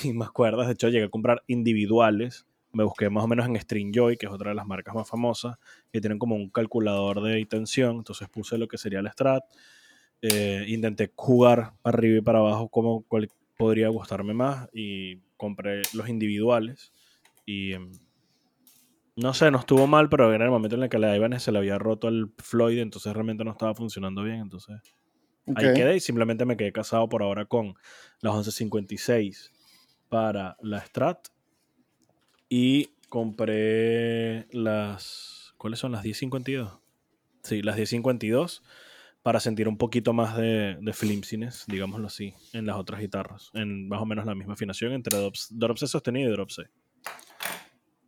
y 0.05 0.13
más 0.13 0.31
cuerdas, 0.31 0.67
de 0.67 0.75
hecho 0.75 0.89
llegué 0.89 1.07
a 1.07 1.11
comprar 1.11 1.43
individuales. 1.47 2.47
Me 2.73 2.85
busqué 2.85 3.11
más 3.11 3.25
o 3.25 3.29
menos 3.29 3.47
en 3.47 3.57
Stringjoy, 3.57 4.17
que 4.17 4.27
es 4.27 4.33
otra 4.33 4.51
de 4.51 4.55
las 4.55 4.67
marcas 4.67 4.95
más 4.95 5.09
famosas, 5.09 5.57
que 5.93 6.01
tienen 6.01 6.19
como 6.19 6.37
un 6.37 6.51
calculador 6.51 7.21
de 7.23 7.45
tensión. 7.47 7.97
Entonces 7.97 8.29
puse 8.29 8.59
lo 8.59 8.69
que 8.69 8.79
sería 8.79 9.01
el 9.01 9.11
Strat. 9.11 9.43
Eh, 10.23 10.65
intenté 10.69 11.13
jugar 11.17 11.73
para 11.83 11.99
arriba 11.99 12.19
y 12.19 12.21
para 12.21 12.39
abajo 12.39 12.69
como 12.69 13.03
cuál 13.03 13.29
podría 13.57 13.89
gustarme 13.89 14.35
más 14.35 14.69
y 14.73 15.17
compré 15.37 15.83
los 15.95 16.09
individuales. 16.09 16.93
Y 17.45 17.73
em, 17.73 17.91
no 19.17 19.35
sé, 19.35 19.51
no 19.51 19.59
estuvo 19.59 19.87
mal, 19.87 20.09
pero 20.09 20.33
era 20.33 20.45
el 20.45 20.51
momento 20.51 20.77
en 20.77 20.85
el 20.85 20.89
que 20.89 20.99
la 20.99 21.17
Ibanez 21.17 21.43
se 21.43 21.53
le 21.53 21.59
había 21.59 21.79
roto 21.79 22.09
el 22.09 22.33
Floyd, 22.39 22.79
entonces 22.79 23.13
realmente 23.13 23.45
no 23.45 23.51
estaba 23.51 23.75
funcionando 23.75 24.23
bien, 24.23 24.41
entonces 24.41 24.81
ahí 25.57 25.75
quedé 25.75 25.97
y 25.97 26.01
simplemente 26.01 26.45
me 26.45 26.57
quedé 26.57 26.73
casado 26.73 27.09
por 27.09 27.23
ahora 27.23 27.45
con 27.45 27.75
las 28.21 28.35
1156 28.35 29.53
para 30.11 30.57
la 30.61 30.85
Strat 30.85 31.29
y 32.51 32.91
compré 33.09 34.47
las 34.53 35.55
¿cuáles 35.57 35.79
son 35.79 35.93
las 35.93 36.05
1052? 36.05 36.79
Sí, 37.43 37.63
las 37.63 37.77
1052 37.77 38.63
para 39.23 39.41
sentir 39.41 39.69
un 39.69 39.77
poquito 39.77 40.13
más 40.13 40.37
de, 40.37 40.79
de 40.81 40.93
flimsiness, 40.93 41.65
digámoslo 41.67 42.07
así, 42.07 42.35
en 42.53 42.67
las 42.67 42.77
otras 42.77 43.01
guitarras, 43.01 43.51
en 43.55 43.89
más 43.89 44.01
o 44.01 44.07
menos 44.07 44.25
la 44.25 44.35
misma 44.35 44.55
afinación 44.55 44.93
entre 44.93 45.19
drop, 45.51 45.77
C 45.77 45.87
sostenido 45.87 46.31
y 46.31 46.33
drop 46.33 46.51
C. 46.51 46.63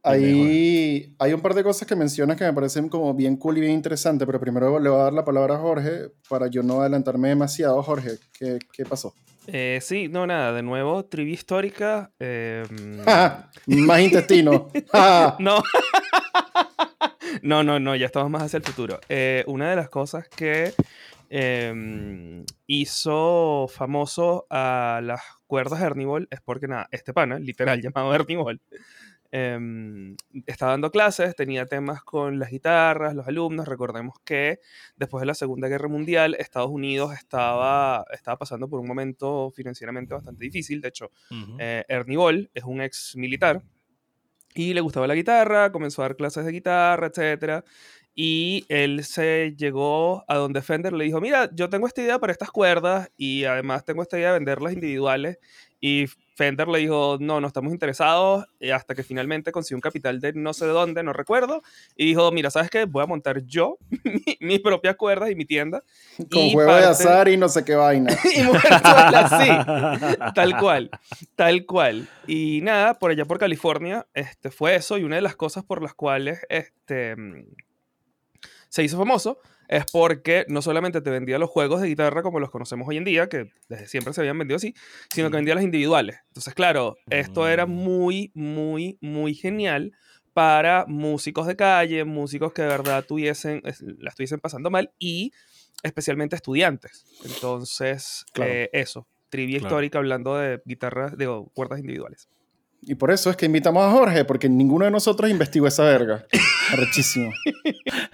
Ahí 0.04 1.14
hay 1.18 1.32
un 1.32 1.40
par 1.40 1.54
de 1.54 1.62
cosas 1.62 1.86
que 1.86 1.94
mencionas 1.94 2.36
que 2.36 2.44
me 2.44 2.52
parecen 2.52 2.88
como 2.88 3.14
bien 3.14 3.36
cool 3.36 3.58
y 3.58 3.60
bien 3.60 3.74
interesante, 3.74 4.26
pero 4.26 4.40
primero 4.40 4.80
le 4.80 4.88
voy 4.88 4.98
a 4.98 5.04
dar 5.04 5.12
la 5.12 5.24
palabra 5.24 5.54
a 5.54 5.58
Jorge 5.58 6.10
para 6.28 6.48
yo 6.48 6.62
no 6.62 6.80
adelantarme 6.80 7.28
demasiado. 7.28 7.80
Jorge, 7.82 8.18
¿qué, 8.36 8.58
qué 8.72 8.84
pasó? 8.84 9.14
Eh, 9.46 9.80
sí, 9.82 10.08
no, 10.08 10.26
nada, 10.26 10.52
de 10.52 10.62
nuevo, 10.62 11.04
trivia 11.04 11.34
histórica. 11.34 12.12
Eh, 12.20 12.64
más 13.66 14.00
intestino. 14.00 14.70
no. 15.38 15.62
no, 17.42 17.62
no, 17.62 17.80
no, 17.80 17.96
ya 17.96 18.06
estamos 18.06 18.30
más 18.30 18.42
hacia 18.42 18.58
el 18.58 18.64
futuro. 18.64 19.00
Eh, 19.08 19.44
una 19.46 19.70
de 19.70 19.76
las 19.76 19.88
cosas 19.88 20.28
que 20.28 20.74
em, 21.30 22.44
hizo 22.66 23.68
famoso 23.68 24.46
a 24.50 25.00
las 25.02 25.22
cuerdas 25.46 25.80
de 25.80 25.86
Ernibol 25.86 26.28
es 26.30 26.40
porque, 26.40 26.68
nada, 26.68 26.88
este 26.92 27.12
pana, 27.12 27.38
literal 27.38 27.80
llamado 27.80 28.14
Ernibol, 28.14 28.60
em, 29.32 30.16
estaba 30.46 30.72
dando 30.72 30.90
clases, 30.90 31.34
tenía 31.34 31.66
temas 31.66 32.04
con 32.04 32.38
las 32.38 32.50
guitarras, 32.50 33.14
los 33.14 33.26
alumnos. 33.26 33.66
Recordemos 33.66 34.16
que 34.24 34.60
después 34.96 35.20
de 35.22 35.26
la 35.26 35.34
Segunda 35.34 35.68
Guerra 35.68 35.88
Mundial, 35.88 36.36
Estados 36.38 36.70
Unidos 36.70 37.12
estaba, 37.14 38.04
estaba 38.12 38.38
pasando 38.38 38.68
por 38.68 38.78
un 38.78 38.86
momento 38.86 39.50
financieramente 39.50 40.14
bastante 40.14 40.44
difícil. 40.44 40.80
De 40.80 40.88
hecho, 40.88 41.10
uh 41.30 41.56
Ernie 41.88 42.50
es 42.54 42.64
un 42.64 42.80
ex 42.80 43.16
militar 43.16 43.62
y 44.54 44.74
le 44.74 44.80
gustaba 44.80 45.06
la 45.06 45.14
guitarra, 45.14 45.72
comenzó 45.72 46.02
a 46.02 46.06
dar 46.06 46.16
clases 46.16 46.44
de 46.44 46.52
guitarra, 46.52 47.06
etc. 47.08 47.64
Y 48.14 48.66
él 48.68 49.04
se 49.04 49.54
llegó 49.56 50.24
a 50.28 50.36
donde 50.36 50.60
Fender 50.60 50.92
le 50.92 51.04
dijo, 51.04 51.20
mira, 51.20 51.48
yo 51.54 51.70
tengo 51.70 51.86
esta 51.86 52.02
idea 52.02 52.18
para 52.18 52.32
estas 52.32 52.50
cuerdas 52.50 53.10
y 53.16 53.44
además 53.44 53.84
tengo 53.84 54.02
esta 54.02 54.18
idea 54.18 54.28
de 54.28 54.38
venderlas 54.38 54.74
individuales. 54.74 55.38
Y 55.84 56.06
Fender 56.36 56.68
le 56.68 56.78
dijo, 56.78 57.18
no, 57.20 57.40
no 57.40 57.48
estamos 57.48 57.72
interesados, 57.72 58.46
hasta 58.72 58.94
que 58.94 59.02
finalmente 59.02 59.50
consiguió 59.50 59.78
un 59.78 59.80
capital 59.80 60.20
de 60.20 60.32
no 60.32 60.54
sé 60.54 60.64
de 60.64 60.70
dónde, 60.70 61.02
no 61.02 61.12
recuerdo, 61.12 61.60
y 61.96 62.06
dijo, 62.06 62.30
mira, 62.30 62.50
¿sabes 62.50 62.70
qué? 62.70 62.84
Voy 62.84 63.02
a 63.02 63.06
montar 63.06 63.42
yo 63.44 63.78
mis 64.40 64.60
propias 64.60 64.94
cuerdas 64.94 65.32
y 65.32 65.34
mi 65.34 65.44
tienda. 65.44 65.82
Con 66.30 66.50
juego 66.50 66.72
de 66.72 66.84
azar 66.84 67.28
y 67.28 67.36
no 67.36 67.48
sé 67.48 67.64
qué 67.64 67.74
vaina. 67.74 68.16
y 68.36 68.42
mujer 68.44 68.74
sí, 69.40 69.48
tal 70.36 70.56
cual, 70.56 70.88
tal 71.34 71.66
cual. 71.66 72.08
Y 72.28 72.60
nada, 72.62 72.94
por 72.94 73.10
allá 73.10 73.24
por 73.24 73.40
California, 73.40 74.06
este, 74.14 74.52
fue 74.52 74.76
eso, 74.76 74.98
y 74.98 75.02
una 75.02 75.16
de 75.16 75.22
las 75.22 75.34
cosas 75.34 75.64
por 75.64 75.82
las 75.82 75.94
cuales 75.94 76.42
este, 76.48 77.16
se 78.72 78.82
hizo 78.82 78.96
famoso 78.96 79.38
es 79.68 79.84
porque 79.92 80.46
no 80.48 80.62
solamente 80.62 81.02
te 81.02 81.10
vendía 81.10 81.38
los 81.38 81.50
juegos 81.50 81.82
de 81.82 81.88
guitarra 81.88 82.22
como 82.22 82.40
los 82.40 82.50
conocemos 82.50 82.88
hoy 82.88 82.96
en 82.96 83.04
día, 83.04 83.28
que 83.28 83.50
desde 83.68 83.86
siempre 83.86 84.14
se 84.14 84.22
habían 84.22 84.38
vendido 84.38 84.56
así, 84.56 84.74
sino 85.10 85.30
que 85.30 85.36
vendía 85.36 85.54
las 85.54 85.62
individuales. 85.62 86.20
Entonces, 86.28 86.54
claro, 86.54 86.96
esto 87.10 87.46
era 87.46 87.66
mm. 87.66 87.70
muy, 87.70 88.32
muy, 88.34 88.96
muy 89.02 89.34
genial 89.34 89.92
para 90.32 90.86
músicos 90.88 91.46
de 91.46 91.54
calle, 91.54 92.04
músicos 92.04 92.54
que 92.54 92.62
de 92.62 92.68
verdad 92.68 93.04
tuviesen, 93.04 93.60
la 93.98 94.08
estuviesen 94.08 94.40
pasando 94.40 94.70
mal 94.70 94.90
y 94.98 95.32
especialmente 95.82 96.34
estudiantes. 96.34 97.04
Entonces, 97.26 98.24
eh, 98.40 98.70
eso, 98.72 99.06
trivia 99.28 99.58
histórica 99.58 99.98
hablando 99.98 100.34
de 100.38 100.62
guitarras, 100.64 101.18
de 101.18 101.44
cuerdas 101.52 101.80
individuales. 101.80 102.26
Y 102.84 102.96
por 102.96 103.12
eso 103.12 103.30
es 103.30 103.36
que 103.36 103.46
invitamos 103.46 103.84
a 103.84 103.92
Jorge, 103.92 104.24
porque 104.24 104.48
ninguno 104.48 104.84
de 104.84 104.90
nosotros 104.90 105.30
investigó 105.30 105.68
esa 105.68 105.84
verga. 105.84 106.26
Arrechísimo. 106.72 107.30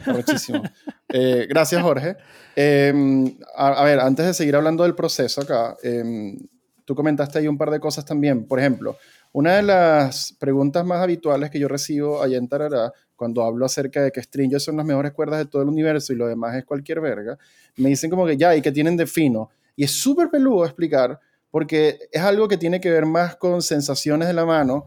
Arrechísimo. 0.06 0.62
Eh, 1.08 1.46
gracias, 1.48 1.80
Jorge. 1.82 2.16
Em, 2.54 3.34
a, 3.56 3.82
ver, 3.82 3.98
antes 3.98 4.26
de 4.26 4.34
seguir 4.34 4.54
hablando 4.56 4.82
del 4.82 4.94
proceso 4.94 5.40
acá, 5.40 5.74
em, 5.82 6.36
tú 6.84 6.94
comentaste 6.94 7.38
ahí 7.38 7.48
un 7.48 7.56
par 7.56 7.70
de 7.70 7.80
cosas 7.80 8.04
también. 8.04 8.46
Por 8.46 8.58
ejemplo, 8.58 8.98
una 9.32 9.56
de 9.56 9.62
las 9.62 10.34
preguntas 10.38 10.84
más 10.84 11.02
habituales 11.02 11.50
que 11.50 11.58
yo 11.58 11.66
recibo 11.66 12.22
allá 12.22 12.36
en 12.36 12.46
Tarará, 12.46 12.92
cuando 13.16 13.42
hablo 13.42 13.64
acerca 13.64 14.02
de 14.02 14.12
que 14.12 14.22
Stringers 14.22 14.64
son 14.64 14.76
las 14.76 14.84
mejores 14.84 15.12
cuerdas 15.12 15.38
de 15.38 15.46
todo 15.46 15.62
el 15.62 15.68
universo 15.68 16.12
y 16.12 16.16
lo 16.16 16.26
demás 16.26 16.56
es 16.56 16.64
cualquier 16.64 17.00
verga, 17.00 17.38
me 17.76 17.88
dicen 17.88 18.10
como 18.10 18.26
que 18.26 18.36
ya, 18.36 18.54
¿y 18.54 18.60
que 18.60 18.70
tienen 18.70 18.96
de 18.96 19.06
fino? 19.06 19.50
Y 19.76 19.84
es 19.84 19.92
súper 19.92 20.28
peludo 20.28 20.64
explicar 20.64 21.18
porque 21.50 21.98
es 22.12 22.22
algo 22.22 22.48
que 22.48 22.56
tiene 22.56 22.80
que 22.80 22.90
ver 22.90 23.06
más 23.06 23.36
con 23.36 23.62
sensaciones 23.62 24.28
de 24.28 24.34
la 24.34 24.44
mano, 24.44 24.86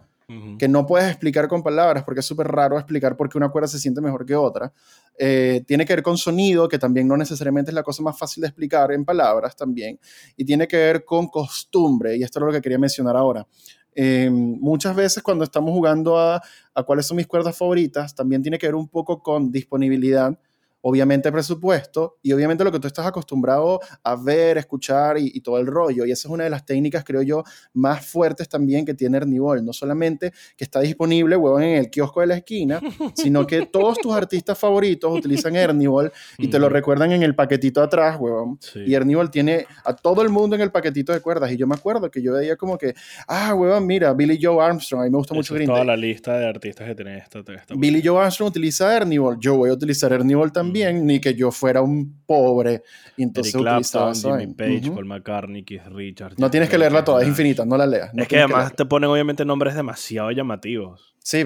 que 0.58 0.70
no 0.70 0.86
puedes 0.86 1.10
explicar 1.10 1.50
con 1.50 1.62
palabras, 1.62 2.06
porque 2.06 2.22
es 2.22 2.26
súper 2.26 2.48
raro 2.48 2.78
explicar 2.78 3.18
por 3.18 3.28
qué 3.28 3.38
una 3.38 3.50
cuerda 3.50 3.68
se 3.68 3.80
siente 3.80 4.00
mejor 4.00 4.26
que 4.26 4.34
otra. 4.34 4.72
Eh, 5.18 5.62
tiene 5.68 5.86
que 5.86 5.94
ver 5.94 6.04
con 6.04 6.18
sonido, 6.18 6.70
que 6.70 6.80
también 6.80 7.06
no 7.06 7.18
necesariamente 7.18 7.70
es 7.70 7.76
la 7.76 7.84
cosa 7.84 8.02
más 8.02 8.18
fácil 8.18 8.40
de 8.40 8.48
explicar 8.48 8.94
en 8.94 9.04
palabras 9.04 9.58
también. 9.58 10.00
Y 10.38 10.46
tiene 10.46 10.70
que 10.70 10.78
ver 10.78 11.04
con 11.04 11.28
costumbre, 11.28 12.16
y 12.16 12.24
esto 12.24 12.40
es 12.40 12.46
lo 12.46 12.52
que 12.54 12.62
quería 12.62 12.80
mencionar 12.80 13.18
ahora. 13.18 13.46
Eh, 13.94 14.30
muchas 14.32 14.96
veces 14.96 15.22
cuando 15.22 15.44
estamos 15.44 15.74
jugando 15.74 16.18
a, 16.18 16.42
a 16.74 16.84
cuáles 16.84 17.06
son 17.06 17.18
mis 17.18 17.28
cuerdas 17.28 17.58
favoritas, 17.58 18.16
también 18.16 18.42
tiene 18.42 18.58
que 18.58 18.68
ver 18.68 18.76
un 18.76 18.88
poco 18.88 19.22
con 19.22 19.52
disponibilidad 19.52 20.40
obviamente 20.82 21.32
presupuesto 21.32 22.18
y 22.22 22.34
obviamente 22.34 22.64
lo 22.64 22.72
que 22.72 22.80
tú 22.80 22.88
estás 22.88 23.06
acostumbrado 23.06 23.80
a 24.04 24.16
ver, 24.16 24.58
escuchar 24.58 25.18
y, 25.18 25.42
todo 25.42 25.58
el 25.58 25.68
rollo. 25.68 26.06
Y 26.06 26.12
esa 26.12 26.28
es 26.28 26.32
una 26.32 26.44
de 26.44 26.50
las 26.50 26.66
técnicas, 26.66 27.04
creo 27.04 27.22
yo, 27.22 27.44
más 27.74 28.06
fuertes 28.06 28.50
también 28.50 28.86
que 28.86 28.94
tiene 28.94 29.18
Ernibol. 29.18 29.64
No 29.64 29.74
solamente 29.74 30.32
que 30.56 30.64
está 30.64 30.82
disponible, 30.82 31.36
huevón, 31.36 31.64
en 31.64 31.78
el 31.78 31.90
kiosco 31.90 32.22
de 32.22 32.28
la 32.28 32.36
esquina, 32.38 32.80
sino 33.16 33.48
que 33.48 33.66
todos 33.72 33.98
tus 34.00 34.14
artistas 34.14 34.58
favoritos 34.58 35.16
utilizan 35.16 35.56
Ernibol 35.56 36.12
y 36.38 36.48
te 36.48 36.60
lo 36.60 36.70
recuerdan 36.70 37.12
en 37.12 37.24
el 37.24 37.36
paquetito 37.36 37.82
atrás, 37.82 38.20
huevón. 38.20 38.60
Y 38.76 38.94
Ernibol 38.94 39.32
tiene 39.32 39.66
a 39.84 39.96
todo 39.96 40.22
el 40.22 40.30
mundo 40.30 40.56
en 40.56 40.62
el 40.62 40.72
paquetito 40.72 41.14
de 41.14 41.22
cuerdas. 41.22 41.52
Y 41.52 41.58
yo 41.58 41.68
me 41.68 41.76
acuerdo 41.76 42.10
que 42.10 42.22
yo 42.22 42.34
veía 42.34 42.56
como 42.56 42.78
que, 42.78 42.94
ah, 43.28 43.54
huevón, 43.54 43.86
mira, 43.86 44.14
Billy 44.14 44.40
Joe 44.42 44.64
Armstrong, 44.64 45.02
a 45.02 45.06
mí 45.06 45.12
me 45.12 45.18
gusta 45.18 45.34
mucho 45.34 45.54
Green 45.54 45.68
Toda 45.68 45.84
la 45.84 45.98
lista 45.98 46.38
de 46.38 46.48
artistas 46.48 46.88
que 46.88 46.96
tiene 46.96 47.18
esta. 47.18 47.42
Billy 47.76 48.02
Joe 48.04 48.20
Armstrong 48.20 48.50
utiliza 48.50 48.96
Ernibol, 48.96 49.38
yo 49.40 49.56
voy 49.56 49.70
a 49.70 49.74
utilizar 49.74 50.12
Ernibol 50.14 50.52
también 50.52 50.71
bien, 50.72 51.06
ni 51.06 51.20
que 51.20 51.34
yo 51.34 51.52
fuera 51.52 51.82
un 51.82 52.22
pobre. 52.26 52.84
Y 53.18 53.24
entonces 53.24 53.54
Eric 53.54 53.66
Clapton, 53.66 54.16
Jimmy 54.16 54.54
Page, 54.54 54.92
Paul 54.92 55.06
McCartney, 55.06 55.64
Keith 55.64 55.86
Richards. 55.88 56.40
No 56.40 56.50
tienes 56.50 56.70
que 56.70 56.78
leerla 56.78 57.04
toda, 57.04 57.22
es 57.22 57.28
infinita, 57.28 57.66
no 57.66 57.78
la 57.78 57.86
leas. 57.86 58.12
es 58.16 58.28
que 58.28 58.40
además 58.40 58.76
te 58.76 58.86
ponen 58.86 59.10
obviamente 59.10 59.46
nombres 59.46 59.76
demasiado 59.76 60.32
llamativos. 60.32 61.16
Sí, 61.20 61.46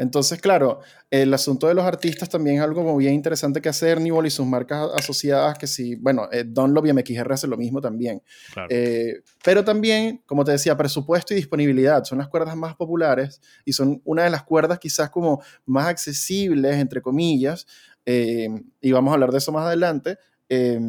entonces, 0.00 0.40
claro, 0.40 0.80
el 1.10 1.34
asunto 1.34 1.68
de 1.68 1.74
los 1.74 1.84
artistas 1.84 2.30
también 2.30 2.56
es 2.56 2.62
algo 2.62 2.82
muy 2.82 3.04
bien 3.04 3.12
interesante 3.12 3.60
que 3.60 3.68
hacer 3.68 4.00
Nibol 4.00 4.26
y 4.26 4.30
sus 4.30 4.46
marcas 4.46 4.88
asociadas, 4.94 5.58
que 5.58 5.66
sí, 5.66 5.94
bueno, 5.96 6.26
eh, 6.32 6.44
Dunlop 6.46 6.86
y 6.86 6.92
MXR 6.94 7.30
hacen 7.30 7.50
lo 7.50 7.58
mismo 7.58 7.82
también. 7.82 8.22
Eh, 8.70 9.20
pero 9.44 9.62
también, 9.62 10.22
como 10.24 10.42
te 10.42 10.52
decía, 10.52 10.74
presupuesto 10.74 11.34
y 11.34 11.36
disponibilidad 11.36 12.02
son 12.04 12.16
las 12.16 12.28
cuerdas 12.28 12.56
más 12.56 12.76
populares 12.76 13.42
y 13.66 13.74
son 13.74 14.00
una 14.06 14.24
de 14.24 14.30
las 14.30 14.42
cuerdas 14.42 14.78
quizás 14.78 15.10
como 15.10 15.42
más 15.66 15.86
accesibles, 15.86 16.76
entre 16.76 17.02
comillas, 17.02 17.66
eh, 18.06 18.48
y 18.80 18.92
vamos 18.92 19.10
a 19.10 19.14
hablar 19.14 19.30
de 19.30 19.38
eso 19.38 19.52
más 19.52 19.66
adelante. 19.66 20.18
Eh, 20.48 20.80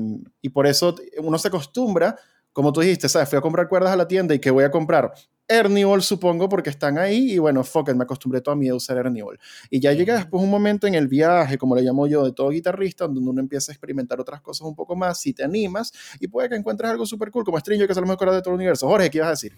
y 0.42 0.50
por 0.50 0.66
eso 0.68 0.96
uno 1.20 1.38
se 1.38 1.48
acostumbra, 1.48 2.16
como 2.52 2.74
tú 2.74 2.82
dijiste, 2.82 3.08
¿sabes? 3.08 3.30
Fui 3.30 3.38
a 3.38 3.42
comprar 3.42 3.68
cuerdas 3.70 3.94
a 3.94 3.96
la 3.96 4.08
tienda 4.08 4.34
y 4.34 4.40
que 4.40 4.52
voy 4.52 4.64
a 4.64 4.72
comprar 4.72 5.14
Erniol, 5.52 6.02
supongo, 6.02 6.48
porque 6.48 6.70
están 6.70 6.98
ahí. 6.98 7.34
Y 7.34 7.38
bueno, 7.38 7.64
fuck 7.64 7.90
it, 7.90 7.96
me 7.96 8.04
acostumbré 8.04 8.42
toda 8.42 8.56
mi 8.56 8.64
vida 8.64 8.74
a 8.74 8.78
usar 8.78 8.98
Erniol. 8.98 9.38
Y 9.70 9.80
ya 9.80 9.92
llega 9.94 10.16
después 10.16 10.42
un 10.42 10.50
momento 10.50 10.88
en 10.88 10.96
el 10.96 11.08
viaje, 11.08 11.58
como 11.58 11.76
le 11.76 11.82
llamo 11.82 12.08
yo, 12.08 12.24
de 12.26 12.32
todo 12.32 12.50
guitarrista, 12.50 13.06
donde 13.06 13.30
uno 13.30 13.42
empieza 13.42 13.72
a 13.72 13.74
experimentar 13.74 14.20
otras 14.20 14.42
cosas 14.42 14.68
un 14.68 14.76
poco 14.76 14.96
más, 14.96 15.20
si 15.20 15.34
te 15.34 15.44
animas, 15.44 15.92
y 16.20 16.28
puede 16.28 16.50
que 16.50 16.56
encuentres 16.56 16.90
algo 16.90 17.06
súper 17.06 17.32
cool, 17.32 17.44
como 17.44 17.60
Stringer, 17.60 17.86
que 17.86 17.94
es 17.94 18.00
lo 18.00 18.08
mejor 18.08 18.32
de 18.32 18.42
todo 18.42 18.54
el 18.54 18.56
universo. 18.56 18.88
Jorge, 18.88 19.10
¿qué 19.10 19.18
ibas 19.18 19.28
a 19.28 19.32
decir? 19.32 19.54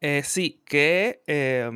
Eh, 0.00 0.22
sí, 0.24 0.62
que 0.64 1.22
eh, 1.26 1.68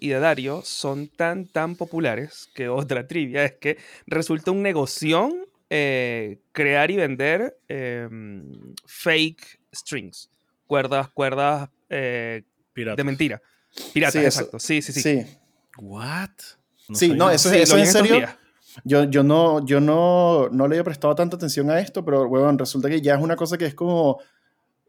y 0.00 0.10
Dario 0.10 0.62
son 0.64 1.08
tan, 1.08 1.46
tan 1.46 1.74
populares 1.74 2.48
que 2.54 2.68
otra 2.68 3.06
trivia 3.08 3.44
es 3.44 3.52
que 3.54 3.76
resulta 4.06 4.52
un 4.52 4.62
negocio 4.62 5.30
eh, 5.68 6.38
crear 6.52 6.90
y 6.90 6.96
vender 6.96 7.58
em, 7.68 8.74
fake 8.86 9.60
strings, 9.74 10.30
cuerdas, 10.66 11.08
cuerdas 11.08 11.68
eh, 11.90 12.42
de 12.74 13.04
mentira. 13.04 13.42
Piratas, 13.92 14.22
exacto. 14.22 14.58
Sí, 14.58 14.80
sí, 14.80 14.92
sí. 14.92 15.26
¿What? 15.78 16.30
sí, 16.94 17.12
no, 17.14 17.30
eso, 17.30 17.52
es 17.52 17.70
en 17.70 17.86
serio. 17.86 18.28
Yo, 18.84 19.04
yo, 19.04 19.22
no, 19.24 19.66
yo 19.66 19.80
no, 19.80 20.48
no 20.50 20.68
le 20.68 20.78
he 20.78 20.84
prestado 20.84 21.14
tanta 21.14 21.36
atención 21.36 21.70
a 21.70 21.80
esto, 21.80 22.04
pero 22.04 22.28
bueno, 22.28 22.56
resulta 22.56 22.88
que 22.88 23.00
ya 23.00 23.16
es 23.16 23.20
una 23.20 23.34
cosa 23.34 23.58
que 23.58 23.66
es 23.66 23.74
como 23.74 24.20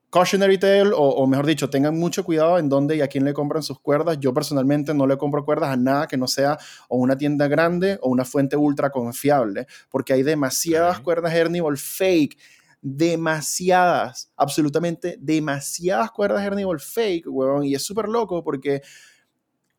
cautionary 0.09 0.57
tale, 0.57 0.91
o, 0.95 1.25
mejor 1.27 1.45
dicho, 1.45 1.69
tengan 1.69 1.97
mucho 1.97 2.23
cuidado 2.23 2.57
en 2.57 2.69
dónde 2.69 2.95
y 2.95 3.01
a 3.01 3.07
quién 3.07 3.25
le 3.25 3.33
compran 3.33 3.63
sus 3.63 3.79
cuerdas. 3.79 4.19
Yo 4.19 4.33
personalmente 4.33 4.93
no 4.93 5.07
le 5.07 5.17
compro 5.17 5.45
cuerdas 5.45 5.69
a 5.69 5.77
nada 5.77 6.07
que 6.07 6.17
no 6.17 6.27
sea 6.27 6.57
o 6.87 6.97
una 6.97 7.17
tienda 7.17 7.47
grande 7.47 7.99
o 8.01 8.09
una 8.09 8.25
fuente 8.25 8.55
ultra 8.55 8.89
confiable, 8.89 9.67
porque 9.89 10.13
hay 10.13 10.23
demasiadas 10.23 10.99
cuerdas 10.99 11.33
Hernibol 11.33 11.77
fake, 11.77 12.37
demasiadas, 12.81 14.31
absolutamente 14.35 15.17
demasiadas 15.19 16.11
cuerdas 16.11 16.43
Hernibol 16.43 16.79
fake, 16.79 17.27
weón, 17.27 17.65
y 17.65 17.75
es 17.75 17.83
súper 17.83 18.07
loco 18.07 18.43
porque 18.43 18.81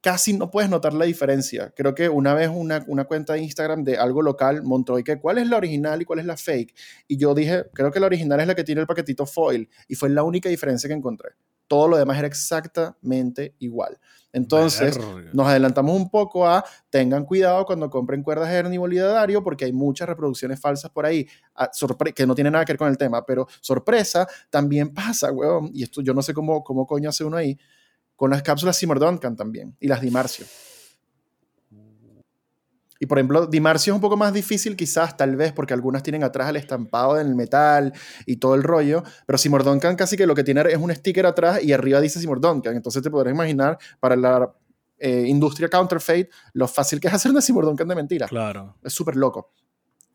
casi 0.00 0.32
no 0.32 0.50
puedes 0.50 0.70
notar 0.70 0.94
la 0.94 1.04
diferencia. 1.04 1.72
Creo 1.76 1.94
que 1.94 2.08
una 2.08 2.34
vez 2.34 2.50
una, 2.52 3.04
cuenta 3.04 3.34
de 3.34 3.40
Instagram 3.40 3.84
de 3.84 3.96
algo 3.96 4.22
local 4.22 4.62
montó 4.62 4.98
y 4.98 5.04
que 5.04 5.18
cuál 5.18 5.38
es 5.38 5.48
la 5.48 5.56
original 5.56 6.00
y 6.00 6.04
cuál 6.04 6.20
es 6.20 6.26
la 6.26 6.36
fake. 6.36 6.74
Y 7.08 7.16
yo 7.16 7.34
dije, 7.34 7.64
creo 7.72 7.90
que 7.90 8.00
la 8.00 8.06
original 8.06 8.40
es 8.40 8.46
la 8.46 8.54
que 8.54 8.64
tiene 8.64 8.80
el 8.80 8.86
paquetito 8.86 9.26
foil. 9.26 9.68
Y 9.88 9.94
fue 9.94 10.08
la 10.08 10.22
única 10.22 10.48
diferencia 10.48 10.88
que 10.88 10.94
encontré. 10.94 11.30
Todo 11.66 11.86
lo 11.86 11.96
demás 11.96 12.18
era 12.18 12.26
exactamente 12.26 13.54
igual. 13.60 13.98
Entonces, 14.32 14.98
nos 15.32 15.46
adelantamos 15.46 15.96
un 15.96 16.08
poco 16.08 16.46
a 16.46 16.64
tengan 16.88 17.24
cuidado 17.24 17.64
cuando 17.64 17.90
compren 17.90 18.22
cuerdas 18.22 18.48
Ernie 18.48 19.00
Dario 19.00 19.42
porque 19.42 19.64
hay 19.64 19.72
muchas 19.72 20.08
reproducciones 20.08 20.60
falsas 20.60 20.90
por 20.90 21.04
ahí, 21.04 21.26
ah, 21.56 21.70
que 22.14 22.26
no 22.26 22.34
tiene 22.34 22.50
nada 22.50 22.64
que 22.64 22.72
ver 22.72 22.78
con 22.78 22.88
el 22.88 22.96
tema, 22.96 23.24
pero 23.26 23.46
sorpresa, 23.60 24.26
también 24.48 24.94
pasa, 24.94 25.32
weón. 25.32 25.70
Y 25.74 25.82
esto 25.82 26.00
yo 26.00 26.14
no 26.14 26.22
sé 26.22 26.32
cómo, 26.32 26.62
cómo 26.62 26.86
coño 26.86 27.08
hace 27.08 27.24
uno 27.24 27.36
ahí 27.36 27.58
con 28.20 28.28
las 28.28 28.42
cápsulas 28.42 28.76
Seymour 28.76 29.00
Duncan 29.00 29.34
también 29.34 29.74
y 29.80 29.88
las 29.88 30.02
Dimarcio. 30.02 30.44
Y 32.98 33.06
por 33.06 33.16
ejemplo, 33.16 33.46
Dimarcio 33.46 33.94
es 33.94 33.94
un 33.94 34.00
poco 34.02 34.18
más 34.18 34.34
difícil 34.34 34.76
quizás, 34.76 35.16
tal 35.16 35.36
vez, 35.36 35.54
porque 35.54 35.72
algunas 35.72 36.02
tienen 36.02 36.22
atrás 36.22 36.50
el 36.50 36.56
estampado 36.56 37.14
del 37.14 37.34
metal 37.34 37.94
y 38.26 38.36
todo 38.36 38.54
el 38.54 38.62
rollo, 38.62 39.04
pero 39.24 39.38
Seymour 39.38 39.64
Duncan 39.64 39.96
casi 39.96 40.18
que 40.18 40.26
lo 40.26 40.34
que 40.34 40.44
tiene 40.44 40.60
es 40.68 40.76
un 40.76 40.94
sticker 40.94 41.24
atrás 41.24 41.64
y 41.64 41.72
arriba 41.72 41.98
dice 41.98 42.18
Seymour 42.18 42.42
Duncan. 42.42 42.76
Entonces 42.76 43.02
te 43.02 43.10
podrás 43.10 43.32
imaginar 43.32 43.78
para 44.00 44.16
la 44.16 44.54
eh, 44.98 45.24
industria 45.26 45.70
counterfeit 45.70 46.28
lo 46.52 46.68
fácil 46.68 47.00
que 47.00 47.08
es 47.08 47.14
hacer 47.14 47.30
una 47.30 47.40
Seymour 47.40 47.64
Duncan 47.64 47.88
de 47.88 47.94
mentira. 47.94 48.28
Claro. 48.28 48.76
Es 48.84 48.92
súper 48.92 49.16
loco. 49.16 49.50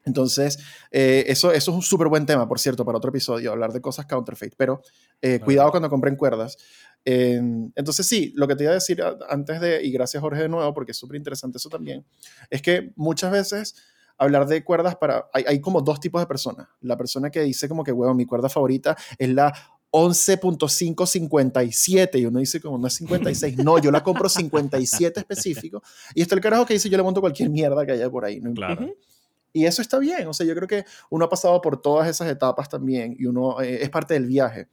Entonces, 0.06 0.60
eh, 0.92 1.26
eso, 1.28 1.52
eso 1.52 1.72
es 1.72 1.76
un 1.76 1.82
súper 1.82 2.08
buen 2.08 2.26
tema, 2.26 2.48
por 2.48 2.60
cierto, 2.60 2.86
para 2.86 3.00
otro 3.00 3.10
episodio, 3.10 3.52
hablar 3.52 3.74
de 3.74 3.82
cosas 3.82 4.06
counterfeit. 4.06 4.54
Pero 4.56 4.82
eh, 5.22 5.40
cuidado 5.40 5.72
cuando 5.72 5.90
compren 5.90 6.16
cuerdas. 6.16 6.58
Entonces, 7.06 8.08
sí, 8.08 8.34
lo 8.36 8.48
que 8.48 8.56
te 8.56 8.64
iba 8.64 8.72
a 8.72 8.76
decir 8.76 9.02
antes 9.30 9.62
de, 9.62 9.84
y 9.84 9.92
gracias 9.92 10.22
Jorge 10.22 10.42
de 10.42 10.50
nuevo, 10.50 10.74
porque 10.74 10.92
es 10.92 10.98
súper 10.98 11.18
interesante 11.18 11.60
eso 11.60 11.70
también, 11.70 12.04
es 12.50 12.62
que 12.62 12.92
muchas 12.96 13.32
veces 13.32 13.76
hablar 14.18 14.48
de 14.48 14.64
cuerdas 14.64 14.96
para, 14.96 15.28
hay, 15.34 15.44
hay, 15.48 15.62
como 15.62 15.82
dos 15.82 16.00
tipos 16.00 16.22
de 16.22 16.26
personas. 16.26 16.68
La 16.82 16.98
persona 16.98 17.30
que 17.30 17.42
dice 17.42 17.68
como 17.68 17.84
que, 17.84 17.92
huevo, 17.92 18.14
mi 18.14 18.26
cuerda 18.26 18.50
favorita 18.50 18.98
es 19.18 19.30
la 19.30 19.54
11.557 19.96 22.20
y 22.20 22.26
uno 22.26 22.40
dice 22.40 22.60
como 22.60 22.78
no 22.78 22.88
es 22.88 22.96
56, 22.96 23.60
no, 23.60 23.80
yo 23.80 23.92
la 23.92 24.04
compro 24.04 24.28
57 24.28 25.22
específico 25.22 25.82
y 26.14 26.22
está 26.22 26.36
el 26.36 26.42
carajo 26.42 26.66
que 26.66 26.74
dice 26.74 26.90
yo 26.90 26.98
le 26.98 27.04
monto 27.04 27.22
cualquier 27.22 27.50
mierda 27.50 27.86
que 27.86 27.94
haya 27.94 28.10
por 28.10 28.26
ahí, 28.26 28.42
¿no? 28.42 28.54
Claro. 28.54 28.94
Y 29.54 29.66
eso 29.66 29.82
está 29.82 29.98
bien, 30.00 30.28
o 30.28 30.34
sea, 30.34 30.46
yo 30.46 30.54
creo 30.54 30.68
que 30.68 30.84
uno 31.10 31.24
ha 31.24 31.30
pasado 31.30 31.62
por 31.62 31.82
todas 31.82 32.10
esas 32.10 32.30
etapas 32.30 32.68
también 32.68 33.16
y 33.18 33.26
uno 33.26 33.62
eh, 33.62 33.84
es 33.84 33.90
parte 33.90 34.16
del 34.16 34.26
viaje. 34.26 34.68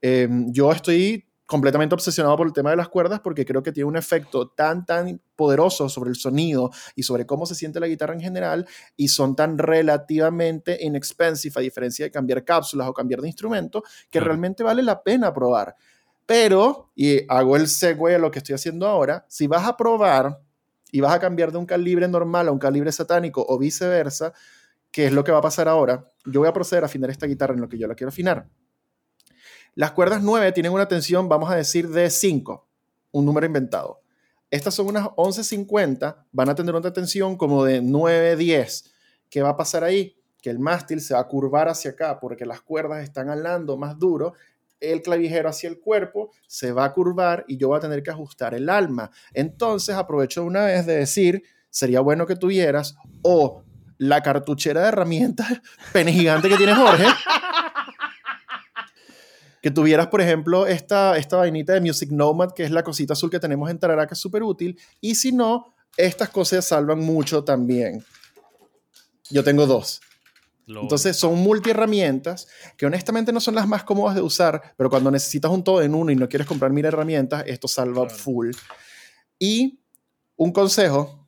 Em, 0.00 0.50
yo 0.50 0.72
estoy 0.72 1.26
completamente 1.52 1.94
obsesionado 1.94 2.34
por 2.34 2.46
el 2.46 2.54
tema 2.54 2.70
de 2.70 2.76
las 2.76 2.88
cuerdas 2.88 3.20
porque 3.20 3.44
creo 3.44 3.62
que 3.62 3.72
tiene 3.72 3.86
un 3.86 3.98
efecto 3.98 4.48
tan, 4.48 4.86
tan 4.86 5.20
poderoso 5.36 5.86
sobre 5.90 6.08
el 6.08 6.16
sonido 6.16 6.70
y 6.96 7.02
sobre 7.02 7.26
cómo 7.26 7.44
se 7.44 7.54
siente 7.54 7.78
la 7.78 7.88
guitarra 7.88 8.14
en 8.14 8.22
general 8.22 8.66
y 8.96 9.08
son 9.08 9.36
tan 9.36 9.58
relativamente 9.58 10.78
inexpensive 10.80 11.52
a 11.54 11.60
diferencia 11.60 12.06
de 12.06 12.10
cambiar 12.10 12.42
cápsulas 12.42 12.88
o 12.88 12.94
cambiar 12.94 13.20
de 13.20 13.28
instrumento 13.28 13.82
que 14.10 14.18
realmente 14.18 14.62
vale 14.62 14.82
la 14.82 15.02
pena 15.02 15.34
probar. 15.34 15.76
Pero, 16.24 16.90
y 16.94 17.20
hago 17.30 17.56
el 17.56 17.68
segue 17.68 18.14
a 18.14 18.18
lo 18.18 18.30
que 18.30 18.38
estoy 18.38 18.54
haciendo 18.54 18.86
ahora, 18.86 19.26
si 19.28 19.46
vas 19.46 19.68
a 19.68 19.76
probar 19.76 20.40
y 20.90 21.02
vas 21.02 21.12
a 21.12 21.20
cambiar 21.20 21.52
de 21.52 21.58
un 21.58 21.66
calibre 21.66 22.08
normal 22.08 22.48
a 22.48 22.52
un 22.52 22.58
calibre 22.58 22.90
satánico 22.92 23.44
o 23.46 23.58
viceversa, 23.58 24.32
¿qué 24.90 25.04
es 25.04 25.12
lo 25.12 25.22
que 25.22 25.32
va 25.32 25.38
a 25.40 25.42
pasar 25.42 25.68
ahora? 25.68 26.08
Yo 26.24 26.40
voy 26.40 26.48
a 26.48 26.54
proceder 26.54 26.82
a 26.84 26.86
afinar 26.86 27.10
esta 27.10 27.26
guitarra 27.26 27.52
en 27.52 27.60
lo 27.60 27.68
que 27.68 27.76
yo 27.76 27.86
la 27.86 27.94
quiero 27.94 28.08
afinar. 28.08 28.48
Las 29.74 29.92
cuerdas 29.92 30.22
9 30.22 30.52
tienen 30.52 30.72
una 30.72 30.86
tensión, 30.86 31.28
vamos 31.28 31.50
a 31.50 31.56
decir, 31.56 31.88
de 31.88 32.10
5, 32.10 32.66
un 33.12 33.24
número 33.24 33.46
inventado. 33.46 34.00
Estas 34.50 34.74
son 34.74 34.88
unas 34.88 35.04
11.50, 35.04 36.26
van 36.30 36.48
a 36.48 36.54
tener 36.54 36.74
una 36.74 36.92
tensión 36.92 37.36
como 37.36 37.64
de 37.64 37.80
9, 37.80 38.36
10. 38.36 38.92
¿Qué 39.30 39.40
va 39.42 39.50
a 39.50 39.56
pasar 39.56 39.82
ahí? 39.82 40.14
Que 40.42 40.50
el 40.50 40.58
mástil 40.58 41.00
se 41.00 41.14
va 41.14 41.20
a 41.20 41.28
curvar 41.28 41.68
hacia 41.68 41.92
acá 41.92 42.20
porque 42.20 42.44
las 42.44 42.60
cuerdas 42.60 43.02
están 43.02 43.30
alando 43.30 43.76
más 43.76 43.98
duro 43.98 44.34
el 44.82 45.00
clavijero 45.00 45.48
hacia 45.48 45.68
el 45.68 45.78
cuerpo, 45.78 46.32
se 46.46 46.72
va 46.72 46.84
a 46.84 46.92
curvar 46.92 47.44
y 47.48 47.56
yo 47.56 47.68
voy 47.68 47.78
a 47.78 47.80
tener 47.80 48.02
que 48.02 48.10
ajustar 48.10 48.54
el 48.54 48.68
alma. 48.68 49.10
Entonces 49.32 49.94
aprovecho 49.94 50.44
una 50.44 50.64
vez 50.64 50.84
de 50.86 50.96
decir, 50.96 51.44
sería 51.70 52.00
bueno 52.00 52.26
que 52.26 52.36
tuvieras 52.36 52.96
o 53.22 53.62
la 53.98 54.22
cartuchera 54.22 54.82
de 54.82 54.88
herramientas 54.88 55.48
pene 55.92 56.12
gigante 56.12 56.48
que 56.48 56.56
tiene 56.56 56.74
Jorge. 56.74 57.06
Que 59.62 59.70
tuvieras, 59.70 60.08
por 60.08 60.20
ejemplo, 60.20 60.66
esta, 60.66 61.16
esta 61.16 61.36
vainita 61.36 61.72
de 61.72 61.80
Music 61.80 62.10
Nomad, 62.10 62.50
que 62.50 62.64
es 62.64 62.72
la 62.72 62.82
cosita 62.82 63.12
azul 63.12 63.30
que 63.30 63.38
tenemos 63.38 63.70
en 63.70 63.78
Tarara, 63.78 64.06
que 64.08 64.14
es 64.14 64.20
súper 64.20 64.42
útil. 64.42 64.78
Y 65.00 65.14
si 65.14 65.30
no, 65.30 65.72
estas 65.96 66.28
cosas 66.30 66.66
salvan 66.66 66.98
mucho 66.98 67.44
también. 67.44 68.04
Yo 69.30 69.44
tengo 69.44 69.66
dos. 69.66 70.00
Entonces 70.66 71.16
son 71.16 71.36
multi-herramientas 71.38 72.48
que 72.76 72.86
honestamente 72.86 73.32
no 73.32 73.40
son 73.40 73.54
las 73.54 73.68
más 73.68 73.84
cómodas 73.84 74.16
de 74.16 74.22
usar, 74.22 74.74
pero 74.76 74.90
cuando 74.90 75.10
necesitas 75.10 75.50
un 75.50 75.62
todo 75.62 75.82
en 75.82 75.94
uno 75.94 76.10
y 76.10 76.16
no 76.16 76.28
quieres 76.28 76.46
comprar 76.46 76.72
mil 76.72 76.84
herramientas, 76.84 77.44
esto 77.46 77.68
salva 77.68 78.08
full. 78.08 78.50
Y 79.38 79.80
un 80.36 80.52
consejo, 80.52 81.21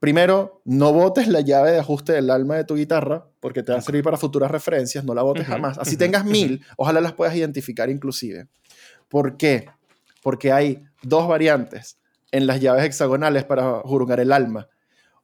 Primero, 0.00 0.62
no 0.64 0.94
botes 0.94 1.28
la 1.28 1.42
llave 1.42 1.72
de 1.72 1.78
ajuste 1.78 2.14
del 2.14 2.30
alma 2.30 2.56
de 2.56 2.64
tu 2.64 2.74
guitarra, 2.74 3.28
porque 3.38 3.62
te 3.62 3.72
va 3.72 3.78
a 3.78 3.82
servir 3.82 4.02
para 4.02 4.16
futuras 4.16 4.50
referencias, 4.50 5.04
no 5.04 5.14
la 5.14 5.22
botes 5.22 5.46
jamás. 5.46 5.76
Así 5.78 5.98
tengas 5.98 6.24
mil, 6.24 6.64
ojalá 6.78 7.02
las 7.02 7.12
puedas 7.12 7.36
identificar 7.36 7.90
inclusive. 7.90 8.48
¿Por 9.08 9.36
qué? 9.36 9.68
Porque 10.22 10.52
hay 10.52 10.82
dos 11.02 11.28
variantes 11.28 11.98
en 12.32 12.46
las 12.46 12.60
llaves 12.60 12.84
hexagonales 12.84 13.44
para 13.44 13.80
jurungar 13.80 14.20
el 14.20 14.32
alma. 14.32 14.68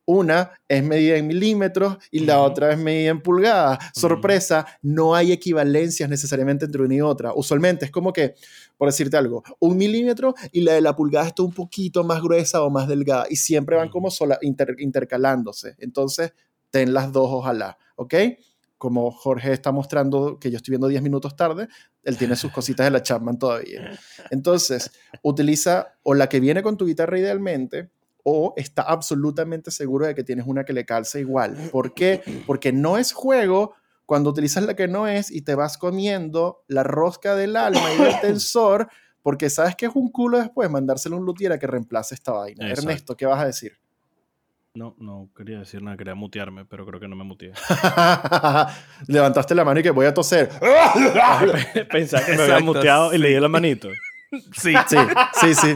Una 0.07 0.53
es 0.69 0.83
medida 0.85 1.16
en 1.16 1.27
milímetros 1.27 1.99
y 2.11 2.20
la 2.20 2.41
otra 2.41 2.73
es 2.73 2.78
medida 2.78 3.11
en 3.11 3.20
pulgadas. 3.20 3.78
Sorpresa, 3.93 4.65
no 4.81 5.15
hay 5.15 5.33
equivalencias 5.33 6.09
necesariamente 6.09 6.65
entre 6.65 6.83
una 6.83 6.95
y 6.95 7.01
otra. 7.01 7.33
Usualmente 7.35 7.85
es 7.87 7.91
como 7.91 8.12
que, 8.12 8.35
por 8.78 8.89
decirte 8.89 9.16
algo, 9.16 9.43
un 9.59 9.77
milímetro 9.77 10.35
y 10.53 10.61
la 10.61 10.74
de 10.74 10.81
la 10.81 10.95
pulgada 10.95 11.27
está 11.27 11.43
un 11.43 11.53
poquito 11.53 12.05
más 12.05 12.23
gruesa 12.23 12.62
o 12.62 12.70
más 12.70 12.87
delgada 12.89 13.27
y 13.28 13.37
siempre 13.37 13.77
van 13.77 13.89
como 13.89 14.11
sola, 14.11 14.39
inter- 14.43 14.77
intercalándose. 14.78 15.74
Entonces, 15.78 16.33
ten 16.70 16.95
las 16.95 17.11
dos, 17.12 17.28
ojalá, 17.31 17.77
¿ok? 17.97 18.15
Como 18.78 19.11
Jorge 19.11 19.53
está 19.53 19.73
mostrando 19.73 20.39
que 20.39 20.51
yo 20.51 20.59
estoy 20.59 20.73
viendo 20.73 20.87
10 20.89 21.03
minutos 21.03 21.35
tarde, 21.35 21.66
él 22.05 22.16
tiene 22.16 22.37
sus 22.37 22.53
cositas 22.53 22.87
de 22.87 22.91
la 22.91 23.03
Chapman 23.03 23.39
todavía. 23.39 23.99
Entonces, 24.31 24.91
utiliza 25.23 25.95
o 26.03 26.15
la 26.15 26.28
que 26.28 26.39
viene 26.41 26.62
con 26.62 26.77
tu 26.77 26.87
guitarra 26.87 27.19
idealmente 27.19 27.91
o 28.28 28.55
está 28.57 28.82
absolutamente 28.82 29.70
seguro 29.70 30.05
de 30.05 30.16
que 30.16 30.24
tienes 30.24 30.48
una 30.48 30.65
que 30.65 30.73
le 30.73 30.85
calce 30.85 31.20
igual. 31.20 31.57
¿Por 31.70 31.94
qué? 31.94 32.23
Porque 32.44 32.73
no 32.73 32.98
es 32.98 33.12
juego 33.12 33.74
cuando 34.05 34.31
utilizas 34.31 34.65
la 34.65 34.74
que 34.74 34.89
no 34.89 35.07
es 35.07 35.31
y 35.31 35.43
te 35.43 35.55
vas 35.55 35.78
comiendo 35.78 36.65
la 36.66 36.82
rosca 36.82 37.36
del 37.36 37.55
alma 37.55 37.93
y 37.94 38.03
del 38.03 38.20
tensor, 38.20 38.89
porque 39.23 39.48
sabes 39.48 39.77
que 39.77 39.86
es 39.86 39.93
un 39.94 40.11
culo 40.11 40.39
después 40.39 40.69
mandárselo 40.69 41.15
a 41.15 41.20
un 41.20 41.24
luthier 41.24 41.53
a 41.53 41.61
que 41.61 41.69
reemplace 41.69 42.16
esta 42.16 42.32
vaina. 42.32 42.69
Exacto. 42.69 42.90
Ernesto, 42.90 43.16
¿qué 43.16 43.27
vas 43.27 43.40
a 43.40 43.47
decir? 43.47 43.78
No, 44.74 44.97
no 44.98 45.31
quería 45.36 45.61
decir 45.61 45.81
nada, 45.81 45.97
quería 45.97 46.16
mutearme, 46.16 46.65
pero 46.65 46.85
creo 46.85 46.98
que 46.98 47.07
no 47.07 47.15
me 47.15 47.23
muteé. 47.23 47.53
Levantaste 49.07 49.55
la 49.55 49.65
mano 49.65 49.78
y 49.78 49.85
que 49.85 49.90
voy 49.90 50.07
a 50.07 50.12
toser. 50.12 50.51
Pensaba 51.93 52.27
que 52.27 52.36
me 52.36 52.43
había 52.43 52.59
muteado 52.59 53.15
y 53.15 53.19
le 53.19 53.28
di 53.28 53.39
la 53.39 53.48
manito. 53.48 53.89
Sí. 54.53 54.74
Sí, 54.89 54.97
sí, 55.40 55.55
sí. 55.55 55.74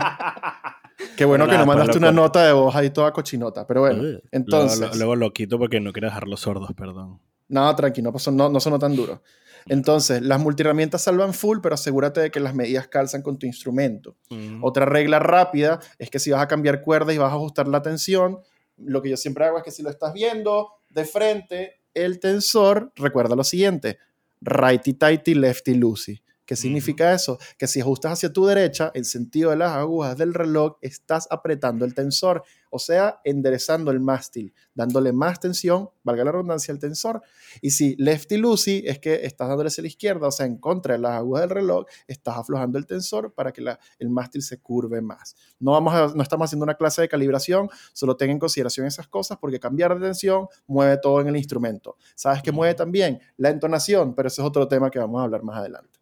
Qué 1.16 1.24
bueno 1.24 1.46
que 1.46 1.52
no 1.52 1.64
pues, 1.64 1.76
mandaste 1.76 1.98
una 1.98 2.12
nota 2.12 2.44
de 2.46 2.52
voz 2.52 2.74
ahí 2.74 2.90
toda 2.90 3.12
cochinota. 3.12 3.66
Pero 3.66 3.80
bueno, 3.80 4.18
entonces. 4.30 4.78
Luego, 4.80 4.94
luego 4.96 5.16
lo 5.16 5.32
quito 5.32 5.58
porque 5.58 5.80
no 5.80 5.92
quería 5.92 6.08
dejarlos 6.08 6.40
sordos, 6.40 6.70
perdón. 6.76 7.20
No, 7.48 7.74
tranquilo, 7.74 8.08
no, 8.08 8.12
pasó- 8.12 8.30
no, 8.30 8.48
no 8.48 8.60
sonó 8.60 8.78
tan 8.78 8.94
duro. 8.94 9.22
Entonces, 9.66 10.22
las 10.22 10.40
multiherramientas 10.40 11.02
salvan 11.02 11.34
full, 11.34 11.58
pero 11.62 11.74
asegúrate 11.74 12.20
de 12.20 12.30
que 12.30 12.40
las 12.40 12.54
medidas 12.54 12.88
calzan 12.88 13.22
con 13.22 13.38
tu 13.38 13.46
instrumento. 13.46 14.16
Mm. 14.30 14.64
Otra 14.64 14.86
regla 14.86 15.18
rápida 15.18 15.80
es 15.98 16.10
que 16.10 16.18
si 16.18 16.30
vas 16.30 16.42
a 16.42 16.48
cambiar 16.48 16.80
cuerdas 16.80 17.14
y 17.14 17.18
vas 17.18 17.32
a 17.32 17.36
ajustar 17.36 17.68
la 17.68 17.82
tensión, 17.82 18.38
lo 18.78 19.02
que 19.02 19.10
yo 19.10 19.16
siempre 19.16 19.44
hago 19.44 19.58
es 19.58 19.64
que 19.64 19.70
si 19.70 19.82
lo 19.82 19.90
estás 19.90 20.12
viendo 20.12 20.68
de 20.88 21.04
frente, 21.04 21.80
el 21.92 22.20
tensor, 22.20 22.92
recuerda 22.96 23.36
lo 23.36 23.44
siguiente, 23.44 23.98
righty 24.40 24.94
tighty, 24.94 25.34
lefty 25.34 25.74
loosey. 25.74 26.22
¿Qué 26.50 26.56
significa 26.56 27.14
eso? 27.14 27.38
Que 27.56 27.68
si 27.68 27.80
ajustas 27.80 28.14
hacia 28.14 28.32
tu 28.32 28.44
derecha, 28.44 28.90
en 28.94 29.04
sentido 29.04 29.50
de 29.50 29.56
las 29.56 29.70
agujas 29.70 30.16
del 30.16 30.34
reloj, 30.34 30.78
estás 30.80 31.28
apretando 31.30 31.84
el 31.84 31.94
tensor, 31.94 32.42
o 32.70 32.80
sea, 32.80 33.20
enderezando 33.22 33.92
el 33.92 34.00
mástil, 34.00 34.52
dándole 34.74 35.12
más 35.12 35.38
tensión, 35.38 35.90
valga 36.02 36.24
la 36.24 36.32
redundancia, 36.32 36.72
al 36.74 36.80
tensor. 36.80 37.22
Y 37.62 37.70
si 37.70 37.94
lefty 37.98 38.36
loosey 38.36 38.82
es 38.84 38.98
que 38.98 39.24
estás 39.26 39.46
dándole 39.46 39.68
hacia 39.68 39.82
la 39.82 39.86
izquierda, 39.86 40.26
o 40.26 40.32
sea, 40.32 40.44
en 40.44 40.56
contra 40.56 40.94
de 40.94 40.98
las 40.98 41.12
agujas 41.12 41.42
del 41.42 41.50
reloj, 41.50 41.84
estás 42.08 42.36
aflojando 42.36 42.78
el 42.78 42.86
tensor 42.86 43.32
para 43.32 43.52
que 43.52 43.60
la- 43.60 43.78
el 44.00 44.08
mástil 44.10 44.42
se 44.42 44.58
curve 44.58 45.00
más. 45.00 45.36
No, 45.60 45.70
vamos 45.70 45.94
a- 45.94 46.12
no 46.16 46.20
estamos 46.24 46.46
haciendo 46.46 46.64
una 46.64 46.74
clase 46.74 47.00
de 47.00 47.08
calibración, 47.08 47.70
solo 47.92 48.16
ten 48.16 48.30
en 48.30 48.40
consideración 48.40 48.88
esas 48.88 49.06
cosas 49.06 49.38
porque 49.40 49.60
cambiar 49.60 49.94
de 49.94 50.04
tensión 50.04 50.48
mueve 50.66 50.98
todo 51.00 51.20
en 51.20 51.28
el 51.28 51.36
instrumento. 51.36 51.96
¿Sabes 52.16 52.42
qué 52.42 52.50
mueve 52.50 52.74
también? 52.74 53.20
La 53.36 53.50
entonación, 53.50 54.16
pero 54.16 54.26
ese 54.26 54.42
es 54.42 54.48
otro 54.48 54.66
tema 54.66 54.90
que 54.90 54.98
vamos 54.98 55.20
a 55.20 55.22
hablar 55.22 55.44
más 55.44 55.56
adelante. 55.56 55.99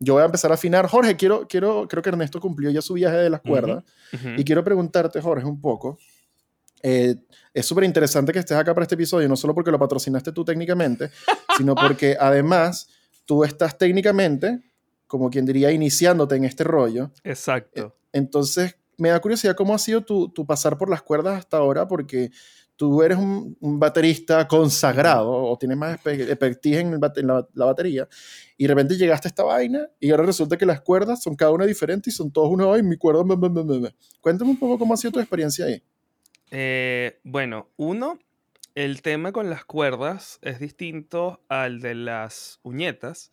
Yo 0.00 0.14
voy 0.14 0.22
a 0.22 0.26
empezar 0.26 0.50
a 0.50 0.54
afinar. 0.54 0.86
Jorge, 0.86 1.16
quiero, 1.16 1.46
quiero, 1.48 1.88
creo 1.88 2.02
que 2.02 2.08
Ernesto 2.10 2.40
cumplió 2.40 2.70
ya 2.70 2.80
su 2.80 2.94
viaje 2.94 3.16
de 3.16 3.30
las 3.30 3.40
cuerdas. 3.40 3.84
Y 4.36 4.44
quiero 4.44 4.62
preguntarte, 4.62 5.20
Jorge, 5.20 5.44
un 5.44 5.60
poco. 5.60 5.98
eh, 6.82 7.16
es 7.52 7.66
súper 7.66 7.82
interesante 7.84 8.32
que 8.32 8.38
estés 8.38 8.56
acá 8.56 8.72
para 8.72 8.84
este 8.84 8.94
episodio, 8.94 9.28
no 9.28 9.34
solo 9.36 9.54
porque 9.54 9.72
lo 9.72 9.78
patrocinaste 9.78 10.30
tú 10.30 10.44
técnicamente, 10.44 11.10
sino 11.58 11.74
porque 11.74 12.16
además 12.18 12.88
tú 13.24 13.42
estás 13.42 13.76
técnicamente, 13.76 14.60
como 15.08 15.28
quien 15.30 15.44
diría, 15.44 15.72
iniciándote 15.72 16.36
en 16.36 16.44
este 16.44 16.62
rollo. 16.62 17.10
Exacto. 17.24 17.96
Entonces, 18.12 18.76
me 18.96 19.08
da 19.08 19.20
curiosidad 19.20 19.56
cómo 19.56 19.74
ha 19.74 19.78
sido 19.78 20.02
tu, 20.04 20.28
tu 20.28 20.46
pasar 20.46 20.78
por 20.78 20.88
las 20.88 21.02
cuerdas 21.02 21.38
hasta 21.38 21.56
ahora, 21.56 21.88
porque 21.88 22.30
tú 22.78 23.02
eres 23.02 23.18
un, 23.18 23.56
un 23.60 23.78
baterista 23.78 24.48
consagrado 24.48 25.30
o 25.30 25.58
tienes 25.58 25.76
más 25.76 25.98
expertise 26.06 26.76
en, 26.78 26.94
el 26.94 27.00
en 27.16 27.26
la, 27.26 27.46
la 27.52 27.64
batería, 27.66 28.08
y 28.56 28.64
de 28.64 28.68
repente 28.68 28.96
llegaste 28.96 29.28
a 29.28 29.30
esta 29.30 29.42
vaina 29.42 29.88
y 30.00 30.10
ahora 30.10 30.22
resulta 30.22 30.56
que 30.56 30.64
las 30.64 30.80
cuerdas 30.80 31.22
son 31.22 31.34
cada 31.34 31.50
una 31.50 31.66
diferente 31.66 32.08
y 32.08 32.12
son 32.12 32.30
todos 32.30 32.48
uno, 32.50 32.72
ay, 32.72 32.82
mi 32.82 32.96
cuerda, 32.96 33.24
me, 33.24 33.36
me, 33.36 33.50
me, 33.50 33.64
me, 33.64 33.78
me". 33.80 33.94
Cuéntame 34.22 34.52
un 34.52 34.58
poco 34.58 34.78
cómo 34.78 34.94
ha 34.94 34.96
sido 34.96 35.12
tu 35.12 35.20
experiencia 35.20 35.66
ahí. 35.66 35.82
Eh, 36.50 37.18
bueno, 37.24 37.68
uno, 37.76 38.18
el 38.74 39.02
tema 39.02 39.32
con 39.32 39.50
las 39.50 39.64
cuerdas 39.64 40.38
es 40.40 40.60
distinto 40.60 41.42
al 41.48 41.80
de 41.80 41.94
las 41.96 42.60
uñetas, 42.62 43.32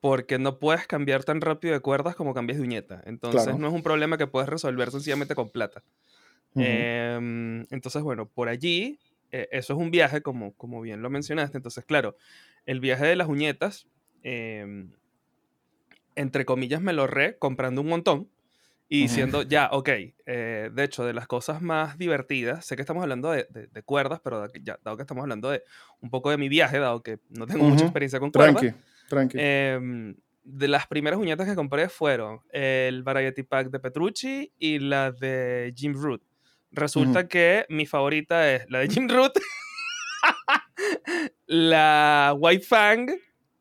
porque 0.00 0.38
no 0.38 0.58
puedes 0.58 0.86
cambiar 0.86 1.24
tan 1.24 1.40
rápido 1.40 1.72
de 1.72 1.80
cuerdas 1.80 2.14
como 2.16 2.34
cambias 2.34 2.58
de 2.58 2.64
uñeta. 2.64 3.02
Entonces 3.06 3.44
Claro. 3.44 3.58
no 3.58 3.68
es 3.68 3.74
un 3.74 3.82
problema 3.82 4.18
que 4.18 4.26
puedes 4.26 4.48
resolver 4.48 4.90
sencillamente 4.90 5.34
con 5.34 5.50
plata. 5.50 5.82
Ujú. 6.56 6.64
Em, 6.64 7.66
entonces, 7.70 8.02
bueno, 8.02 8.28
por 8.28 8.48
allí, 8.48 8.98
eh, 9.30 9.48
eso 9.52 9.74
es 9.74 9.78
un 9.78 9.90
viaje, 9.90 10.22
como, 10.22 10.54
como 10.56 10.80
bien 10.80 11.02
lo 11.02 11.10
mencionaste. 11.10 11.58
Entonces, 11.58 11.84
claro, 11.84 12.16
el 12.66 12.80
viaje 12.80 13.06
de 13.06 13.16
las 13.16 13.28
uñetas, 13.28 13.86
em, 14.22 14.90
entre 16.14 16.44
comillas, 16.44 16.80
me 16.80 16.92
lo 16.92 17.02
ahorré 17.02 17.38
comprando 17.38 17.80
un 17.80 17.88
montón 17.88 18.30
y 18.88 19.00
diciendo, 19.02 19.42
ya, 19.42 19.68
ok, 19.72 19.88
eh, 20.26 20.70
de 20.72 20.84
hecho, 20.84 21.04
de 21.04 21.12
las 21.12 21.26
cosas 21.26 21.60
más 21.60 21.98
divertidas, 21.98 22.64
sé 22.64 22.76
que 22.76 22.82
estamos 22.82 23.02
hablando 23.02 23.32
de, 23.32 23.46
de- 23.50 23.66
de 23.66 23.82
cuerdas, 23.82 24.20
pero 24.22 24.46
ya, 24.62 24.78
dado 24.84 24.96
que 24.96 25.02
estamos 25.02 25.22
hablando 25.22 25.50
de 25.50 25.62
un 26.00 26.08
poco 26.10 26.30
de 26.30 26.38
mi 26.38 26.48
viaje, 26.48 26.78
dado 26.78 27.02
que 27.02 27.18
no 27.30 27.46
tengo 27.46 27.64
mucha 27.64 27.74
Ujú. 27.74 27.84
experiencia 27.84 28.20
con 28.20 28.30
cuerdas, 28.30 28.62
Tranqui, 28.62 28.76
tranqui. 29.08 29.38
Em, 29.40 30.16
de 30.44 30.68
las 30.68 30.86
primeras 30.86 31.18
uñetas 31.18 31.48
que 31.48 31.56
compré 31.56 31.88
fueron 31.88 32.40
el 32.50 33.02
Variety 33.02 33.42
Pack 33.42 33.70
de 33.70 33.80
Petrucci 33.80 34.52
y 34.58 34.78
la 34.78 35.10
de 35.10 35.74
Jim 35.76 35.92
Root. 35.94 36.22
Resulta 36.70 37.28
que 37.28 37.66
mi 37.68 37.86
favorita 37.86 38.52
es 38.54 38.64
la 38.70 38.80
de 38.80 38.88
Jim 38.88 39.08
Root, 39.08 39.32
la 41.46 42.34
White 42.38 42.64
Fang 42.64 43.10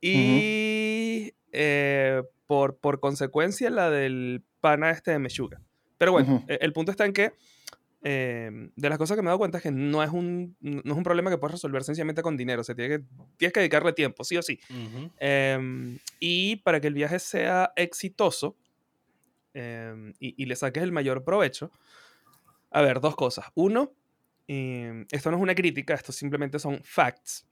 y 0.02 1.34
eh, 1.52 2.22
por, 2.48 2.78
por 2.78 3.00
consecuencia 3.00 3.70
la 3.70 3.90
del 3.90 4.44
pana 4.60 4.92
este 4.92 5.12
de 5.12 5.20
Meshuga. 5.20 5.62
Pero 5.98 6.12
bueno, 6.12 6.44
e- 6.48 6.60
el 6.62 6.74
punto 6.74 6.92
está 6.92 7.06
en 7.06 7.14
que 7.14 7.34
em, 8.04 8.72
de 8.76 8.90
las 8.90 8.98
cosas 8.98 9.16
que 9.16 9.22
me 9.22 9.28
he 9.28 9.30
dado 9.30 9.40
cuenta 9.40 9.58
es 9.58 9.64
que 9.64 9.72
no 9.72 10.04
es 10.04 10.10
un, 10.12 10.56
no 10.60 10.92
es 10.92 10.98
un 10.98 11.04
problema 11.04 11.30
que 11.32 11.38
puedes 11.38 11.54
resolver 11.54 11.84
sencillamente 11.84 12.22
con 12.22 12.38
dinero. 12.38 12.62
O 12.62 12.64
sea, 12.64 12.76
tiene 12.76 12.98
que, 13.00 13.06
tienes 13.38 13.54
que 13.54 13.60
dedicarle 13.62 13.94
tiempo, 13.94 14.24
sí 14.24 14.38
o 14.38 14.42
sí. 14.42 14.60
Em, 15.18 15.98
y 16.20 16.58
para 16.58 16.80
que 16.82 16.88
el 16.88 16.94
viaje 16.94 17.20
sea 17.20 17.72
exitoso 17.76 18.58
em, 19.54 20.14
y, 20.20 20.42
y 20.42 20.46
le 20.46 20.56
saques 20.56 20.84
el 20.84 20.92
mayor 20.92 21.24
provecho, 21.24 21.72
a 22.76 22.82
ver, 22.82 23.00
dos 23.00 23.16
cosas. 23.16 23.46
Uno, 23.56 23.94
em, 24.48 25.06
esto 25.10 25.32
no 25.32 25.38
es 25.38 25.44
una 25.44 25.56
crítica, 25.56 25.94
esto 25.94 26.12
simplemente 26.12 26.60
son 26.60 26.82
facts. 26.84 27.48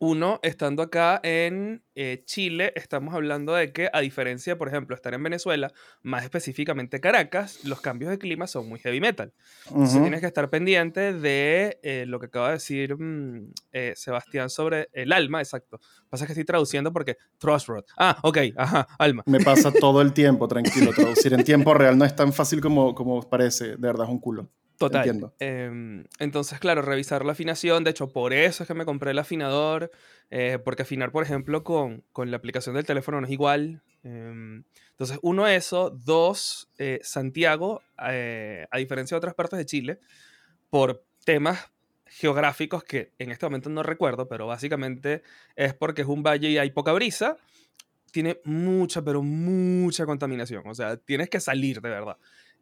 Uno, 0.00 0.38
estando 0.44 0.84
acá 0.84 1.18
en 1.24 1.82
eh, 1.96 2.22
Chile, 2.24 2.72
estamos 2.76 3.14
hablando 3.14 3.54
de 3.54 3.72
que, 3.72 3.90
a 3.92 3.98
diferencia, 3.98 4.56
por 4.56 4.68
ejemplo, 4.68 4.94
estar 4.94 5.12
en 5.12 5.20
Venezuela, 5.24 5.72
más 6.02 6.22
específicamente 6.22 7.00
Caracas, 7.00 7.64
los 7.64 7.80
cambios 7.80 8.12
de 8.12 8.18
clima 8.18 8.46
son 8.46 8.68
muy 8.68 8.78
heavy 8.78 9.00
metal. 9.00 9.32
Entonces 9.66 10.00
tienes 10.00 10.20
que 10.20 10.26
estar 10.28 10.48
pendiente 10.50 11.12
de 11.12 11.80
eh, 11.82 12.04
lo 12.06 12.20
que 12.20 12.26
acaba 12.26 12.48
de 12.48 12.52
decir 12.54 12.96
mm, 12.96 13.52
eh, 13.72 13.92
Sebastián 13.96 14.50
sobre 14.50 14.88
el 14.92 15.12
alma, 15.12 15.40
exacto. 15.40 15.80
Pasa 16.08 16.26
que 16.26 16.32
estoy 16.32 16.44
traduciendo 16.44 16.92
porque 16.92 17.16
Crossroad. 17.40 17.82
Ah, 17.96 18.18
ok, 18.22 18.38
ajá, 18.56 18.86
alma. 19.00 19.24
Me 19.26 19.40
pasa 19.40 19.72
todo 19.72 20.00
el 20.00 20.12
tiempo, 20.12 20.46
tranquilo. 20.48 20.92
Traducir 20.92 21.34
en 21.34 21.42
tiempo 21.42 21.74
real 21.74 21.98
no 21.98 22.04
es 22.04 22.14
tan 22.14 22.32
fácil 22.32 22.60
como, 22.60 22.94
como 22.94 23.28
parece. 23.28 23.70
De 23.70 23.76
verdad 23.78 24.06
es 24.06 24.12
un 24.12 24.20
culo. 24.20 24.48
Total. 24.78 25.00
Entiendo. 25.04 25.34
Em, 25.40 26.04
entonces, 26.20 26.60
claro, 26.60 26.82
revisar 26.82 27.24
la 27.24 27.32
afinación. 27.32 27.82
De 27.84 27.90
hecho, 27.90 28.12
por 28.12 28.32
eso 28.32 28.62
es 28.62 28.68
que 28.68 28.74
me 28.74 28.84
compré 28.84 29.10
el 29.10 29.18
afinador. 29.18 29.90
eh, 30.30 30.58
porque 30.62 30.82
afinar, 30.82 31.10
por 31.10 31.22
ejemplo, 31.24 31.64
con, 31.64 32.04
con 32.12 32.30
la 32.30 32.36
aplicación 32.36 32.74
del 32.74 32.84
teléfono 32.84 33.20
no 33.20 33.26
es 33.26 33.32
igual. 33.32 33.82
Em, 34.04 34.64
entonces, 34.90 35.18
uno, 35.22 35.46
eso. 35.48 35.90
Dos, 35.90 36.70
eh, 36.78 37.00
Santiago, 37.02 37.82
eh, 38.08 38.66
a 38.70 38.78
diferencia 38.78 39.14
de 39.14 39.18
otras 39.18 39.34
partes 39.34 39.58
de 39.58 39.66
Chile, 39.66 40.00
por 40.70 41.04
temas 41.24 41.70
geográficos 42.06 42.84
que 42.84 43.12
en 43.18 43.30
este 43.30 43.46
momento 43.46 43.70
no 43.70 43.82
recuerdo, 43.82 44.28
pero 44.28 44.46
básicamente 44.46 45.22
es 45.56 45.74
porque 45.74 46.02
es 46.02 46.08
un 46.08 46.22
valle 46.22 46.50
y 46.50 46.58
hay 46.58 46.70
poca 46.70 46.92
brisa, 46.92 47.36
tiene 48.12 48.40
mucha, 48.44 49.02
pero 49.02 49.22
mucha 49.22 50.06
contaminación. 50.06 50.62
O 50.66 50.74
sea, 50.74 50.96
tienes 50.98 51.28
que 51.30 51.40
salir 51.40 51.80
de 51.80 51.90
verdad. 51.90 52.16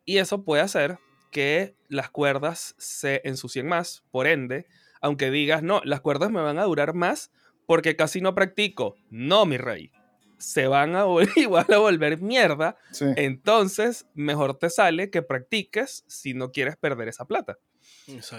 Y 0.05 0.19
eso 0.19 0.45
puede 0.45 0.63
hacer 0.63 0.99
que 1.31 1.75
las 1.89 2.11
cuerdas 2.11 2.75
se 2.79 3.21
ensucien 3.25 3.67
más, 3.67 4.05
por 4.11 4.27
ende, 4.27 4.67
aunque 5.01 5.31
digas, 5.31 5.63
no, 5.63 5.81
las 5.85 6.01
cuerdas 6.01 6.31
me 6.31 6.41
van 6.41 6.59
a 6.59 6.65
durar 6.65 6.95
más 6.95 7.31
porque 7.67 7.97
casi 7.97 8.21
no 8.21 8.35
practico. 8.35 8.97
No, 9.11 9.47
mi 9.47 9.57
rey. 9.57 9.91
Se 10.39 10.67
van 10.67 10.97
a 10.97 11.05
igual 11.37 11.67
a 11.73 11.79
volver 11.79 12.21
mierda. 12.21 12.77
Entonces, 13.17 14.07
mejor 14.15 14.59
te 14.59 14.71
sale 14.71 15.11
que 15.11 15.23
practiques 15.23 16.05
si 16.07 16.35
no 16.35 16.53
quieres 16.53 16.77
perder 16.77 17.09
esa 17.09 17.27
plata. 17.27 17.59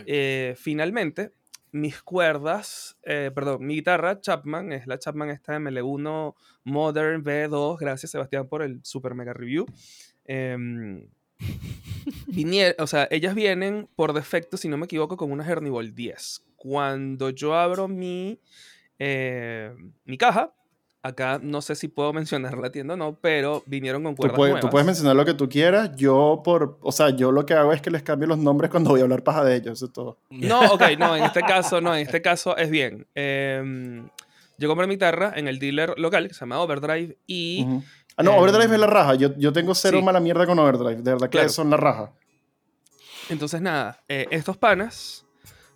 Eh, 0.06 0.56
finalmente, 0.58 1.34
mis 1.72 2.02
cuerdas, 2.02 2.98
eh, 3.04 3.32
perdón, 3.34 3.66
mi 3.66 3.76
guitarra 3.76 4.22
Chapman, 4.22 4.72
es 4.72 4.88
la 4.88 4.98
Chapman 4.98 5.30
esta 5.30 5.58
ML1 5.58 6.36
Modern 6.64 7.24
V2, 7.24 7.78
gracias 7.78 8.12
Sebastián 8.12 8.48
por 8.48 8.62
el 8.62 8.80
super 8.84 9.14
mega 9.14 9.34
review. 9.34 9.66
Eh, 10.26 10.56
o 12.80 12.88
sea, 12.88 13.08
ellas 13.12 13.36
vienen 13.36 13.88
por 13.96 14.14
defecto, 14.14 14.58
si 14.58 14.68
no 14.68 14.78
me 14.78 14.86
equivoco, 14.86 15.18
con 15.18 15.32
una 15.32 15.46
Hernibol 15.46 15.94
10. 15.94 16.44
Cuando 16.56 17.30
yo 17.30 17.56
abro 17.56 17.88
mi, 17.88 18.40
eh, 19.00 19.74
mi 20.06 20.18
caja, 20.18 20.54
acá 21.02 21.40
no 21.42 21.62
sé 21.62 21.76
si 21.76 21.88
puedo 21.88 22.14
mencionar 22.14 22.58
la 22.58 22.72
tienda 22.72 22.96
o 22.96 22.98
no, 22.98 23.18
pero 23.20 23.64
vinieron 23.66 24.04
con 24.04 24.16
cuerdas 24.16 24.34
tú 24.34 24.38
puedes, 24.38 24.52
nuevas. 24.52 24.62
Tú 24.62 24.70
puedes 24.70 24.86
mencionar 24.86 25.16
lo 25.16 25.26
que 25.26 25.34
tú 25.34 25.48
quieras. 25.50 25.96
Yo, 25.96 26.42
por, 26.44 26.78
o 26.82 26.92
sea, 26.92 27.10
yo 27.12 27.32
lo 27.32 27.46
que 27.46 27.54
hago 27.54 27.74
es 27.74 27.82
que 27.82 27.92
les 27.92 28.04
cambio 28.04 28.28
los 28.28 28.38
nombres 28.38 28.70
cuando 28.70 28.92
voy 28.92 29.02
a 29.02 29.04
hablar 29.04 29.24
paja 29.24 29.44
de 29.44 29.56
ellos, 29.56 29.74
eso 29.74 29.86
es 29.86 29.94
todo. 29.94 30.20
No, 30.30 30.74
ok, 30.74 30.84
no, 30.98 31.16
en 31.16 31.24
este 31.24 31.42
caso, 31.42 31.82
no, 31.82 31.96
en 31.96 32.02
este 32.02 32.22
caso 32.22 32.58
es 32.58 32.70
bien. 32.70 33.08
Em, 33.16 34.08
yo 34.58 34.68
compré 34.68 34.88
mi 34.88 34.96
guitarra 34.96 35.34
en 35.36 35.48
el 35.48 35.60
dealer 35.60 35.94
local 35.98 36.28
que 36.28 36.34
se 36.34 36.40
llama 36.42 36.60
Overdrive 36.60 37.18
y... 37.28 37.66
Ah, 38.18 38.24
no, 38.24 38.36
Overdrive 38.36 38.74
es 38.74 38.80
la 38.80 38.88
raja. 38.88 39.14
Yo, 39.14 39.36
yo 39.38 39.54
tengo 39.54 39.76
cero 39.76 40.02
mala 40.02 40.20
mierda 40.20 40.48
con 40.48 40.58
Overdrive. 40.58 41.04
De 41.04 41.12
verdad 41.12 41.30
que 41.30 41.50
son 41.50 41.70
la 41.70 41.78
raja. 41.78 42.12
Entonces, 43.30 43.62
nada, 43.62 44.04
eh, 44.08 44.26
estos 44.32 44.58
panas, 44.58 45.26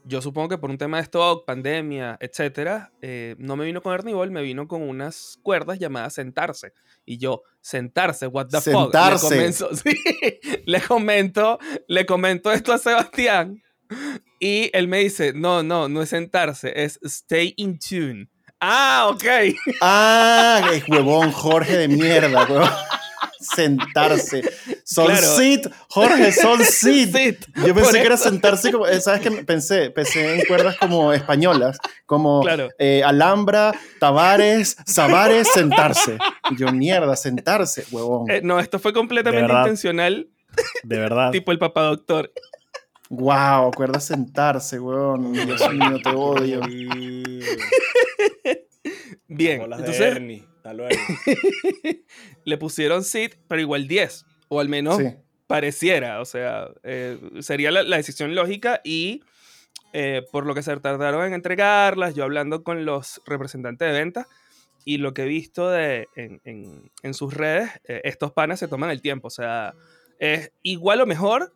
yo 0.03 0.21
supongo 0.21 0.49
que 0.49 0.57
por 0.57 0.71
un 0.71 0.77
tema 0.77 0.97
de 0.97 1.03
stock, 1.03 1.45
pandemia, 1.45 2.17
etcétera, 2.19 2.91
eh, 3.01 3.35
no 3.37 3.55
me 3.55 3.65
vino 3.65 3.81
con 3.83 3.93
Ernibol, 3.93 4.31
me 4.31 4.41
vino 4.41 4.67
con 4.67 4.81
unas 4.81 5.37
cuerdas 5.43 5.77
llamadas 5.77 6.13
sentarse. 6.13 6.73
Y 7.05 7.19
yo, 7.19 7.43
sentarse, 7.59 8.25
what 8.25 8.47
the 8.47 8.59
fuck. 8.61 8.93
Le 8.93 9.19
comento, 9.19 9.75
sí, 9.75 9.99
le 10.65 10.81
comento, 10.81 11.59
le 11.87 12.05
comento 12.07 12.51
esto 12.51 12.73
a 12.73 12.79
Sebastián. 12.79 13.61
Y 14.39 14.71
él 14.73 14.87
me 14.87 14.99
dice, 14.99 15.33
no, 15.33 15.61
no, 15.61 15.89
no 15.89 16.01
es 16.01 16.09
sentarse, 16.09 16.73
es 16.83 16.99
stay 17.03 17.53
in 17.57 17.77
tune. 17.77 18.29
Ah, 18.61 19.07
ok. 19.09 19.25
Ah, 19.81 20.61
es 20.71 20.87
huevón, 20.87 21.31
Jorge 21.31 21.77
de 21.77 21.87
mierda, 21.87 22.45
huevón. 22.45 22.69
Sentarse. 23.39 24.43
Son 24.83 25.15
sit, 25.17 25.67
Jorge, 25.89 26.31
son 26.31 26.59
sit. 26.63 27.43
Yo 27.65 27.73
pensé 27.73 27.93
que 27.93 28.05
era 28.05 28.17
sentarse 28.17 28.71
como, 28.71 28.85
eh, 28.85 29.01
¿sabes 29.01 29.21
qué? 29.21 29.31
Pensé, 29.31 29.89
pensé 29.89 30.35
en 30.35 30.45
cuerdas 30.45 30.77
como 30.77 31.11
españolas, 31.11 31.79
como 32.05 32.43
eh, 32.77 33.03
Alhambra, 33.03 33.73
Tavares, 33.99 34.77
Savares, 34.85 35.47
sentarse. 35.47 36.19
Y 36.51 36.57
yo, 36.57 36.71
mierda, 36.71 37.15
sentarse, 37.15 37.85
huevón. 37.91 38.29
Eh, 38.29 38.41
no, 38.43 38.59
esto 38.59 38.77
fue 38.77 38.93
completamente 38.93 39.51
intencional. 39.51 40.29
De 40.83 40.99
verdad. 40.99 41.31
tipo 41.31 41.51
el 41.51 41.57
papá 41.57 41.81
doctor. 41.83 42.31
Wow, 43.13 43.67
acuerda 43.67 43.99
sentarse, 43.99 44.79
weón. 44.79 45.33
Dios 45.33 45.73
mío, 45.73 45.99
te 46.01 46.09
odio. 46.11 46.61
Bien, 49.27 49.61
entonces 49.61 50.17
le 52.45 52.57
pusieron 52.57 53.03
sit, 53.03 53.35
pero 53.49 53.59
igual 53.59 53.89
10, 53.89 54.25
o 54.47 54.61
al 54.61 54.69
menos 54.69 55.01
pareciera, 55.45 56.21
o 56.21 56.25
sea, 56.25 56.69
eh, 56.83 57.19
sería 57.41 57.69
la, 57.71 57.97
decisión 57.97 58.33
lógica 58.33 58.79
y 58.85 59.23
eh, 59.91 60.25
por 60.31 60.45
lo 60.45 60.55
que 60.55 60.63
se 60.63 60.73
tardaron 60.77 61.25
en 61.25 61.33
entregarlas, 61.33 62.15
yo 62.15 62.23
hablando 62.23 62.63
con 62.63 62.85
los 62.85 63.21
representantes 63.25 63.91
de 63.91 63.93
venta 63.93 64.27
y 64.85 64.99
lo 64.99 65.13
que 65.13 65.23
he 65.23 65.27
visto 65.27 65.69
de, 65.69 66.07
en, 66.15 67.13
sus 67.13 67.33
redes, 67.33 67.71
eh, 67.89 67.99
estos 68.05 68.31
panes 68.31 68.59
se 68.59 68.69
toman 68.69 68.89
el 68.89 69.01
tiempo, 69.01 69.27
o 69.27 69.31
sea, 69.31 69.73
es 70.17 70.53
igual 70.61 71.01
o 71.01 71.05
mejor 71.05 71.51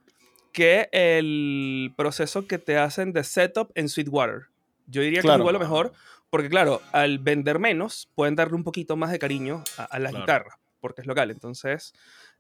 que 0.56 0.88
el 0.94 1.94
proceso 1.98 2.48
que 2.48 2.58
te 2.58 2.78
hacen 2.78 3.12
de 3.12 3.26
setup 3.26 3.72
en 3.76 3.90
Sweetwater. 3.90 4.44
Yo 4.88 5.02
diría 5.02 5.22
que 5.22 5.28
es 5.28 5.38
igual 5.38 5.58
o 5.58 5.60
mejor, 5.60 5.92
porque 6.30 6.48
claro, 6.48 6.82
al 6.94 7.20
vender 7.20 7.60
menos, 7.60 8.10
pueden 8.16 8.36
darle 8.36 8.56
un 8.56 8.64
poquito 8.64 8.96
más 8.96 9.12
de 9.12 9.20
cariño 9.20 9.66
a, 9.78 10.00
la 10.00 10.12
guitarra, 10.12 10.58
porque 10.80 11.02
es 11.02 11.08
local. 11.08 11.30
Entonces, 11.30 11.94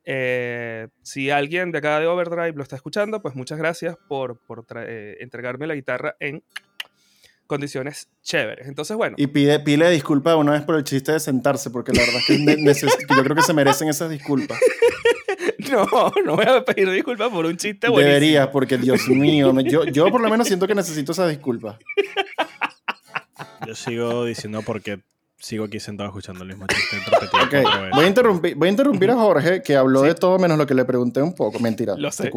eh, 0.05 0.87
si 1.01 1.29
alguien 1.29 1.73
de 1.73 1.79
acá 1.79 1.99
de 1.99 2.07
Overdrive 2.07 2.53
lo 2.53 2.63
está 2.63 2.77
escuchando, 2.77 3.21
pues 3.21 3.35
muchas 3.35 3.57
gracias 3.57 3.97
por, 4.07 4.39
por 4.39 4.65
eh, 4.77 5.17
entregarme 5.19 5.67
la 5.67 5.75
guitarra 5.75 6.15
en 6.21 6.41
condiciones 7.47 8.07
chéveres. 8.23 8.69
Entonces, 8.69 8.95
bueno. 8.95 9.17
Y 9.19 9.27
pide, 9.27 9.59
pide 9.59 9.89
disculpas 9.89 10.37
una 10.37 10.53
vez 10.53 10.61
por 10.61 10.75
el 10.77 10.85
chiste 10.85 11.11
de 11.11 11.19
sentarse, 11.19 11.69
porque 11.69 11.91
la 11.91 11.99
verdad 11.99 12.21
es 12.25 12.81
que 12.81 13.13
yo 13.13 13.23
creo 13.23 13.35
que 13.35 13.41
se 13.41 13.53
merecen 13.53 13.89
esas 13.89 14.09
disculpas. 14.09 14.57
No, 15.71 16.11
no 16.23 16.35
voy 16.35 16.45
a 16.45 16.63
pedir 16.63 16.89
disculpas 16.89 17.29
por 17.29 17.45
un 17.45 17.57
chiste 17.57 17.89
buenísimo. 17.89 18.13
Debería, 18.13 18.51
porque 18.51 18.77
Dios 18.77 19.07
mío, 19.07 19.53
yo, 19.61 19.85
yo 19.85 20.09
por 20.09 20.21
lo 20.21 20.29
menos 20.29 20.47
siento 20.47 20.67
que 20.67 20.75
necesito 20.75 21.11
esa 21.11 21.27
disculpa. 21.27 21.79
Yo 23.65 23.75
sigo 23.75 24.25
diciendo 24.25 24.61
porque 24.65 25.01
sigo 25.37 25.65
aquí 25.65 25.79
sentado 25.79 26.09
escuchando 26.09 26.43
el 26.43 26.49
mismo 26.49 26.65
chiste 26.67 26.97
okay. 27.45 27.63
voy, 27.93 28.05
a 28.05 28.07
interrumpir, 28.07 28.55
voy 28.55 28.67
a 28.67 28.71
interrumpir 28.71 29.11
a 29.11 29.15
Jorge, 29.15 29.61
que 29.61 29.75
habló 29.75 30.01
de 30.01 30.15
todo 30.15 30.39
menos 30.39 30.57
lo 30.57 30.65
que 30.65 30.73
le 30.73 30.85
pregunté 30.85 31.21
un 31.21 31.33
poco. 31.33 31.59
Mentira. 31.59 31.95
Lo 31.97 32.11
sé. 32.11 32.31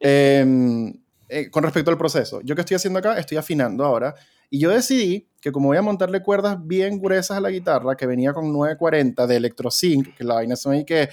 Em, 0.00 0.92
eh, 1.28 1.50
con 1.50 1.62
respecto 1.62 1.90
al 1.90 1.98
proceso, 1.98 2.40
yo 2.42 2.54
que 2.54 2.60
estoy 2.62 2.74
haciendo 2.76 2.98
acá, 2.98 3.18
estoy 3.18 3.38
afinando 3.38 3.84
ahora. 3.84 4.14
Y 4.50 4.58
yo 4.58 4.70
decidí 4.70 5.28
que 5.40 5.50
como 5.50 5.68
voy 5.68 5.78
a 5.78 5.82
montarle 5.82 6.22
cuerdas 6.22 6.58
bien 6.60 7.00
gruesas 7.00 7.38
a 7.38 7.40
la 7.40 7.50
guitarra, 7.50 7.96
que 7.96 8.06
venía 8.06 8.34
con 8.34 8.52
940 8.52 9.26
de 9.26 9.36
ElectroSync, 9.36 10.14
que 10.14 10.24
la 10.24 10.34
vaina 10.34 10.56
son 10.56 10.74
ahí 10.74 10.84
que 10.84 11.08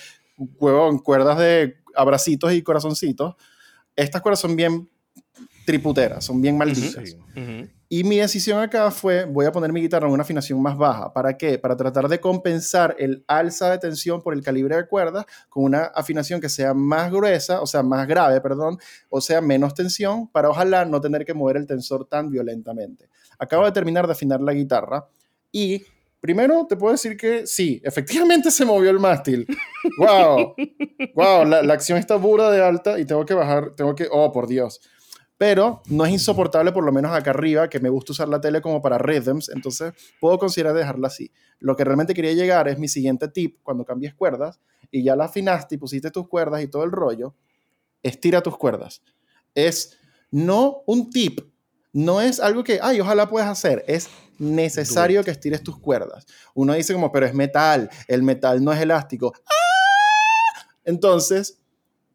huevón, 0.59 0.99
cuerdas 0.99 1.37
de 1.37 1.75
abracitos 1.95 2.53
y 2.53 2.61
corazoncitos. 2.61 3.35
Estas 3.95 4.21
cuerdas 4.21 4.39
son 4.39 4.55
bien 4.55 4.89
triputeras, 5.65 6.25
son 6.25 6.41
bien 6.41 6.57
malditas. 6.57 7.15
Y 7.91 8.03
mi 8.03 8.17
decisión 8.17 8.59
acá 8.59 8.91
fue, 8.91 9.25
voy 9.25 9.47
a 9.47 9.51
poner 9.51 9.73
mi 9.73 9.81
guitarra 9.81 10.05
en 10.05 10.13
una 10.13 10.21
afinación 10.21 10.61
más 10.61 10.77
baja. 10.77 11.11
¿Para 11.11 11.37
qué? 11.37 11.57
Para 11.57 11.75
tratar 11.75 12.07
de 12.07 12.19
compensar 12.19 12.95
el 12.99 13.23
alza 13.27 13.71
de 13.71 13.79
tensión 13.79 14.21
por 14.21 14.35
el 14.35 14.43
calibre 14.43 14.75
de 14.75 14.87
cuerdas 14.87 15.25
con 15.49 15.63
una 15.63 15.85
afinación 15.85 16.39
que 16.39 16.49
sea 16.49 16.75
más 16.75 17.11
gruesa, 17.11 17.61
o 17.61 17.65
sea, 17.65 17.81
más 17.81 18.07
grave, 18.07 18.41
perdón, 18.41 18.77
o 19.09 19.21
sea, 19.21 19.41
menos 19.41 19.73
tensión, 19.73 20.27
para 20.27 20.49
ojalá 20.49 20.85
no 20.85 21.01
tener 21.01 21.25
que 21.25 21.33
mover 21.33 21.57
el 21.57 21.65
tensor 21.65 22.05
tan 22.05 22.29
violentamente. 22.29 23.09
Acabo 23.39 23.65
de 23.65 23.71
terminar 23.71 24.05
de 24.05 24.13
afinar 24.13 24.39
la 24.39 24.53
guitarra 24.53 25.07
y 25.51 25.83
Primero, 26.19 26.65
te 26.67 26.75
puedo 26.75 26.91
decir 26.91 27.15
que 27.15 27.47
sí, 27.47 27.81
efectivamente 27.83 28.51
se 28.51 28.65
movió 28.65 28.89
el 28.89 28.99
mástil. 28.99 29.47
¡Wow! 29.97 30.55
¡Wow! 31.15 31.45
La, 31.45 31.73
acción 31.73 31.97
está 31.97 32.17
burda 32.17 32.51
de 32.51 32.61
alta 32.61 32.99
y 32.99 33.05
tengo 33.05 33.25
que 33.25 33.33
bajar, 33.33 33.73
tengo 33.75 33.95
que... 33.95 34.07
¡Oh, 34.11 34.31
por 34.31 34.47
Dios! 34.47 34.81
Pero 35.37 35.81
no 35.87 36.05
es 36.05 36.11
insoportable, 36.11 36.73
por 36.73 36.83
lo 36.83 36.91
menos 36.91 37.13
acá 37.13 37.29
arriba, 37.29 37.69
que 37.69 37.79
me 37.79 37.87
gusta 37.87 38.11
usar 38.11 38.27
la 38.27 38.41
tele 38.41 38.61
como 38.61 38.81
para 38.81 38.97
rhythms, 38.97 39.47
entonces 39.47 39.93
puedo 40.19 40.37
considerar 40.37 40.73
dejarla 40.75 41.07
así. 41.07 41.31
Lo 41.59 41.77
que 41.77 41.85
realmente 41.85 42.13
quería 42.13 42.33
llegar 42.33 42.67
es 42.67 42.77
mi 42.77 42.89
siguiente 42.89 43.29
tip, 43.29 43.59
cuando 43.63 43.85
cambies 43.85 44.13
cuerdas 44.13 44.59
y 44.91 45.01
ya 45.01 45.15
la 45.15 45.25
afinaste 45.25 45.75
y 45.75 45.77
pusiste 45.77 46.11
tus 46.11 46.27
cuerdas 46.27 46.61
y 46.61 46.67
todo 46.67 46.83
el 46.83 46.91
rollo, 46.91 47.35
estira 48.03 48.41
tus 48.41 48.57
cuerdas. 48.57 49.01
Es 49.55 49.97
no 50.29 50.83
un 50.85 51.09
tip, 51.09 51.39
no 51.93 52.19
es 52.19 52.41
algo 52.41 52.65
que, 52.65 52.79
ay, 52.81 52.99
ojalá 52.99 53.29
puedas 53.29 53.47
hacer, 53.47 53.85
es 53.87 54.09
necesario 54.39 55.23
que 55.23 55.31
estires 55.31 55.63
tus 55.63 55.77
cuerdas. 55.79 56.25
Uno 56.53 56.73
dice 56.73 56.93
como, 56.93 57.11
pero 57.11 57.25
es 57.25 57.33
metal, 57.33 57.89
el 58.07 58.23
metal 58.23 58.63
no 58.63 58.71
es 58.71 58.81
elástico. 58.81 59.33
¡Ah! 59.45 60.67
Entonces, 60.83 61.59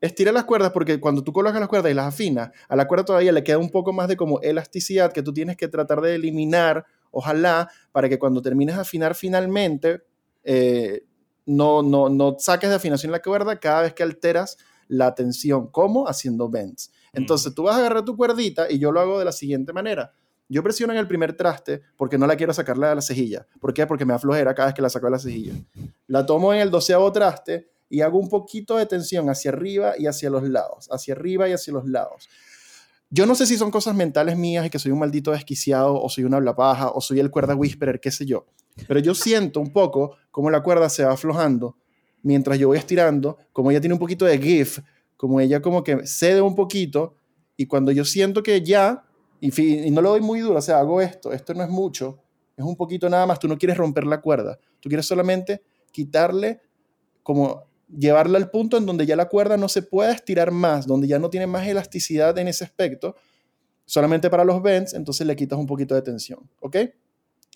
estira 0.01 0.33
las 0.33 0.45
cuerdas 0.45 0.73
porque 0.73 0.99
cuando 1.01 1.23
tú 1.23 1.33
colocas 1.33 1.61
las 1.61 1.69
cuerdas 1.69 1.93
y 1.93 1.95
las 1.95 2.07
afinas, 2.07 2.51
a 2.69 2.77
la 2.77 2.89
cuerda 2.89 3.05
todavía 3.05 3.33
le 3.33 3.45
queda 3.45 3.59
un 3.59 3.71
poco 3.71 3.93
más 3.93 4.09
de 4.09 4.17
como 4.17 4.41
elasticidad 4.41 5.13
que 5.13 5.23
tú 5.23 5.33
tienes 5.33 5.57
que 5.57 5.69
tratar 5.69 6.01
de 6.01 6.15
eliminar, 6.15 6.85
ojalá, 7.11 7.71
para 7.93 8.09
que 8.09 8.19
cuando 8.19 8.43
termines 8.43 8.75
de 8.75 8.83
afinar 8.83 9.15
finalmente, 9.15 10.03
eh, 10.43 11.05
no, 11.47 11.83
no, 11.83 12.09
no 12.09 12.37
saques 12.39 12.71
de 12.71 12.77
afinación 12.77 13.13
la 13.13 13.23
cuerda 13.23 13.61
cada 13.61 13.83
vez 13.83 13.95
que 13.95 14.03
alteras 14.03 14.59
la 14.89 15.15
tensión. 15.15 15.69
¿Cómo? 15.71 16.09
Haciendo 16.09 16.49
bends. 16.49 16.91
Entonces 17.13 17.55
tú 17.55 17.65
vas 17.65 17.77
a 17.77 17.79
agarrar 17.79 18.05
tu 18.05 18.17
cuerdita 18.17 18.71
y 18.71 18.79
yo 18.79 18.93
lo 18.93 19.01
hago 19.01 19.19
de 19.19 19.25
la 19.25 19.33
siguiente 19.33 19.73
manera. 19.73 20.13
Yo 20.49 20.63
presiono 20.63 20.93
en 20.93 20.99
el 20.99 21.09
primer 21.09 21.37
traste 21.37 21.83
porque 21.97 22.19
no 22.19 22.27
la 22.27 22.37
quiero 22.37 22.53
sacarla 22.53 22.91
de 22.91 22.95
la 22.97 23.01
cejilla. 23.01 23.47
¿Por 23.61 23.73
qué? 23.73 23.87
Porque 23.87 24.05
me 24.05 24.15
aflojera 24.15 24.55
cada 24.55 24.67
vez 24.67 24.75
que 24.75 24.83
la 24.83 24.91
saco 24.91 25.07
de 25.07 25.13
la 25.13 25.19
cejilla. 25.19 25.55
La 26.07 26.27
tomo 26.27 26.53
en 26.53 26.61
el 26.61 26.71
doceavo 26.71 27.11
traste 27.13 27.71
y 27.89 28.01
hago 28.01 28.19
un 28.19 28.29
poquito 28.29 28.77
de 28.77 28.87
tensión 28.87 29.29
hacia 29.31 29.51
arriba 29.51 29.95
y 29.99 30.07
hacia 30.07 30.31
los 30.31 30.43
lados, 30.43 30.89
hacia 30.91 31.15
arriba 31.15 31.49
y 31.49 31.53
hacia 31.53 31.73
los 31.73 31.87
lados. 31.87 32.29
Yo 33.11 33.27
no 33.27 33.35
sé 33.35 33.47
si 33.47 33.57
son 33.57 33.71
cosas 33.71 33.95
mentales 33.95 34.37
mías 34.37 34.67
y 34.67 34.71
que 34.71 34.79
soy 34.79 34.93
un 34.93 34.99
maldito 34.99 35.31
desquiciado 35.31 36.01
o 36.01 36.09
soy 36.09 36.25
una 36.25 36.41
blapaja 36.41 36.91
o 36.91 37.01
soy 37.01 37.21
el 37.21 37.31
cuerda 37.31 37.55
whisperer, 37.55 38.01
qué 38.01 38.11
sé 38.11 38.27
yo. 38.27 38.47
Pero 38.89 39.01
yo 39.01 39.15
siento 39.15 39.61
un 39.61 39.73
poco 39.73 40.17
como 40.31 40.51
la 40.51 40.63
cuerda 40.63 40.89
se 40.89 41.05
va 41.05 41.13
aflojando 41.13 41.77
mientras 42.25 42.59
yo 42.59 42.69
voy 42.69 42.79
estirando, 42.79 43.39
como 43.53 43.71
ella 43.71 43.81
tiene 43.81 43.95
un 43.95 44.01
poquito 44.01 44.25
de 44.25 44.39
give, 44.39 44.83
como 45.17 45.41
ella 45.41 45.63
como 45.63 45.85
que 45.85 46.07
cede 46.07 46.41
un 46.41 46.57
poquito 46.57 47.17
y 47.57 47.67
cuando 47.67 47.93
yo 47.93 48.05
siento 48.05 48.43
que 48.43 48.63
ya, 48.63 49.05
y, 49.45 49.91
no 49.91 50.01
lo 50.01 50.11
doy 50.11 50.21
muy 50.21 50.41
duro, 50.41 50.59
o 50.59 50.63
sea, 50.63 50.79
hago 50.79 51.03
esto, 51.03 51.33
esto 51.33 51.53
no 51.53 51.63
es 51.63 51.69
mucho, 51.69 52.19
es 52.57 52.65
un 52.65 52.77
poquito 52.77 53.11
nada 53.11 53.27
más, 53.27 53.39
tú 53.39 53.47
no 53.47 53.59
quieres 53.59 53.77
romper 53.77 54.07
la 54.07 54.23
cuerda, 54.23 54.59
tú 54.81 54.89
quieres 54.89 55.05
solamente 55.05 55.63
quitarle, 55.93 56.63
como 57.23 57.65
llevarla 57.89 58.39
al 58.39 58.51
punto 58.51 58.79
en 58.79 58.87
donde 58.87 59.05
ya 59.05 59.17
la 59.17 59.29
cuerda 59.29 59.59
no 59.59 59.69
se 59.69 59.83
pueda 59.83 60.13
estirar 60.13 60.51
más, 60.51 60.87
donde 60.87 61.07
ya 61.07 61.19
no 61.19 61.29
tiene 61.29 61.47
más 61.47 61.67
elasticidad 61.67 62.39
en 62.39 62.49
ese 62.49 62.65
aspecto, 62.65 63.17
solamente 63.85 64.31
para 64.31 64.45
los 64.45 64.63
bends, 64.63 64.95
entonces 64.95 65.27
le 65.27 65.37
quitas 65.37 65.59
un 65.59 65.67
poquito 65.67 65.95
de 65.95 66.01
tensión, 66.01 66.49
¿ok? 66.61 66.77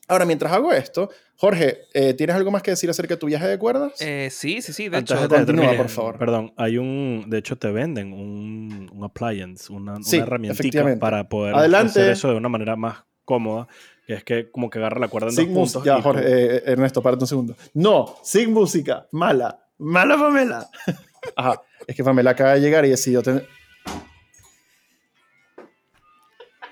Ahora, 0.08 0.24
mientras 0.24 0.50
hago 0.52 0.72
esto, 0.72 1.10
Jorge, 1.36 1.82
eh, 1.92 2.14
¿tienes 2.14 2.34
algo 2.34 2.50
más 2.50 2.62
que 2.62 2.70
decir 2.70 2.88
acerca 2.88 3.14
de 3.14 3.18
tu 3.18 3.26
viaje 3.26 3.46
de 3.46 3.58
cuerdas? 3.58 3.92
Eh, 4.00 4.28
sí, 4.32 4.62
sí, 4.62 4.72
sí. 4.72 4.88
De 4.88 4.96
Antes 4.96 5.16
hecho, 5.16 5.28
de 5.28 5.36
continúa, 5.36 5.74
por 5.76 5.88
favor. 5.90 6.18
Perdón, 6.18 6.52
hay 6.56 6.78
un. 6.78 7.26
De 7.28 7.38
hecho, 7.38 7.56
te 7.56 7.70
venden 7.70 8.12
un, 8.14 8.90
un 8.92 9.04
appliance, 9.04 9.70
una, 9.72 10.02
Sí, 10.02 10.22
efectivamente. 10.44 10.98
para 10.98 11.28
poder 11.28 11.54
Adelante. 11.54 11.90
hacer 12.00 12.10
eso 12.10 12.28
de 12.30 12.34
una 12.36 12.48
manera 12.48 12.74
más 12.74 13.04
cómoda, 13.26 13.68
que 14.06 14.14
es 14.14 14.24
que 14.24 14.50
como 14.50 14.70
que 14.70 14.78
agarra 14.78 14.98
la 14.98 15.08
cuerda 15.08 15.28
en 15.28 15.34
dos 15.36 15.44
puntos. 15.44 15.84
ya, 15.84 15.98
y 15.98 16.02
Jorge, 16.02 16.22
eh, 16.24 16.62
Ernesto, 16.64 17.02
párate 17.02 17.24
un 17.24 17.28
segundo. 17.28 17.56
No, 17.74 18.16
sin 18.22 18.52
música, 18.52 19.06
mala. 19.12 19.62
Mala 19.76 20.16
Pamela. 20.16 20.66
Ajá, 21.36 21.60
es 21.86 21.94
que 21.94 22.02
Pamela 22.02 22.30
acaba 22.30 22.54
de 22.54 22.60
llegar 22.60 22.84
y 22.86 22.88
decidió 22.88 23.22
tener... 23.22 23.46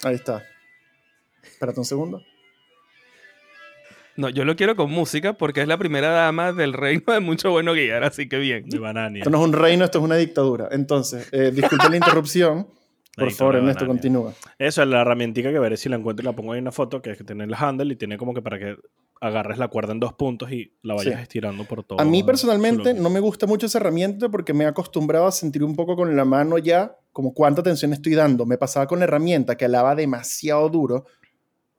Ahí 0.02 0.14
está. 0.14 0.42
Espérate 1.42 1.78
un 1.80 1.84
segundo. 1.86 2.22
No, 4.16 4.28
yo 4.28 4.44
lo 4.44 4.56
quiero 4.56 4.76
con 4.76 4.90
música 4.90 5.34
porque 5.34 5.62
es 5.62 5.68
la 5.68 5.78
primera 5.78 6.10
dama 6.10 6.52
del 6.52 6.72
reino 6.72 7.12
de 7.12 7.20
mucho 7.20 7.50
bueno 7.50 7.72
guiar, 7.72 8.04
así 8.04 8.28
que 8.28 8.38
bien. 8.38 8.68
de 8.68 8.78
Banania. 8.78 9.20
Esto 9.20 9.30
no 9.30 9.38
es 9.38 9.44
un 9.44 9.52
reino, 9.52 9.84
esto 9.84 9.98
es 9.98 10.04
una 10.04 10.16
dictadura. 10.16 10.68
Entonces, 10.70 11.28
eh, 11.32 11.50
disculpe 11.54 11.88
la 11.90 11.96
interrupción. 11.96 12.68
Por 13.16 13.30
favor, 13.32 13.56
Ernesto, 13.56 13.86
continúa. 13.86 14.34
Eso 14.58 14.82
es 14.82 14.88
la 14.88 15.00
herramientica 15.00 15.50
que 15.50 15.58
veré 15.58 15.78
si 15.78 15.88
la 15.88 15.96
encuentro 15.96 16.22
y 16.22 16.26
la 16.26 16.32
pongo 16.36 16.52
ahí 16.52 16.58
en 16.58 16.64
una 16.64 16.72
foto, 16.72 17.00
que 17.00 17.12
es 17.12 17.18
que 17.18 17.24
tiene 17.24 17.44
el 17.44 17.54
handle 17.54 17.90
y 17.94 17.96
tiene 17.96 18.18
como 18.18 18.34
que 18.34 18.42
para 18.42 18.58
que 18.58 18.76
agarres 19.22 19.56
la 19.56 19.68
cuerda 19.68 19.92
en 19.94 20.00
dos 20.00 20.12
puntos 20.12 20.52
y 20.52 20.74
la 20.82 20.92
vayas 20.94 21.14
Sí. 21.14 21.22
estirando 21.22 21.64
por 21.64 21.82
todo. 21.82 21.98
A 21.98 22.04
mí 22.04 22.22
personalmente 22.22 22.92
no 22.92 23.08
me 23.08 23.20
gusta 23.20 23.46
mucho 23.46 23.64
esa 23.64 23.78
herramienta 23.78 24.28
porque 24.28 24.52
me 24.52 24.64
he 24.64 24.66
acostumbrado 24.66 25.26
a 25.26 25.32
sentir 25.32 25.64
un 25.64 25.74
poco 25.74 25.96
con 25.96 26.14
la 26.14 26.26
mano 26.26 26.58
ya 26.58 26.94
como 27.12 27.32
cuánta 27.32 27.62
tensión 27.62 27.94
estoy 27.94 28.14
dando. 28.14 28.44
Me 28.44 28.58
pasaba 28.58 28.86
con 28.86 28.98
la 28.98 29.06
herramienta 29.06 29.56
que 29.56 29.64
alaba 29.64 29.94
demasiado 29.94 30.68
duro. 30.68 31.06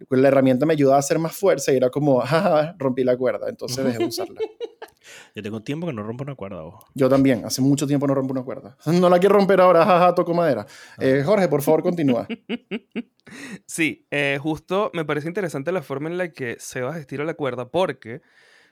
Pues 0.07 0.21
La 0.21 0.27
herramienta 0.27 0.65
me 0.65 0.73
ayudaba 0.73 0.97
a 0.97 0.99
hacer 0.99 1.17
más 1.19 1.35
fuerza 1.35 1.71
y 1.73 1.77
era 1.77 1.89
como, 1.89 2.21
"Ah, 2.25 2.75
rompí 2.77 3.03
la 3.03 3.17
cuerda, 3.17 3.49
entonces 3.49 3.83
dejé 3.83 3.97
de 3.99 4.05
usarla. 4.05 4.39
Yo 5.35 5.41
tengo 5.41 5.61
tiempo 5.63 5.87
que 5.87 5.93
no 5.93 6.03
rompo 6.03 6.23
una 6.23 6.35
cuerda, 6.35 6.63
ojo. 6.63 6.85
Yo 6.93 7.07
también, 7.07 7.45
hace 7.45 7.61
mucho 7.61 7.87
tiempo 7.87 8.07
no 8.07 8.13
rompo 8.13 8.33
una 8.33 8.43
cuerda. 8.43 8.77
No 8.87 9.09
la 9.09 9.19
quiero 9.19 9.35
romper 9.35 9.61
ahora, 9.61 9.85
jaja, 9.85 10.13
toco 10.13 10.33
madera. 10.33 10.65
Eh, 10.99 11.21
Jorge, 11.25 11.47
por 11.47 11.61
favor, 11.61 11.81
continúa. 11.81 12.27
Sí, 13.65 14.05
eh, 14.11 14.37
justo 14.41 14.91
me 14.93 15.05
parece 15.05 15.27
interesante 15.27 15.71
la 15.71 15.81
forma 15.81 16.09
en 16.09 16.17
la 16.17 16.31
que 16.31 16.57
Sebas 16.59 16.97
estira 16.97 17.23
la 17.25 17.33
cuerda 17.35 17.69
porque 17.69 18.21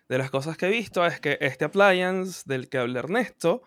de 0.10 0.18
las 0.18 0.30
cosas 0.30 0.58
que 0.58 0.68
he 0.68 0.70
visto 0.70 1.06
es 1.06 1.20
que 1.20 1.38
este 1.42 1.66
appliance 1.66 2.44
del 2.46 2.70
que 2.70 2.78
habla 2.78 3.00
Ernesto 3.00 3.64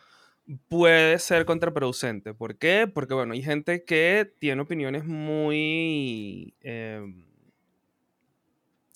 puede 0.68 1.18
ser 1.18 1.44
contraproducente. 1.44 2.32
¿Por 2.34 2.56
qué? 2.56 2.90
Porque, 2.92 3.14
bueno, 3.14 3.34
hay 3.34 3.42
gente 3.42 3.84
que 3.84 4.30
tiene 4.38 4.62
opiniones 4.62 5.04
muy 5.04 6.54
em, 6.62 7.24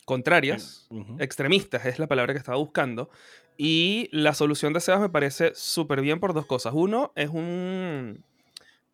contrarias, 0.05 0.87
extremistas 1.20 1.87
es 1.87 1.99
la 1.99 2.07
palabra 2.07 2.33
que 2.35 2.39
estaba 2.39 2.59
buscando. 2.59 3.11
Y 3.57 4.09
la 4.12 4.35
solución 4.35 4.73
de 4.73 4.81
Sebas 4.81 5.01
me 5.01 5.09
parece 5.11 5.53
súper 5.55 6.01
bien 6.01 6.20
por 6.20 6.33
dos 6.35 6.47
cosas. 6.47 6.73
Uno, 6.74 7.12
es 7.16 7.29
un, 7.29 8.24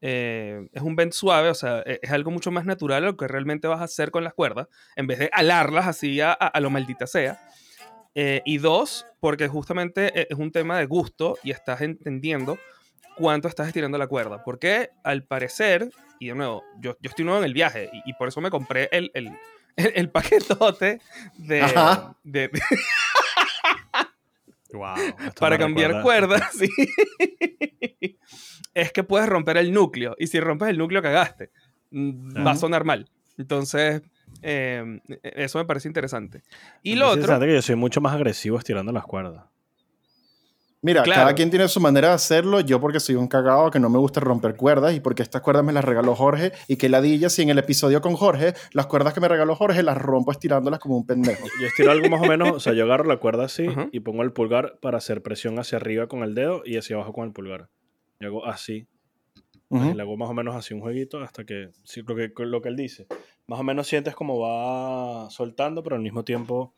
eh, 0.01 0.69
es 0.73 0.83
un 0.83 0.97
bend 0.97 1.13
suave, 1.13 1.49
o 1.49 1.55
sea, 1.55 1.83
e- 1.87 2.01
es 2.03 2.11
algo 2.11 2.31
mucho 2.31 2.51
más 2.51 2.65
natural 2.65 3.03
a 3.05 3.07
lo 3.07 3.17
que 3.17 3.29
realmente 3.29 3.69
vas 3.69 3.81
a 3.81 3.85
hacer 3.85 4.11
con 4.11 4.25
las 4.25 4.35
cuerdas, 4.35 4.69
en 4.97 5.07
vez 5.07 5.19
de 5.19 5.31
alarlas 5.33 5.87
así 5.87 6.21
a, 6.21 6.33
a- 6.33 6.49
a 6.49 6.61
lo 6.61 6.71
maldita 6.71 7.07
sea. 7.07 7.41
Eh, 8.15 8.43
y 8.45 8.59
dos, 8.59 9.07
porque 9.21 9.47
justamente 9.49 10.21
eh, 10.21 10.27
es 10.31 10.39
un 10.39 10.51
tema 10.51 10.79
de 10.79 10.87
gusto 10.87 11.39
y 11.45 11.51
estás 11.53 11.81
entendiendo 11.83 12.59
cuánto 13.17 13.47
estás 13.49 13.69
estirando 13.69 13.97
la 13.99 14.07
cuerda. 14.09 14.43
Porque 14.45 14.91
al 15.05 15.23
parecer, 15.25 15.89
y 16.19 16.29
de 16.29 16.35
nuevo, 16.35 16.65
yo, 16.81 16.97
yo 17.01 17.11
estoy 17.11 17.25
nuevo 17.25 17.39
en 17.39 17.45
el 17.47 17.55
viaje 17.55 17.91
y, 17.93 18.11
y 18.11 18.13
por 18.15 18.27
eso 18.29 18.41
me 18.41 18.51
compré 18.51 18.89
el, 18.93 19.11
el, 19.15 19.31
el- 19.79 19.93
el 19.95 20.11
paquetote 20.11 21.01
de, 21.39 21.63
Ajá. 21.63 22.17
de- 22.25 22.49
de- 22.49 22.61
Wow, 24.73 24.97
para 25.41 25.57
cambiar 25.57 25.93
recuerda- 25.95 26.29
cuerdas, 26.39 26.53
sí. 26.59 28.19
es 28.75 28.93
que 28.93 29.03
puedes 29.03 29.27
romper 29.29 29.57
el 29.57 29.73
núcleo. 29.73 30.15
Y 30.19 30.27
si 30.27 30.41
rompes 30.41 30.69
el 30.69 30.77
núcleo, 30.79 31.01
cagaste. 31.01 31.51
Mm, 31.91 32.37
Va 32.37 32.51
a 32.51 32.51
Ajá. 32.51 32.61
sonar 32.61 32.85
mal. 32.85 33.09
Entonces, 33.39 34.03
eh, 34.43 35.01
eso 35.23 35.59
me 35.59 35.65
parece 35.65 35.89
interesante. 35.89 36.43
Y 36.83 36.91
Me 36.93 36.97
lo 36.97 37.07
otro, 37.07 37.21
interesante 37.21 37.47
que 37.47 37.55
yo 37.55 37.63
soy 37.63 37.77
mucho 37.77 38.03
más 38.03 38.13
agresivo 38.15 38.59
estirando 38.59 38.93
las 38.93 39.05
cuerdas. 39.05 39.45
Mira, 40.81 41.03
Claro. 41.03 41.23
cada 41.23 41.35
quien 41.35 41.51
tiene 41.51 41.67
su 41.67 41.81
manera 41.81 42.09
de 42.09 42.15
hacerlo. 42.15 42.61
Yo 42.61 42.81
porque 42.81 43.01
soy 43.01 43.17
un 43.17 43.27
cagado 43.27 43.69
que 43.71 43.81
no 43.81 43.91
me 43.91 43.99
gusta 43.99 44.21
romper 44.21 44.55
cuerdas 44.55 44.95
y 44.95 45.01
porque 45.01 45.23
estas 45.25 45.43
cuerdas 45.43 45.65
me 45.65 45.73
las 45.73 45.85
regaló 45.85 46.15
Jorge 46.15 46.53
y 46.69 46.77
que 46.77 46.89
ladilla 46.89 47.29
si 47.31 47.43
en 47.43 47.49
el 47.51 47.59
episodio 47.59 48.01
con 48.01 48.15
Jorge 48.15 48.55
las 48.73 48.87
cuerdas 48.87 49.13
que 49.13 49.21
me 49.21 49.27
regaló 49.27 49.57
Jorge 49.57 49.83
las 49.83 49.99
rompo 49.99 50.31
estirándolas 50.31 50.79
como 50.79 50.97
un 50.97 51.05
pendejo. 51.05 51.45
Yo 51.61 51.67
estiro 51.67 51.91
algo 51.91 52.09
más 52.09 52.23
o 52.23 52.27
menos, 52.27 52.53
o 52.53 52.61
sea, 52.61 52.75
yo 52.75 52.85
agarro 52.85 53.05
la 53.05 53.17
cuerda 53.17 53.45
así 53.47 53.67
y 53.91 54.01
pongo 54.01 54.23
el 54.23 54.33
pulgar 54.33 54.79
para 54.81 54.99
hacer 54.99 55.21
presión 55.23 55.59
hacia 55.59 55.79
arriba 55.79 56.07
con 56.07 56.23
el 56.23 56.37
dedo 56.37 56.63
y 56.65 56.77
hacia 56.77 56.95
abajo 56.95 57.13
con 57.13 57.27
el 57.27 57.33
pulgar. 57.33 57.69
Yo 58.21 58.29
hago 58.29 58.47
así. 58.47 58.87
Y 59.71 59.95
le 59.95 60.01
hago 60.01 60.17
más 60.17 60.31
o 60.31 60.35
menos 60.35 60.55
así 60.55 60.73
un 60.75 60.81
jueguito 60.81 61.21
hasta 61.21 61.45
que, 61.45 61.71
sí, 61.85 62.03
lo 62.07 62.15
que, 62.15 62.31
lo 62.39 62.63
que 62.63 62.69
él 62.71 62.77
dice. 62.77 63.07
Más 63.49 63.59
o 63.61 63.65
menos 63.65 63.87
sientes 63.87 64.15
como 64.15 64.39
va 64.39 65.29
soltando, 65.29 65.83
pero 65.83 65.97
al 65.97 66.03
mismo 66.03 66.25
tiempo 66.25 66.73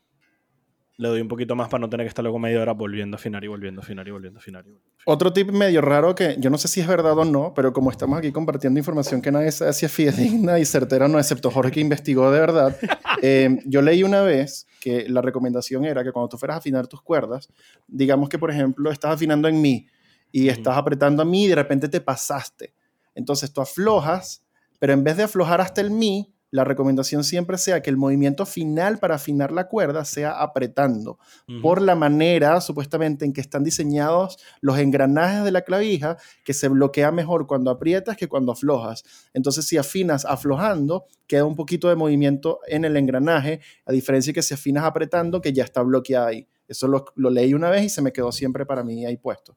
le 0.97 1.07
doy 1.07 1.21
un 1.21 1.27
poquito 1.27 1.55
más 1.55 1.69
para 1.69 1.81
no 1.81 1.89
tener 1.89 2.05
que 2.05 2.09
estar 2.09 2.23
luego 2.23 2.37
media 2.39 2.61
hora 2.61 2.73
volviendo 2.73 3.15
a 3.15 3.19
afinar 3.19 3.43
y 3.43 3.47
volviendo 3.47 3.81
a 3.81 3.83
afinar 3.83 4.07
y 4.07 4.11
volviendo 4.11 4.39
a 4.39 4.41
afinar. 4.41 4.65
y 4.65 4.69
volviendo 4.69 4.87
a 4.87 4.89
afinar. 4.89 5.05
Otro 5.05 5.33
tip 5.33 5.51
medio 5.51 5.81
raro 5.81 6.13
que 6.13 6.35
yo 6.39 6.49
no 6.49 6.57
sé 6.57 6.67
si 6.67 6.81
es 6.81 6.87
verdad 6.87 7.17
o 7.17 7.25
no, 7.25 7.53
pero 7.55 7.73
como 7.73 7.89
estamos 7.89 8.19
aquí 8.19 8.31
compartiendo 8.31 8.79
información 8.79 9.21
que 9.21 9.31
nadie 9.31 9.51
sabe 9.51 9.73
si 9.73 9.85
es 9.85 9.91
fidedigna 9.91 10.59
y 10.59 10.65
certera 10.65 11.05
o 11.05 11.07
no, 11.07 11.17
excepto 11.17 11.49
Jorge 11.49 11.71
que 11.71 11.79
investigó 11.79 12.31
de 12.31 12.39
verdad, 12.39 12.77
eh, 13.21 13.59
yo 13.65 13.81
leí 13.81 14.03
una 14.03 14.21
vez 14.21 14.67
que 14.79 15.07
la 15.09 15.21
recomendación 15.21 15.85
era 15.85 16.03
que 16.03 16.11
cuando 16.11 16.29
tú 16.29 16.37
fueras 16.37 16.55
a 16.55 16.57
afinar 16.59 16.87
tus 16.87 17.01
cuerdas, 17.01 17.49
digamos 17.87 18.29
que 18.29 18.37
por 18.37 18.51
ejemplo 18.51 18.91
estás 18.91 19.15
afinando 19.15 19.47
en 19.47 19.61
mi 19.61 19.87
y 20.31 20.49
estás 20.49 20.77
apretando 20.77 21.23
a 21.23 21.25
mi 21.25 21.45
y 21.45 21.47
de 21.47 21.55
repente 21.55 21.89
te 21.89 22.01
pasaste. 22.01 22.73
Entonces 23.15 23.51
tú 23.51 23.61
aflojas, 23.61 24.43
pero 24.79 24.93
en 24.93 25.03
vez 25.03 25.17
de 25.17 25.23
aflojar 25.23 25.61
hasta 25.61 25.81
el 25.81 25.91
mi, 25.91 26.30
la 26.51 26.65
recomendación 26.65 27.23
siempre 27.23 27.57
sea 27.57 27.81
que 27.81 27.89
el 27.89 27.97
movimiento 27.97 28.45
final 28.45 28.99
para 28.99 29.15
afinar 29.15 29.51
la 29.51 29.67
cuerda 29.69 30.03
sea 30.03 30.31
apretando 30.41 31.17
por 31.61 31.81
la 31.81 31.95
manera 31.95 32.59
supuestamente 32.59 33.25
en 33.25 33.31
que 33.31 33.39
están 33.41 33.63
diseñados 33.63 34.37
los 34.59 34.77
engranajes 34.77 35.45
de 35.45 35.51
la 35.51 35.61
clavija, 35.61 36.17
que 36.43 36.53
se 36.53 36.67
bloquea 36.67 37.11
mejor 37.11 37.47
cuando 37.47 37.71
aprietas 37.71 38.17
que 38.17 38.27
cuando 38.27 38.51
aflojas. 38.51 39.03
Entonces, 39.33 39.65
si 39.65 39.77
afinas 39.77 40.25
aflojando, 40.25 41.05
queda 41.25 41.45
un 41.45 41.55
poquito 41.55 41.87
de 41.87 41.95
movimiento 41.95 42.59
en 42.67 42.83
el 42.83 42.97
engranaje, 42.97 43.61
a 43.85 43.91
diferencia 43.93 44.31
de 44.31 44.35
que 44.35 44.43
si 44.43 44.53
afinas 44.53 44.83
apretando, 44.83 45.41
que 45.41 45.53
ya 45.53 45.63
está 45.63 45.81
bloqueado 45.81 46.27
ahí. 46.27 46.47
Eso 46.67 46.87
lo, 46.87 47.05
lo 47.15 47.29
leí 47.29 47.53
una 47.53 47.69
vez 47.69 47.85
y 47.85 47.89
se 47.89 48.01
me 48.01 48.11
quedó 48.11 48.31
siempre 48.31 48.65
para 48.65 48.83
mí 48.83 49.05
ahí 49.05 49.17
puesto. 49.17 49.55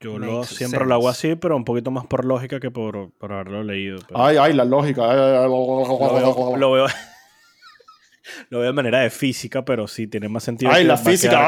Yo 0.00 0.18
lo, 0.18 0.44
siempre 0.44 0.86
lo 0.86 0.94
hago 0.94 1.12
sense. 1.12 1.28
así, 1.32 1.36
pero 1.36 1.56
un 1.56 1.64
poquito 1.64 1.90
más 1.90 2.06
por 2.06 2.24
lógica 2.24 2.58
que 2.58 2.70
por, 2.70 3.10
por 3.12 3.32
haberlo 3.32 3.62
leído. 3.62 3.98
pero- 4.08 4.22
Ay, 4.22 4.36
ay, 4.38 4.52
la 4.54 4.64
lógica. 4.64 5.02
Ay, 5.10 5.18
ay, 5.18 5.36
ay, 5.42 5.48
lo 5.48 5.66
veo, 6.14 6.56
lo 6.56 6.72
veo, 6.72 6.86
lo 8.48 8.58
veo 8.60 8.66
de 8.68 8.72
manera 8.72 9.00
de 9.00 9.10
física, 9.10 9.64
pero 9.64 9.86
sí 9.86 10.06
tiene 10.06 10.28
más 10.28 10.42
sentido. 10.44 10.70
Ay, 10.72 10.82
que 10.82 10.88
la 10.88 10.94
a 10.94 10.96
física. 10.96 11.38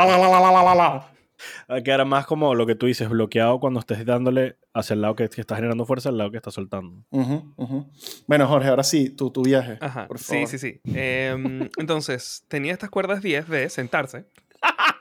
Va 1.69 1.77
a 1.79 1.83
quedar 1.83 2.05
más 2.05 2.25
como 2.27 2.55
lo 2.55 2.67
que 2.67 2.75
tú 2.77 2.87
dices, 2.87 3.09
bloqueado 3.09 3.59
cuando 3.59 3.81
estés 3.81 4.05
dándole 4.07 4.59
hacia 4.75 4.95
el 4.95 5.01
lado 5.03 5.17
que, 5.17 5.29
que 5.29 5.41
está 5.41 5.57
generando 5.57 5.85
fuerza, 5.87 6.11
al 6.11 6.19
lado 6.19 6.31
que 6.31 6.37
está 6.37 6.51
soltando. 6.53 7.03
Ujú, 7.11 7.55
ujú. 7.57 7.91
Bueno, 8.29 8.47
Jorge, 8.47 8.69
ahora 8.69 8.85
sí, 8.85 9.11
tu, 9.11 9.31
tu 9.31 9.43
viaje. 9.43 9.77
Ajá, 9.81 10.07
por 10.07 10.19
sí, 10.21 10.25
favor. 10.35 10.47
sí, 10.49 10.59
sí. 10.59 10.81
Em, 10.95 11.69
entonces, 11.79 12.45
tenía 12.49 12.73
estas 12.75 12.91
cuerdas 12.91 13.23
10 13.23 13.49
de 13.49 13.71
sentarse. 13.71 14.27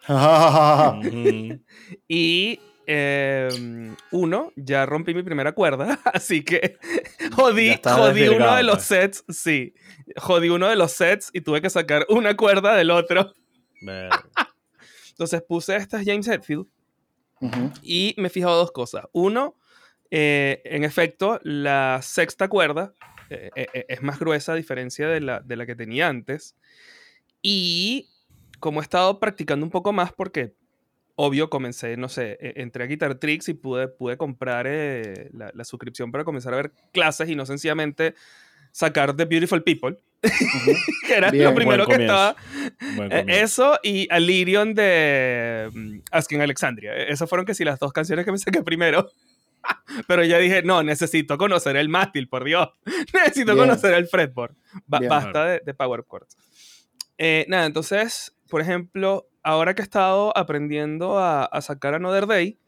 Y 2.07 2.59
em, 2.85 3.95
uno, 4.11 4.51
ya 4.55 4.85
rompí 4.85 5.13
mi 5.13 5.23
primera 5.23 5.53
cuerda, 5.53 5.99
así 6.13 6.43
que 6.43 6.77
jodí, 7.35 7.79
jodí 7.83 8.27
uno 8.27 8.55
de 8.55 8.63
los 8.63 8.83
sets, 8.83 9.23
sí. 9.29 9.73
Jodí 10.17 10.49
uno 10.49 10.67
de 10.67 10.75
los 10.75 10.91
sets 10.91 11.29
y 11.33 11.41
tuve 11.41 11.61
que 11.61 11.69
sacar 11.69 12.05
una 12.09 12.35
cuerda 12.35 12.75
del 12.75 12.91
otro. 12.91 13.33
Entonces 15.09 15.41
puse 15.47 15.75
estas 15.75 16.03
James 16.05 16.27
Hetfield 16.27 16.67
y 17.81 18.13
me 18.17 18.27
he 18.27 18.29
fijado 18.29 18.57
dos 18.57 18.71
cosas. 18.71 19.05
Uno, 19.11 19.55
eh, 20.09 20.61
en 20.65 20.83
efecto, 20.83 21.39
la 21.43 21.99
sexta 22.01 22.47
cuerda 22.47 22.93
eh, 23.29 23.49
eh, 23.55 23.85
es 23.87 24.01
más 24.01 24.19
gruesa 24.19 24.53
a 24.53 24.55
diferencia 24.55 25.07
de 25.07 25.21
la, 25.21 25.39
de 25.39 25.55
la 25.55 25.65
que 25.65 25.75
tenía 25.75 26.07
antes. 26.07 26.55
Y 27.41 28.09
como 28.59 28.81
he 28.81 28.83
estado 28.83 29.19
practicando 29.19 29.65
un 29.65 29.71
poco 29.71 29.93
más, 29.93 30.13
porque 30.13 30.53
obvio, 31.15 31.49
comencé, 31.49 31.97
no 31.97 32.09
sé, 32.09 32.37
e- 32.41 32.53
entré 32.61 32.83
a 32.83 32.87
Guitar 32.87 33.15
Tricks 33.15 33.49
y 33.49 33.53
pude, 33.53 33.87
pude 33.87 34.17
comprar 34.17 34.65
eh, 34.67 35.29
la, 35.33 35.51
la 35.53 35.63
suscripción 35.63 36.11
para 36.11 36.23
comenzar 36.23 36.53
a 36.53 36.57
ver 36.57 36.71
clases 36.91 37.29
y 37.29 37.35
no 37.35 37.45
sencillamente 37.45 38.15
sacar 38.71 39.15
The 39.15 39.25
Beautiful 39.25 39.63
People, 39.63 39.97
que 41.07 41.13
era 41.13 41.29
Bien, 41.31 41.45
lo 41.45 41.55
primero 41.55 41.85
que 41.87 41.95
estaba. 41.95 42.35
Comienzo. 42.95 43.27
eso 43.27 43.79
y 43.83 44.07
Alirion 44.09 44.73
de 44.73 45.69
mm, 45.73 45.97
Asking 46.11 46.41
Alexandria. 46.41 46.93
Eh, 46.95 47.11
Esas 47.11 47.27
fueron 47.29 47.45
que 47.45 47.53
sí 47.53 47.63
las 47.65 47.79
dos 47.79 47.91
canciones 47.91 48.23
que 48.25 48.31
me 48.31 48.37
saqué 48.37 48.63
primero. 48.63 49.09
Pero 50.07 50.23
ya 50.23 50.37
dije, 50.39 50.63
no, 50.63 50.81
necesito 50.83 51.37
conocer 51.37 51.75
el 51.75 51.89
mástil, 51.89 52.27
por 52.29 52.43
Dios. 52.43 52.69
necesito 53.13 53.53
Bien. 53.53 53.67
conocer 53.67 53.93
el 53.93 54.07
fretboard. 54.07 54.55
Ba- 54.87 54.99
Bien. 54.99 55.09
basta 55.09 55.45
de, 55.45 55.61
de 55.65 55.73
power 55.73 56.03
chords. 56.09 56.35
Eh, 57.17 57.45
nada, 57.49 57.65
entonces, 57.65 58.33
por 58.49 58.61
ejemplo, 58.61 59.27
ahora 59.43 59.73
que 59.75 59.81
he 59.81 59.83
estado 59.83 60.35
aprendiendo 60.37 61.17
a, 61.19 61.45
a 61.45 61.61
sacar 61.61 61.93
Another 61.95 62.27
Day, 62.27 62.59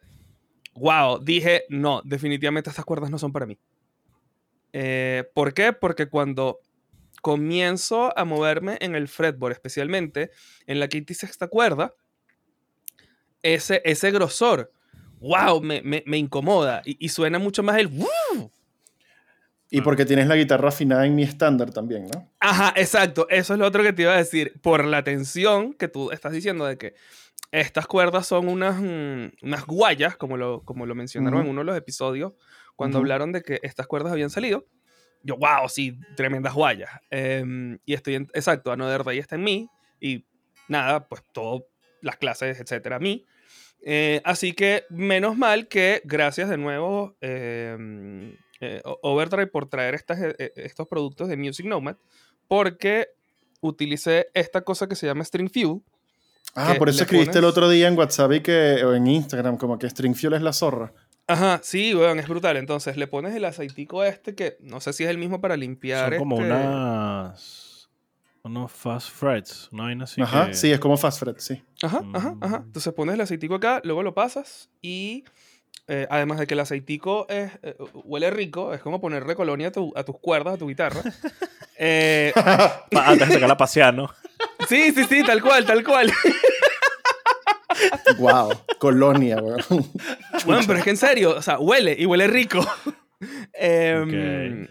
wow, 0.75 1.19
dije, 1.23 1.65
no, 1.69 2.01
definitivamente 2.03 2.69
estas 2.69 2.85
cuerdas 2.85 3.09
no 3.09 3.19
son 3.19 3.31
para 3.31 3.45
mí. 3.45 3.59
Eh, 4.73 5.23
¿Por 5.33 5.53
qué? 5.53 5.73
Porque 5.73 6.09
cuando 6.09 6.59
comienzo 7.21 8.17
a 8.17 8.25
moverme 8.25 8.77
en 8.81 8.95
el 8.95 9.07
fretboard, 9.07 9.53
especialmente 9.53 10.31
en 10.67 10.79
la 10.79 10.87
quinta 10.87 11.13
y 11.13 11.15
sexta 11.15 11.47
cuerda, 11.47 11.93
ese, 13.41 13.81
ese 13.85 14.11
grosor, 14.11 14.71
wow, 15.19 15.61
me, 15.61 15.81
me- 15.81 16.17
incomoda 16.17 16.81
y, 16.85 16.97
y 17.03 17.09
suena 17.09 17.39
mucho 17.39 17.63
más 17.63 17.77
el... 17.77 17.87
"Woo". 17.87 18.51
Y 19.73 19.81
porque 19.81 20.05
tienes 20.05 20.27
la 20.27 20.35
guitarra 20.35 20.69
afinada 20.69 21.03
en 21.03 21.15
mi 21.15 21.23
estándar 21.23 21.71
también, 21.71 22.05
¿no? 22.05 22.31
Ajá, 22.39 22.73
exacto. 22.75 23.25
Eso 23.27 23.53
es 23.53 23.59
lo 23.59 23.65
otro 23.65 23.81
que 23.81 23.91
te 23.91 24.03
iba 24.03 24.13
a 24.13 24.17
decir. 24.17 24.53
Por 24.61 24.85
la 24.85 25.03
tensión 25.03 25.73
que 25.73 25.87
tú 25.87 26.11
estás 26.11 26.31
diciendo 26.31 26.67
de 26.67 26.77
que 26.77 26.93
estas 27.51 27.87
cuerdas 27.87 28.27
son 28.27 28.49
unas, 28.49 28.79
mm, 28.79 29.31
unas 29.41 29.65
guayas, 29.65 30.15
como 30.15 30.37
lo, 30.37 30.61
como 30.63 30.85
lo 30.85 30.93
mencionaron 30.93 31.41
en 31.41 31.49
uno 31.49 31.61
de 31.61 31.65
los 31.65 31.75
episodios, 31.75 32.35
cuando 32.75 32.99
hablaron 32.99 33.31
de 33.31 33.41
que 33.41 33.59
estas 33.63 33.87
cuerdas 33.87 34.11
habían 34.11 34.29
salido. 34.29 34.67
Yo, 35.23 35.37
wow, 35.37 35.67
sí, 35.67 35.99
tremendas 36.15 36.53
guayas. 36.53 36.91
Em, 37.09 37.79
y 37.83 37.95
estoy, 37.95 38.13
en, 38.13 38.27
exacto, 38.35 38.71
Another 38.71 39.03
Day 39.03 39.17
está 39.17 39.37
en 39.37 39.43
mí. 39.43 39.69
Y 39.99 40.27
nada, 40.67 41.07
pues 41.07 41.23
todo, 41.31 41.65
las 42.01 42.17
clases, 42.17 42.59
etcétera, 42.59 42.97
a 42.97 42.99
mí. 42.99 43.25
Eh, 43.81 44.21
así 44.23 44.53
que 44.53 44.83
menos 44.91 45.35
mal 45.35 45.67
que 45.67 46.03
gracias 46.05 46.47
de 46.49 46.57
nuevo 46.57 47.17
em, 47.21 48.37
eh, 48.63 48.81
Overdrive 49.01 49.47
por 49.47 49.67
traer 49.67 49.95
estas, 49.95 50.19
eh, 50.21 50.35
eh, 50.37 50.51
estos 50.55 50.87
productos 50.87 51.27
de 51.27 51.37
Music 51.37 51.65
Nomad, 51.65 51.95
porque 52.47 53.09
utilicé 53.61 54.27
esta 54.33 54.61
cosa 54.61 54.87
que 54.87 54.95
se 54.95 55.05
llama 55.07 55.23
String 55.23 55.49
Fuel. 55.49 55.81
Ah, 56.55 56.75
por 56.77 56.89
eso 56.89 57.03
escribiste 57.03 57.39
el 57.39 57.45
otro 57.45 57.69
día 57.69 57.87
en 57.87 57.97
WhatsApp 57.97 58.31
y 58.33 58.41
que, 58.41 58.83
o 58.83 58.93
en 58.93 59.07
Instagram, 59.07 59.57
como 59.57 59.79
que 59.79 59.89
String 59.89 60.15
Fuel 60.15 60.33
es 60.33 60.41
la 60.41 60.53
zorra. 60.53 60.93
Ajá, 61.25 61.61
sí, 61.63 61.95
weón, 61.95 62.19
es 62.19 62.27
brutal. 62.27 62.57
Entonces 62.57 62.97
le 62.97 63.07
pones 63.07 63.33
el 63.33 63.45
aceitico 63.45 64.03
este 64.03 64.35
que 64.35 64.57
no 64.59 64.81
sé 64.81 64.91
si 64.93 65.03
es 65.05 65.09
el 65.09 65.17
mismo 65.17 65.39
para 65.39 65.55
limpiar. 65.55 66.09
Son 66.09 66.19
como 66.19 66.35
este- 66.41 66.47
unas. 66.53 67.89
Unos 68.43 68.73
fast 68.73 69.09
frets. 69.09 69.69
Una 69.71 69.83
vaina 69.83 70.03
así. 70.03 70.21
Ajá, 70.21 70.47
que- 70.47 70.53
sí, 70.53 70.69
es 70.69 70.79
como 70.79 70.97
Fast 70.97 71.19
Fret, 71.21 71.39
sí. 71.39 71.63
Ajá, 71.81 72.03
ajá, 72.13 72.35
ajá. 72.41 72.59
Mm. 72.59 72.63
Entonces 72.65 72.93
pones 72.93 73.15
el 73.15 73.21
aceitico 73.21 73.55
acá, 73.55 73.79
luego 73.85 74.03
lo 74.03 74.13
pasas 74.13 74.69
y 74.81 75.23
eh, 75.87 76.07
además 76.09 76.39
de 76.39 76.47
que 76.47 76.53
el 76.53 76.59
aceitico 76.61 77.27
es, 77.29 77.51
eh, 77.61 77.75
huele 77.93 78.29
rico, 78.31 78.73
es 78.73 78.81
como 78.81 79.01
ponerle 79.01 79.35
colonia 79.35 79.67
a, 79.67 79.71
tu- 79.71 79.93
a 79.95 80.03
tus 80.03 80.17
cuerdas, 80.19 80.55
a 80.55 80.57
tu 80.57 80.67
guitarra. 80.67 81.01
Eh, 81.85 82.31
Antes 82.95 83.27
de 83.29 83.33
sacar 83.33 83.49
la 83.49 83.57
pasear, 83.57 83.93
¿no? 83.95 84.07
sí, 84.69 84.91
sí, 84.93 85.03
sí, 85.05 85.23
tal 85.23 85.41
cual, 85.41 85.65
tal 85.65 85.83
cual. 85.83 86.13
wow, 88.19 88.51
colonia, 88.77 89.37
weón. 89.37 89.59
Bueno, 90.45 90.61
pero 90.67 90.77
es 90.77 90.83
que 90.83 90.91
en 90.91 90.97
serio, 90.97 91.35
o 91.35 91.41
sea, 91.41 91.59
huele 91.59 91.95
y 91.97 92.05
huele 92.05 92.27
rico. 92.27 92.63
Em. 93.53 94.67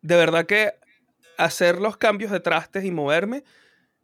De 0.00 0.16
verdad 0.16 0.46
que 0.46 0.72
hacer 1.36 1.78
los 1.80 1.96
cambios 1.98 2.30
de 2.32 2.40
trastes 2.40 2.84
y 2.84 2.90
moverme 2.90 3.44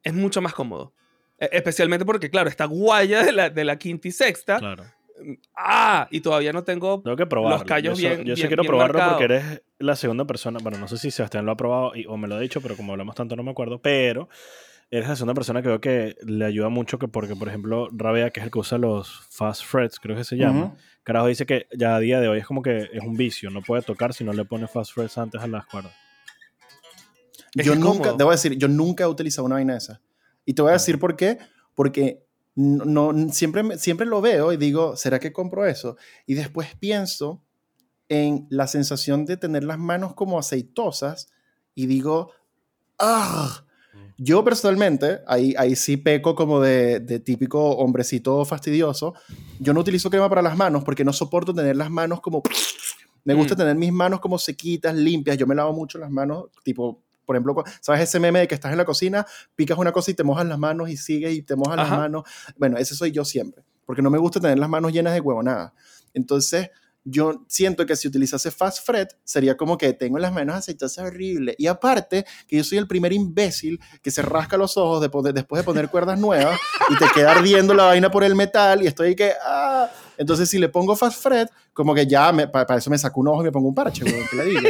es 0.02 0.12
mucho 0.12 0.42
más 0.42 0.52
cómodo. 0.52 0.92
E- 1.38 1.48
Especialmente 1.52 2.04
porque, 2.04 2.28
claro, 2.30 2.50
esta 2.50 2.66
guaya 2.66 3.24
de 3.24 3.32
la, 3.32 3.48
de 3.50 3.64
la 3.64 3.76
quinta 3.78 4.06
y 4.08 4.12
sexta. 4.12 4.58
Claro. 4.58 4.84
¡Ah! 5.56 6.08
Y 6.10 6.20
todavía 6.20 6.52
no 6.52 6.62
tengo. 6.64 7.00
Tengo 7.02 7.16
que 7.16 7.26
probarlo. 7.26 7.64
callos 7.64 7.98
yo, 7.98 8.08
so- 8.10 8.14
bien- 8.16 8.26
yo 8.26 8.34
sí 8.36 8.42
bien- 8.42 8.48
quiero 8.48 8.62
bien 8.62 8.70
probarlo 8.70 9.00
porque 9.10 9.24
eres 9.24 9.62
la 9.78 9.96
segunda 9.96 10.24
persona. 10.26 10.58
Bueno, 10.62 10.78
no 10.78 10.88
sé 10.88 10.98
si 10.98 11.10
Sebastián 11.10 11.46
lo 11.46 11.52
ha 11.52 11.56
probado 11.56 11.94
y- 11.96 12.06
o 12.06 12.16
me 12.16 12.28
lo 12.28 12.34
ha 12.36 12.40
dicho, 12.40 12.60
pero 12.60 12.76
como 12.76 12.92
hablamos 12.92 13.14
tanto 13.14 13.34
no 13.36 13.42
me 13.42 13.50
acuerdo. 13.50 13.80
Pero 13.80 14.28
eres 14.90 15.08
la 15.08 15.16
segunda 15.16 15.34
persona 15.34 15.62
que 15.62 15.68
veo 15.68 15.80
que 15.80 16.16
le 16.24 16.44
ayuda 16.44 16.68
mucho 16.68 16.98
que 16.98 17.08
porque, 17.08 17.34
por 17.34 17.48
ejemplo, 17.48 17.88
Rabea, 17.92 18.30
que 18.30 18.40
es 18.40 18.44
el 18.46 18.52
que 18.52 18.58
usa 18.58 18.78
los 18.78 19.26
fast 19.30 19.64
frets, 19.64 19.98
creo 19.98 20.16
que 20.16 20.24
se 20.24 20.36
llama. 20.36 20.74
Carajo 21.02 21.28
dice 21.28 21.46
que 21.46 21.66
ya 21.76 21.96
a 21.96 22.00
día 22.00 22.20
de 22.20 22.28
hoy 22.28 22.38
es 22.40 22.46
como 22.46 22.62
que 22.62 22.88
es 22.92 23.02
un 23.02 23.16
vicio. 23.16 23.48
No 23.50 23.62
puede 23.62 23.82
tocar 23.82 24.12
si 24.12 24.24
no 24.24 24.32
le 24.32 24.44
pone 24.44 24.66
fast 24.68 24.92
frets 24.92 25.16
antes 25.18 25.40
a 25.40 25.46
las 25.46 25.64
cuerdas. 25.66 25.92
Es 27.54 27.64
Yo 27.64 27.74
nunca, 27.74 27.98
cómodo. 27.98 28.16
debo 28.18 28.30
decir, 28.32 28.56
yo 28.58 28.68
nunca 28.68 29.04
he 29.04 29.06
utilizado 29.06 29.46
una 29.46 29.54
vaina 29.54 29.72
de 29.74 29.78
esa. 29.78 30.00
Y 30.44 30.52
te 30.54 30.62
voy 30.62 30.70
a 30.70 30.74
decir 30.74 30.98
por 30.98 31.16
qué. 31.16 31.38
Porque 31.74 32.25
no, 32.56 33.12
no- 33.12 33.32
siempre, 33.32 33.78
siempre 33.78 34.06
lo 34.06 34.20
veo 34.20 34.52
y 34.52 34.56
digo, 34.56 34.96
¿será 34.96 35.18
que 35.20 35.32
compro 35.32 35.64
eso? 35.66 35.96
Y 36.26 36.34
después 36.34 36.74
pienso 36.80 37.42
en 38.08 38.46
la 38.50 38.66
sensación 38.66 39.24
de 39.26 39.36
tener 39.36 39.62
las 39.64 39.78
manos 39.78 40.14
como 40.14 40.38
aceitosas 40.38 41.28
y 41.74 41.86
digo, 41.86 42.32
¡ah! 42.98 43.62
Yo 44.18 44.42
personalmente, 44.44 45.18
ahí, 45.26 45.54
ahí 45.58 45.76
sí 45.76 45.98
peco 45.98 46.34
como 46.34 46.60
de, 46.60 47.00
de 47.00 47.20
típico 47.20 47.72
hombrecito 47.76 48.42
fastidioso. 48.46 49.12
Yo 49.60 49.74
no 49.74 49.80
utilizo 49.80 50.08
crema 50.08 50.28
para 50.28 50.40
las 50.40 50.56
manos 50.56 50.84
porque 50.84 51.04
no 51.04 51.12
soporto 51.12 51.52
tener 51.52 51.76
las 51.76 51.90
manos 51.90 52.20
como... 52.22 52.42
Me 53.24 53.34
gusta 53.34 53.54
Mm. 53.54 53.58
tener 53.58 53.74
mis 53.74 53.92
manos 53.92 54.20
como 54.20 54.38
sequitas, 54.38 54.94
limpias. 54.94 55.36
Yo 55.36 55.46
me 55.46 55.54
lavo 55.54 55.72
mucho 55.74 55.98
las 55.98 56.10
manos, 56.10 56.44
tipo, 56.62 57.02
por 57.26 57.36
ejemplo, 57.36 57.62
¿sabes 57.80 58.02
ese 58.02 58.20
meme 58.20 58.38
de 58.38 58.48
que 58.48 58.54
estás 58.54 58.70
en 58.72 58.78
la 58.78 58.84
cocina, 58.84 59.26
picas 59.54 59.76
una 59.76 59.92
cosa 59.92 60.10
y 60.10 60.14
te 60.14 60.22
mojas 60.24 60.46
las 60.46 60.58
manos 60.58 60.88
y 60.88 60.96
sigues 60.96 61.34
y 61.34 61.42
te 61.42 61.56
mojas 61.56 61.76
las 61.76 61.86
Ajá. 61.88 61.96
manos? 61.96 62.22
Bueno, 62.56 62.78
ese 62.78 62.94
soy 62.94 63.10
yo 63.12 63.24
siempre, 63.24 63.64
porque 63.84 64.00
no 64.02 64.08
me 64.10 64.18
gusta 64.18 64.40
tener 64.40 64.58
las 64.58 64.68
manos 64.68 64.92
llenas 64.92 65.12
de 65.12 65.20
huevonada. 65.20 65.74
Entonces, 66.14 66.70
yo 67.08 67.44
siento 67.46 67.86
que 67.86 67.94
si 67.94 68.08
utilizase 68.08 68.50
Fast 68.50 68.84
Fret, 68.84 69.16
sería 69.22 69.56
como 69.56 69.78
que 69.78 69.92
tengo 69.92 70.18
las 70.18 70.32
manos 70.32 70.56
aceitosas 70.56 71.06
horrible. 71.06 71.54
Y 71.56 71.68
aparte, 71.68 72.24
que 72.48 72.56
yo 72.56 72.64
soy 72.64 72.78
el 72.78 72.88
primer 72.88 73.12
imbécil 73.12 73.78
que 74.02 74.10
se 74.10 74.22
rasca 74.22 74.56
los 74.56 74.76
ojos 74.76 75.00
de 75.00 75.32
después 75.32 75.60
de 75.60 75.64
poner 75.64 75.88
cuerdas 75.88 76.18
nuevas 76.18 76.58
y 76.88 76.96
te 76.98 77.04
queda 77.14 77.30
ardiendo 77.32 77.74
la 77.74 77.84
vaina 77.84 78.10
por 78.10 78.24
el 78.24 78.34
metal 78.34 78.82
y 78.82 78.88
estoy 78.88 79.14
que, 79.14 79.32
ah. 79.44 79.88
Entonces, 80.18 80.48
si 80.48 80.58
le 80.58 80.68
pongo 80.68 80.96
Fast 80.96 81.22
Fret, 81.22 81.48
como 81.72 81.94
que 81.94 82.06
ya, 82.06 82.32
me- 82.32 82.48
para 82.48 82.76
eso 82.76 82.90
me 82.90 82.98
saco 82.98 83.20
un 83.20 83.28
ojo 83.28 83.42
y 83.42 83.44
me 83.44 83.52
pongo 83.52 83.68
un 83.68 83.74
parche, 83.74 84.02
weón, 84.04 84.26
¿qué 84.28 84.36
le 84.36 84.44
digo? 84.46 84.68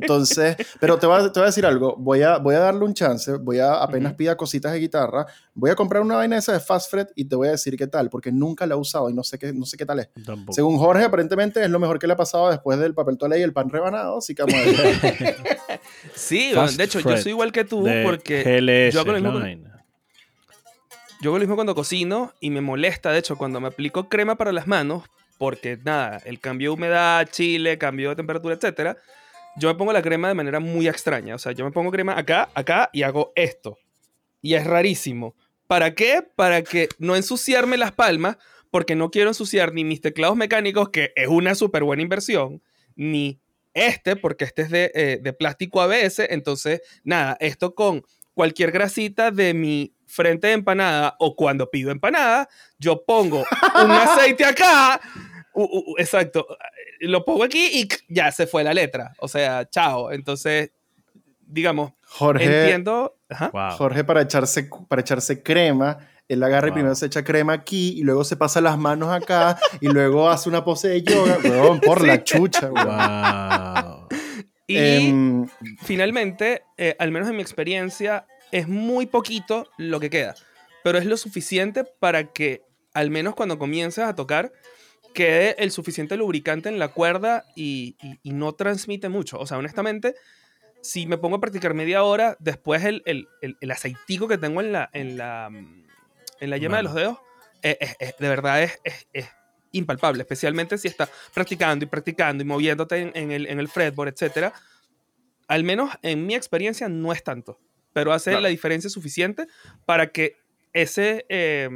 Entonces, 0.00 0.56
pero 0.80 0.98
te 0.98 1.06
voy, 1.06 1.20
a, 1.20 1.32
te 1.32 1.40
voy 1.40 1.44
a 1.44 1.46
decir 1.46 1.66
algo, 1.66 1.96
voy 1.96 2.22
a, 2.22 2.38
voy 2.38 2.54
a 2.54 2.60
darle 2.60 2.84
un 2.84 2.94
chance, 2.94 3.32
voy 3.32 3.58
a, 3.58 3.74
apenas 3.74 4.14
pida 4.14 4.36
cositas 4.36 4.72
de 4.72 4.80
guitarra, 4.80 5.26
voy 5.54 5.70
a 5.70 5.74
comprar 5.74 6.02
una 6.02 6.16
vaina 6.16 6.36
esa 6.36 6.52
de 6.52 6.60
Fast 6.60 6.90
Fret 6.90 7.10
y 7.14 7.24
te 7.24 7.36
voy 7.36 7.48
a 7.48 7.52
decir 7.52 7.76
qué 7.76 7.86
tal, 7.86 8.10
porque 8.10 8.32
nunca 8.32 8.66
la 8.66 8.74
he 8.74 8.78
usado 8.78 9.10
y 9.10 9.14
no 9.14 9.22
sé 9.22 9.38
qué, 9.38 9.52
no 9.52 9.66
sé 9.66 9.76
qué 9.76 9.86
tal 9.86 10.00
es. 10.00 10.08
Tampoco. 10.24 10.52
Según 10.52 10.78
Jorge, 10.78 11.04
aparentemente 11.04 11.62
es 11.62 11.70
lo 11.70 11.78
mejor 11.78 11.98
que 11.98 12.06
le 12.06 12.12
ha 12.12 12.16
pasado 12.16 12.50
después 12.50 12.78
del 12.78 12.94
papel 12.94 13.18
toalé 13.18 13.40
y 13.40 13.42
el 13.42 13.52
pan 13.52 13.68
rebanado, 13.68 14.18
así 14.18 14.34
que 14.34 14.42
vamos 14.42 14.60
a 14.60 14.82
ver. 14.82 15.36
Sí, 16.14 16.52
Fast 16.54 16.76
de 16.76 16.84
hecho, 16.84 17.00
yo 17.00 17.16
soy 17.16 17.32
igual 17.32 17.52
que 17.52 17.64
tú 17.64 17.86
porque 18.04 18.42
GLS, 18.42 18.94
yo 18.94 19.00
hago 19.00 19.12
lo 19.12 19.20
mismo. 19.20 19.68
Yo 21.20 21.30
hago 21.30 21.38
lo 21.38 21.40
mismo 21.40 21.56
cuando 21.56 21.74
cocino 21.74 22.32
y 22.40 22.50
me 22.50 22.60
molesta, 22.60 23.10
de 23.10 23.18
hecho, 23.18 23.36
cuando 23.36 23.60
me 23.60 23.68
aplico 23.68 24.08
crema 24.08 24.36
para 24.36 24.52
las 24.52 24.66
manos, 24.66 25.04
porque 25.38 25.78
nada, 25.82 26.20
el 26.24 26.40
cambio 26.40 26.70
de 26.70 26.74
humedad, 26.74 27.28
chile, 27.30 27.78
cambio 27.78 28.10
de 28.10 28.16
temperatura, 28.16 28.54
etcétera, 28.54 28.96
yo 29.58 29.68
me 29.68 29.74
pongo 29.74 29.92
la 29.92 30.02
crema 30.02 30.28
de 30.28 30.34
manera 30.34 30.60
muy 30.60 30.88
extraña. 30.88 31.34
O 31.34 31.38
sea, 31.38 31.52
yo 31.52 31.64
me 31.64 31.70
pongo 31.70 31.90
crema 31.90 32.18
acá, 32.18 32.48
acá 32.54 32.90
y 32.92 33.02
hago 33.02 33.32
esto. 33.36 33.78
Y 34.40 34.54
es 34.54 34.64
rarísimo. 34.66 35.34
¿Para 35.66 35.94
qué? 35.94 36.22
Para 36.36 36.62
que 36.62 36.88
no 36.98 37.16
ensuciarme 37.16 37.76
las 37.76 37.92
palmas, 37.92 38.36
porque 38.70 38.94
no 38.94 39.10
quiero 39.10 39.30
ensuciar 39.30 39.72
ni 39.72 39.84
mis 39.84 40.00
teclados 40.00 40.36
mecánicos, 40.36 40.90
que 40.90 41.12
es 41.16 41.28
una 41.28 41.54
súper 41.54 41.84
buena 41.84 42.02
inversión, 42.02 42.62
ni 42.96 43.40
este, 43.74 44.16
porque 44.16 44.44
este 44.44 44.62
es 44.62 44.70
de, 44.70 44.90
eh, 44.94 45.18
de 45.22 45.32
plástico 45.32 45.80
ABS. 45.82 46.20
Entonces, 46.30 46.80
nada, 47.04 47.36
esto 47.40 47.74
con 47.74 48.02
cualquier 48.34 48.70
grasita 48.70 49.30
de 49.30 49.52
mi 49.54 49.94
frente 50.06 50.46
de 50.46 50.52
empanada 50.54 51.16
o 51.18 51.34
cuando 51.36 51.70
pido 51.70 51.90
empanada, 51.90 52.48
yo 52.78 53.04
pongo 53.04 53.44
un 53.84 53.90
aceite 53.90 54.44
acá, 54.44 55.00
u- 55.54 55.62
u- 55.64 55.92
u- 55.92 55.94
exacto, 55.98 56.46
lo 57.00 57.24
pongo 57.24 57.44
aquí 57.44 57.68
y 57.72 57.88
ya 58.08 58.30
se 58.32 58.46
fue 58.46 58.64
la 58.64 58.74
letra. 58.74 59.12
O 59.18 59.28
sea, 59.28 59.68
chao. 59.68 60.12
Entonces, 60.12 60.70
digamos, 61.46 61.92
Jorge, 62.04 62.44
entiendo. 62.44 63.16
Ajá. 63.28 63.50
Wow. 63.52 63.70
Jorge 63.76 64.04
para 64.04 64.22
echarse, 64.22 64.68
para 64.88 65.00
echarse 65.02 65.42
crema, 65.42 65.98
él 66.28 66.42
agarra 66.42 66.68
y 66.68 66.72
primero 66.72 66.94
se 66.94 67.06
echa 67.06 67.24
crema 67.24 67.52
aquí 67.54 67.98
y 67.98 68.02
luego 68.02 68.24
se 68.24 68.36
pasa 68.36 68.60
las 68.60 68.76
manos 68.78 69.10
acá 69.10 69.58
y 69.80 69.88
luego 69.88 70.28
hace 70.28 70.48
una 70.48 70.64
pose 70.64 70.88
de 70.88 71.02
yoga, 71.02 71.38
weón, 71.42 71.80
por 71.80 72.06
la 72.06 72.22
chucha, 72.24 72.70
weón. 72.70 72.86
Wow. 72.86 74.08
Y 74.66 74.76
Em, 74.76 75.48
finalmente, 75.82 76.62
eh, 76.76 76.94
al 76.98 77.10
menos 77.10 77.28
en 77.30 77.36
mi 77.36 77.42
experiencia, 77.42 78.26
es 78.52 78.68
muy 78.68 79.06
poquito 79.06 79.66
lo 79.78 79.98
que 80.00 80.10
queda. 80.10 80.34
pero 80.84 80.98
es 80.98 81.06
lo 81.06 81.16
suficiente 81.16 81.84
para 81.84 82.32
que 82.32 82.62
al 82.94 83.10
menos 83.10 83.34
cuando 83.34 83.58
comiences 83.58 84.04
a 84.04 84.14
tocar 84.14 84.52
quede 85.24 85.62
el 85.62 85.70
suficiente 85.70 86.16
lubricante 86.16 86.68
en 86.68 86.78
la 86.78 86.88
cuerda 86.88 87.44
y, 87.56 87.96
y- 88.02 88.18
y 88.22 88.32
no 88.32 88.52
transmite 88.52 89.08
mucho. 89.08 89.38
O 89.38 89.46
sea, 89.46 89.58
honestamente, 89.58 90.14
si 90.80 91.06
me 91.06 91.18
pongo 91.18 91.36
a 91.36 91.40
practicar 91.40 91.74
media 91.74 92.02
hora, 92.04 92.36
después 92.40 92.84
el, 92.84 93.02
el, 93.04 93.26
el, 93.42 93.56
el 93.60 93.70
aceitico 93.70 94.28
que 94.28 94.38
tengo 94.38 94.60
en 94.60 94.72
la, 94.72 94.88
en 94.92 95.16
la, 95.16 95.48
mm, 95.50 95.86
en 96.40 96.50
la 96.50 96.56
yema 96.56 96.76
de 96.78 96.82
los 96.84 96.94
dedos, 96.94 97.18
es, 97.62 97.76
es- 97.80 97.96
es- 97.98 98.16
de 98.18 98.28
verdad 98.28 98.62
es, 98.62 98.78
es, 98.84 99.06
es 99.12 99.28
impalpable, 99.72 100.22
especialmente 100.22 100.78
si 100.78 100.88
estás 100.88 101.10
practicando 101.34 101.84
y 101.84 101.88
practicando 101.88 102.42
y 102.42 102.46
moviéndote 102.46 102.96
en, 102.98 103.10
en 103.14 103.32
el, 103.32 103.46
en 103.46 103.58
el 103.58 103.68
fretboard, 103.68 104.08
etcétera. 104.12 104.52
Al 105.48 105.64
menos 105.64 105.90
en 106.02 106.26
mi 106.26 106.34
experiencia 106.34 106.88
no 106.88 107.12
es 107.12 107.24
tanto, 107.24 107.58
pero 107.92 108.12
hace 108.12 108.30
Claro. 108.30 108.42
la 108.42 108.48
diferencia 108.50 108.88
suficiente 108.90 109.46
para 109.86 110.08
que 110.12 110.36
ese, 110.72 111.26
eh, 111.28 111.68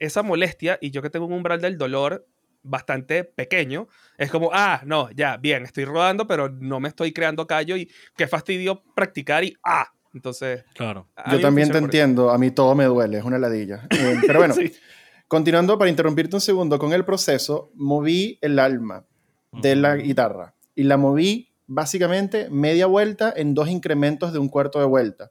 esa 0.00 0.22
molestia, 0.22 0.78
y 0.80 0.90
yo 0.90 1.02
que 1.02 1.10
tengo 1.10 1.26
un 1.26 1.32
umbral 1.34 1.60
del 1.60 1.76
dolor 1.76 2.26
bastante 2.62 3.24
pequeño, 3.24 3.88
es 4.16 4.30
como, 4.30 4.50
ah, 4.52 4.82
no, 4.84 5.10
ya, 5.12 5.36
bien, 5.36 5.64
estoy 5.64 5.84
rodando, 5.84 6.26
pero 6.26 6.48
no 6.48 6.80
me 6.80 6.88
estoy 6.88 7.12
creando 7.12 7.46
callo 7.46 7.76
y 7.76 7.90
qué 8.16 8.26
fastidio 8.26 8.82
practicar 8.94 9.44
y, 9.44 9.56
ah, 9.64 9.88
entonces... 10.14 10.64
Claro. 10.74 11.08
a 11.16 11.32
Yo 11.32 11.40
también 11.40 11.70
te 11.70 11.78
entiendo, 11.78 12.30
a 12.30 12.38
mí 12.38 12.50
todo 12.50 12.74
me 12.74 12.84
duele, 12.84 13.18
es 13.18 13.24
una 13.24 13.38
ladilla. 13.38 13.86
Eh, 13.90 14.16
pero 14.26 14.40
bueno, 14.40 14.54
Sí. 14.58 14.72
continuando 15.28 15.78
para 15.78 15.90
interrumpirte 15.90 16.36
un 16.36 16.40
segundo 16.40 16.78
con 16.78 16.92
el 16.92 17.04
proceso, 17.04 17.70
moví 17.74 18.38
el 18.40 18.58
alma 18.58 19.04
de 19.52 19.76
la 19.76 19.96
guitarra 19.96 20.54
y 20.74 20.84
la 20.84 20.96
moví 20.96 21.48
básicamente 21.66 22.48
media 22.50 22.86
vuelta 22.86 23.32
en 23.36 23.54
dos 23.54 23.68
incrementos 23.68 24.32
de 24.32 24.38
un 24.38 24.48
cuarto 24.48 24.78
de 24.80 24.86
vuelta. 24.86 25.30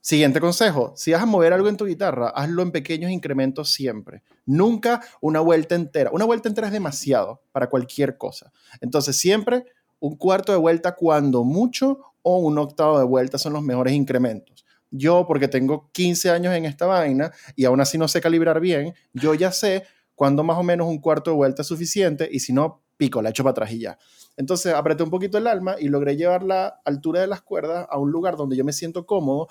Siguiente 0.00 0.40
consejo, 0.40 0.94
si 0.96 1.12
vas 1.12 1.22
a 1.22 1.26
mover 1.26 1.52
algo 1.52 1.68
en 1.68 1.76
tu 1.76 1.84
guitarra, 1.84 2.28
hazlo 2.28 2.62
en 2.62 2.70
pequeños 2.70 3.10
incrementos 3.10 3.70
siempre. 3.70 4.22
Nunca 4.48 5.02
una 5.20 5.40
vuelta 5.40 5.74
entera. 5.74 6.10
Una 6.10 6.24
vuelta 6.24 6.48
entera 6.48 6.68
es 6.68 6.72
demasiado 6.72 7.42
para 7.52 7.68
cualquier 7.68 8.16
cosa. 8.16 8.50
Entonces 8.80 9.18
siempre 9.18 9.66
un 10.00 10.16
cuarto 10.16 10.52
de 10.52 10.58
vuelta 10.58 10.94
cuando 10.94 11.44
mucho 11.44 12.00
o 12.22 12.38
un 12.38 12.56
octavo 12.56 12.98
de 12.98 13.04
vuelta 13.04 13.36
son 13.36 13.52
los 13.52 13.62
mejores 13.62 13.92
incrementos. 13.92 14.64
Yo, 14.90 15.26
porque 15.26 15.48
tengo 15.48 15.90
15 15.92 16.30
años 16.30 16.54
en 16.54 16.64
esta 16.64 16.86
vaina 16.86 17.30
y 17.56 17.66
aún 17.66 17.82
así 17.82 17.98
no 17.98 18.08
sé 18.08 18.22
calibrar 18.22 18.58
bien, 18.58 18.94
yo 19.12 19.34
ya 19.34 19.52
sé 19.52 19.84
cuándo 20.14 20.42
más 20.42 20.56
o 20.56 20.62
menos 20.62 20.88
un 20.88 20.98
cuarto 20.98 21.30
de 21.30 21.36
vuelta 21.36 21.60
es 21.60 21.68
suficiente 21.68 22.26
y 22.32 22.40
si 22.40 22.54
no, 22.54 22.82
pico, 22.96 23.20
la 23.20 23.28
echo 23.28 23.44
para 23.44 23.50
atrás 23.50 23.72
y 23.72 23.80
ya. 23.80 23.98
Entonces 24.38 24.72
apreté 24.72 25.02
un 25.02 25.10
poquito 25.10 25.36
el 25.36 25.46
alma 25.46 25.76
y 25.78 25.88
logré 25.88 26.16
llevar 26.16 26.42
la 26.42 26.80
altura 26.86 27.20
de 27.20 27.26
las 27.26 27.42
cuerdas 27.42 27.86
a 27.90 27.98
un 27.98 28.10
lugar 28.10 28.36
donde 28.36 28.56
yo 28.56 28.64
me 28.64 28.72
siento 28.72 29.04
cómodo, 29.04 29.48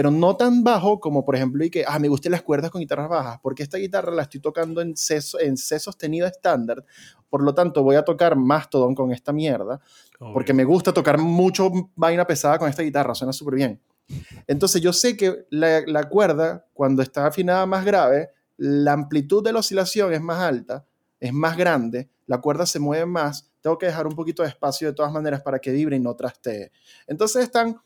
pero 0.00 0.10
no 0.10 0.34
tan 0.34 0.64
bajo 0.64 0.98
como 0.98 1.26
por 1.26 1.36
ejemplo 1.36 1.62
y 1.62 1.68
que, 1.68 1.84
ah, 1.86 1.98
me 1.98 2.08
gustan 2.08 2.32
las 2.32 2.40
cuerdas 2.40 2.70
con 2.70 2.80
guitarras 2.80 3.10
bajas, 3.10 3.38
porque 3.42 3.62
esta 3.62 3.76
guitarra 3.76 4.10
la 4.10 4.22
estoy 4.22 4.40
tocando 4.40 4.80
en 4.80 4.96
C, 4.96 5.20
en 5.40 5.58
C 5.58 5.78
sostenido 5.78 6.26
estándar, 6.26 6.82
por 7.28 7.42
lo 7.42 7.52
tanto 7.52 7.82
voy 7.82 7.96
a 7.96 8.02
tocar 8.02 8.34
Mastodon 8.34 8.94
con 8.94 9.12
esta 9.12 9.30
mierda, 9.30 9.78
porque 10.32 10.54
me 10.54 10.64
gusta 10.64 10.94
tocar 10.94 11.18
mucho 11.18 11.70
vaina 11.96 12.26
pesada 12.26 12.58
con 12.58 12.70
esta 12.70 12.82
guitarra, 12.82 13.14
suena 13.14 13.34
súper 13.34 13.56
bien. 13.56 13.78
Entonces 14.46 14.80
yo 14.80 14.94
sé 14.94 15.18
que 15.18 15.44
la, 15.50 15.82
la 15.86 16.08
cuerda, 16.08 16.64
cuando 16.72 17.02
está 17.02 17.26
afinada 17.26 17.66
más 17.66 17.84
grave, 17.84 18.30
la 18.56 18.94
amplitud 18.94 19.44
de 19.44 19.52
la 19.52 19.58
oscilación 19.58 20.14
es 20.14 20.22
más 20.22 20.38
alta, 20.38 20.86
es 21.20 21.34
más 21.34 21.58
grande, 21.58 22.08
la 22.26 22.40
cuerda 22.40 22.64
se 22.64 22.78
mueve 22.78 23.04
más, 23.04 23.50
tengo 23.60 23.76
que 23.76 23.84
dejar 23.84 24.06
un 24.06 24.14
poquito 24.14 24.42
de 24.42 24.48
espacio 24.48 24.88
de 24.88 24.94
todas 24.94 25.12
maneras 25.12 25.42
para 25.42 25.58
que 25.58 25.72
vibre 25.72 25.96
y 25.96 26.00
no 26.00 26.16
trastee. 26.16 26.72
Entonces 27.06 27.42
están 27.42 27.76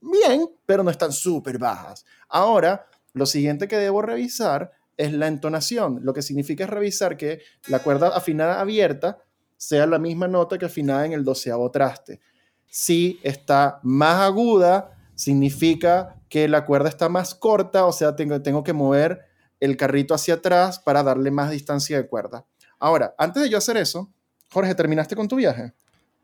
bien, 0.00 0.48
pero 0.66 0.82
no 0.82 0.90
están 0.90 1.12
súper 1.12 1.58
bajas. 1.58 2.04
Ahora, 2.28 2.86
lo 3.12 3.26
siguiente 3.26 3.68
que 3.68 3.76
debo 3.76 4.02
revisar 4.02 4.72
es 4.96 5.12
la 5.12 5.28
entonación, 5.28 6.00
lo 6.02 6.12
que 6.12 6.22
significa 6.22 6.64
es 6.64 6.70
revisar 6.70 7.16
que 7.16 7.40
la 7.68 7.78
cuerda 7.78 8.08
afinada 8.08 8.60
abierta 8.60 9.18
sea 9.56 9.86
la 9.86 9.98
misma 9.98 10.28
nota 10.28 10.58
que 10.58 10.66
afinada 10.66 11.06
en 11.06 11.12
el 11.12 11.24
doceavo 11.24 11.70
traste. 11.70 12.20
Si 12.66 13.18
está 13.22 13.80
más 13.82 14.20
aguda, 14.20 14.96
significa 15.14 16.16
que 16.28 16.48
la 16.48 16.64
cuerda 16.64 16.88
está 16.88 17.08
más 17.08 17.34
corta, 17.34 17.86
o 17.86 17.92
sea, 17.92 18.14
tengo, 18.14 18.42
tengo 18.42 18.62
que 18.62 18.72
mover 18.72 19.26
el 19.60 19.76
carrito 19.76 20.14
hacia 20.14 20.34
atrás 20.34 20.78
para 20.78 21.02
darle 21.02 21.30
más 21.30 21.50
distancia 21.50 21.96
de 21.96 22.06
cuerda. 22.06 22.44
Ahora, 22.78 23.14
antes 23.18 23.42
de 23.42 23.48
yo 23.48 23.58
hacer 23.58 23.76
eso, 23.76 24.12
Jorge, 24.52 24.74
¿terminaste 24.74 25.16
con 25.16 25.28
tu 25.28 25.36
viaje? 25.36 25.72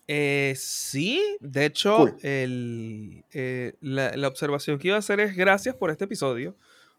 Eh, 0.06 0.54
sí, 0.56 1.22
de 1.40 1.64
hecho, 1.66 1.96
Cool. 1.96 2.14
el, 2.22 3.24
eh, 3.32 3.74
la, 3.80 4.16
la 4.16 4.28
observación 4.28 4.78
que 4.78 4.88
iba 4.88 4.96
a 4.96 5.00
hacer 5.00 5.20
es 5.20 5.34
gracias 5.36 5.74
por 5.76 5.90
este 5.90 6.04
episodio, 6.04 6.56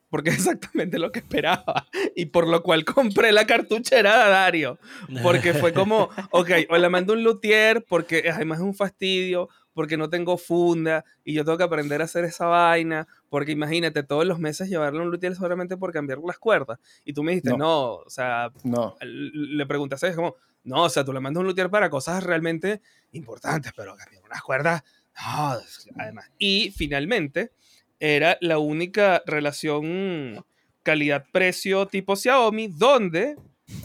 porque 0.10 0.30
es 0.32 0.38
exactamente 0.38 0.98
lo 1.00 1.12
que 1.12 1.20
esperaba 1.20 1.86
y 2.16 2.26
por 2.28 2.48
lo 2.48 2.64
cual 2.64 2.84
compré 2.86 3.32
la 3.32 3.46
cartuchera 3.46 4.24
de 4.26 4.30
Dario, 4.32 4.80
porque 5.22 5.54
fue 5.54 5.74
como, 5.74 6.10
ok, 6.32 6.50
o 6.70 6.78
la 6.78 6.90
mando 6.90 7.14
un 7.14 7.24
luthier 7.24 7.84
porque 7.88 8.30
además 8.34 8.60
es 8.60 8.64
un 8.66 8.74
fastidio, 8.76 9.50
porque 9.74 9.98
no 9.98 10.10
tengo 10.10 10.38
funda 10.38 11.04
y 11.26 11.34
yo 11.34 11.44
tengo 11.44 11.58
que 11.58 11.64
aprender 11.66 12.02
a 12.02 12.06
hacer 12.06 12.24
esa 12.24 12.46
vaina, 12.48 13.08
porque 13.30 13.52
imagínate 13.52 14.04
todos 14.04 14.26
los 14.26 14.40
meses 14.40 14.70
llevarle 14.70 15.00
a 15.00 15.04
un 15.04 15.12
luthier 15.12 15.36
solamente 15.36 15.76
por 15.76 15.92
cambiar 15.92 16.20
las 16.26 16.40
cuerdas. 16.40 16.80
Y 17.04 17.12
tú 17.14 17.24
me 17.24 17.32
dijiste, 17.34 17.52
No. 17.52 17.58
no, 17.58 17.84
o 17.98 18.10
sea, 18.10 18.52
No. 18.64 18.96
le 19.02 19.66
preguntaste, 19.66 20.08
es 20.08 20.16
como, 20.16 20.36
no, 20.66 20.84
o 20.84 20.90
sea, 20.90 21.04
tú 21.06 21.14
le 21.14 21.20
mandas 21.22 21.42
un 21.42 21.48
luthier 21.48 21.70
para 21.70 21.90
cosas 21.90 22.24
realmente 22.24 22.82
importantes, 23.14 23.72
pero 23.76 23.96
cambiar 23.96 24.24
unas 24.24 24.42
cuerdas, 24.42 24.84
no, 25.16 25.58
además. 25.98 26.30
Y 26.38 26.74
finalmente, 26.76 27.52
era 28.00 28.38
la 28.42 28.58
única 28.58 29.24
relación 29.26 30.44
calidad-precio 30.84 31.88
tipo 31.88 32.16
Xiaomi 32.16 32.68
donde 32.68 33.38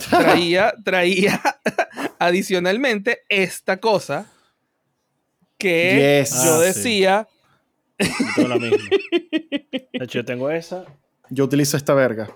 traía, 0.09 0.73
traía 0.83 1.41
adicionalmente 2.19 3.21
esta 3.29 3.77
cosa 3.77 4.29
que 5.57 6.21
Yes. 6.23 6.43
yo 6.43 6.55
Ah, 6.55 6.57
sí. 6.59 6.63
decía, 6.65 7.27
Yo 7.99 8.07
tengo 8.35 8.47
la 8.49 8.57
misma. 8.57 8.77
De 9.31 9.89
hecho, 10.05 10.19
yo 10.19 10.25
tengo 10.25 10.49
esa. 10.49 10.85
Yo 11.29 11.45
utilizo 11.45 11.77
esta 11.77 11.93
verga. 11.93 12.29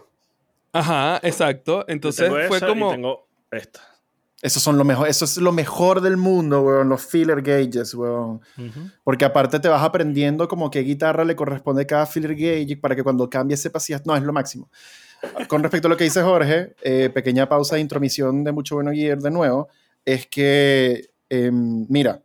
ajá, 0.71 1.19
exacto, 1.23 1.79
yo 1.79 1.85
entonces 1.93 2.25
tengo 2.25 2.47
fue 2.47 2.57
esa 2.57 2.67
como... 2.67 2.89
Y 2.89 2.95
tengo 2.95 3.27
esta. 3.51 3.81
Esos 4.41 4.61
son 4.61 4.77
lo 4.77 4.83
mejor, 4.83 5.07
eso 5.07 5.25
es 5.25 5.37
lo 5.37 5.51
mejor 5.51 6.01
del 6.01 6.17
mundo, 6.17 6.61
weón, 6.61 6.89
los 6.89 7.05
filler 7.05 7.41
gauges, 7.41 7.93
weón. 7.93 8.41
Porque 9.03 9.25
aparte 9.25 9.59
te 9.59 9.69
vas 9.69 9.81
aprendiendo 9.81 10.47
como 10.47 10.69
qué 10.69 10.81
guitarra 10.81 11.23
le 11.23 11.35
corresponde 11.35 11.85
cada 11.85 12.05
filler 12.05 12.35
gauge 12.35 12.77
para 12.77 12.95
que 12.95 13.03
cuando 13.03 13.29
cambies 13.29 13.61
sepas 13.61 13.83
si. 13.83 13.93
No, 14.05 14.15
es 14.15 14.23
lo 14.23 14.33
máximo. 14.33 14.69
Con 15.47 15.63
respecto 15.63 15.87
a 15.87 15.89
lo 15.89 15.97
que 15.97 16.03
dice 16.03 16.21
Jorge, 16.21 16.75
eh, 16.83 17.09
pequeña 17.13 17.47
pausa 17.47 17.75
de 17.75 17.81
intromisión 17.81 18.43
de 18.43 18.51
Mucho 18.51 18.75
Bueno 18.75 18.91
Gear 18.91 19.19
de 19.19 19.31
nuevo, 19.31 19.69
es 20.03 20.27
que, 20.27 21.09
em, 21.29 21.87
mira, 21.89 22.21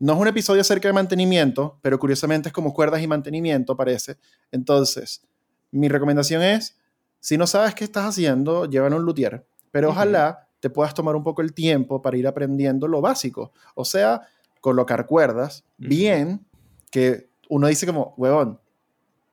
no 0.00 0.14
es 0.14 0.18
un 0.18 0.28
episodio 0.28 0.62
acerca 0.62 0.88
de 0.88 0.94
mantenimiento, 0.94 1.78
pero 1.82 1.98
curiosamente 1.98 2.48
es 2.48 2.52
como 2.52 2.74
cuerdas 2.74 3.02
y 3.02 3.06
mantenimiento, 3.06 3.76
parece. 3.76 4.16
Entonces, 4.50 5.22
mi 5.70 5.88
recomendación 5.88 6.42
es, 6.42 6.76
si 7.20 7.38
no 7.38 7.46
sabes 7.46 7.74
qué 7.74 7.84
estás 7.84 8.04
haciendo, 8.04 8.66
llévalo 8.66 8.96
a 8.96 8.98
un 8.98 9.04
luthier, 9.04 9.46
pero 9.70 9.90
ojalá 9.90 10.43
te 10.64 10.70
puedas 10.70 10.94
tomar 10.94 11.14
un 11.14 11.22
poco 11.22 11.42
el 11.42 11.52
tiempo 11.52 12.00
para 12.00 12.16
ir 12.16 12.26
aprendiendo 12.26 12.88
lo 12.88 13.02
básico. 13.02 13.52
O 13.74 13.84
sea, 13.84 14.22
colocar 14.62 15.04
cuerdas 15.04 15.62
bien, 15.76 16.46
que 16.90 17.28
uno 17.50 17.66
dice 17.66 17.84
como, 17.84 18.14
huevón, 18.16 18.58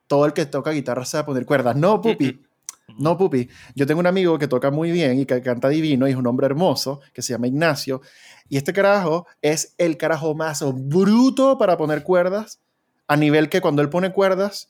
todo 0.08 0.26
el 0.26 0.34
que 0.34 0.46
toca 0.46 0.72
guitarra 0.72 1.06
sabe 1.06 1.24
poner 1.24 1.46
cuerdas. 1.46 1.78
No, 1.78 2.02
pupi. 2.02 2.42
No, 2.98 3.18
pupi. 3.18 3.48
Yo 3.76 3.88
tengo 3.88 4.02
un 4.02 4.08
amigo 4.08 4.38
que 4.38 4.50
toca 4.50 4.72
muy 4.72 4.92
bien 4.92 5.22
y 5.22 5.26
que 5.26 5.42
canta 5.42 5.70
divino 5.70 6.06
y 6.06 6.12
es 6.12 6.18
un 6.18 6.28
hombre 6.28 6.48
hermoso 6.48 7.00
que 7.14 7.22
se 7.22 7.32
llama 7.32 7.48
Ignacio. 7.48 8.02
Y 8.50 8.58
este 8.58 8.74
carajo 8.74 9.26
es 9.42 9.74
el 9.78 9.96
carajo 9.96 10.36
más 10.36 10.62
bruto 10.90 11.58
para 11.58 11.78
poner 11.78 12.04
cuerdas, 12.04 12.60
a 13.08 13.16
nivel 13.16 13.48
que 13.48 13.62
cuando 13.62 13.82
él 13.82 13.88
pone 13.88 14.12
cuerdas 14.12 14.68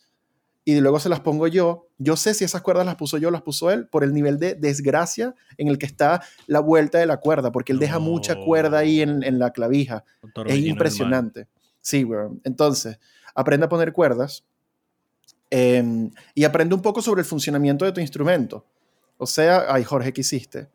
y 0.63 0.79
luego 0.79 0.99
se 0.99 1.09
las 1.09 1.19
pongo 1.21 1.47
yo, 1.47 1.87
yo 1.97 2.15
sé 2.15 2.33
si 2.33 2.43
esas 2.43 2.61
cuerdas 2.61 2.85
las 2.85 2.95
puso 2.95 3.17
yo 3.17 3.29
o 3.29 3.31
las 3.31 3.41
puso 3.41 3.71
él 3.71 3.87
por 3.87 4.03
el 4.03 4.13
nivel 4.13 4.37
de 4.37 4.53
desgracia 4.55 5.33
en 5.57 5.67
el 5.67 5.77
que 5.77 5.87
está 5.87 6.21
la 6.47 6.59
vuelta 6.59 6.99
de 6.99 7.05
la 7.07 7.17
cuerda, 7.17 7.51
porque 7.51 7.71
él 7.71 7.79
deja 7.79 7.99
mucha 7.99 8.35
cuerda 8.35 8.79
ahí 8.79 9.01
en, 9.01 9.23
en 9.23 9.39
la 9.39 9.51
clavija. 9.51 10.03
Es 10.45 10.57
impresionante. 10.57 11.47
Sí, 11.81 12.03
weón. 12.03 12.41
Entonces, 12.43 12.99
aprende 13.33 13.65
a 13.65 13.69
poner 13.69 13.91
cuerdas 13.91 14.43
eh, 15.49 16.09
y 16.35 16.43
aprende 16.43 16.75
un 16.75 16.81
poco 16.81 17.01
sobre 17.01 17.21
el 17.21 17.25
funcionamiento 17.25 17.85
de 17.85 17.91
tu 17.91 17.99
instrumento. 17.99 18.65
O 19.17 19.25
sea, 19.25 19.65
ay, 19.67 19.83
Jorge, 19.83 20.13
¿qué 20.13 20.21
hiciste? 20.21 20.67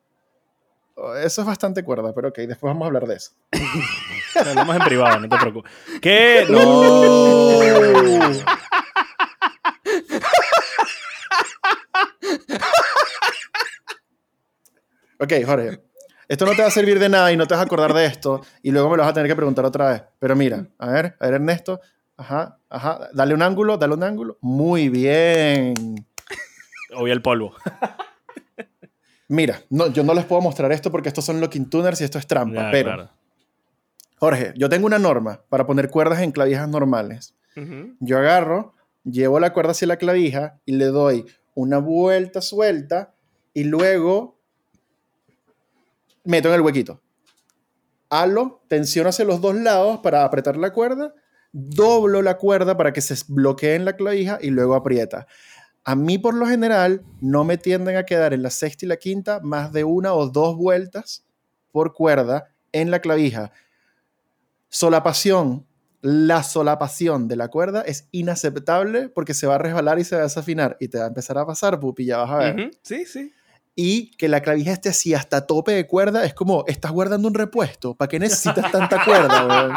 Oh, 0.95 1.15
Eso 1.15 1.43
es 1.43 1.47
bastante 1.47 1.83
cuerda, 1.83 2.13
pero 2.15 2.29
ok, 2.29 2.39
después 2.39 2.71
vamos 2.71 2.85
a 2.85 2.87
hablar 2.87 3.07
de 3.07 3.17
eso. 3.17 3.33
Hablamos 4.35 4.77
en 4.77 4.83
privado, 4.83 5.21
no 5.21 5.29
te 5.29 5.37
preocupes. 5.37 5.73
¿Qué? 6.01 6.47
No. 6.51 7.61
Ok, 15.19 15.33
Jorge. 15.45 15.81
Esto 16.29 16.45
no 16.45 16.53
te 16.53 16.63
va 16.63 16.69
a 16.69 16.73
servir 16.73 16.99
de 16.99 17.09
nada 17.09 17.33
y 17.33 17.37
no 17.37 17.47
te 17.47 17.55
vas 17.55 17.61
a 17.61 17.67
acordar 17.67 17.95
de 17.95 18.05
esto 18.05 18.41
y 18.63 18.73
luego 18.73 18.91
me 18.91 18.97
lo 18.97 19.05
vas 19.05 19.11
a 19.11 19.15
tener 19.15 19.29
que 19.29 19.37
preguntar 19.37 19.65
otra 19.65 19.93
vez. 19.93 20.03
Pero 20.19 20.35
mira, 20.35 20.67
a 20.79 20.91
ver, 20.91 21.17
a 21.21 21.27
ver, 21.27 21.35
Ernesto. 21.35 21.81
Ajá, 22.17 22.59
ajá. 22.69 23.09
Dale 23.13 23.35
un 23.35 23.43
ángulo, 23.43 23.77
dale 23.77 23.95
un 23.95 24.03
ángulo. 24.03 24.39
Muy 24.41 24.89
bien. 24.89 25.75
Obvio 26.97 27.13
el 27.13 27.23
polvo. 27.23 27.55
Mira, 29.29 29.61
no, 29.71 29.89
yo 29.89 30.03
no 30.05 30.15
les 30.15 30.25
puedo 30.25 30.41
mostrar 30.41 30.71
esto 30.73 30.91
porque 30.91 31.09
estos 31.09 31.25
son 31.25 31.41
locking 31.41 31.69
tuners 31.69 32.01
y 32.01 32.05
esto 32.05 32.19
es 32.19 32.27
trampa, 32.27 32.65
Ya, 32.65 32.71
pero 32.71 32.89
claro. 32.95 33.11
Jorge, 34.19 34.55
yo 34.57 34.69
tengo 34.69 34.87
una 34.87 34.99
norma 34.99 35.43
para 35.49 35.67
poner 35.67 35.91
cuerdas 35.91 36.21
en 36.23 36.33
clavijas 36.33 36.69
normales. 36.69 37.35
Yo 38.01 38.19
agarro, 38.19 38.75
llevo 39.05 39.41
la 39.41 39.53
cuerda 39.55 39.71
hacia 39.71 39.89
la 39.89 39.97
clavija 39.97 40.61
y 40.67 40.73
le 40.73 40.87
doy 40.87 41.25
una 41.55 41.79
vuelta 41.79 42.43
suelta 42.43 43.15
y 43.55 43.65
luego 43.65 44.36
meto 46.27 46.49
en 46.49 46.55
el 46.55 46.61
huequito. 46.61 47.01
Halo, 48.11 48.63
tensiono 48.69 49.09
hacia 49.09 49.25
los 49.25 49.41
dos 49.41 49.55
lados 49.55 50.01
para 50.03 50.25
apretar 50.25 50.57
la 50.57 50.73
cuerda, 50.73 51.15
doblo 51.53 52.23
la 52.23 52.37
cuerda 52.37 52.77
para 52.77 52.93
que 52.93 53.01
se 53.01 53.17
bloquee 53.29 53.75
en 53.75 53.85
la 53.85 53.97
clavija 53.97 54.39
y 54.41 54.51
luego 54.51 54.75
aprieta. 54.75 55.27
A 55.85 55.95
mí, 55.95 56.19
por 56.19 56.35
lo 56.35 56.47
general, 56.47 57.05
no 57.21 57.45
me 57.45 57.59
tienden 57.59 57.97
a 57.97 58.05
quedar 58.05 58.35
en 58.35 58.43
la 58.43 58.51
sexta 58.51 58.85
y 58.85 58.89
la 58.89 58.97
quinta 58.97 59.41
más 59.41 59.73
de 59.73 59.85
una 59.85 60.13
o 60.15 60.29
dos 60.29 60.57
vueltas 60.57 61.25
por 61.73 61.93
cuerda 61.93 62.53
en 62.73 62.91
la 62.91 63.01
clavija. 63.01 63.53
Solapación, 64.69 65.65
la 66.01 66.43
solapación 66.43 67.29
de 67.29 67.37
la 67.37 67.49
cuerda 67.49 67.83
es 67.83 68.09
inaceptable 68.11 69.09
porque 69.09 69.35
se 69.35 69.47
va 69.47 69.55
a 69.55 69.59
resbalar 69.59 69.99
y 69.99 70.05
se 70.05 70.17
va 70.17 70.23
a 70.23 70.25
desafinar 70.25 70.77
y 70.81 70.89
te 70.89 70.99
va 70.99 71.05
a 71.05 71.09
empezar 71.09 71.39
a 71.39 71.47
pasar, 71.47 71.79
pupi, 71.79 72.05
ya 72.05 72.19
vas 72.19 72.31
a 72.31 72.37
ver. 72.39 72.71
Sí, 72.83 73.05
sí. 73.07 73.33
Y 73.79 74.11
que 74.17 74.29
la 74.29 74.41
clavija 74.41 74.73
esté 74.73 74.89
así 74.89 75.13
hasta 75.13 75.47
tope 75.47 75.73
de 75.73 75.87
cuerda 75.87 76.25
es 76.25 76.33
como, 76.33 76.65
estás 76.67 76.93
guardando 76.93 77.29
un 77.29 77.35
repuesto, 77.35 77.95
¿para 77.95 78.09
qué 78.09 78.19
necesitas 78.19 78.73
tanta 78.73 79.05
cuerda, 79.05 79.47
weón? 79.47 79.77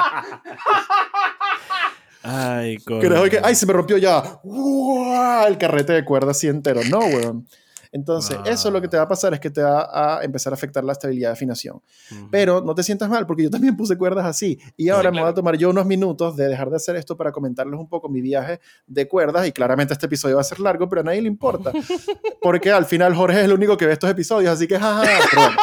Ay, 2.24 2.78
coño. 2.78 3.02
Ay, 3.44 3.56
se 3.56 3.66
me 3.66 3.74
rompió 3.74 3.98
ya. 3.98 4.24
¡Uah! 4.44 5.46
El 5.48 5.58
carrete 5.58 5.94
de 5.94 6.06
cuerda 6.06 6.32
así 6.32 6.48
entero. 6.48 6.82
No, 6.90 7.00
weón. 7.00 7.46
Entonces, 7.92 8.38
Ah. 8.40 8.44
eso 8.48 8.70
lo 8.72 8.82
que 8.82 8.88
te 8.88 8.98
va 8.98 9.04
a 9.04 9.08
pasar 9.08 9.34
es 9.34 9.40
que 9.40 9.50
te 9.50 9.62
va 9.64 10.18
a 10.20 10.24
empezar 10.24 10.54
a 10.54 10.56
afectar 10.56 10.84
la 10.84 10.92
estabilidad 10.94 11.30
de 11.30 11.34
afinación. 11.34 11.82
Ujú. 12.12 12.28
Pero 12.30 12.62
no 12.62 12.76
te 12.76 12.84
sientas 12.84 13.10
mal, 13.10 13.26
porque 13.26 13.44
yo 13.44 13.50
también 13.50 13.76
puse 13.76 13.98
cuerdas 13.98 14.26
así. 14.26 14.60
Y 14.78 14.90
ahora 14.90 15.12
me 15.12 15.22
voy 15.22 15.30
a 15.30 15.34
tomar 15.34 15.58
yo 15.58 15.70
unos 15.72 15.86
minutos 15.86 16.36
de 16.36 16.48
dejar 16.48 16.70
de 16.70 16.76
hacer 16.76 16.96
esto 16.96 17.18
para 17.18 17.32
comentarles 17.32 17.80
un 17.80 17.88
poco 17.90 18.08
mi 18.10 18.22
viaje 18.22 18.60
de 18.88 19.08
cuerdas. 19.08 19.48
Y 19.48 19.52
claramente 19.52 19.94
este 19.94 20.06
episodio 20.06 20.36
va 20.36 20.42
a 20.42 20.46
ser 20.46 20.60
largo, 20.60 20.88
pero 20.88 21.02
a 21.02 21.04
nadie 21.04 21.22
le 21.22 21.28
importa. 21.28 21.72
Porque 22.42 22.72
al 22.72 22.86
final 22.86 23.16
Jorge 23.16 23.40
es 23.40 23.46
el 23.46 23.54
único 23.54 23.76
que 23.78 23.86
ve 23.86 23.94
estos 23.94 24.10
episodios, 24.10 24.52
así 24.52 24.68
que 24.68 24.80
jaja. 24.80 25.04
bueno. 25.36 25.58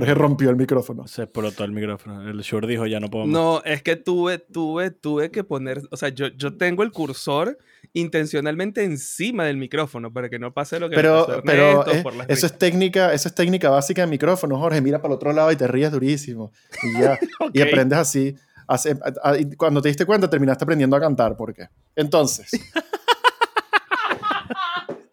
Jorge 0.00 0.14
rompió 0.14 0.50
el 0.50 0.56
micrófono. 0.56 1.06
Se 1.06 1.22
explotó 1.24 1.64
el 1.64 1.72
micrófono. 1.72 2.28
El 2.28 2.40
Shure 2.40 2.66
dijo, 2.66 2.86
ya 2.86 3.00
no 3.00 3.08
puedo 3.08 3.26
más. 3.26 3.32
No, 3.32 3.62
es 3.64 3.82
que 3.82 3.96
tuve, 3.96 4.38
tuve, 4.38 4.90
tuve 4.90 5.30
que 5.30 5.44
poner, 5.44 5.80
o 5.90 5.96
sea, 5.96 6.08
yo, 6.10 6.28
yo 6.28 6.56
tengo 6.56 6.82
el 6.82 6.92
cursor 6.92 7.58
intencionalmente 7.92 8.84
encima 8.84 9.44
del 9.44 9.56
micrófono 9.56 10.12
para 10.12 10.28
que 10.28 10.38
no 10.38 10.52
pase 10.52 10.78
lo 10.80 10.90
que 10.90 10.96
Pero, 10.96 11.26
pasó 11.26 11.42
pero 11.44 11.62
Ernesto 11.82 11.92
eh, 11.92 12.02
por 12.02 12.14
las 12.14 12.26
eso 12.28 12.34
risas. 12.34 12.52
es 12.52 12.58
técnica, 12.58 13.12
eso 13.14 13.28
es 13.28 13.34
técnica 13.34 13.70
básica 13.70 14.02
de 14.02 14.08
micrófono, 14.08 14.58
Jorge. 14.58 14.80
Mira 14.80 14.98
para 14.98 15.12
el 15.12 15.16
otro 15.16 15.32
lado 15.32 15.50
y 15.52 15.56
te 15.56 15.66
ríes 15.66 15.92
durísimo. 15.92 16.52
Y 16.82 17.00
ya. 17.00 17.18
Y 17.52 17.60
Ok. 17.62 17.68
aprendes 17.68 17.98
así. 17.98 18.34
Hace- 18.68 18.98
a- 19.22 19.30
a- 19.30 19.38
y 19.38 19.50
cuando 19.56 19.80
te 19.80 19.88
diste 19.88 20.04
cuenta, 20.04 20.28
terminaste 20.28 20.64
aprendiendo 20.64 20.96
a 20.96 21.00
cantar. 21.00 21.36
¿Por 21.36 21.54
qué? 21.54 21.68
Entonces. 21.94 22.50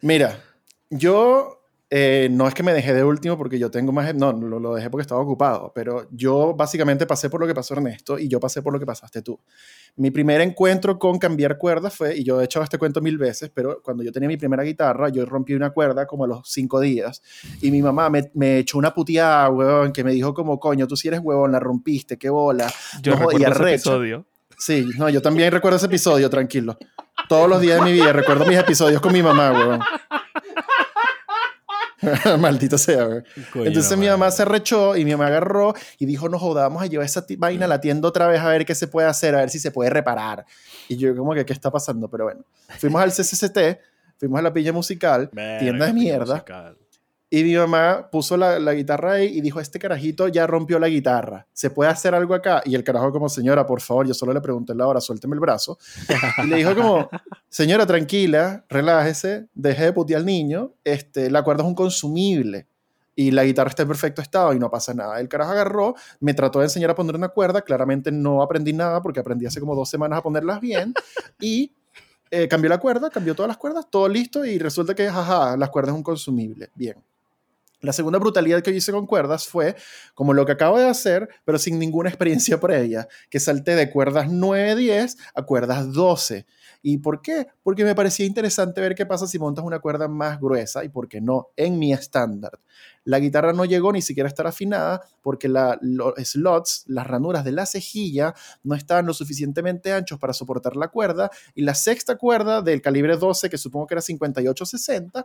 mira, 0.01 0.39
yo 0.89 1.62
eh, 1.95 2.27
no 2.31 2.47
es 2.47 2.55
que 2.55 2.63
me 2.63 2.73
dejé 2.73 2.91
de 2.91 3.03
último 3.03 3.37
porque 3.37 3.59
yo 3.59 3.69
tengo 3.69 3.91
más. 3.91 4.15
No, 4.15 4.33
lo, 4.33 4.59
lo 4.59 4.73
dejé 4.73 4.89
porque 4.89 5.03
estaba 5.03 5.21
ocupado. 5.21 5.71
Pero 5.75 6.07
yo 6.09 6.55
básicamente 6.55 7.05
pasé 7.05 7.29
por 7.29 7.39
lo 7.39 7.45
que 7.45 7.53
pasó 7.53 7.75
Ernesto 7.75 8.17
y 8.17 8.27
yo 8.27 8.39
pasé 8.39 8.63
por 8.63 8.73
lo 8.73 8.79
que 8.79 8.85
pasaste 8.87 9.21
tú. 9.21 9.39
Mi 9.97 10.09
primer 10.09 10.41
encuentro 10.41 10.97
con 10.97 11.19
cambiar 11.19 11.59
cuerdas 11.59 11.95
fue, 11.95 12.17
y 12.17 12.23
yo 12.23 12.41
he 12.41 12.45
echado 12.45 12.63
este 12.63 12.79
cuento 12.79 12.99
mil 12.99 13.19
veces, 13.19 13.51
pero 13.53 13.79
cuando 13.83 14.01
yo 14.01 14.11
tenía 14.11 14.27
mi 14.27 14.37
primera 14.37 14.63
guitarra, 14.63 15.09
yo 15.09 15.23
rompí 15.27 15.53
una 15.53 15.69
cuerda 15.69 16.07
como 16.07 16.23
a 16.23 16.27
los 16.27 16.49
cinco 16.49 16.79
días 16.79 17.21
y 17.61 17.69
mi 17.69 17.83
mamá 17.83 18.09
me, 18.09 18.31
me 18.33 18.57
echó 18.57 18.79
una 18.79 18.91
puteada, 18.91 19.51
huevón, 19.51 19.91
que 19.91 20.03
me 20.03 20.13
dijo 20.13 20.33
como, 20.33 20.59
coño, 20.59 20.87
tú 20.87 20.97
si 20.97 21.09
eres 21.09 21.19
huevón, 21.23 21.51
la 21.51 21.59
rompiste, 21.59 22.17
qué 22.17 22.31
bola. 22.31 22.73
Yo 23.03 23.11
no, 23.15 23.31
y 23.33 23.37
recuerdo 23.37 23.67
ese 23.67 23.75
episodio. 23.75 24.25
Sí, 24.57 24.89
no, 24.97 25.09
yo 25.09 25.21
también 25.21 25.51
recuerdo 25.51 25.77
ese 25.77 25.85
episodio, 25.85 26.27
tranquilo. 26.27 26.75
Todos 27.29 27.47
los 27.47 27.61
días 27.61 27.77
de 27.77 27.85
mi 27.85 27.91
vida 27.91 28.11
recuerdo 28.13 28.47
mis 28.47 28.57
episodios 28.57 28.99
con 28.99 29.13
mi 29.13 29.21
mamá, 29.21 29.51
huevón. 29.51 29.79
Maldito 32.39 32.77
sea. 32.77 33.23
Coño, 33.51 33.65
Entonces 33.65 33.91
no, 33.91 33.97
mi 33.97 34.07
mamá 34.07 34.31
se 34.31 34.41
arrechó 34.41 34.95
y 34.95 35.05
mi 35.05 35.11
mamá 35.11 35.27
agarró 35.27 35.73
y 35.99 36.05
dijo, 36.05 36.29
no 36.29 36.39
joda, 36.39 36.63
vamos 36.63 36.81
a 36.81 36.87
llevar 36.87 37.05
esa 37.05 37.25
vaina 37.37 37.65
a 37.65 37.67
la 37.67 37.81
tienda 37.81 38.07
otra 38.07 38.27
vez 38.27 38.39
a 38.41 38.49
ver 38.49 38.65
qué 38.65 38.75
se 38.75 38.87
puede 38.87 39.07
hacer, 39.07 39.35
a 39.35 39.39
ver 39.39 39.49
si 39.49 39.59
se 39.59 39.71
puede 39.71 39.89
reparar. 39.89 40.45
Y 40.87 40.97
yo 40.97 41.15
como 41.15 41.33
que, 41.33 41.45
¿qué 41.45 41.53
está 41.53 41.71
pasando? 41.71 42.09
Pero 42.09 42.25
bueno, 42.25 42.45
fuimos 42.77 43.01
al 43.01 43.11
CCCT, 43.11 43.79
fuimos 44.17 44.39
a 44.39 44.41
la 44.41 44.53
Pilla 44.53 44.73
Musical, 44.73 45.29
Verga, 45.31 45.59
tienda 45.59 45.85
de 45.87 45.93
mierda, 45.93 46.33
musical. 46.35 46.77
Y 47.35 47.43
mi 47.43 47.55
mamá 47.55 48.09
puso 48.11 48.37
la, 48.37 48.73
guitarra 48.75 49.13
ahí 49.13 49.25
y 49.25 49.41
dijo, 49.41 49.59
este 49.59 49.79
carajito 49.79 50.27
ya 50.27 50.45
rompió 50.45 50.77
la 50.77 50.87
guitarra, 50.87 51.47
¿se 51.51 51.71
puede 51.71 51.89
hacer 51.89 52.13
algo 52.13 52.35
acá? 52.35 52.61
Y 52.63 52.75
el 52.75 52.83
carajo 52.83 53.11
como, 53.11 53.27
señora, 53.27 53.65
por 53.65 53.81
favor, 53.81 54.05
yo 54.05 54.13
solo 54.13 54.33
le 54.33 54.39
pregunté 54.39 54.75
la 54.75 54.85
hora, 54.85 55.01
suélteme 55.01 55.33
el 55.33 55.39
brazo. 55.39 55.79
Y 56.43 56.47
le 56.47 56.57
dijo 56.57 56.75
como, 56.75 57.09
señora, 57.49 57.87
tranquila, 57.87 58.63
relájese, 58.69 59.47
deje 59.55 59.85
de 59.85 59.93
putear 59.93 60.19
al 60.19 60.27
niño, 60.27 60.73
este, 60.83 61.31
la 61.31 61.41
cuerda 61.41 61.63
es 61.63 61.69
un 61.69 61.73
consumible 61.73 62.67
y 63.15 63.31
la 63.31 63.43
guitarra 63.43 63.71
está 63.71 63.81
en 63.81 63.87
perfecto 63.87 64.21
estado 64.21 64.53
y 64.53 64.59
no 64.59 64.69
pasa 64.69 64.93
nada. 64.93 65.19
El 65.19 65.27
carajo 65.27 65.53
agarró, 65.53 65.95
me 66.19 66.35
trató 66.35 66.59
de 66.59 66.65
enseñar 66.65 66.91
a 66.91 66.95
poner 66.95 67.15
una 67.15 67.29
cuerda, 67.29 67.63
claramente 67.63 68.11
no 68.11 68.43
aprendí 68.43 68.73
nada 68.73 69.01
porque 69.01 69.21
aprendí 69.21 69.47
hace 69.47 69.59
como 69.59 69.73
dos 69.73 69.89
semanas 69.89 70.19
a 70.19 70.21
ponerlas 70.21 70.61
bien 70.61 70.93
y 71.41 71.73
eh, 72.29 72.47
cambió 72.47 72.69
la 72.69 72.77
cuerda, 72.77 73.09
cambió 73.09 73.33
todas 73.33 73.47
las 73.47 73.57
cuerdas, 73.57 73.87
todo 73.89 74.07
listo 74.07 74.45
y 74.45 74.59
resulta 74.59 74.93
que, 74.93 75.09
jaja, 75.09 75.57
las 75.57 75.71
cuerdas 75.71 75.93
es 75.93 75.97
un 75.97 76.03
consumible. 76.03 76.69
Bien. 76.75 76.95
La 77.83 77.91
segunda 77.91 78.17
brutalidad 78.17 78.63
que 78.63 78.71
yo 78.71 78.77
hice 78.77 78.93
con 78.93 79.05
cuerdas 79.05 79.45
fue 79.45 79.75
como 80.13 80.33
lo 80.33 80.45
que 80.45 80.53
acabo 80.53 80.79
de 80.79 80.87
hacer, 80.87 81.27
pero 81.43 81.59
sin 81.59 81.77
ninguna 81.77 82.07
experiencia 82.07 82.57
previa, 82.57 83.09
que 83.29 83.41
salté 83.41 83.75
de 83.75 83.91
cuerdas 83.91 84.27
9-10 84.29 85.17
a 85.35 85.41
cuerdas 85.43 85.91
12. 85.91 86.45
¿Y 86.85 86.97
por 86.97 87.21
qué? 87.21 87.47
Porque 87.63 87.85
me 87.85 87.95
parecía 87.95 88.25
interesante 88.25 88.81
ver 88.81 88.93
qué 88.93 89.05
pasa 89.05 89.25
si 89.25 89.39
montas 89.39 89.63
una 89.63 89.79
cuerda 89.79 90.09
más 90.09 90.37
gruesa 90.39 90.83
y 90.83 90.89
por 90.89 91.07
qué 91.07 91.21
no 91.21 91.47
en 91.55 91.79
mi 91.79 91.93
estándar. 91.93 92.59
La 93.05 93.19
guitarra 93.19 93.53
no 93.53 93.63
llegó 93.63 93.93
ni 93.93 94.01
siquiera 94.01 94.27
a 94.27 94.29
estar 94.29 94.47
afinada 94.47 95.01
porque 95.21 95.47
los 95.47 96.13
slots, 96.17 96.83
las 96.87 97.07
ranuras 97.07 97.45
de 97.45 97.53
la 97.53 97.65
cejilla, 97.65 98.33
no 98.63 98.75
estaban 98.75 99.05
lo 99.05 99.13
suficientemente 99.13 99.93
anchos 99.93 100.19
para 100.19 100.33
soportar 100.33 100.75
la 100.75 100.89
cuerda 100.89 101.31
y 101.55 101.61
la 101.61 101.73
sexta 101.73 102.17
cuerda 102.17 102.61
del 102.61 102.81
calibre 102.81 103.15
12, 103.15 103.49
que 103.49 103.57
supongo 103.57 103.87
que 103.87 103.93
era 103.93 104.01
58-60, 104.01 105.23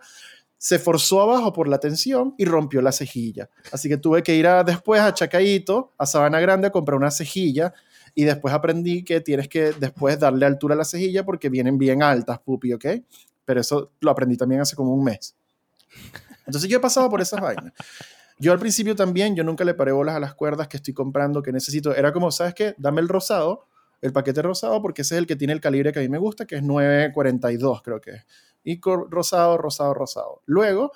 se 0.57 0.79
forzó 0.79 1.23
abajo 1.23 1.53
por 1.53 1.67
la 1.67 1.79
tensión 1.79 2.37
y 2.39 2.45
rompió 2.45 2.83
la 2.83 2.93
cejilla. 2.93 3.51
Así 3.73 3.89
que 3.89 3.97
tuve 3.97 4.23
que 4.23 4.37
ir 4.37 4.47
después 4.65 5.01
a 5.01 5.13
Chacaito, 5.13 5.93
a 5.99 6.07
Sabana 6.07 6.39
Grande, 6.39 6.69
a 6.69 6.71
comprar 6.71 6.97
una 6.97 7.11
cejilla 7.11 7.75
y 8.15 8.25
después 8.25 8.55
aprendí 8.55 9.05
que 9.05 9.21
tienes 9.21 9.49
que 9.49 9.73
después 9.73 10.19
darle 10.19 10.47
altura 10.47 10.75
a 10.75 10.79
la 10.79 10.85
cejilla 10.85 11.25
porque 11.25 11.49
vienen 11.49 11.79
bien 11.79 12.03
altas, 12.03 12.39
pupi, 12.41 12.73
¿ok? 12.73 12.87
Pero 13.45 13.61
eso 13.61 13.93
lo 14.01 14.11
aprendí 14.11 14.37
también 14.37 14.61
hace 14.61 14.77
como 14.77 14.95
un 14.95 15.05
mes. 15.05 15.37
Entonces 16.47 16.71
yo 16.71 16.79
he 16.79 16.81
pasado 16.81 17.09
por 17.09 17.21
esas 17.21 17.41
vainas. 17.41 17.73
Yo 18.39 18.53
al 18.53 18.59
principio 18.59 18.95
también, 18.95 19.35
yo 19.35 19.43
nunca 19.43 19.65
le 19.65 19.75
paré 19.75 19.93
bolas 19.93 20.15
a 20.15 20.21
las 20.21 20.35
cuerdas 20.35 20.69
que 20.69 20.77
estoy 20.77 20.95
comprando, 20.95 21.43
que 21.43 21.53
necesito. 21.53 21.95
Era 21.95 22.13
como, 22.13 22.31
¿sabes 22.31 22.55
qué? 22.55 22.75
Dame 22.79 23.01
el 23.01 23.09
rosado, 23.09 23.67
el 24.01 24.13
paquete 24.13 24.43
rosado, 24.43 24.81
porque 24.81 25.03
ese 25.03 25.17
es 25.17 25.19
el 25.19 25.27
que 25.27 25.35
tiene 25.35 25.53
el 25.53 25.61
calibre 25.61 25.93
que 25.93 25.99
a 25.99 26.03
mí 26.03 26.09
me 26.09 26.19
gusta, 26.19 26.47
que 26.47 26.57
es 26.57 26.63
942, 26.63 27.83
creo 27.83 28.01
que 28.01 28.11
es. 28.13 28.27
Y 28.63 28.81
rosado, 28.81 29.59
rosado, 29.59 29.93
rosado. 29.95 30.43
Luego, 30.47 30.93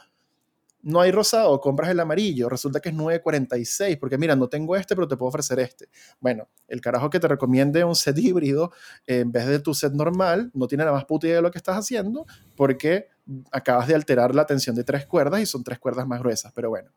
no 0.83 1.01
hay 1.01 1.13
rosado, 1.13 1.61
compras 1.61 1.91
el 1.91 2.01
amarillo, 2.01 2.49
resulta 2.49 2.81
que 2.81 2.89
es 2.89 2.95
946, 2.95 3.97
porque 3.99 4.19
mira, 4.19 4.35
no 4.35 4.49
tengo 4.49 4.77
este, 4.77 4.95
pero 4.95 5.07
te 5.07 5.17
puedo 5.17 5.29
ofrecer 5.29 5.61
este. 5.61 5.89
Bueno, 6.21 6.49
el 6.67 6.81
carajo 6.81 7.09
que 7.09 7.21
te 7.21 7.29
recomiende 7.29 7.85
un 7.85 7.95
set 7.95 8.19
híbrido 8.19 8.73
en 9.07 9.31
vez 9.31 9.47
de 9.47 9.61
tu 9.61 9.75
set 9.75 9.93
normal, 9.93 10.51
no 10.55 10.67
tiene 10.67 10.85
la 10.85 10.93
más 10.93 11.05
puta 11.05 11.27
idea 11.27 11.37
de 11.37 11.43
lo 11.43 11.51
que 11.51 11.59
estás 11.59 11.77
haciendo, 11.77 12.27
porque 12.57 13.09
acabas 13.53 13.87
de 13.87 13.95
alterar 13.95 14.35
la 14.35 14.47
tensión 14.47 14.75
de 14.75 14.83
tres 14.83 15.07
cuerdas 15.07 15.41
y 15.41 15.47
son 15.47 15.63
tres 15.63 15.79
cuerdas 15.79 16.07
más 16.07 16.21
gruesas, 16.21 16.53
pero 16.53 16.71
bueno. 16.71 16.91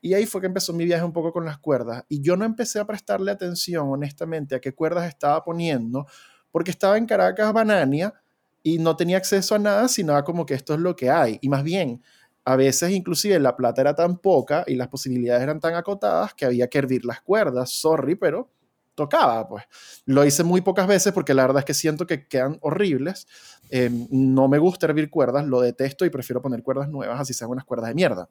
Y 0.00 0.14
ahí 0.14 0.26
fue 0.26 0.40
que 0.40 0.46
empezó 0.46 0.72
mi 0.72 0.84
viaje 0.84 1.04
un 1.04 1.12
poco 1.12 1.32
con 1.32 1.44
las 1.44 1.58
cuerdas. 1.58 2.04
Y 2.08 2.20
yo 2.20 2.36
no 2.36 2.44
empecé 2.44 2.78
a 2.78 2.86
prestarle 2.86 3.32
atención, 3.32 3.88
honestamente, 3.88 4.54
a 4.54 4.60
qué 4.60 4.72
cuerdas 4.72 5.08
estaba 5.08 5.42
poniendo, 5.42 6.06
porque 6.52 6.70
estaba 6.70 6.96
en 6.96 7.06
Caracas, 7.06 7.52
Banania, 7.52 8.14
y 8.62 8.78
no 8.78 8.96
tenía 8.96 9.18
acceso 9.18 9.54
a 9.54 9.58
nada, 9.58 9.88
sino 9.88 10.16
a 10.16 10.24
como 10.24 10.46
que 10.46 10.54
esto 10.54 10.74
es 10.74 10.80
lo 10.80 10.96
que 10.96 11.10
hay. 11.10 11.38
Y 11.42 11.48
más 11.48 11.62
bien, 11.62 12.02
a 12.44 12.56
veces 12.56 12.90
inclusive 12.90 13.38
la 13.38 13.56
plata 13.56 13.80
era 13.80 13.94
tan 13.94 14.18
poca 14.18 14.64
y 14.66 14.74
las 14.74 14.88
posibilidades 14.88 15.42
eran 15.42 15.60
tan 15.60 15.74
acotadas 15.74 16.34
que 16.34 16.44
había 16.44 16.68
que 16.68 16.78
hervir 16.78 17.04
las 17.04 17.22
cuerdas. 17.22 17.70
Sorry, 17.70 18.16
pero 18.16 18.50
tocaba, 18.94 19.48
pues. 19.48 19.64
Lo 20.04 20.24
hice 20.24 20.44
muy 20.44 20.60
pocas 20.60 20.86
veces 20.86 21.12
porque 21.12 21.34
la 21.34 21.42
verdad 21.42 21.60
es 21.60 21.64
que 21.64 21.74
siento 21.74 22.06
que 22.06 22.26
quedan 22.26 22.58
horribles. 22.60 23.26
Eh, 23.70 23.90
no 24.10 24.48
me 24.48 24.58
gusta 24.58 24.86
hervir 24.86 25.10
cuerdas, 25.10 25.46
lo 25.46 25.60
detesto 25.60 26.04
y 26.04 26.10
prefiero 26.10 26.42
poner 26.42 26.62
cuerdas 26.62 26.88
nuevas, 26.88 27.20
así 27.20 27.32
sean 27.32 27.50
unas 27.50 27.64
cuerdas 27.64 27.88
de 27.88 27.94
mierda. 27.94 28.28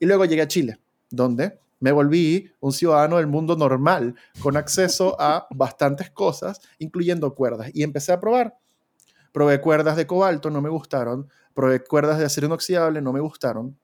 Y 0.00 0.06
luego 0.06 0.24
llegué 0.24 0.42
a 0.42 0.48
Chile, 0.48 0.78
donde 1.10 1.58
me 1.80 1.92
volví 1.92 2.50
un 2.60 2.72
ciudadano 2.72 3.18
del 3.18 3.28
mundo 3.28 3.56
normal, 3.56 4.14
con 4.40 4.56
acceso 4.56 5.16
a 5.20 5.46
bastantes 5.50 6.10
cosas, 6.10 6.60
incluyendo 6.78 7.34
cuerdas, 7.34 7.70
y 7.72 7.82
empecé 7.82 8.12
a 8.12 8.20
probar. 8.20 8.56
Probé 9.32 9.60
cuerdas 9.60 9.96
de 9.96 10.06
cobalto, 10.06 10.50
no 10.50 10.60
me 10.60 10.68
gustaron. 10.68 11.28
Probé 11.54 11.82
cuerdas 11.82 12.18
de 12.18 12.24
acero 12.24 12.46
inoxidable, 12.46 13.00
no 13.00 13.12
me 13.12 13.20
gustaron. 13.20 13.78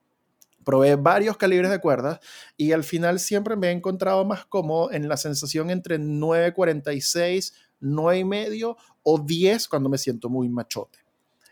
Probé 0.63 0.95
varios 0.95 1.37
calibres 1.37 1.69
de 1.69 1.79
cuerdas 1.79 2.19
y 2.57 2.71
al 2.71 2.83
final 2.83 3.19
siempre 3.19 3.55
me 3.55 3.67
he 3.67 3.71
encontrado 3.71 4.25
más 4.25 4.45
cómodo 4.45 4.91
en 4.91 5.07
la 5.07 5.15
sensación 5.15 5.69
entre 5.69 5.99
9.46, 5.99 7.53
9.5 7.81 8.75
o 9.03 9.19
10 9.19 9.67
cuando 9.67 9.89
me 9.89 9.99
siento 9.99 10.27
muy 10.27 10.49
machote. 10.49 10.99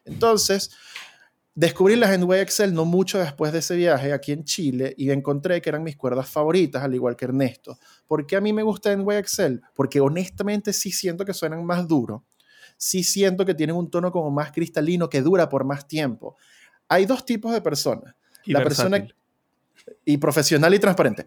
Entonces, 0.04 0.72
descubrí 1.54 1.96
las 1.96 2.12
Endway 2.12 2.42
Excel 2.42 2.74
no 2.74 2.86
mucho 2.86 3.20
después 3.20 3.54
de 3.54 3.60
ese 3.60 3.76
viaje 3.76 4.12
aquí 4.12 4.32
en 4.32 4.44
Chile 4.44 4.96
y 4.98 5.12
encontré 5.12 5.62
que 5.62 5.70
eran 5.70 5.84
mis 5.84 5.96
cuerdas 5.96 6.28
favoritas, 6.28 6.84
al 6.84 6.96
igual 6.96 7.16
que 7.16 7.26
Ernesto. 7.26 7.78
¿Por 8.08 8.26
qué 8.26 8.36
a 8.36 8.42
mí 8.42 8.52
me 8.52 8.64
gusta 8.64 8.92
Endway 8.92 9.20
Excel? 9.20 9.62
Porque 9.76 10.02
honestamente 10.02 10.74
sí 10.74 10.92
siento 10.92 11.24
que 11.24 11.34
suenan 11.34 11.64
más 11.64 11.88
duro. 11.88 12.26
Sí 12.84 13.02
siento 13.02 13.46
que 13.46 13.54
tienen 13.54 13.78
un 13.78 13.90
tono 13.90 14.12
como 14.12 14.30
más 14.30 14.52
cristalino 14.52 15.10
que 15.10 15.22
dura 15.22 15.48
por 15.48 15.64
más 15.64 15.88
tiempo. 15.88 16.36
Hay 16.90 17.06
dos 17.06 17.26
tipos 17.26 17.54
de 17.54 17.62
personas 17.62 18.14
Y 18.44 18.52
la 18.52 18.60
versátil. 18.60 18.92
persona 18.92 19.16
y 20.04 20.18
profesional 20.18 20.74
y 20.74 20.80
transparente. 20.80 21.26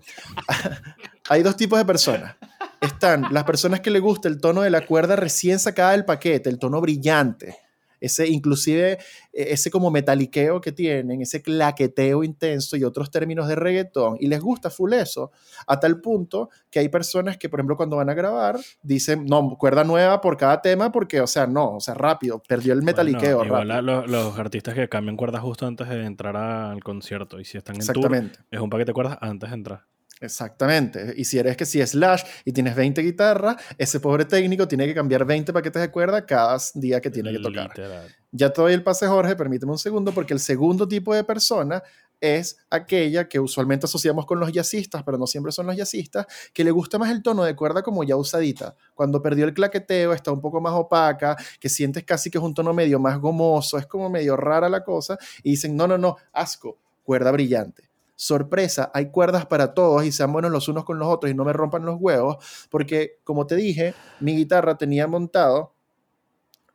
Hay 1.31 1.43
dos 1.43 1.57
tipos 1.57 1.79
de 1.79 1.87
personas. 1.87 2.37
Están 2.79 3.29
las 3.33 3.45
personas 3.45 3.81
que 3.81 3.91
le 3.91 4.01
gusta 4.01 4.29
el 4.29 4.39
tono 4.39 4.61
de 4.61 4.69
la 4.69 4.85
cuerda 4.85 5.17
recién 5.17 5.59
sacada 5.59 5.93
del 5.93 6.05
paquete, 6.05 6.51
el 6.51 6.59
tono 6.59 6.79
brillante. 6.83 7.57
Ese, 8.01 8.29
inclusive, 8.29 8.93
eh, 8.93 8.99
ese 9.33 9.71
como 9.71 9.91
metaliqueo 9.91 10.61
que 10.61 10.73
tienen, 10.73 11.23
ese 11.23 11.43
claqueteo 11.43 12.25
intenso 12.25 12.77
y 12.77 12.85
otros 12.85 13.11
términos 13.11 13.49
de 13.49 13.57
reggaetón, 13.57 14.17
y 14.21 14.27
les 14.27 14.41
gusta 14.41 14.71
full 14.71 14.93
eso, 14.93 15.31
a 15.67 15.79
tal 15.81 16.01
punto 16.01 16.51
que 16.71 16.79
hay 16.79 16.89
personas 16.89 17.37
que, 17.39 17.49
por 17.49 17.61
ejemplo, 17.61 17.77
cuando 17.77 17.97
van 17.97 18.11
a 18.11 18.15
grabar, 18.15 18.59
dicen, 18.83 19.25
no, 19.27 19.57
cuerda 19.59 19.85
nueva 19.85 20.21
por 20.21 20.37
cada 20.37 20.61
tema, 20.61 20.93
porque, 20.93 21.21
o 21.21 21.27
sea, 21.27 21.47
no, 21.47 21.77
o 21.77 21.81
sea, 21.81 21.95
rápido, 21.95 22.43
perdió 22.47 22.73
el 22.73 22.83
metaliqueo. 22.83 23.39
Bueno, 23.39 23.47
igual 23.47 23.69
rápido. 23.69 23.93
a 23.93 24.01
los, 24.03 24.11
los 24.11 24.39
artistas 24.39 24.75
que 24.75 24.89
cambian 24.89 25.17
cuerdas 25.17 25.43
justo 25.43 25.67
antes 25.67 25.89
de 25.89 26.05
entrar 26.05 26.37
al 26.37 26.83
concierto. 26.83 27.41
Y 27.41 27.45
si 27.45 27.59
están 27.59 27.77
en 27.77 27.81
tour, 27.81 27.97
Exactamente. 27.97 28.39
es 28.51 28.61
un 28.61 28.71
paquete 28.71 28.91
de 28.91 28.95
cuerdas 28.95 29.19
antes 29.21 29.51
de 29.51 29.55
entrar. 29.57 29.85
Exactamente. 30.21 31.13
Y 31.17 31.25
si 31.25 31.39
eres 31.39 31.57
que 31.57 31.67
si 31.67 31.81
es 31.81 31.91
Slash 31.91 32.23
y 32.45 32.53
tienes 32.53 32.75
20 32.75 33.03
guitarras, 33.03 33.57
ese 33.77 34.01
pobre 34.01 34.25
técnico 34.25 34.67
tiene 34.67 34.87
que 34.87 34.95
cambiar 34.95 35.25
20 35.25 35.53
paquetes 35.53 35.83
de 35.83 35.91
cuerda 35.91 36.25
cada 36.25 36.57
día 36.75 37.01
que 37.01 37.11
tiene 37.11 37.33
que 37.33 37.39
tocar. 37.39 37.69
Literal. 37.69 38.15
Ya 38.33 38.51
te 38.51 38.61
doy 38.61 38.73
el 38.73 38.83
pase, 38.83 39.07
Jorge, 39.07 39.37
permíteme 39.37 39.73
un 39.73 39.79
segundo, 39.79 40.13
porque 40.13 40.35
el 40.35 40.41
segundo 40.41 40.89
tipo 40.89 41.15
de 41.15 41.25
persona 41.25 41.83
es 42.21 42.59
aquella 42.71 43.29
que 43.29 43.39
usualmente 43.39 43.87
asociamos 43.87 44.25
con 44.25 44.41
los 44.41 44.51
jazzistas, 44.53 45.03
pero 45.03 45.19
no 45.19 45.27
siempre 45.27 45.53
son 45.53 45.67
los 45.67 45.77
jazzistas, 45.77 46.27
que 46.53 46.65
le 46.65 46.71
gusta 46.71 46.99
más 46.99 47.11
el 47.11 47.23
tono 47.23 47.45
de 47.45 47.55
cuerda 47.55 47.83
como 47.83 48.05
ya 48.05 48.17
usadita. 48.17 48.75
Cuando 48.95 49.21
perdió 49.23 49.45
el 49.45 49.55
claqueteo, 49.55 50.13
está 50.13 50.33
un 50.33 50.41
poco 50.41 50.61
más 50.61 50.73
opaca, 50.73 51.37
que 51.61 51.69
sientes 51.69 52.05
casi 52.05 52.31
que 52.31 52.39
es 52.39 52.45
un 52.45 52.55
tono 52.55 52.73
medio 52.73 52.99
más 52.99 53.19
gomoso, 53.19 53.79
es 53.79 53.87
como 53.87 54.09
medio 54.09 54.37
rara 54.37 54.69
la 54.69 54.83
cosa, 54.83 55.19
y 55.43 55.51
dicen, 55.51 55.77
no, 55.77 55.87
no, 55.87 55.99
no, 55.99 56.17
asco, 56.33 56.79
cuerda 57.03 57.31
brillante. 57.31 57.86
Sorpresa, 58.17 58.91
hay 58.95 59.11
cuerdas 59.11 59.47
para 59.47 59.75
todos 59.75 60.05
y 60.05 60.11
sean 60.11 60.33
buenos 60.33 60.51
los 60.51 60.69
unos 60.69 60.85
con 60.85 60.99
los 60.99 61.09
otros 61.09 61.31
y 61.31 61.35
no 61.35 61.45
me 61.45 61.53
rompan 61.53 61.85
los 61.85 61.99
huevos, 62.01 62.67
porque 62.71 63.21
como 63.25 63.47
te 63.47 63.57
dije, 63.57 63.95
mi 64.21 64.35
guitarra 64.35 64.77
tenía 64.79 65.07
montado 65.07 65.75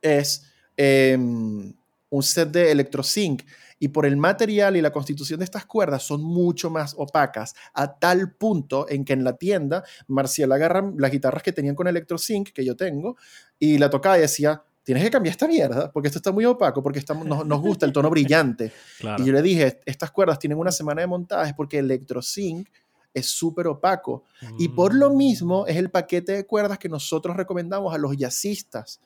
es 0.00 0.44
em, 0.76 1.72
un 2.10 2.22
set 2.22 2.50
de 2.50 2.70
electrosync 2.70 3.42
y 3.78 3.88
por 3.88 4.06
el 4.06 4.16
material 4.16 4.76
y 4.76 4.80
la 4.80 4.92
constitución 4.92 5.40
de 5.40 5.44
estas 5.44 5.66
cuerdas 5.66 6.04
son 6.04 6.22
mucho 6.22 6.70
más 6.70 6.94
opacas, 6.96 7.54
a 7.74 7.98
tal 7.98 8.32
punto 8.34 8.86
en 8.88 9.04
que 9.04 9.12
en 9.12 9.24
la 9.24 9.36
tienda 9.36 9.82
Marcial 10.06 10.52
agarra 10.52 10.92
las 10.96 11.10
guitarras 11.10 11.42
que 11.42 11.52
tenían 11.52 11.74
con 11.74 11.88
electrosync 11.88 12.50
que 12.50 12.64
yo 12.64 12.76
tengo 12.76 13.16
y 13.58 13.78
la 13.78 13.90
tocaba 13.90 14.18
y 14.18 14.22
decía, 14.22 14.62
tienes 14.82 15.04
que 15.04 15.10
cambiar 15.10 15.32
esta 15.32 15.46
mierda 15.46 15.90
porque 15.92 16.08
esto 16.08 16.18
está 16.18 16.32
muy 16.32 16.44
opaco, 16.44 16.82
porque 16.82 16.98
estamos, 16.98 17.26
nos, 17.26 17.46
nos 17.46 17.60
gusta 17.60 17.86
el 17.86 17.92
tono 17.92 18.10
brillante. 18.10 18.72
Claro. 18.98 19.22
Y 19.22 19.26
yo 19.26 19.32
le 19.32 19.42
dije, 19.42 19.80
estas 19.86 20.10
cuerdas 20.10 20.38
tienen 20.38 20.58
una 20.58 20.70
semana 20.72 21.00
de 21.00 21.06
montaje 21.06 21.54
porque 21.56 21.78
electrosync 21.78 22.68
es 23.14 23.26
súper 23.30 23.66
opaco. 23.66 24.24
Y 24.58 24.68
por 24.68 24.94
lo 24.94 25.10
Mm. 25.10 25.16
mismo 25.16 25.66
es 25.66 25.76
el 25.76 25.90
paquete 25.90 26.32
de 26.32 26.46
cuerdas 26.46 26.78
que 26.78 26.88
nosotros 26.88 27.36
recomendamos 27.36 27.94
a 27.94 27.98
los 27.98 28.16
jazzistas. 28.16 29.00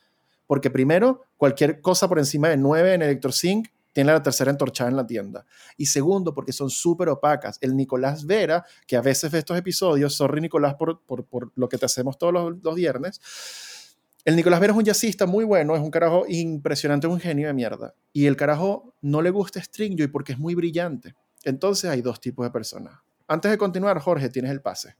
Porque 0.47 0.70
primero, 0.70 1.23
cualquier 1.36 1.81
cosa 1.81 2.07
por 2.09 2.19
encima 2.20 2.48
de 2.48 2.57
9 2.57 2.94
en 2.94 3.03
electrosync 3.03 3.66
tiene 3.93 4.12
la 4.12 4.23
tercera 4.23 4.51
entorchada 4.51 4.90
en 4.90 4.97
la 4.97 5.07
tienda. 5.07 5.44
Y 5.77 5.86
segundo, 5.86 6.35
porque 6.35 6.53
son 6.53 6.70
súper 6.70 7.09
opacas. 7.09 7.59
El 7.62 7.74
Nicolás 7.74 8.27
Vera, 8.27 8.65
que 8.86 8.97
a 8.97 9.01
veces 9.01 9.31
ve 9.32 9.39
estos 9.39 9.59
episodios, 9.59 10.15
sorry 10.15 10.40
Nicolás 10.40 10.74
por, 10.74 11.01
por, 11.01 11.24
por 11.24 11.51
lo 11.57 11.69
que 11.69 11.78
te 11.78 11.86
hacemos 11.86 12.16
todos 12.19 12.32
los, 12.32 12.55
los 12.62 12.74
viernes, 12.77 13.20
el 14.27 14.35
Nicolás 14.35 14.59
Vera 14.59 14.73
es 14.73 14.77
un 14.77 14.85
jazzista 14.85 15.24
muy 15.24 15.44
bueno, 15.44 15.77
es 15.77 15.81
un 15.81 15.93
carajo 15.93 16.24
impresionante, 16.27 17.07
un 17.07 17.20
genio 17.20 17.47
de 17.47 17.55
mierda. 17.55 17.94
Y 18.12 18.27
el 18.27 18.36
carajo 18.36 18.93
no 19.01 19.23
le 19.23 19.31
gusta 19.31 19.62
Stringjoy 19.62 20.09
porque 20.09 20.32
es 20.32 20.39
muy 20.39 20.57
brillante. 20.57 21.15
Entonces 21.44 21.89
hay 21.89 22.03
dos 22.03 22.20
tipos 22.20 22.44
de 22.44 22.51
personas. 22.51 22.98
Antes 23.28 23.53
de 23.53 23.57
continuar, 23.57 24.01
Jorge, 24.01 24.28
tienes 24.28 24.51
el 24.51 24.61
pase. 24.61 24.97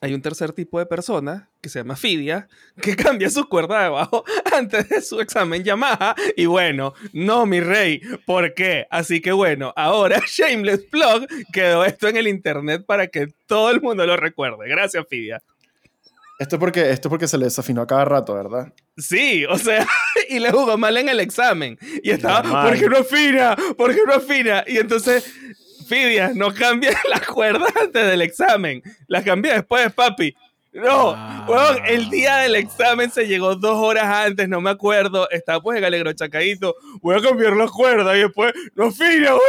Hay 0.00 0.14
un 0.14 0.22
tercer 0.22 0.52
tipo 0.52 0.78
de 0.78 0.86
persona 0.86 1.50
que 1.60 1.68
se 1.68 1.80
llama 1.80 1.96
Fidia, 1.96 2.48
que 2.80 2.96
cambia 2.96 3.28
su 3.28 3.46
cuerda 3.46 3.82
de 3.82 3.90
bajo 3.90 4.24
antes 4.56 4.88
de 4.88 5.02
su 5.02 5.20
examen 5.20 5.62
Yamaha. 5.62 6.14
Y 6.34 6.46
bueno, 6.46 6.94
no, 7.12 7.44
mi 7.44 7.60
rey, 7.60 8.00
¿por 8.24 8.54
qué? 8.54 8.86
Así 8.90 9.20
que 9.20 9.32
bueno, 9.32 9.74
ahora 9.76 10.22
Shameless 10.26 10.84
Plug 10.84 11.26
quedó 11.52 11.84
esto 11.84 12.08
en 12.08 12.16
el 12.16 12.26
internet 12.26 12.86
para 12.86 13.08
que 13.08 13.28
todo 13.46 13.70
el 13.70 13.82
mundo 13.82 14.06
lo 14.06 14.16
recuerde. 14.16 14.66
Gracias, 14.66 15.04
Fidia. 15.10 15.42
Esto 16.38 16.56
es 16.56 16.60
porque, 16.60 16.90
esto 16.90 17.08
es 17.08 17.10
porque 17.10 17.28
se 17.28 17.38
le 17.38 17.46
desafinó 17.46 17.82
a 17.82 17.86
cada 17.86 18.04
rato, 18.04 18.34
¿verdad? 18.34 18.72
Sí, 18.96 19.44
o 19.46 19.56
sea, 19.58 19.86
y 20.28 20.38
le 20.38 20.50
jugó 20.50 20.76
mal 20.76 20.96
en 20.98 21.08
el 21.08 21.20
examen. 21.20 21.78
Y 22.02 22.10
estaba, 22.10 22.42
Normal. 22.42 22.68
¿por 22.68 22.78
qué 22.78 22.88
no 22.88 22.98
afina? 22.98 23.56
¿Por 23.76 23.94
qué 23.94 24.00
no 24.06 24.14
afina? 24.14 24.64
Y 24.66 24.76
entonces, 24.78 25.24
Fidia, 25.88 26.32
no 26.34 26.52
cambia 26.52 26.90
las 27.10 27.26
cuerdas 27.26 27.72
antes 27.80 28.06
del 28.06 28.20
examen. 28.22 28.82
Las 29.08 29.24
cambia 29.24 29.54
después, 29.54 29.92
papi. 29.92 30.34
No, 30.72 31.14
Ah. 31.16 31.76
el 31.86 32.10
día 32.10 32.36
del 32.38 32.54
examen 32.56 33.10
se 33.10 33.26
llegó 33.26 33.54
dos 33.54 33.78
horas 33.78 34.04
antes, 34.04 34.46
no 34.46 34.60
me 34.60 34.68
acuerdo. 34.68 35.26
Estaba 35.30 35.62
pues 35.62 35.78
en 35.78 35.84
Alegro 35.84 36.12
Chacadito. 36.12 36.74
Voy 37.00 37.16
a 37.16 37.22
cambiar 37.22 37.54
las 37.56 37.70
cuerdas 37.70 38.14
y 38.14 38.20
después, 38.20 38.52
no 38.74 38.86
afina, 38.88 39.30
weón. 39.30 39.40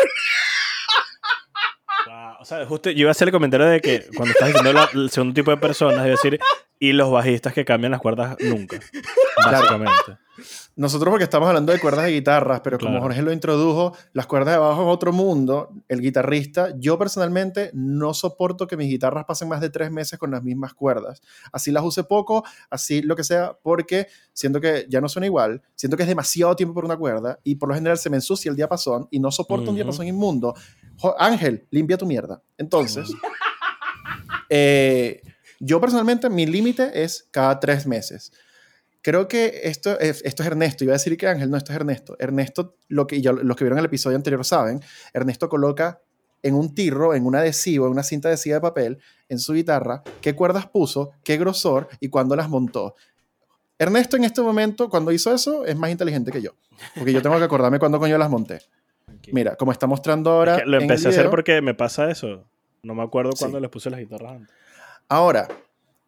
Wow, 2.07 2.35
O 2.39 2.45
sea, 2.45 2.65
justo 2.65 2.89
yo 2.89 2.99
iba 3.01 3.09
a 3.09 3.11
hacer 3.11 3.27
el 3.27 3.31
comentario 3.31 3.65
de 3.67 3.81
que 3.81 4.05
cuando 4.15 4.31
estás 4.31 4.47
diciendo 4.49 4.73
la- 4.73 4.89
el 4.93 5.09
segundo 5.09 5.33
tipo 5.33 5.51
de 5.51 5.57
personas, 5.57 5.97
iba 5.97 6.05
a 6.05 6.09
decir, 6.09 6.39
y 6.79 6.93
los 6.93 7.11
bajistas 7.11 7.53
que 7.53 7.65
cambian 7.65 7.91
las 7.91 8.01
cuerdas 8.01 8.37
nunca. 8.39 8.79
Básicamente. 9.45 10.17
Nosotros 10.77 11.09
porque 11.11 11.23
estamos 11.23 11.47
hablando 11.49 11.73
de 11.73 11.79
cuerdas 11.79 12.05
de 12.05 12.11
guitarras, 12.11 12.61
pero 12.61 12.77
como 12.77 12.91
Claro. 12.91 13.03
Jorge 13.05 13.21
lo 13.23 13.33
introdujo, 13.33 13.97
las 14.13 14.27
cuerdas 14.27 14.49
de 14.53 14.55
abajo 14.57 14.83
es 14.83 14.87
otro 14.93 15.11
mundo. 15.11 15.71
El 15.87 16.01
guitarrista, 16.01 16.73
yo 16.77 16.99
personalmente 16.99 17.71
no 17.73 18.13
soporto 18.13 18.67
que 18.67 18.77
mis 18.77 18.87
guitarras 18.87 19.25
pasen 19.25 19.47
más 19.49 19.59
de 19.59 19.71
tres 19.71 19.89
meses 19.89 20.19
con 20.19 20.29
las 20.29 20.43
mismas 20.43 20.75
cuerdas. 20.75 21.19
Así 21.51 21.71
las 21.71 21.83
use 21.83 22.03
poco, 22.03 22.43
así 22.69 23.01
lo 23.01 23.15
que 23.15 23.23
sea, 23.23 23.57
porque 23.63 24.05
siento 24.33 24.61
que 24.61 24.85
ya 24.87 25.01
no 25.01 25.09
suena 25.09 25.25
igual, 25.25 25.63
siento 25.73 25.97
que 25.97 26.03
es 26.03 26.09
demasiado 26.09 26.55
tiempo 26.55 26.75
por 26.75 26.85
una 26.85 26.95
cuerda 26.95 27.39
y 27.43 27.55
por 27.55 27.69
lo 27.69 27.75
general 27.75 27.97
se 27.97 28.11
me 28.11 28.17
ensucia 28.17 28.49
el 28.51 28.55
diapasón 28.55 29.07
y 29.09 29.19
no 29.19 29.31
soporto 29.31 29.71
un 29.71 29.75
diapasón 29.77 30.05
inmundo. 30.07 30.53
Jo- 30.97 31.15
Ángel, 31.19 31.65
limpia 31.71 31.97
tu 31.97 32.05
mierda. 32.05 32.39
Entonces, 32.55 33.09
eh, 34.49 35.21
yo 35.59 35.81
personalmente 35.81 36.29
mi 36.29 36.45
límite 36.45 37.03
es 37.03 37.27
cada 37.31 37.59
tres 37.59 37.85
meses. 37.87 38.31
Creo 39.01 39.27
que 39.27 39.61
esto 39.63 39.99
es, 39.99 40.21
esto 40.25 40.43
es 40.43 40.47
Ernesto. 40.47 40.83
Iba 40.83 40.93
a 40.93 40.95
decir 40.97 41.17
que 41.17 41.27
Ángel, 41.27 41.49
no, 41.49 41.57
esto 41.57 41.71
es 41.71 41.75
Ernesto. 41.77 42.15
Ernesto, 42.19 42.75
lo 42.89 43.07
que, 43.07 43.21
ya 43.21 43.31
los 43.31 43.55
que 43.55 43.63
vieron 43.63 43.79
el 43.79 43.85
episodio 43.85 44.17
anterior 44.17 44.43
saben, 44.43 44.81
Ernesto 45.13 45.47
coloca 45.49 46.01
en 46.43 46.55
un 46.55 46.75
tirro, 46.75 47.13
en 47.15 47.25
un 47.25 47.35
adhesivo, 47.35 47.85
en 47.85 47.91
una 47.93 48.03
cinta 48.03 48.27
adhesiva 48.27 48.55
de 48.55 48.61
papel, 48.61 48.99
en 49.29 49.39
su 49.39 49.53
guitarra, 49.53 50.03
qué 50.21 50.35
cuerdas 50.35 50.67
puso, 50.67 51.11
qué 51.23 51.37
grosor 51.37 51.87
y 51.99 52.09
cuándo 52.09 52.35
las 52.35 52.49
montó. 52.49 52.95
Ernesto 53.79 54.17
en 54.17 54.23
este 54.23 54.41
momento, 54.41 54.89
cuando 54.89 55.11
hizo 55.11 55.33
eso, 55.33 55.65
es 55.65 55.75
más 55.75 55.89
inteligente 55.91 56.31
que 56.31 56.41
yo. 56.41 56.51
Porque 56.95 57.13
yo 57.13 57.21
tengo 57.21 57.37
que 57.37 57.43
acordarme 57.43 57.79
cuándo 57.79 57.99
coño 57.99 58.17
las 58.17 58.29
monté. 58.29 58.59
Mira, 59.31 59.55
como 59.55 59.71
está 59.71 59.87
mostrando 59.87 60.31
ahora. 60.31 60.55
Es 60.57 60.63
que 60.63 60.69
lo 60.69 60.77
en 60.77 60.83
el 60.83 60.89
empecé 60.89 61.07
a 61.07 61.11
hacer 61.11 61.29
porque 61.29 61.61
me 61.61 61.73
pasa 61.73 62.09
eso. 62.09 62.45
No 62.83 62.93
me 62.95 63.03
acuerdo 63.03 63.31
Sí. 63.33 63.39
cuándo 63.39 63.59
les 63.59 63.69
puse 63.69 63.89
las 63.89 63.99
guitarras 63.99 64.31
antes. 64.33 64.55
Ahora, 65.09 65.47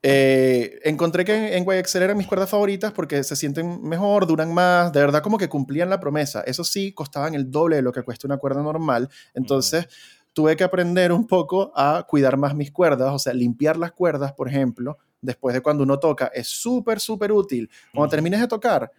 eh, 0.02 0.80
encontré 0.84 1.26
que 1.26 1.58
en, 1.58 1.66
YXL 1.66 2.04
eran 2.04 2.18
mis 2.18 2.28
cuerdas 2.28 2.50
favoritas 2.50 2.92
porque 2.94 3.24
se 3.24 3.36
sienten 3.36 3.82
mejor, 3.82 4.28
duran 4.28 4.54
más, 4.54 4.94
de 4.94 5.02
verdad 5.02 5.22
como 5.22 5.38
que 5.38 5.50
cumplían 5.50 5.90
la 5.90 6.00
promesa. 6.00 6.42
Eso 6.42 6.64
sí, 6.64 6.94
costaban 6.94 7.36
el 7.36 7.52
doble 7.52 7.78
de 7.78 7.82
lo 7.82 7.92
que 7.92 8.04
cuesta 8.04 8.28
una 8.28 8.38
cuerda 8.38 8.62
normal. 8.62 9.10
Entonces, 9.34 9.88
tuve 10.34 10.56
que 10.56 10.64
aprender 10.64 11.12
un 11.12 11.28
poco 11.28 11.72
a 11.76 12.06
cuidar 12.08 12.38
más 12.38 12.56
mis 12.56 12.72
cuerdas, 12.72 13.12
o 13.14 13.20
sea, 13.20 13.34
limpiar 13.34 13.78
las 13.78 13.92
cuerdas, 13.92 14.32
por 14.34 14.48
ejemplo, 14.48 14.98
después 15.22 15.54
de 15.54 15.62
cuando 15.62 15.84
uno 15.84 16.00
toca, 16.00 16.28
es 16.28 16.48
súper, 16.48 17.00
súper 17.00 17.32
útil. 17.32 17.70
Cuando 17.92 18.08
Ujú. 18.08 18.12
termines 18.12 18.40
de 18.40 18.48
tocar, 18.48 18.92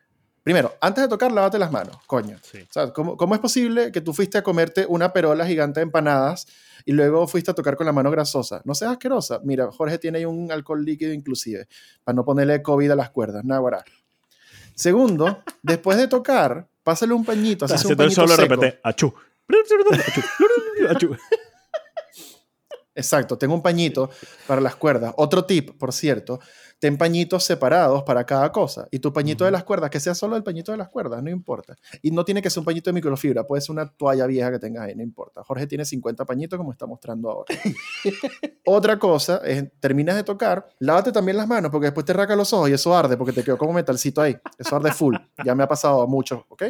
primero, 0.43 0.75
antes 0.81 1.03
de 1.03 1.09
tocar, 1.09 1.33
lávate 1.33 1.59
las 1.59 1.71
manos, 1.71 1.97
coño. 2.07 2.37
Sí. 2.43 2.59
O 2.63 2.73
sea, 2.73 2.93
¿cómo, 2.93 3.17
cómo 3.17 3.35
es 3.35 3.41
posible 3.41 3.93
que 3.93 4.01
tú 4.01 4.13
fuiste 4.13 4.39
a 4.39 4.43
comerte 4.43 4.87
una 4.89 5.13
perola 5.13 5.47
gigante 5.47 5.81
de 5.81 5.85
empanadas 5.85 6.47
y 6.85 6.93
luego 6.93 7.27
fuiste 7.27 7.51
a 7.51 7.55
tocar 7.55 7.77
con 7.77 7.87
la 7.87 7.93
mano 7.93 8.11
grasosa? 8.11 8.63
No 8.65 8.75
seas 8.75 8.93
asquerosa. 8.93 9.41
Mira, 9.45 9.71
Jorge 9.71 9.99
tiene 9.99 10.19
ahí 10.19 10.25
un 10.25 10.51
alcohol 10.51 10.85
líquido 10.85 11.13
inclusive, 11.13 11.69
para 12.05 12.17
no 12.17 12.25
ponerle 12.25 12.63
COVID 12.63 12.91
a 12.91 12.97
las 12.97 13.11
cuerdas, 13.11 13.45
náguara. 13.45 13.85
Segundo, 14.75 15.43
después 15.63 15.99
de 15.99 16.09
tocar, 16.09 16.69
pásale 16.83 17.13
un 17.13 17.25
pañito, 17.25 17.65
haces 17.65 17.85
un 17.85 17.97
pañito 17.97 18.27
solo 18.27 18.35
seco. 18.35 18.55
repete. 18.55 18.81
Achú. 18.83 19.13
Achú. 20.89 21.17
Exacto, 22.95 23.39
tengo 23.39 23.55
un 23.55 23.63
pañito 23.63 24.11
para 24.47 24.61
las 24.61 24.77
cuerdas. 24.77 25.15
Otro 25.17 25.45
tip, 25.45 25.71
por 25.79 25.93
cierto, 25.93 26.41
ten 26.81 26.97
pañitos 26.97 27.45
separados 27.45 28.03
para 28.03 28.25
cada 28.25 28.51
cosa. 28.51 28.89
Y 28.91 28.99
tu 28.99 29.13
pañito 29.13 29.45
de 29.45 29.51
las 29.51 29.65
cuerdas, 29.65 29.91
que 29.91 30.01
sea 30.01 30.15
solo 30.15 30.35
el 30.37 30.43
pañito 30.43 30.73
de 30.73 30.79
las 30.79 30.89
cuerdas, 30.89 31.23
no 31.23 31.31
importa. 31.31 31.77
Y 32.03 32.11
no 32.11 32.25
tiene 32.25 32.41
que 32.43 32.49
ser 32.49 32.61
un 32.61 32.65
pañito 32.65 32.89
de 32.89 32.95
microfibra, 32.95 33.47
puede 33.47 33.61
ser 33.61 33.73
una 33.73 33.87
toalla 33.87 34.27
vieja 34.27 34.51
que 34.51 34.59
tengas 34.59 34.85
ahí, 34.85 34.95
no 34.95 35.03
importa. 35.03 35.45
Jorge 35.45 35.67
tiene 35.67 35.85
50 35.85 36.25
pañitos 36.25 36.57
como 36.57 36.73
está 36.73 36.87
mostrando 36.87 37.31
ahora. 37.31 37.55
Otra 38.65 38.99
cosa 38.99 39.43
es, 39.45 39.71
terminas 39.79 40.17
de 40.17 40.25
tocar, 40.25 40.67
lávate 40.79 41.13
también 41.13 41.37
las 41.37 41.47
manos 41.47 41.71
porque 41.71 41.87
después 41.87 42.07
te 42.07 42.15
raca 42.15 42.35
los 42.35 42.53
ojos 42.53 42.71
y 42.71 42.73
eso 42.73 42.97
arde 42.97 43.17
porque 43.17 43.33
te 43.33 43.45
quedó 43.45 43.59
como 43.59 43.75
metalcito 43.75 44.23
ahí. 44.23 44.37
Eso 44.59 44.75
arde 44.75 44.91
full. 44.93 45.17
Ya 45.45 45.55
me 45.55 45.63
ha 45.63 45.69
pasado 45.69 46.01
a 46.01 46.07
muchos, 46.07 46.43
¿ok? 46.49 46.65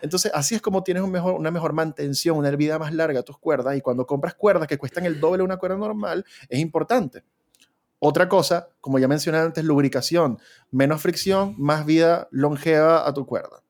Entonces, 0.00 0.30
así 0.34 0.54
es 0.54 0.62
como 0.62 0.82
tienes 0.82 1.02
un 1.02 1.10
mejor, 1.10 1.34
una 1.34 1.50
mejor 1.50 1.72
mantención, 1.72 2.36
una 2.36 2.50
vida 2.50 2.78
más 2.78 2.92
larga 2.92 3.20
a 3.20 3.22
tus 3.22 3.38
cuerdas. 3.38 3.76
Y 3.76 3.80
cuando 3.80 4.06
compras 4.06 4.34
cuerdas 4.34 4.68
que 4.68 4.76
cuestan 4.76 5.06
el 5.06 5.20
doble 5.20 5.38
de 5.38 5.44
una 5.44 5.56
cuerda 5.56 5.76
normal, 5.76 6.24
es 6.48 6.58
importante. 6.58 7.24
Otra 8.06 8.28
cosa, 8.28 8.68
como 8.82 8.98
ya 8.98 9.08
mencioné 9.08 9.38
antes, 9.38 9.64
lubricación. 9.64 10.38
Menos 10.70 11.00
fricción, 11.00 11.54
más 11.56 11.86
vida 11.86 12.28
longeva 12.30 13.08
a 13.08 13.14
tu 13.14 13.24
cuerda. 13.24 13.62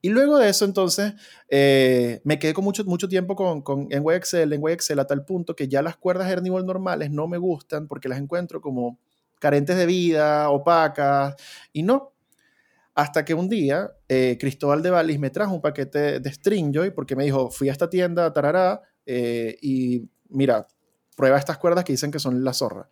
Y 0.00 0.08
luego 0.08 0.38
de 0.38 0.48
eso, 0.48 0.64
entonces, 0.64 1.14
eh, 1.48 2.20
me 2.24 2.40
quedé 2.40 2.52
con 2.52 2.64
mucho, 2.64 2.84
mucho 2.84 3.08
tiempo 3.08 3.36
con, 3.36 3.62
con, 3.62 3.86
en 3.90 4.02
Excel, 4.10 4.98
a 4.98 5.06
tal 5.06 5.24
punto 5.24 5.54
que 5.54 5.68
ya 5.68 5.82
las 5.82 5.96
cuerdas 5.96 6.28
Hernibol 6.32 6.66
normales 6.66 7.12
no 7.12 7.28
me 7.28 7.38
gustan 7.38 7.86
porque 7.86 8.08
las 8.08 8.18
encuentro 8.18 8.60
como 8.60 8.98
carentes 9.38 9.76
de 9.76 9.86
vida, 9.86 10.50
opacas, 10.50 11.36
y 11.72 11.84
no. 11.84 12.14
Hasta 12.92 13.24
que 13.24 13.34
un 13.34 13.48
día, 13.48 13.92
eh, 14.08 14.36
Cristóbal 14.40 14.82
de 14.82 14.90
Valis 14.90 15.20
me 15.20 15.30
trajo 15.30 15.54
un 15.54 15.60
paquete 15.60 16.18
de 16.18 16.32
Stringjoy 16.32 16.90
porque 16.90 17.14
me 17.14 17.22
dijo, 17.22 17.52
fui 17.52 17.68
a 17.68 17.72
esta 17.72 17.88
tienda, 17.88 18.32
tarará, 18.32 18.82
eh, 19.06 19.56
y 19.62 20.08
mira, 20.28 20.66
prueba 21.22 21.38
estas 21.38 21.58
cuerdas 21.58 21.84
que 21.84 21.92
dicen 21.92 22.10
que 22.10 22.18
son 22.18 22.42
la 22.42 22.52
zorra. 22.52 22.88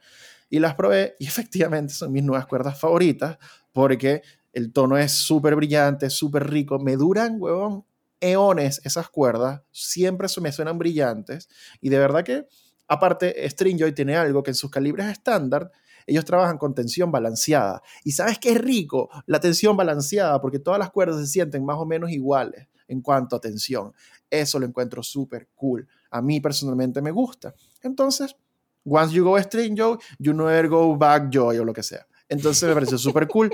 Y 0.49 0.61
las 0.61 0.77
probé 0.77 1.17
y 1.19 1.27
efectivamente 1.27 1.93
son 1.93 2.13
mis 2.13 2.23
nuevas 2.23 2.47
cuerdas 2.47 2.79
favoritas 2.79 3.39
porque 3.73 4.23
el 4.53 4.73
tono 4.73 4.97
es 4.97 5.11
súper 5.11 5.57
brillante, 5.57 6.09
súper 6.11 6.49
rico. 6.49 6.79
Me 6.79 6.95
duran, 6.95 7.39
huevón, 7.41 7.85
eones 8.21 8.81
esas 8.85 9.09
cuerdas. 9.09 9.63
Siempre 9.73 10.29
me 10.41 10.53
suenan 10.53 10.79
brillantes. 10.79 11.49
Y 11.81 11.89
de 11.89 11.99
verdad 11.99 12.23
que, 12.23 12.47
aparte, 12.87 13.49
Stringjoy 13.51 13.93
tiene 13.97 14.17
algo 14.17 14.45
que 14.45 14.53
en 14.53 14.55
sus 14.55 14.71
calibres 14.71 15.07
estándar, 15.07 15.73
ellos 16.07 16.25
trabajan 16.25 16.57
con 16.57 16.73
tensión 16.73 17.11
balanceada. 17.11 17.83
Y 18.05 18.13
sabes 18.13 18.39
qué 18.39 18.53
es 18.53 18.61
rico 18.61 19.11
la 19.27 19.41
tensión 19.41 19.77
balanceada, 19.77 20.41
porque 20.41 20.61
todas 20.61 20.79
las 20.79 20.91
cuerdas 20.91 21.21
se 21.21 21.27
sienten 21.27 21.65
más 21.65 21.79
o 21.79 21.85
menos 21.85 22.11
iguales 22.11 22.69
en 22.87 23.01
cuanto 23.03 23.35
a 23.35 23.41
tensión. 23.41 23.93
Eso 24.31 24.61
lo 24.61 24.67
encuentro 24.67 25.03
súper 25.03 25.49
cool. 25.57 25.89
A 26.11 26.23
mí 26.23 26.41
personalmente 26.41 27.03
me 27.03 27.11
gusta. 27.11 27.55
Entonces, 27.83 28.37
once 28.85 29.13
you 29.13 29.25
go 29.25 29.39
Stringjoy, 29.39 29.99
you 30.19 30.33
never 30.33 30.69
go 30.69 30.97
back 30.97 31.31
joy 31.31 31.59
o 31.59 31.65
lo 31.65 31.73
que 31.73 31.83
sea. 31.83 32.07
Entonces 32.29 32.69
me 32.69 32.75
pareció 32.75 32.99
súper 32.99 33.27
cool. 33.27 33.51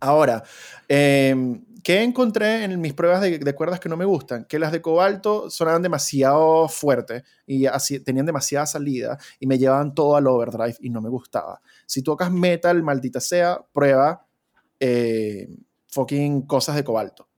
Ahora, 0.00 0.42
eh, 0.88 1.60
¿qué 1.82 2.02
encontré 2.02 2.64
en 2.64 2.80
mis 2.80 2.94
pruebas 2.94 3.20
de, 3.20 3.54
cuerdas 3.54 3.80
que 3.80 3.88
no 3.88 3.96
me 3.96 4.06
gustan? 4.06 4.44
Que 4.46 4.58
las 4.58 4.72
de 4.72 4.80
cobalto 4.80 5.50
sonaban 5.50 5.82
demasiado 5.82 6.68
fuertes 6.68 7.22
y 7.46 7.66
así, 7.66 8.00
tenían 8.00 8.26
demasiada 8.26 8.66
salida 8.66 9.18
y 9.38 9.46
me 9.46 9.58
llevaban 9.58 9.94
todo 9.94 10.16
al 10.16 10.26
overdrive 10.26 10.76
y 10.80 10.90
no 10.90 11.02
me 11.02 11.10
gustaba. 11.10 11.60
Si 11.86 12.02
tocas 12.02 12.30
metal, 12.30 12.82
maldita 12.82 13.20
sea, 13.20 13.60
prueba 13.72 14.26
eh, 14.78 15.48
fucking 15.88 16.42
cosas 16.42 16.76
de 16.76 16.84
cobalto. 16.84 17.28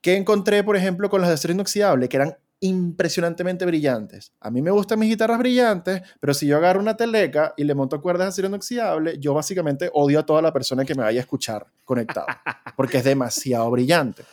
¿Qué 0.00 0.16
encontré, 0.16 0.64
por 0.64 0.76
ejemplo, 0.76 1.10
con 1.10 1.20
las 1.20 1.28
de 1.28 1.34
acero 1.34 1.52
inoxidable? 1.52 2.08
Que 2.08 2.16
eran 2.16 2.38
impresionantemente 2.60 3.64
brillantes. 3.64 4.32
A 4.38 4.50
mí 4.50 4.60
me 4.60 4.70
gustan 4.70 4.98
mis 4.98 5.08
guitarras 5.08 5.38
brillantes, 5.38 6.02
pero 6.20 6.34
si 6.34 6.46
yo 6.46 6.58
agarro 6.58 6.80
una 6.80 6.96
teleca 6.96 7.54
y 7.56 7.64
le 7.64 7.74
monto 7.74 8.00
cuerdas 8.02 8.26
de 8.26 8.28
acero 8.28 8.48
inoxidable, 8.48 9.18
yo 9.18 9.32
básicamente 9.32 9.90
odio 9.94 10.20
a 10.20 10.26
toda 10.26 10.42
la 10.42 10.52
persona 10.52 10.84
que 10.84 10.94
me 10.94 11.02
vaya 11.02 11.20
a 11.20 11.22
escuchar 11.22 11.66
conectado, 11.84 12.26
porque 12.76 12.98
es 12.98 13.04
demasiado 13.04 13.70
brillante. 13.70 14.24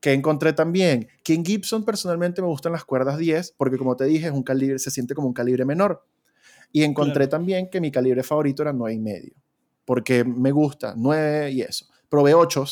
Que 0.00 0.12
encontré 0.12 0.52
también 0.52 1.08
que 1.24 1.34
en 1.34 1.44
Gibson 1.44 1.84
personalmente 1.84 2.40
me 2.40 2.46
gustan 2.46 2.70
las 2.70 2.84
cuerdas 2.84 3.18
10, 3.18 3.54
porque 3.56 3.76
como 3.76 3.96
te 3.96 4.04
dije, 4.04 4.26
es 4.26 4.32
un 4.32 4.44
calibre, 4.44 4.78
se 4.78 4.92
siente 4.92 5.14
como 5.14 5.26
un 5.26 5.34
calibre 5.34 5.64
menor. 5.64 6.04
Y 6.70 6.84
encontré 6.84 7.24
claro. 7.24 7.30
también 7.30 7.68
que 7.68 7.80
mi 7.80 7.90
calibre 7.90 8.22
favorito 8.22 8.62
era 8.62 8.72
9 8.72 8.94
y 8.94 8.98
medio, 9.00 9.34
porque 9.84 10.22
me 10.22 10.52
gusta 10.52 10.94
9 10.96 11.50
y 11.50 11.62
eso. 11.62 11.86
Probé 12.08 12.34
8 12.34 12.64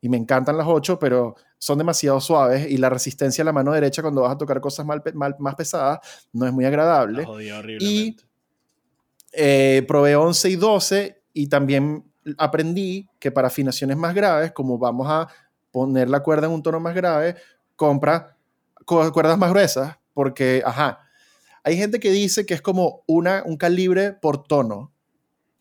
y 0.00 0.08
me 0.08 0.16
encantan 0.16 0.56
las 0.56 0.66
8, 0.66 0.98
pero 0.98 1.36
son 1.62 1.78
demasiado 1.78 2.20
suaves 2.20 2.68
y 2.68 2.76
la 2.76 2.90
resistencia 2.90 3.42
a 3.42 3.44
la 3.44 3.52
mano 3.52 3.70
derecha 3.70 4.02
cuando 4.02 4.22
vas 4.22 4.32
a 4.32 4.36
tocar 4.36 4.60
cosas 4.60 4.84
mal, 4.84 5.00
mal, 5.14 5.36
más 5.38 5.54
pesadas 5.54 6.00
no 6.32 6.44
es 6.44 6.52
muy 6.52 6.64
agradable. 6.64 7.24
Y 7.78 8.16
eh, 9.30 9.84
probé 9.86 10.16
11 10.16 10.50
y 10.50 10.56
12 10.56 11.22
y 11.32 11.46
también 11.46 12.04
aprendí 12.36 13.08
que 13.20 13.30
para 13.30 13.46
afinaciones 13.46 13.96
más 13.96 14.12
graves, 14.12 14.50
como 14.50 14.76
vamos 14.76 15.06
a 15.08 15.28
poner 15.70 16.10
la 16.10 16.20
cuerda 16.20 16.48
en 16.48 16.52
un 16.52 16.64
tono 16.64 16.80
más 16.80 16.96
grave, 16.96 17.36
compra 17.76 18.36
cuerdas 18.84 19.38
más 19.38 19.50
gruesas 19.50 19.96
porque, 20.14 20.64
ajá, 20.66 20.98
hay 21.62 21.76
gente 21.76 22.00
que 22.00 22.10
dice 22.10 22.44
que 22.44 22.54
es 22.54 22.60
como 22.60 23.04
una, 23.06 23.44
un 23.46 23.56
calibre 23.56 24.12
por 24.12 24.42
tono, 24.42 24.91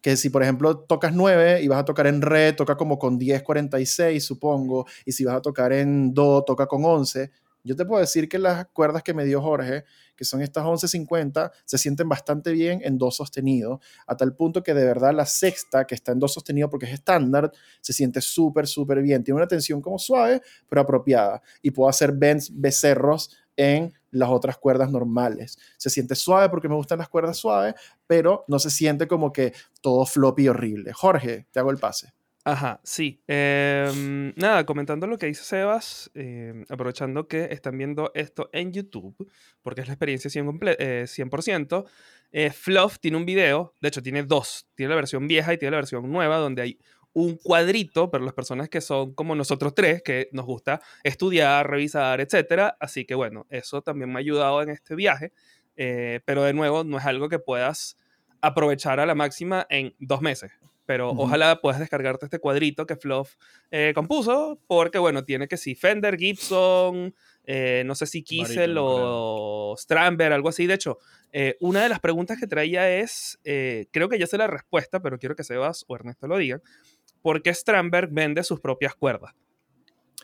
que 0.01 0.17
si 0.17 0.29
por 0.29 0.43
ejemplo 0.43 0.79
tocas 0.79 1.13
9 1.13 1.61
y 1.61 1.67
vas 1.67 1.79
a 1.79 1.85
tocar 1.85 2.07
en 2.07 2.21
re, 2.21 2.53
toca 2.53 2.75
como 2.75 2.97
con 2.99 3.17
10, 3.17 3.43
46 3.43 4.23
supongo, 4.23 4.85
y 5.05 5.11
si 5.11 5.25
vas 5.25 5.35
a 5.35 5.41
tocar 5.41 5.73
en 5.73 6.13
do, 6.13 6.43
toca 6.43 6.67
con 6.67 6.83
11. 6.83 7.31
Yo 7.63 7.75
te 7.75 7.85
puedo 7.85 8.01
decir 8.01 8.27
que 8.27 8.39
las 8.39 8.65
cuerdas 8.69 9.03
que 9.03 9.13
me 9.13 9.23
dio 9.23 9.39
Jorge, 9.39 9.85
que 10.15 10.25
son 10.25 10.41
estas 10.41 10.63
11.50, 10.65 11.51
se 11.63 11.77
sienten 11.77 12.09
bastante 12.09 12.51
bien 12.51 12.81
en 12.83 12.97
do 12.97 13.11
sostenido, 13.11 13.79
a 14.07 14.17
tal 14.17 14.35
punto 14.35 14.63
que 14.63 14.73
de 14.73 14.83
verdad 14.83 15.13
la 15.13 15.27
sexta, 15.27 15.85
que 15.85 15.93
está 15.93 16.11
en 16.11 16.19
do 16.19 16.27
sostenido 16.27 16.69
porque 16.69 16.87
es 16.87 16.93
estándar, 16.93 17.51
se 17.79 17.93
siente 17.93 18.19
súper, 18.21 18.65
súper 18.65 19.01
bien. 19.01 19.23
Tiene 19.23 19.37
una 19.37 19.47
tensión 19.47 19.79
como 19.81 19.99
suave, 19.99 20.41
pero 20.67 20.81
apropiada. 20.81 21.41
Y 21.61 21.69
puedo 21.71 21.87
hacer 21.87 22.13
bends, 22.13 22.49
becerros 22.51 23.29
en 23.57 23.93
las 24.11 24.29
otras 24.29 24.57
cuerdas 24.57 24.91
normales. 24.91 25.57
Se 25.77 25.89
siente 25.89 26.15
suave 26.15 26.49
porque 26.49 26.69
me 26.69 26.75
gustan 26.75 26.99
las 26.99 27.09
cuerdas 27.09 27.37
suaves, 27.37 27.75
pero 28.07 28.45
no 28.47 28.59
se 28.59 28.69
siente 28.69 29.07
como 29.07 29.31
que 29.31 29.53
todo 29.81 30.05
floppy 30.05 30.49
horrible. 30.49 30.93
Jorge, 30.93 31.47
te 31.51 31.59
hago 31.59 31.71
el 31.71 31.77
pase. 31.77 32.13
Ajá, 32.43 32.81
sí. 32.83 33.21
Eh, 33.27 34.33
nada, 34.35 34.65
comentando 34.65 35.05
lo 35.05 35.17
que 35.17 35.27
dice 35.27 35.43
Sebas, 35.43 36.09
eh, 36.15 36.65
aprovechando 36.69 37.27
que 37.27 37.49
están 37.51 37.77
viendo 37.77 38.11
esto 38.15 38.49
en 38.51 38.73
YouTube, 38.73 39.15
porque 39.61 39.81
es 39.81 39.87
la 39.87 39.93
experiencia 39.93 40.31
100%, 40.31 40.75
eh, 40.79 41.05
100% 41.07 41.85
Fluff 42.53 42.97
tiene 42.99 43.17
un 43.17 43.25
video, 43.25 43.75
de 43.81 43.89
hecho 43.89 44.01
tiene 44.01 44.23
dos, 44.23 44.67
tiene 44.73 44.89
la 44.89 44.95
versión 44.95 45.27
vieja 45.27 45.53
y 45.53 45.57
tiene 45.57 45.71
la 45.71 45.77
versión 45.77 46.09
nueva, 46.11 46.37
donde 46.37 46.61
hay 46.61 46.79
un 47.13 47.37
cuadrito 47.37 48.09
para 48.09 48.23
las 48.23 48.33
personas 48.33 48.69
que 48.69 48.81
son 48.81 49.13
como 49.13 49.35
nosotros 49.35 49.73
tres, 49.75 50.01
que 50.01 50.29
nos 50.31 50.45
gusta 50.45 50.81
estudiar, 51.03 51.69
revisar, 51.69 52.21
etc. 52.21 52.73
Así 52.79 53.05
que 53.05 53.15
bueno, 53.15 53.45
eso 53.49 53.81
también 53.81 54.11
me 54.11 54.19
ha 54.19 54.19
ayudado 54.19 54.61
en 54.61 54.69
este 54.69 54.95
viaje, 54.95 55.33
eh, 55.75 56.21
pero 56.25 56.43
de 56.43 56.53
nuevo 56.53 56.83
no 56.83 56.97
es 56.97 57.05
algo 57.05 57.29
que 57.29 57.39
puedas 57.39 57.97
aprovechar 58.41 58.99
a 58.99 59.05
la 59.05 59.15
máxima 59.15 59.67
en 59.69 59.93
dos 59.99 60.21
meses. 60.21 60.51
Pero 60.85 61.11
uh 61.11 61.15
-huh. 61.15 61.23
ojalá 61.23 61.61
puedas 61.61 61.79
descargarte 61.79 62.25
este 62.25 62.39
cuadrito 62.39 62.85
que 62.85 62.95
Fluff 62.95 63.35
eh, 63.69 63.91
compuso, 63.93 64.59
porque 64.67 64.97
bueno, 64.97 65.23
tiene 65.23 65.47
que 65.47 65.57
si 65.57 65.75
Fender, 65.75 66.17
Gibson, 66.17 67.13
eh, 67.43 67.83
no 67.85 67.95
sé 67.95 68.05
si 68.05 68.23
Kiesel 68.23 68.75
o 68.79 69.75
Stramberg, 69.77 70.33
algo 70.33 70.49
así. 70.49 70.67
De 70.67 70.75
hecho, 70.75 70.99
eh, 71.33 71.57
una 71.59 71.81
de 71.81 71.89
las 71.89 71.99
preguntas 71.99 72.39
que 72.39 72.47
traía 72.47 72.89
es, 72.99 73.39
eh, 73.43 73.87
creo 73.91 74.09
que 74.09 74.19
ya 74.19 74.27
sé 74.27 74.37
la 74.37 74.47
respuesta, 74.47 75.01
pero 75.01 75.17
quiero 75.17 75.35
que 75.35 75.43
Sebas 75.43 75.85
o 75.87 75.95
Ernesto 75.95 76.27
lo 76.27 76.37
digan, 76.37 76.61
¿por 77.21 77.41
qué 77.41 77.53
Stramberg 77.53 78.09
vende 78.11 78.43
sus 78.43 78.59
propias 78.59 78.95
cuerdas? 78.95 79.33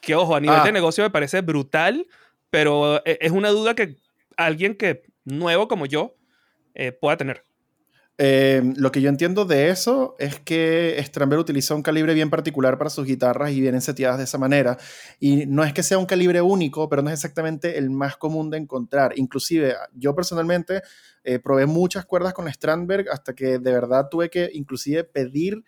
Que 0.01 0.15
ojo, 0.15 0.35
a 0.35 0.39
nivel 0.39 0.59
ah. 0.59 0.63
de 0.63 0.71
negocio 0.71 1.03
me 1.03 1.09
parece 1.09 1.41
brutal, 1.41 2.07
pero 2.49 2.97
eh, 3.05 3.17
es 3.21 3.31
una 3.31 3.49
duda 3.49 3.75
que 3.75 3.97
alguien 4.35 4.75
que 4.75 5.03
nuevo 5.25 5.67
como 5.67 5.85
yo 5.85 6.15
eh, 6.75 6.91
pueda 6.91 7.17
tener. 7.17 7.43
Eh, 8.19 8.63
lo 8.77 8.91
que 8.91 9.01
yo 9.01 9.09
entiendo 9.09 9.45
de 9.45 9.69
eso 9.69 10.15
es 10.17 10.39
que 10.39 10.97
Stramberg 11.03 11.39
utiliza 11.39 11.75
un 11.75 11.83
calibre 11.83 12.15
bien 12.15 12.31
particular 12.31 12.77
para 12.79 12.89
sus 12.89 13.05
guitarras 13.05 13.51
y 13.51 13.61
vienen 13.61 13.81
seteadas 13.81 14.17
de 14.17 14.23
esa 14.23 14.39
manera. 14.39 14.77
Y 15.19 15.45
no 15.45 15.63
es 15.63 15.71
que 15.73 15.83
sea 15.83 15.99
un 15.99 16.07
calibre 16.07 16.41
único, 16.41 16.89
pero 16.89 17.03
no 17.03 17.09
es 17.09 17.13
exactamente 17.13 17.77
el 17.77 17.91
más 17.91 18.17
común 18.17 18.49
de 18.49 18.57
encontrar. 18.57 19.13
Inclusive 19.17 19.75
yo 19.93 20.15
personalmente 20.15 20.81
eh, 21.23 21.37
probé 21.39 21.67
muchas 21.67 22.05
cuerdas 22.05 22.33
con 22.33 22.51
Strandberg 22.51 23.09
hasta 23.11 23.35
que 23.35 23.59
de 23.59 23.71
verdad 23.71 24.07
tuve 24.09 24.29
que 24.29 24.49
inclusive 24.51 25.03
pedir 25.03 25.63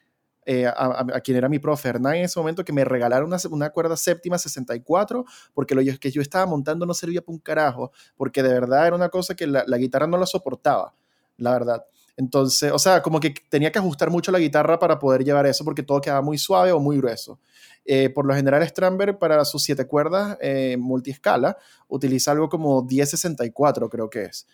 eh, 0.51 0.65
a, 0.65 1.21
quien 1.23 1.37
era 1.37 1.47
mi 1.47 1.59
profe 1.59 1.89
Hernán 1.89 2.15
en 2.15 2.25
ese 2.25 2.39
momento 2.39 2.65
que 2.65 2.73
me 2.73 2.83
regalara 2.83 3.23
una, 3.23 3.37
una 3.51 3.69
cuerda 3.69 3.95
séptima 3.95 4.39
64 4.39 5.23
porque 5.53 5.75
lo 5.75 5.81
que 5.99 6.09
yo 6.09 6.23
estaba 6.23 6.47
montando 6.47 6.87
no 6.87 6.95
servía 6.95 7.21
para 7.21 7.33
un 7.33 7.39
carajo 7.39 7.91
porque 8.17 8.41
de 8.41 8.49
verdad 8.49 8.87
era 8.87 8.95
una 8.95 9.09
cosa 9.09 9.35
que 9.35 9.45
la, 9.45 9.63
la 9.67 9.77
guitarra 9.77 10.07
no 10.07 10.17
la 10.17 10.25
soportaba, 10.25 10.95
la 11.37 11.51
verdad. 11.51 11.85
Entonces, 12.19 12.69
o 12.73 12.79
sea, 12.79 13.01
como 13.01 13.21
que 13.21 13.33
tenía 13.47 13.71
que 13.71 13.79
ajustar 13.79 14.09
mucho 14.09 14.29
la 14.29 14.39
guitarra 14.39 14.77
para 14.77 14.99
poder 14.99 15.23
llevar 15.23 15.45
eso 15.45 15.63
porque 15.63 15.83
todo 15.83 16.01
quedaba 16.01 16.21
muy 16.21 16.37
suave 16.37 16.73
o 16.73 16.79
muy 16.81 16.97
grueso. 16.97 17.39
Eh, 17.85 18.09
por 18.09 18.25
lo 18.25 18.35
general, 18.35 18.61
Stramberg 18.67 19.17
para 19.17 19.45
sus 19.45 19.63
siete 19.63 19.87
cuerdas 19.87 20.37
eh, 20.41 20.75
multiescala 20.77 21.57
utiliza 21.87 22.31
algo 22.31 22.49
como 22.49 22.83
1064, 22.83 23.89
creo 23.89 24.09
que 24.09 24.23
es. 24.23 24.47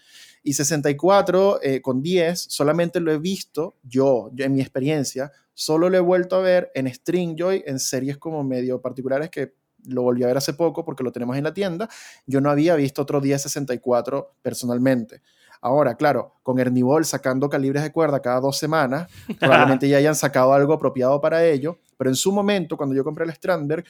Y 0.44 0.54
64 0.54 1.60
eh, 1.64 1.82
con 1.82 2.04
10 2.04 2.40
solamente 2.40 3.00
lo 3.00 3.12
he 3.12 3.18
visto 3.18 3.78
yo, 3.82 4.30
yo, 4.32 4.46
en 4.46 4.54
mi 4.54 4.62
experiencia, 4.62 5.32
solo 5.56 5.90
lo 5.90 5.98
he 5.98 6.02
vuelto 6.02 6.36
a 6.36 6.42
ver 6.42 6.72
en 6.76 6.86
Stringjoy, 6.86 7.64
en 7.66 7.80
series 7.80 8.20
como 8.20 8.44
medio 8.44 8.80
particulares 8.80 9.32
que 9.32 9.56
lo 9.88 10.04
volví 10.04 10.24
a 10.24 10.28
ver 10.28 10.38
hace 10.38 10.54
poco 10.54 10.86
porque 10.86 11.04
lo 11.04 11.12
tenemos 11.12 11.36
en 11.36 11.46
la 11.46 11.54
tienda. 11.54 11.90
Yo 12.28 12.42
no 12.42 12.52
había 12.52 12.76
visto 12.76 13.02
otro 13.02 13.22
1064 13.22 14.36
personalmente. 14.44 15.24
Ahora, 15.66 15.96
claro, 15.96 16.36
con 16.44 16.60
Ernibol 16.60 17.06
sacando 17.06 17.50
calibres 17.50 17.82
de 17.82 17.92
cuerda 17.92 18.22
cada 18.22 18.40
dos 18.40 18.56
semanas, 18.56 19.10
probablemente 19.40 19.90
ya 19.90 19.98
hayan 19.98 20.14
sacado 20.14 20.54
algo 20.54 20.74
apropiado 20.74 21.20
para 21.20 21.44
ello, 21.44 21.80
pero 21.98 22.12
en 22.12 22.16
su 22.16 22.32
momento, 22.32 22.78
cuando 22.78 22.94
yo 22.94 23.04
compré 23.04 23.26
el 23.26 23.34
Strandberg, 23.34 23.84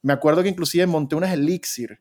me 0.00 0.14
acuerdo 0.14 0.42
que 0.42 0.48
inclusive 0.48 0.86
monté 0.86 1.14
unas 1.14 1.34
Elixir 1.34 2.00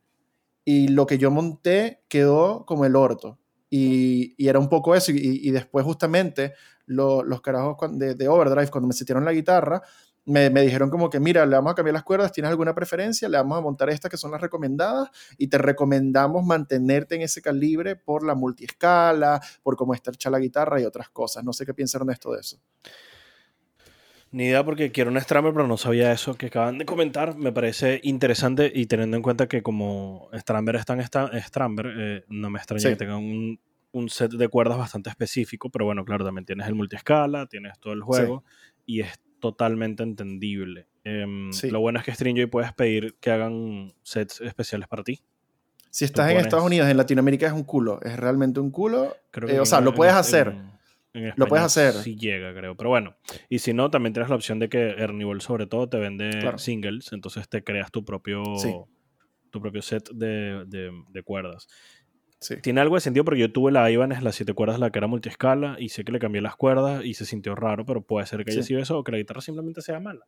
y 0.63 0.87
lo 0.87 1.05
que 1.05 1.17
yo 1.17 1.29
monté 1.29 2.03
quedó 2.07 2.65
como 2.65 2.85
el 2.85 2.95
orto. 2.95 3.37
Y, 3.69 4.33
y 4.41 4.47
era 4.47 4.59
un 4.59 4.69
poco 4.69 4.95
eso. 4.95 5.11
Y, 5.11 5.41
y 5.43 5.51
después 5.51 5.85
justamente 5.85 6.53
los 6.85 7.41
carajos 7.41 7.75
de, 7.99 8.15
de, 8.15 8.27
Overdrive, 8.29 8.71
cuando 8.71 8.87
me 8.87 8.93
sitieron 8.93 9.25
la 9.25 9.33
guitarra, 9.33 9.81
me, 10.25 10.49
me, 10.49 10.61
dijeron 10.61 10.89
como 10.89 11.09
que, 11.09 11.19
mira, 11.19 11.45
le 11.45 11.55
vamos 11.55 11.71
a 11.71 11.75
cambiar 11.75 11.93
las 11.93 12.03
cuerdas, 12.03 12.31
¿tienes 12.31 12.49
alguna 12.49 12.73
preferencia? 12.73 13.29
Le 13.29 13.37
vamos 13.37 13.57
a 13.57 13.61
montar 13.61 13.89
estas 13.89 14.09
que 14.09 14.17
son 14.17 14.31
las 14.31 14.41
recomendadas 14.41 15.09
y 15.37 15.47
te 15.47 15.57
recomendamos 15.57 16.43
mantenerte 16.43 17.15
en 17.15 17.21
ese 17.21 17.41
calibre 17.41 17.95
por 17.95 18.25
la 18.25 18.33
multiescala, 18.33 19.39
por 19.61 19.75
cómo 19.75 19.93
está 19.93 20.11
hecha 20.11 20.29
la 20.29 20.39
guitarra 20.39 20.81
y 20.81 20.85
otras 20.85 21.09
cosas. 21.09 21.43
No 21.43 21.53
sé 21.53 21.65
qué 21.65 21.73
piensa 21.73 21.99
Ernesto 21.99 22.31
de 22.31 22.39
eso. 22.39 22.59
Ni 24.31 24.47
idea 24.47 24.65
porque 24.65 24.91
quiero 24.91 25.11
un 25.11 25.21
Stramber, 25.21 25.53
pero 25.53 25.67
no 25.67 25.77
sabía 25.77 26.11
eso 26.11 26.33
que 26.35 26.47
acaban 26.47 26.77
de 26.77 26.85
comentar. 26.85 27.37
Me 27.37 27.53
parece 27.53 28.01
interesante 28.03 28.71
y 28.73 28.87
teniendo 28.87 29.15
en 29.15 29.23
cuenta 29.23 29.47
que 29.47 29.61
como 29.61 30.29
Stramber 30.33 30.75
es 30.75 30.85
tan 30.85 31.01
Stramber, 31.01 31.93
eh, 31.97 32.25
no 32.27 32.49
me 32.49 32.57
extraña 32.57 32.81
sí. 32.81 32.89
que 32.89 32.95
tengan 32.95 33.17
un, 33.17 33.59
un, 33.91 34.09
set 34.09 34.31
de 34.31 34.47
cuerdas 34.49 34.77
bastante 34.77 35.09
específico, 35.09 35.69
pero 35.69 35.85
bueno, 35.85 36.03
claro, 36.03 36.25
también 36.25 36.45
tienes 36.45 36.67
el 36.67 36.75
multiescala, 36.75 37.45
tienes 37.45 37.79
todo 37.79 37.93
el 37.93 38.01
juego 38.01 38.43
sí. 38.47 38.83
y 38.87 39.01
es 39.01 39.24
totalmente 39.45 40.01
entendible. 40.01 40.87
Sí. 41.51 41.69
Lo 41.69 41.79
bueno 41.79 41.99
es 41.99 42.05
que 42.05 42.11
Stringjoy 42.11 42.47
puedes 42.47 42.73
pedir 42.73 43.15
que 43.19 43.29
hagan 43.29 43.93
sets 44.01 44.41
especiales 44.41 44.87
para 44.87 45.03
ti. 45.03 45.21
Si 45.91 46.03
estás 46.03 46.25
pones... 46.25 46.39
en 46.39 46.45
Estados 46.45 46.65
Unidos, 46.65 46.89
en 46.89 46.97
Latinoamérica 46.97 47.45
es 47.45 47.53
un 47.53 47.63
culo, 47.63 47.99
es 48.01 48.17
realmente 48.17 48.59
un 48.59 48.71
culo. 48.71 49.15
Eh, 49.47 49.59
o 49.59 49.65
sea, 49.67 49.81
lo 49.81 49.93
puedes 49.93 50.15
hacer. 50.15 50.55
En, 51.13 51.31
lo 51.35 51.45
puedes 51.45 51.63
hacer. 51.63 51.93
Si 51.93 52.15
llega, 52.15 52.55
creo. 52.55 52.75
Pero 52.75 52.89
bueno, 52.89 53.15
y 53.47 53.59
si 53.59 53.71
no, 53.71 53.91
también 53.91 54.13
tienes 54.13 54.31
la 54.31 54.35
opción 54.35 54.57
de 54.57 54.67
que 54.67 54.95
Ernibol 54.97 55.41
sobre 55.41 55.67
todo 55.67 55.87
te 55.87 55.99
vende 55.99 56.31
claro. 56.39 56.57
singles, 56.57 57.13
entonces 57.13 57.47
te 57.47 57.63
creas 57.63 57.91
tu 57.91 58.03
propio, 58.03 58.43
sí. 58.57 58.73
tu 59.51 59.61
propio 59.61 59.83
set 59.83 60.09
de, 60.11 60.65
de, 60.65 60.91
de 61.07 61.21
cuerdas. 61.21 61.67
Sí. 62.39 62.57
Tiene 62.61 62.81
algo 62.81 62.95
de 62.95 63.01
sentido 63.01 63.25
porque 63.25 63.39
yo 63.39 63.51
tuve 63.51 63.71
la 63.71 63.89
Ibanez, 63.89 64.21
las 64.21 64.35
siete 64.35 64.53
cuerdas, 64.53 64.79
la 64.79 64.91
que 64.91 64.99
era 64.99 65.07
multiescala, 65.07 65.77
y 65.79 65.89
sé 65.89 66.03
que 66.03 66.11
le 66.11 66.19
cambié 66.19 66.41
las 66.41 66.55
cuerdas 66.55 67.03
y 67.03 67.13
se 67.13 67.25
sintió 67.25 67.55
raro, 67.55 67.85
pero 67.85 68.01
puede 68.01 68.27
ser 68.27 68.43
que 68.45 68.51
haya 68.51 68.61
sí. 68.61 68.67
sido 68.67 68.81
eso 68.81 68.97
o 68.99 69.03
que 69.03 69.11
la 69.11 69.17
guitarra 69.17 69.41
simplemente 69.41 69.81
sea 69.81 69.99
mala. 69.99 70.25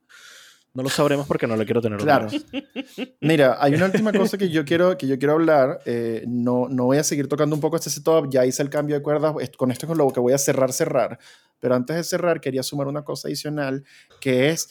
No 0.73 0.83
lo 0.83 0.89
sabremos 0.89 1.25
porque 1.25 1.47
no 1.47 1.55
le 1.55 1.65
quiero 1.65 1.81
tener 1.81 1.99
Claro. 1.99 2.27
Mira, 3.21 3.57
hay 3.59 3.73
una 3.73 3.85
última 3.85 4.13
cosa 4.13 4.37
que 4.37 4.49
yo 4.49 4.63
quiero, 4.63 4.95
que 4.95 5.07
yo 5.07 5.17
quiero 5.17 5.33
hablar. 5.33 5.79
Eh, 5.85 6.23
no, 6.27 6.67
no 6.69 6.85
voy 6.85 6.97
a 6.97 7.03
seguir 7.03 7.27
tocando 7.27 7.55
un 7.55 7.61
poco 7.61 7.77
este 7.77 7.89
setup. 7.89 8.29
Ya 8.29 8.45
hice 8.45 8.61
el 8.61 8.69
cambio 8.69 8.95
de 8.95 9.01
cuerdas. 9.01 9.33
Con 9.57 9.71
esto 9.71 9.85
es 9.85 9.87
con 9.87 9.97
lo 9.97 10.11
que 10.11 10.19
voy 10.19 10.33
a 10.33 10.37
cerrar, 10.37 10.71
cerrar. 10.71 11.17
Pero 11.59 11.73
antes 11.73 11.95
de 11.95 12.03
cerrar, 12.03 12.39
quería 12.39 12.61
sumar 12.61 12.87
una 12.87 13.03
cosa 13.03 13.27
adicional, 13.27 13.85
que 14.21 14.49
es 14.49 14.69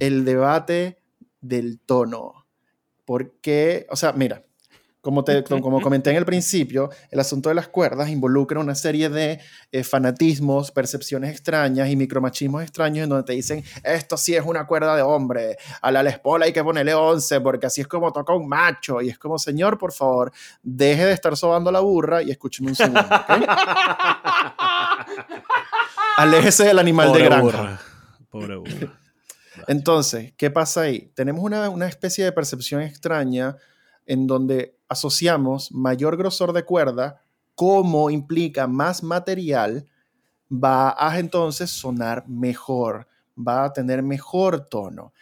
el 0.00 0.24
debate 0.24 0.98
del 1.40 1.78
tono. 1.78 2.46
Porque, 3.04 3.86
o 3.90 3.94
sea, 3.94 4.12
mira, 4.14 4.44
como, 5.06 5.22
te, 5.22 5.44
como 5.44 5.80
comenté 5.80 6.10
en 6.10 6.16
el 6.16 6.24
principio, 6.24 6.90
el 7.12 7.20
asunto 7.20 7.48
de 7.48 7.54
las 7.54 7.68
cuerdas 7.68 8.08
involucra 8.08 8.58
una 8.58 8.74
serie 8.74 9.08
de 9.08 9.38
eh, 9.70 9.84
fanatismos, 9.84 10.72
percepciones 10.72 11.30
extrañas 11.30 11.88
y 11.88 11.94
micromachismos 11.94 12.64
extraños 12.64 13.04
en 13.04 13.10
donde 13.10 13.22
te 13.22 13.34
dicen, 13.34 13.62
esto 13.84 14.16
sí 14.16 14.34
es 14.34 14.44
una 14.44 14.66
cuerda 14.66 14.96
de 14.96 15.02
hombre, 15.02 15.58
a 15.80 15.92
la 15.92 16.02
Les 16.02 16.18
Paul 16.18 16.42
hay 16.42 16.52
que 16.52 16.64
ponerle 16.64 16.92
11 16.92 17.40
porque 17.40 17.66
así 17.66 17.82
es 17.82 17.86
como 17.86 18.12
toca 18.12 18.34
un 18.34 18.48
macho. 18.48 19.00
Y 19.00 19.08
es 19.08 19.16
como, 19.16 19.38
señor, 19.38 19.78
por 19.78 19.92
favor, 19.92 20.32
deje 20.60 21.06
de 21.06 21.12
estar 21.12 21.36
sobando 21.36 21.70
la 21.70 21.78
burra 21.78 22.20
y 22.20 22.32
escúcheme 22.32 22.70
un 22.70 22.74
segundo. 22.74 23.00
¿okay? 23.00 23.46
Aléjese 26.16 26.64
del 26.64 26.80
animal 26.80 27.06
Pobre 27.06 27.22
de 27.22 27.28
granja. 27.28 27.44
Burra. 27.44 27.80
Pobre 28.28 28.56
burra. 28.56 28.98
Entonces, 29.68 30.34
¿qué 30.36 30.50
pasa 30.50 30.80
ahí? 30.80 31.12
Tenemos 31.14 31.44
una, 31.44 31.70
una 31.70 31.86
especie 31.86 32.24
de 32.24 32.32
percepción 32.32 32.82
extraña 32.82 33.56
en 34.04 34.26
donde 34.26 34.75
asociamos 34.88 35.72
mayor 35.72 36.16
grosor 36.16 36.52
de 36.52 36.64
cuerda 36.64 37.20
como 37.54 38.10
implica 38.10 38.66
más 38.66 39.02
material, 39.02 39.86
va 40.50 40.94
a 40.98 41.18
entonces 41.18 41.70
sonar 41.70 42.28
mejor, 42.28 43.06
va 43.36 43.64
a 43.64 43.72
tener 43.72 44.02
mejor 44.02 44.68
tono. 44.68 45.12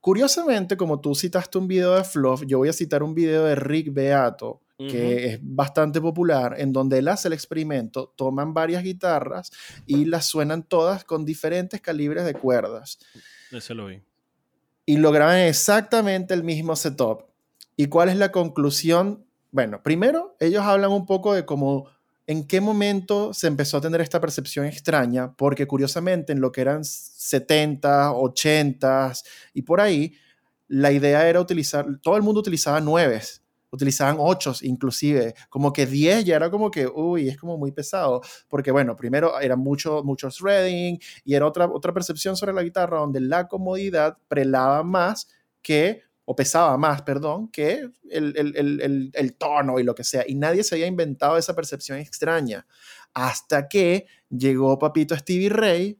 Curiosamente, 0.00 0.76
como 0.76 1.00
tú 1.00 1.14
citaste 1.14 1.58
un 1.58 1.68
video 1.68 1.94
de 1.94 2.04
Fluff, 2.04 2.42
yo 2.46 2.58
voy 2.58 2.68
a 2.68 2.72
citar 2.72 3.02
un 3.02 3.14
video 3.14 3.44
de 3.44 3.54
Rick 3.54 3.92
Beato, 3.92 4.60
que 4.78 4.84
uh 4.84 4.88
-huh. 4.88 5.24
es 5.26 5.40
bastante 5.42 6.00
popular, 6.00 6.54
en 6.58 6.72
donde 6.72 6.98
él 6.98 7.08
hace 7.08 7.26
el 7.26 7.34
experimento, 7.34 8.14
toman 8.16 8.54
varias 8.54 8.84
guitarras 8.84 9.50
y 9.86 10.04
las 10.04 10.26
suenan 10.26 10.62
todas 10.62 11.02
con 11.04 11.24
diferentes 11.24 11.80
calibres 11.80 12.24
de 12.24 12.34
cuerdas. 12.34 12.98
Ese 13.50 13.74
lo 13.74 13.86
vi. 13.86 14.00
Y 14.86 14.96
lograban 14.98 15.38
exactamente 15.38 16.32
el 16.32 16.44
mismo 16.44 16.76
setup. 16.76 17.27
¿Y 17.80 17.86
cuál 17.86 18.08
es 18.08 18.16
la 18.16 18.32
conclusión? 18.32 19.24
Bueno, 19.52 19.84
primero, 19.84 20.34
ellos 20.40 20.64
hablan 20.64 20.90
un 20.90 21.06
poco 21.06 21.32
de 21.32 21.46
cómo 21.46 21.86
en 22.26 22.44
qué 22.44 22.60
momento 22.60 23.32
se 23.32 23.46
empezó 23.46 23.76
a 23.76 23.80
tener 23.80 24.00
esta 24.00 24.20
percepción 24.20 24.66
extraña, 24.66 25.32
porque 25.36 25.68
curiosamente 25.68 26.32
en 26.32 26.40
lo 26.40 26.50
que 26.50 26.60
eran 26.60 26.82
70, 26.82 28.14
80 28.14 29.12
y 29.54 29.62
por 29.62 29.80
ahí, 29.80 30.12
la 30.66 30.90
idea 30.90 31.28
era 31.28 31.40
utilizar, 31.40 31.86
todo 32.02 32.16
el 32.16 32.22
mundo 32.24 32.40
utilizaba 32.40 32.80
nueves, 32.80 33.44
utilizaban 33.70 34.16
ochos 34.18 34.60
inclusive, 34.64 35.34
como 35.48 35.72
que 35.72 35.86
10 35.86 36.24
ya 36.24 36.34
era 36.34 36.50
como 36.50 36.72
que, 36.72 36.88
uy, 36.88 37.28
es 37.28 37.36
como 37.38 37.56
muy 37.58 37.70
pesado, 37.70 38.22
porque 38.48 38.72
bueno, 38.72 38.96
primero 38.96 39.38
era 39.38 39.54
mucho, 39.54 40.02
mucho 40.02 40.30
threading 40.30 40.98
y 41.24 41.34
era 41.34 41.46
otra, 41.46 41.66
otra 41.66 41.92
percepción 41.92 42.36
sobre 42.36 42.54
la 42.54 42.64
guitarra 42.64 42.98
donde 42.98 43.20
la 43.20 43.46
comodidad 43.46 44.18
prelaba 44.26 44.82
más 44.82 45.28
que 45.62 46.07
o 46.30 46.36
pesaba 46.36 46.76
más, 46.76 47.00
perdón, 47.00 47.48
que 47.48 47.90
el, 48.10 48.36
el, 48.36 48.54
el, 48.54 49.10
el, 49.14 49.34
tono 49.36 49.80
y 49.80 49.82
lo 49.82 49.94
que 49.94 50.04
sea. 50.04 50.24
Y 50.28 50.34
nadie 50.34 50.62
se 50.62 50.74
había 50.74 50.86
inventado 50.86 51.38
esa 51.38 51.56
percepción 51.56 51.98
extraña. 51.98 52.66
Hasta 53.14 53.66
que 53.66 54.04
llegó 54.28 54.78
papito 54.78 55.16
Stevie 55.16 55.48
Ray 55.48 55.98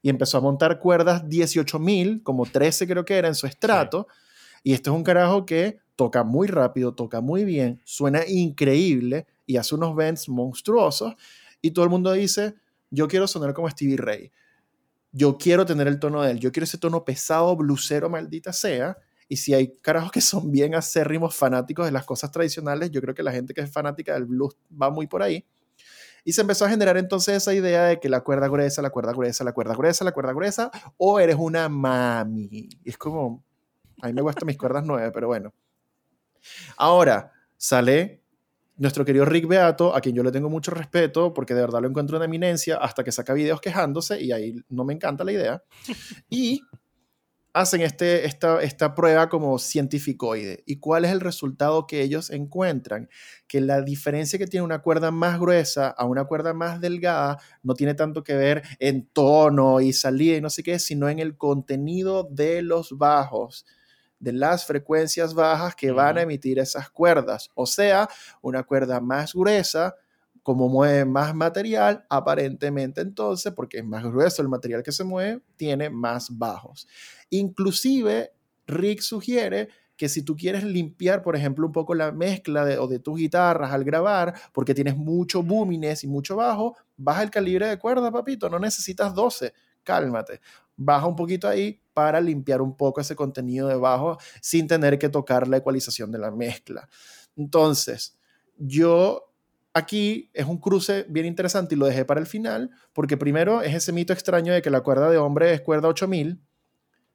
y 0.00 0.08
empezó 0.08 0.38
a 0.38 0.40
montar 0.40 0.78
cuerdas 0.78 1.22
18.000, 1.24 2.22
como 2.22 2.46
13 2.46 2.86
creo 2.86 3.04
que 3.04 3.18
era 3.18 3.28
en 3.28 3.34
su 3.34 3.46
estrato. 3.46 4.06
Sí. 4.08 4.60
Y 4.70 4.72
esto 4.72 4.90
es 4.90 4.96
un 4.96 5.04
carajo 5.04 5.44
que 5.44 5.80
toca 5.96 6.24
muy 6.24 6.48
rápido, 6.48 6.94
toca 6.94 7.20
muy 7.20 7.44
bien, 7.44 7.82
suena 7.84 8.26
increíble 8.26 9.26
y 9.44 9.58
hace 9.58 9.74
unos 9.74 9.94
bends 9.94 10.30
monstruosos. 10.30 11.14
Y 11.60 11.72
todo 11.72 11.84
el 11.84 11.90
mundo 11.90 12.10
dice, 12.12 12.54
yo 12.90 13.06
quiero 13.06 13.26
sonar 13.26 13.52
como 13.52 13.68
Stevie 13.68 13.98
Ray. 13.98 14.32
Yo 15.12 15.36
quiero 15.36 15.66
tener 15.66 15.88
el 15.88 15.98
tono 15.98 16.22
de 16.22 16.30
él. 16.30 16.40
Yo 16.40 16.52
quiero 16.52 16.64
ese 16.64 16.78
tono 16.78 17.04
pesado, 17.04 17.54
blusero, 17.54 18.08
maldita 18.08 18.54
sea 18.54 18.96
y 19.28 19.36
si 19.36 19.54
hay 19.54 19.76
carajos 19.80 20.10
que 20.10 20.20
son 20.20 20.50
bien 20.50 20.74
acérrimos 20.74 21.34
fanáticos 21.34 21.84
de 21.86 21.92
las 21.92 22.04
cosas 22.04 22.30
tradicionales, 22.30 22.90
yo 22.90 23.00
creo 23.00 23.14
que 23.14 23.22
la 23.22 23.32
gente 23.32 23.54
que 23.54 23.60
es 23.60 23.70
fanática 23.70 24.14
del 24.14 24.24
blues 24.24 24.56
va 24.70 24.90
muy 24.90 25.06
por 25.06 25.22
ahí. 25.22 25.44
Y 26.24 26.32
se 26.32 26.40
empezó 26.40 26.64
a 26.64 26.70
generar 26.70 26.96
entonces 26.96 27.36
esa 27.36 27.54
idea 27.54 27.84
de 27.84 28.00
que 28.00 28.08
la 28.08 28.22
cuerda 28.22 28.48
gruesa, 28.48 28.82
la 28.82 28.90
cuerda 28.90 29.12
gruesa, 29.12 29.44
la 29.44 29.52
cuerda 29.52 29.74
gruesa, 29.74 30.04
la 30.04 30.12
cuerda 30.12 30.32
gruesa, 30.32 30.70
o 30.96 31.20
eres 31.20 31.36
una 31.38 31.68
mami. 31.68 32.68
Es 32.84 32.98
como, 32.98 33.44
a 34.00 34.08
mí 34.08 34.12
me 34.12 34.22
gustan 34.22 34.46
mis 34.46 34.58
cuerdas 34.58 34.84
nueve, 34.84 35.10
pero 35.12 35.28
bueno. 35.28 35.54
Ahora 36.76 37.32
sale 37.56 38.22
nuestro 38.76 39.04
querido 39.04 39.24
Rick 39.24 39.46
Beato, 39.46 39.94
a 39.94 40.00
quien 40.00 40.14
yo 40.14 40.22
le 40.22 40.30
tengo 40.30 40.48
mucho 40.48 40.70
respeto, 40.70 41.34
porque 41.34 41.54
de 41.54 41.62
verdad 41.62 41.80
lo 41.80 41.88
encuentro 41.88 42.16
una 42.16 42.26
eminencia, 42.26 42.76
hasta 42.76 43.02
que 43.04 43.12
saca 43.12 43.32
videos 43.34 43.60
quejándose, 43.60 44.20
y 44.22 44.32
ahí 44.32 44.54
no 44.68 44.84
me 44.84 44.94
encanta 44.94 45.24
la 45.24 45.32
idea. 45.32 45.62
Y 46.30 46.62
hacen 47.52 47.80
este, 47.80 48.26
esta, 48.26 48.62
esta 48.62 48.94
prueba 48.94 49.28
como 49.28 49.58
científicoide. 49.58 50.62
¿Y 50.66 50.78
cuál 50.78 51.04
es 51.04 51.10
el 51.12 51.20
resultado 51.20 51.86
que 51.86 52.02
ellos 52.02 52.30
encuentran? 52.30 53.08
Que 53.48 53.60
la 53.60 53.82
diferencia 53.82 54.38
que 54.38 54.46
tiene 54.46 54.64
una 54.64 54.80
cuerda 54.80 55.10
más 55.10 55.40
gruesa 55.40 55.88
a 55.88 56.04
una 56.04 56.24
cuerda 56.24 56.54
más 56.54 56.80
delgada 56.80 57.38
no 57.62 57.74
tiene 57.74 57.94
tanto 57.94 58.22
que 58.22 58.34
ver 58.36 58.62
en 58.78 59.06
tono 59.06 59.80
y 59.80 59.92
salida 59.92 60.36
y 60.36 60.40
no 60.40 60.50
sé 60.50 60.62
qué, 60.62 60.78
sino 60.78 61.08
en 61.08 61.18
el 61.18 61.36
contenido 61.36 62.24
de 62.30 62.62
los 62.62 62.96
bajos 62.96 63.64
de 64.20 64.32
las 64.32 64.66
frecuencias 64.66 65.34
bajas 65.34 65.74
que 65.76 65.92
van 65.92 66.18
a 66.18 66.22
emitir 66.22 66.58
esas 66.58 66.90
cuerdas. 66.90 67.50
O 67.54 67.66
sea, 67.66 68.08
una 68.42 68.64
cuerda 68.64 69.00
más 69.00 69.32
gruesa 69.32 69.94
Como 70.42 70.68
mueve 70.68 71.04
más 71.04 71.34
material, 71.34 72.06
aparentemente 72.08 73.02
entonces, 73.02 73.52
porque 73.52 73.78
es 73.78 73.84
más 73.84 74.02
grueso 74.04 74.40
el 74.40 74.48
material 74.48 74.82
que 74.82 74.92
se 74.92 75.04
mueve, 75.04 75.42
tiene 75.56 75.90
más 75.90 76.28
bajos. 76.38 76.88
Inclusive, 77.30 78.32
Rick 78.66 79.00
sugiere 79.00 79.68
que 79.98 80.08
si 80.08 80.22
tú 80.22 80.36
quieres 80.36 80.62
limpiar, 80.62 81.22
por 81.22 81.34
ejemplo, 81.34 81.66
un 81.66 81.72
poco 81.72 81.92
la 81.92 82.12
mezcla 82.12 82.64
de, 82.64 82.78
o 82.78 82.86
de 82.86 83.00
tus 83.00 83.18
guitarras 83.18 83.72
al 83.72 83.82
grabar, 83.82 84.32
porque 84.52 84.72
tienes 84.72 84.96
mucho 84.96 85.42
boomines 85.42 86.04
y 86.04 86.06
mucho 86.06 86.36
bajo, 86.36 86.76
baja 86.96 87.24
el 87.24 87.30
calibre 87.30 87.66
de 87.66 87.78
cuerda, 87.78 88.12
papito, 88.12 88.48
no 88.48 88.60
necesitas 88.60 89.12
12, 89.12 89.52
cálmate. 89.82 90.40
Baja 90.76 91.08
un 91.08 91.16
poquito 91.16 91.48
ahí 91.48 91.80
para 91.92 92.20
limpiar 92.20 92.62
un 92.62 92.76
poco 92.76 93.00
ese 93.00 93.16
contenido 93.16 93.66
de 93.66 93.74
bajo 93.74 94.18
sin 94.40 94.68
tener 94.68 95.00
que 95.00 95.08
tocar 95.08 95.48
la 95.48 95.56
ecualización 95.56 96.12
de 96.12 96.18
la 96.18 96.30
mezcla. 96.30 96.88
Entonces, 97.36 98.16
yo 98.56 99.32
aquí 99.74 100.30
es 100.32 100.46
un 100.46 100.58
cruce 100.58 101.06
bien 101.08 101.26
interesante 101.26 101.74
y 101.74 101.78
lo 101.78 101.86
dejé 101.86 102.04
para 102.04 102.20
el 102.20 102.26
final, 102.26 102.70
porque 102.92 103.16
primero 103.16 103.62
es 103.62 103.74
ese 103.74 103.92
mito 103.92 104.12
extraño 104.12 104.52
de 104.52 104.62
que 104.62 104.70
la 104.70 104.82
cuerda 104.82 105.10
de 105.10 105.18
hombre 105.18 105.52
es 105.52 105.60
cuerda 105.60 105.88
8000, 105.88 106.40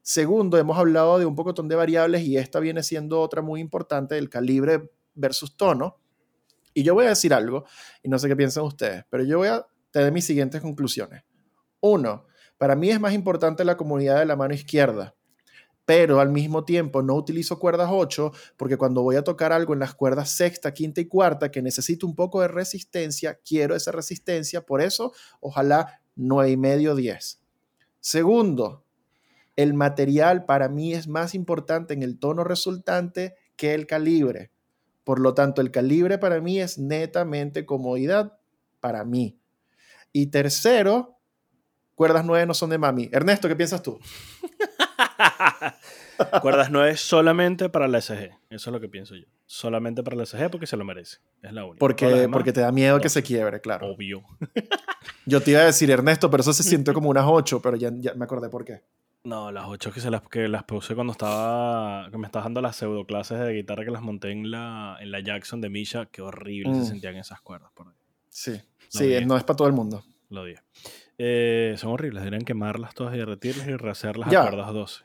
Segundo, 0.05 0.57
hemos 0.57 0.77
hablado 0.77 1.17
de 1.17 1.25
un 1.25 1.33
poco 1.33 1.53
de 1.53 1.75
variables 1.75 2.23
y 2.23 2.35
esta 2.35 2.59
viene 2.59 2.83
siendo 2.83 3.21
otra 3.21 3.41
muy 3.41 3.61
importante, 3.61 4.17
el 4.17 4.29
calibre 4.29 4.91
versus 5.15 5.55
tono. 5.55 5.97
Y 6.73 6.83
yo 6.83 6.93
voy 6.93 7.05
a 7.05 7.09
decir 7.09 7.33
algo, 7.33 7.63
y 8.03 8.09
no 8.09 8.19
sé 8.19 8.27
qué 8.27 8.35
piensan 8.35 8.65
ustedes, 8.65 9.05
pero 9.09 9.23
yo 9.23 9.37
voy 9.37 9.47
a 9.47 9.65
tener 9.91 10.11
mis 10.11 10.25
siguientes 10.25 10.61
conclusiones. 10.61 11.23
Uno, 11.79 12.25
para 12.57 12.75
mí 12.75 12.89
es 12.89 12.99
más 12.99 13.13
importante 13.13 13.63
la 13.63 13.77
comodidad 13.77 14.19
de 14.19 14.25
la 14.25 14.35
mano 14.35 14.53
izquierda, 14.53 15.15
pero 15.85 16.19
al 16.19 16.31
mismo 16.31 16.65
tiempo 16.65 17.01
no 17.01 17.15
utilizo 17.15 17.57
cuerdas 17.57 17.87
8 17.89 18.33
porque 18.57 18.75
cuando 18.75 19.03
voy 19.03 19.15
a 19.15 19.23
tocar 19.23 19.53
algo 19.53 19.73
en 19.73 19.79
las 19.79 19.95
cuerdas 19.95 20.31
sexta, 20.31 20.73
quinta 20.73 20.99
y 20.99 21.05
cuarta 21.05 21.49
que 21.49 21.61
necesito 21.61 22.05
un 22.05 22.15
poco 22.15 22.41
de 22.41 22.49
resistencia, 22.49 23.39
quiero 23.45 23.73
esa 23.73 23.93
resistencia, 23.93 24.65
por 24.65 24.81
eso 24.81 25.13
ojalá 25.39 26.01
9 26.15 26.51
y 26.51 26.57
medio 26.57 26.93
10. 26.93 27.41
Segundo, 28.01 28.83
el 29.55 29.73
material 29.73 30.45
para 30.45 30.69
mí 30.69 30.93
es 30.93 31.07
más 31.07 31.35
importante 31.35 31.93
en 31.93 32.03
el 32.03 32.17
tono 32.17 32.43
resultante 32.43 33.35
que 33.55 33.73
el 33.73 33.85
calibre. 33.87 34.51
Por 35.03 35.19
lo 35.19 35.33
tanto, 35.33 35.61
el 35.61 35.71
calibre 35.71 36.17
para 36.17 36.39
mí 36.41 36.59
es 36.59 36.77
netamente 36.77 37.65
comodidad 37.65 38.37
para 38.79 39.03
mí. 39.03 39.37
Y 40.11 40.27
tercero, 40.27 41.17
cuerdas 41.95 42.25
9 42.25 42.45
no 42.45 42.53
son 42.53 42.69
de 42.69 42.77
mami. 42.77 43.09
Ernesto, 43.11 43.47
¿qué 43.47 43.55
piensas 43.55 43.83
tú? 43.83 43.99
cuerdas 46.41 46.69
9 46.71 46.95
solamente 46.97 47.69
para 47.69 47.87
la 47.87 48.01
SG. 48.01 48.31
Eso 48.49 48.69
es 48.69 48.73
lo 48.73 48.79
que 48.79 48.87
pienso 48.87 49.15
yo. 49.15 49.25
Solamente 49.45 50.03
para 50.03 50.15
la 50.15 50.25
SG 50.25 50.49
porque 50.49 50.67
se 50.67 50.77
lo 50.77 50.85
merece. 50.85 51.17
Es 51.41 51.51
la 51.51 51.65
única. 51.65 51.79
Porque, 51.79 52.29
porque 52.31 52.53
te 52.53 52.61
da 52.61 52.71
miedo 52.71 52.99
que 52.99 53.09
se 53.09 53.21
quiebre, 53.23 53.59
claro. 53.59 53.87
Obvio. 53.87 54.23
yo 55.25 55.41
te 55.41 55.51
iba 55.51 55.61
a 55.61 55.65
decir 55.65 55.91
Ernesto, 55.91 56.29
pero 56.29 56.41
eso 56.41 56.53
se 56.53 56.63
siente 56.63 56.93
como 56.93 57.09
unas 57.09 57.25
8, 57.27 57.61
pero 57.61 57.75
ya, 57.75 57.91
ya 57.93 58.13
me 58.13 58.23
acordé 58.25 58.49
por 58.49 58.63
qué. 58.63 58.83
No, 59.25 59.53
las 59.53 59.67
ocho 59.67 59.91
que, 59.93 60.01
se 60.01 60.11
las, 60.11 60.21
que 60.23 60.49
las 60.49 60.63
puse 60.63 60.95
cuando 60.95 61.13
estaba, 61.13 62.09
que 62.11 62.17
me 62.17 62.25
estaba 62.25 62.43
dando 62.43 62.61
las 62.61 62.75
pseudo 62.75 63.05
clases 63.05 63.39
de 63.39 63.53
guitarra 63.53 63.85
que 63.85 63.91
las 63.91 64.01
monté 64.01 64.31
en 64.31 64.51
la, 64.51 64.97
en 64.99 65.11
la 65.11 65.21
Jackson 65.21 65.61
de 65.61 65.69
Misha. 65.69 66.07
Qué 66.07 66.21
horrible 66.21 66.73
se 66.73 66.81
mm. 66.81 66.85
sentían 66.85 67.15
esas 67.15 67.39
cuerdas 67.39 67.71
por 67.73 67.87
ahí. 67.87 67.93
Sí, 68.29 68.59
sí, 68.89 69.15
no 69.25 69.37
es 69.37 69.43
para 69.43 69.55
todo 69.55 69.67
el 69.67 69.73
mundo. 69.73 70.03
Lo 70.29 70.43
dije. 70.43 70.61
Eh, 71.17 71.75
son 71.77 71.91
horribles, 71.91 72.23
deberían 72.23 72.43
quemarlas 72.43 72.93
todas 72.95 73.15
y 73.15 73.17
derretirlas 73.17 73.67
y 73.67 73.77
rehacerlas 73.77 74.27
a 74.27 74.41
cuerdas 74.41 74.73
12. 74.73 75.03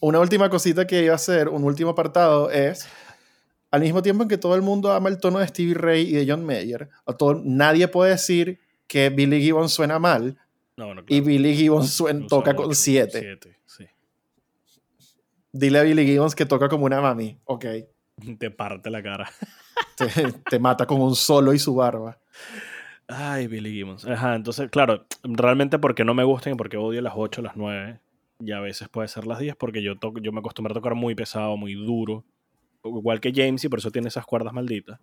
Una 0.00 0.20
última 0.20 0.50
cosita 0.50 0.86
que 0.86 1.04
iba 1.04 1.12
a 1.12 1.16
hacer, 1.16 1.48
un 1.48 1.64
último 1.64 1.90
apartado 1.90 2.50
es, 2.50 2.86
al 3.70 3.80
mismo 3.80 4.02
tiempo 4.02 4.24
en 4.24 4.28
que 4.28 4.36
todo 4.36 4.56
el 4.56 4.62
mundo 4.62 4.92
ama 4.92 5.08
el 5.08 5.18
tono 5.18 5.38
de 5.38 5.48
Stevie 5.48 5.74
Ray 5.74 6.02
y 6.02 6.12
de 6.12 6.26
John 6.28 6.44
Mayer, 6.44 6.90
a 7.06 7.12
todo, 7.14 7.40
nadie 7.42 7.88
puede 7.88 8.10
decir 8.10 8.60
que 8.86 9.08
Billy 9.08 9.40
Gibbons 9.40 9.72
suena 9.72 9.98
mal, 9.98 10.36
y 11.08 11.20
Billy 11.20 11.54
Gibbons 11.56 12.02
toca 12.28 12.54
con 12.54 12.74
7. 12.74 13.38
Dile 15.52 15.78
a 15.78 15.82
Billy 15.82 16.04
Gibbons 16.04 16.34
que 16.34 16.46
toca 16.46 16.68
como 16.68 16.84
una 16.86 17.00
mami. 17.00 17.38
Ok. 17.44 17.64
Te 18.38 18.50
parte 18.50 18.90
la 18.90 19.02
cara. 19.02 19.30
te, 20.50 20.58
mata 20.58 20.86
con 20.86 21.00
un 21.00 21.14
solo 21.14 21.52
y 21.52 21.58
su 21.58 21.74
barba. 21.74 22.18
Ay, 23.06 23.46
Billy 23.46 23.72
Gibbons. 23.72 24.04
Ajá, 24.06 24.34
entonces, 24.34 24.70
claro, 24.70 25.06
realmente 25.22 25.78
porque 25.78 26.04
no 26.04 26.14
me 26.14 26.24
gustan 26.24 26.54
y 26.54 26.56
porque 26.56 26.76
odio 26.76 27.00
las 27.02 27.14
8, 27.16 27.42
las 27.42 27.56
9. 27.56 28.00
Y 28.40 28.52
a 28.52 28.60
veces 28.60 28.88
puede 28.88 29.08
ser 29.08 29.26
las 29.26 29.38
10 29.38 29.56
porque 29.56 29.82
yo, 29.82 29.94
yo 30.20 30.32
me 30.32 30.40
acostumbro 30.40 30.72
a 30.72 30.74
tocar 30.74 30.94
muy 30.94 31.14
pesado, 31.14 31.56
muy 31.56 31.74
duro. 31.74 32.24
Igual 32.84 33.20
que 33.20 33.32
James 33.32 33.64
y 33.64 33.68
por 33.68 33.78
eso 33.78 33.90
tiene 33.90 34.08
esas 34.08 34.26
cuerdas 34.26 34.52
malditas. 34.52 35.00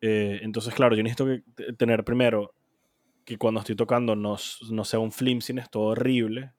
Eh, 0.00 0.40
entonces, 0.42 0.74
claro, 0.74 0.96
yo 0.96 1.02
necesito 1.02 1.26
que 1.26 1.72
tener 1.74 2.04
primero 2.04 2.54
que 3.24 3.38
cuando 3.38 3.60
estoy 3.60 3.76
tocando 3.76 4.16
no, 4.16 4.36
no 4.70 4.84
sea 4.84 4.98
un 4.98 5.12
flimsiness 5.12 5.70
todo 5.70 5.84
horrible, 5.84 6.52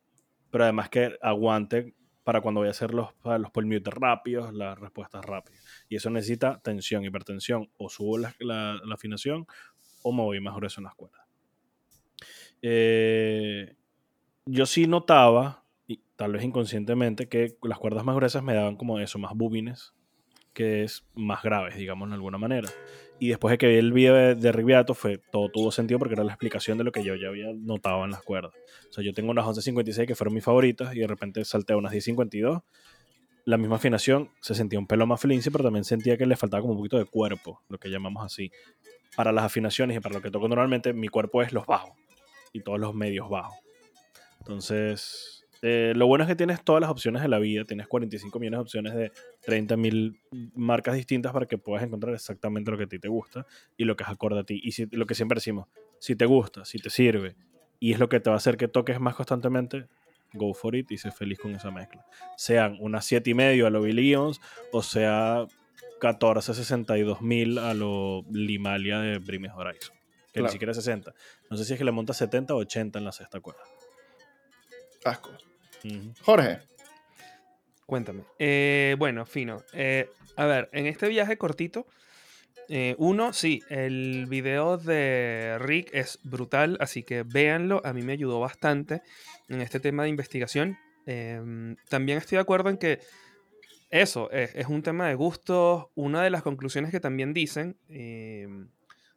pero 0.50 0.66
además 0.66 0.90
que 0.90 1.18
aguante 1.22 1.96
para 2.24 2.42
cuando 2.42 2.62
voy 2.62 2.68
a 2.68 2.72
hacer 2.72 2.94
los, 2.94 3.10
los 3.24 3.52
mute 3.56 3.90
rápidos, 3.90 4.54
las 4.54 4.78
respuestas 4.80 5.26
rápidas. 5.26 5.64
Y 5.90 5.96
eso 5.96 6.10
necesita 6.10 6.60
tensión, 6.62 7.04
hipertensión. 7.04 7.70
O 7.78 7.90
subo 7.90 8.18
la, 8.18 8.36
la, 8.40 8.80
afinación 8.94 9.48
o 10.04 10.12
me 10.12 10.22
voy 10.22 10.40
más 10.40 10.56
grueso 10.56 10.80
en 10.80 10.86
las 10.86 10.96
cuerdas. 10.96 11.22
Eh, 12.62 13.76
yo 14.46 14.66
sí 14.66 14.88
notaba, 14.88 15.66
y 15.88 16.02
tal 16.16 16.34
vez 16.34 16.44
inconscientemente, 16.44 17.28
que 17.28 17.58
las 17.64 17.80
cuerdas 17.80 18.06
más 18.06 18.16
gruesas 18.16 18.44
me 18.44 18.54
daban 18.54 18.76
como 18.76 19.00
eso, 19.00 19.18
más 19.18 19.34
bubines, 19.34 19.94
que 20.54 20.84
es 20.84 21.08
más 21.16 21.42
graves, 21.42 21.76
digamos, 21.76 22.10
de 22.10 22.16
alguna 22.16 22.38
manera. 22.38 22.70
Y 23.22 23.30
después 23.30 23.52
de 23.52 23.60
que 23.60 23.68
vi 23.68 23.76
el 23.76 23.94
video 23.94 24.16
de, 24.16 24.34
de 24.34 24.52
Riviato, 24.52 24.96
fue, 24.96 25.20
todo 25.20 25.48
tuvo 25.50 25.72
sentido 25.72 26.00
porque 26.00 26.16
era 26.16 26.24
la 26.24 26.32
explicación 26.32 26.80
de 26.80 26.84
lo 26.84 26.92
que 26.92 27.04
yo 27.04 27.14
ya 27.14 27.28
había 27.28 27.54
notado 27.54 28.04
en 28.04 28.10
las 28.10 28.24
cuerdas. 28.24 28.52
O 28.90 28.94
sea, 28.94 29.04
yo 29.04 29.14
tengo 29.14 29.30
unas 29.30 29.46
11.56 29.46 30.08
que 30.08 30.16
fueron 30.16 30.34
mis 30.34 30.44
favoritas 30.44 30.96
y 30.96 31.02
de 31.02 31.06
repente 31.06 31.46
salté 31.46 31.74
a 31.74 31.78
unas 31.78 31.94
10.52. 31.94 32.64
La 33.46 33.58
misma 33.60 33.76
afinación, 33.76 34.32
se 34.42 34.56
sentía 34.56 34.80
un 34.80 34.88
pelo 34.88 35.06
más 35.06 35.22
flincy, 35.22 35.52
pero 35.52 35.64
también 35.64 35.84
sentía 35.84 36.18
que 36.18 36.26
le 36.26 36.36
faltaba 36.36 36.62
como 36.62 36.74
un 36.74 36.80
poquito 36.80 36.98
de 36.98 37.06
cuerpo, 37.06 37.62
lo 37.70 37.78
que 37.78 37.92
llamamos 37.92 38.26
así. 38.26 38.52
Para 39.16 39.32
las 39.32 39.44
afinaciones 39.44 39.98
y 39.98 40.00
para 40.00 40.16
lo 40.16 40.24
que 40.24 40.32
toco 40.32 40.48
normalmente, 40.48 40.92
mi 40.92 41.08
cuerpo 41.08 41.44
es 41.44 41.54
los 41.54 41.68
bajos 41.68 41.96
y 42.54 42.62
todos 42.62 42.80
los 42.80 42.96
medios 42.96 43.30
bajos. 43.30 43.56
Entonces, 44.40 45.41
eh, 45.62 45.94
lo 45.96 46.08
bueno 46.08 46.24
es 46.24 46.28
que 46.28 46.36
tienes 46.36 46.64
todas 46.64 46.82
las 46.82 46.90
opciones 46.90 47.22
de 47.22 47.28
la 47.28 47.38
vida, 47.38 47.66
tienes 47.66 47.88
45 47.88 48.40
millones 48.40 48.58
de 48.58 48.62
opciones 48.62 48.94
de 48.96 49.12
30.000 49.46 50.52
marcas 50.56 50.96
distintas 50.96 51.32
para 51.32 51.46
que 51.46 51.58
puedas 51.58 51.84
encontrar 51.84 52.16
exactamente 52.16 52.72
lo 52.72 52.78
que 52.78 52.86
a 52.86 52.88
ti 52.88 52.98
te 52.98 53.08
gusta 53.08 53.46
y 53.78 53.86
lo 53.86 53.96
que 53.96 54.04
es 54.04 54.10
acorde 54.10 54.40
a 54.40 54.44
ti. 54.44 54.60
Y 54.64 54.72
si, 54.72 54.88
lo 54.88 55.06
que 55.06 55.14
siempre 55.14 55.36
decimos, 55.36 55.68
si 56.00 56.16
te 56.16 56.26
gusta, 56.26 56.66
si 56.66 56.80
te 56.80 56.90
sirve 56.90 57.36
y 57.80 57.94
es 57.94 58.00
lo 58.00 58.10
que 58.10 58.20
te 58.20 58.30
va 58.30 58.36
a 58.36 58.38
hacer 58.38 58.58
que 58.58 58.68
toques 58.68 59.00
más 59.00 59.14
constantemente, 59.14 59.86
go 60.34 60.54
for 60.54 60.76
it 60.76 60.92
y 60.92 60.98
sé 60.98 61.12
feliz 61.12 61.40
con 61.40 61.54
esa 61.54 61.70
mezcla. 61.70 62.06
Sean 62.38 62.78
unas 62.80 63.06
7 63.06 63.30
y 63.30 63.34
medio 63.36 63.68
a 63.68 63.70
lo 63.70 63.84
Billy 63.84 64.16
o 64.16 64.34
sea 64.82 65.46
14.62.000 66.02 67.60
a 67.60 67.76
lo 67.76 68.26
Limalia 68.32 69.00
de 69.00 69.20
Brimes 69.20 69.52
Horizon. 69.54 69.96
Que 70.34 70.42
ni 70.42 70.50
siquiera 70.50 70.72
es 70.72 70.78
60. 70.78 71.14
No 71.50 71.58
sé 71.58 71.66
si 71.66 71.74
es 71.74 71.78
que 71.78 71.86
le 71.86 71.92
monta 71.92 72.14
70 72.14 72.56
o 72.56 72.58
80 72.58 72.98
en 72.98 73.06
la 73.06 73.12
sexta 73.12 73.40
cuerda. 73.42 73.62
Asco. 75.04 75.32
Jorge. 76.22 76.60
Cuéntame. 77.86 78.24
Eh, 78.40 78.96
bueno, 78.98 79.26
fino. 79.26 79.64
Eh, 79.74 80.10
a 80.38 80.46
ver, 80.46 80.70
en 80.72 80.88
este 80.88 81.10
viaje 81.10 81.38
cortito, 81.38 81.88
eh, 82.70 82.96
uno, 82.98 83.34
sí, 83.34 83.62
el 83.70 84.28
video 84.28 84.78
de 84.78 85.58
Rick 85.60 85.90
es 85.94 86.20
brutal, 86.24 86.78
así 86.80 87.04
que 87.04 87.24
véanlo. 87.24 87.82
A 87.84 87.92
mí 87.92 88.02
me 88.02 88.14
ayudó 88.14 88.40
bastante 88.40 89.02
en 89.50 89.62
este 89.62 89.80
tema 89.80 90.04
de 90.04 90.10
investigación. 90.10 90.78
Em, 91.06 91.76
también 91.90 92.18
estoy 92.18 92.38
de 92.38 92.42
acuerdo 92.42 92.70
en 92.70 92.78
que 92.78 93.00
eso 93.90 94.32
es, 94.32 94.56
es, 94.56 94.68
un 94.68 94.84
tema 94.84 95.10
de 95.10 95.16
gustos. 95.16 95.88
Una 95.96 96.24
de 96.24 96.30
las 96.30 96.44
conclusiones 96.44 96.92
que 96.92 97.02
también 97.02 97.34
dicen, 97.34 97.78
em, 97.90 98.70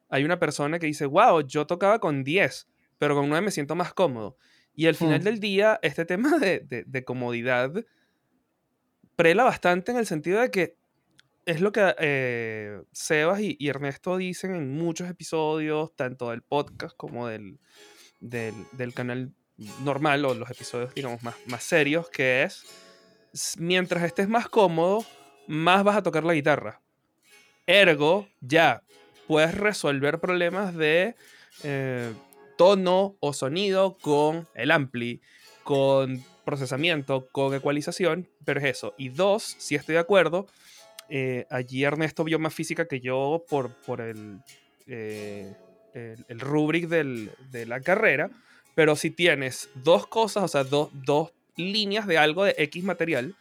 hay 0.08 0.24
una 0.24 0.40
persona 0.40 0.80
que 0.80 0.86
dice, 0.86 1.06
wow, 1.06 1.42
yo 1.46 1.66
tocaba 1.66 2.00
con 2.00 2.24
10, 2.24 2.66
pero 2.98 3.14
con 3.14 3.28
9 3.28 3.44
me 3.44 3.50
siento 3.52 3.76
más 3.76 3.94
cómodo. 3.94 4.36
Y 4.76 4.86
al 4.86 4.94
final 4.94 5.22
del 5.22 5.38
día, 5.38 5.78
este 5.82 6.04
tema 6.04 6.38
de, 6.38 7.04
comodidad 7.04 7.72
prela 9.16 9.44
bastante 9.44 9.92
en 9.92 9.98
el 9.98 10.06
sentido 10.06 10.40
de 10.40 10.50
que 10.50 10.76
es 11.46 11.60
lo 11.60 11.72
que 11.72 11.94
eh, 11.98 12.82
Sebas 12.92 13.40
y, 13.40 13.56
Ernesto 13.68 14.16
dicen 14.16 14.54
en 14.54 14.72
muchos 14.72 15.08
episodios, 15.08 15.94
tanto 15.94 16.30
del 16.30 16.42
podcast 16.42 16.96
como 16.96 17.28
del, 17.28 17.58
del, 18.20 18.94
canal 18.94 19.32
normal 19.84 20.24
o 20.24 20.34
los 20.34 20.50
episodios, 20.50 20.94
digamos, 20.94 21.22
más, 21.22 21.36
más 21.46 21.62
serios, 21.62 22.08
que 22.08 22.42
es, 22.42 22.64
mientras 23.58 24.02
estés 24.02 24.28
más 24.28 24.48
cómodo, 24.48 25.04
más 25.46 25.84
vas 25.84 25.96
a 25.96 26.02
tocar 26.02 26.24
la 26.24 26.34
guitarra. 26.34 26.80
Ergo, 27.66 28.28
ya, 28.40 28.82
puedes 29.26 29.54
resolver 29.54 30.18
problemas 30.18 30.74
de 30.74 31.14
eh, 31.62 32.12
tono 32.56 33.16
o 33.20 33.32
sonido 33.32 33.96
con 34.00 34.48
el 34.54 34.70
ampli, 34.70 35.20
con 35.62 36.22
procesamiento, 36.44 37.26
con 37.32 37.54
ecualización, 37.54 38.28
pero 38.44 38.60
es 38.60 38.66
eso. 38.66 38.94
Y 38.98 39.08
dos, 39.08 39.42
si 39.58 39.74
estoy 39.74 39.94
de 39.94 40.00
acuerdo, 40.00 40.46
eh, 41.08 41.46
allí 41.50 41.84
Ernesto 41.84 42.24
vio 42.24 42.38
más 42.38 42.54
física 42.54 42.86
que 42.86 43.00
yo 43.00 43.44
por, 43.48 43.70
por 43.86 44.00
el, 44.00 44.38
eh, 44.86 45.54
el, 45.94 46.40
rubric 46.40 46.88
del- 46.88 47.30
de 47.50 47.66
la 47.66 47.80
carrera, 47.80 48.30
pero 48.74 48.96
si 48.96 49.10
tienes 49.10 49.68
dos 49.74 50.06
cosas, 50.06 50.44
o 50.44 50.48
sea, 50.48 50.64
dos, 50.64 50.90
dos 50.92 51.32
líneas 51.56 52.06
de 52.06 52.18
algo 52.18 52.44
de 52.44 52.54
X 52.58 52.82
material, 52.84 53.34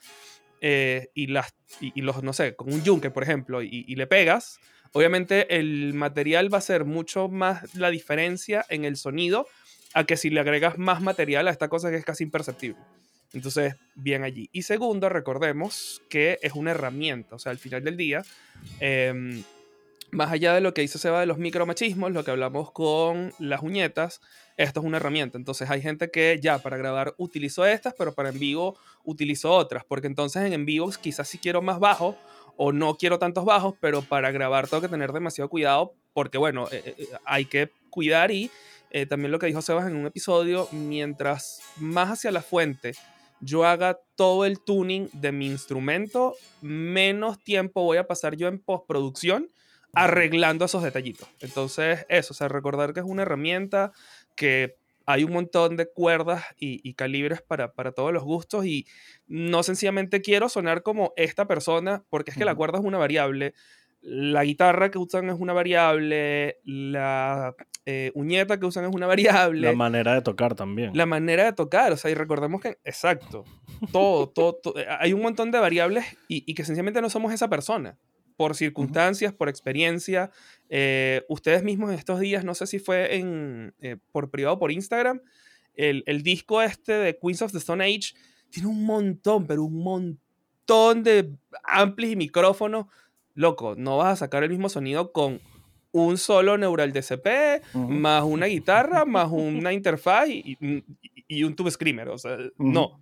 eh, 0.61 1.10
y, 1.14 1.27
las, 1.27 1.53
y, 1.81 1.99
los, 2.02 2.23
no 2.23 2.31
sé, 2.31 2.56
con 2.56 2.72
un 2.72 2.84
yunque, 2.84 3.10
por 3.11 3.23
ejemplo, 3.23 3.61
y 3.61 3.95
le 3.95 4.07
pegas, 4.07 4.60
obviamente 4.94 5.57
el 5.60 5.94
material 5.94 6.53
va 6.53 6.60
a 6.60 6.61
ser 6.61 6.86
mucho 6.86 7.28
más 7.28 7.76
la 7.76 7.90
diferencia 7.90 8.65
en 8.70 8.86
el 8.86 8.95
sonido 8.95 9.48
a 9.94 10.06
que 10.06 10.18
si 10.18 10.30
le 10.30 10.40
agregas 10.40 10.78
más 10.78 11.02
material 11.02 11.48
a 11.48 11.52
esta 11.52 11.68
cosa 11.68 11.91
que 11.91 11.98
es 11.98 12.06
casi 12.06 12.24
imperceptible. 12.24 12.82
Entonces, 13.34 13.76
bien 13.95 14.24
allí. 14.24 14.49
Y 14.53 14.61
segundo, 14.61 15.10
recordemos 15.10 16.02
que 16.10 16.40
es 16.41 16.53
una 16.53 16.72
herramienta, 16.72 17.36
o 17.36 17.40
sea, 17.40 17.52
al 17.52 17.57
final 17.57 17.84
del 17.84 17.98
día, 17.98 18.24
em, 18.80 19.44
más 20.11 20.32
allá 20.32 20.53
de 20.53 20.61
lo 20.61 20.74
que 20.74 20.82
dice 20.82 20.99
Seba 20.99 21.20
de 21.20 21.26
los 21.26 21.40
micromachismos, 21.40 22.11
lo 22.11 22.24
que 22.24 22.30
hablamos 22.30 22.72
con 22.72 23.34
las 23.40 23.64
uñetas, 23.64 24.22
esto 24.57 24.80
es 24.80 24.86
una 24.86 24.98
herramienta. 24.98 25.40
Entonces 25.40 25.70
hay 25.72 25.82
gente 25.82 26.11
que 26.11 26.40
ya 26.41 26.60
para 26.60 26.78
grabar 26.78 27.15
utilizó 27.18 27.65
estas, 27.65 27.95
pero 27.98 28.14
para 28.14 28.30
en 28.30 28.38
vivo 28.38 28.78
utilizó 29.03 29.52
otras, 29.52 29.84
porque 29.84 30.06
entonces 30.06 30.44
en 30.44 30.53
en 30.53 30.65
vivo 30.65 30.91
quizás 31.02 31.28
si 31.28 31.40
quiero 31.40 31.64
más 31.64 31.80
bajo 31.80 32.15
o 32.57 32.71
no 32.71 32.95
quiero 32.95 33.19
tantos 33.19 33.45
bajos, 33.45 33.75
pero 33.80 34.01
para 34.01 34.31
grabar 34.31 34.67
tengo 34.67 34.81
que 34.81 34.89
tener 34.89 35.11
demasiado 35.11 35.49
cuidado 35.49 35.93
porque 36.13 36.38
bueno, 36.38 36.67
eh, 36.71 36.95
eh, 36.97 37.07
hay 37.25 37.45
que 37.45 37.71
cuidar 37.89 38.31
y 38.31 38.51
eh, 38.91 39.05
también 39.05 39.31
lo 39.31 39.39
que 39.39 39.47
dijo 39.47 39.61
Sebas 39.61 39.88
en 39.88 39.95
un 39.95 40.05
episodio, 40.05 40.67
mientras 40.71 41.61
más 41.77 42.11
hacia 42.11 42.31
la 42.31 42.41
fuente 42.41 42.93
yo 43.39 43.65
haga 43.65 43.99
todo 44.15 44.45
el 44.45 44.59
tuning 44.59 45.09
de 45.11 45.31
mi 45.31 45.47
instrumento, 45.47 46.35
menos 46.61 47.43
tiempo 47.43 47.84
voy 47.84 47.97
a 47.97 48.07
pasar 48.07 48.38
yo 48.38 48.47
en 48.47 48.59
postproducción 48.59 49.49
arreglando 49.93 50.65
esos 50.65 50.81
detallitos. 50.81 51.27
Entonces, 51.41 52.05
eso, 52.07 52.34
o 52.34 52.35
sea, 52.35 52.47
recordar 52.47 52.93
que 52.93 53.01
es 53.01 53.05
una 53.05 53.23
herramienta 53.23 53.91
que 54.35 54.77
hay 55.05 55.23
un 55.23 55.34
montón 55.34 55.75
de 55.75 55.91
cuerdas 55.91 56.43
y, 56.57 56.88
y 56.88 56.93
calibres 56.93 57.41
para, 57.41 57.73
para 57.73 57.91
todos 57.91 58.13
los 58.13 58.23
gustos 58.23 58.65
y 58.65 58.88
no 59.27 59.63
sencillamente 59.63 60.21
quiero 60.21 60.49
sonar 60.49 60.84
como 60.84 61.13
esta 61.17 61.47
persona, 61.47 62.03
porque 62.09 62.31
es 62.31 62.38
que 62.38 62.45
la 62.45 62.55
cuerda 62.55 62.80
es 62.80 62.85
una 62.85 62.97
variable, 62.97 63.53
la 64.01 64.43
guitarra 64.43 64.91
que 64.91 64.97
usan 64.97 65.30
es 65.30 65.35
una 65.39 65.53
variable, 65.53 66.57
la 66.65 67.55
eh, 67.85 68.11
uñeta 68.15 68.59
que 68.59 68.65
usan 68.65 68.84
es 68.85 68.93
una 68.93 69.07
variable, 69.07 69.67
La 69.67 69.73
manera 69.75 70.13
de 70.13 70.21
tocar 70.21 70.55
también. 70.55 70.91
la 70.93 71.05
manera 71.05 71.45
de 71.45 71.53
tocar, 71.53 71.91
o 71.93 71.97
sea, 71.97 72.11
y 72.11 72.13
recordemos 72.13 72.61
que, 72.61 72.77
exacto, 72.84 73.45
todo, 73.91 74.27
todo, 74.30 74.55
todo, 74.55 74.80
eh, 74.80 74.85
hay 74.99 75.13
un 75.13 75.21
montón 75.21 75.51
de 75.51 75.59
variables 75.59 76.05
y, 76.27 76.43
y 76.49 76.53
que 76.53 76.65
sencillamente 76.65 77.01
no 77.01 77.09
somos 77.09 77.34
esa 77.34 77.49
persona, 77.49 77.97
por 78.44 78.56
circunstancias, 78.56 79.32
por 79.34 79.48
experiencia. 79.48 80.30
Eh, 80.68 81.24
ustedes 81.30 81.64
mismos 81.64 81.91
en 81.94 81.98
estos 81.98 82.20
días, 82.20 82.44
no 82.44 82.53
sé 82.56 82.68
si 82.68 82.78
fue 82.78 83.15
en, 83.15 83.74
eh, 83.80 83.95
por 84.11 84.30
privado 84.32 84.60
por 84.60 84.70
Instagram, 84.70 85.22
el, 85.76 86.03
el 86.07 86.24
disco 86.24 86.61
este 86.61 86.91
de 86.91 87.18
Queens 87.18 87.41
of 87.41 87.53
the 87.53 87.57
Stone 87.60 87.82
Age 87.86 88.14
tiene 88.49 88.68
un 88.68 88.86
montón, 88.86 89.48
pero 89.48 89.64
un 89.64 89.82
montón 89.82 91.03
de 91.03 91.32
amplis 91.64 92.11
y 92.11 92.15
micrófonos. 92.18 92.88
Loco, 93.34 93.76
no 93.78 93.95
vas 93.98 94.11
a 94.14 94.15
sacar 94.26 94.44
el 94.44 94.49
mismo 94.49 94.68
sonido 94.68 95.14
con 95.14 95.40
un 95.94 96.18
solo 96.18 96.57
neural 96.57 96.91
DCP, 96.91 97.61
Ujú. 97.74 97.88
más 97.90 98.24
una 98.26 98.48
guitarra, 98.48 99.06
más 99.06 99.30
una 99.32 99.72
interfaz 99.72 100.28
y, 100.28 100.57
y- 100.60 100.84
y 101.30 101.44
un 101.45 101.56
tube 101.56 101.72
screamer. 101.72 102.10
O 102.10 102.18
sea, 102.18 102.38
no. 102.57 102.99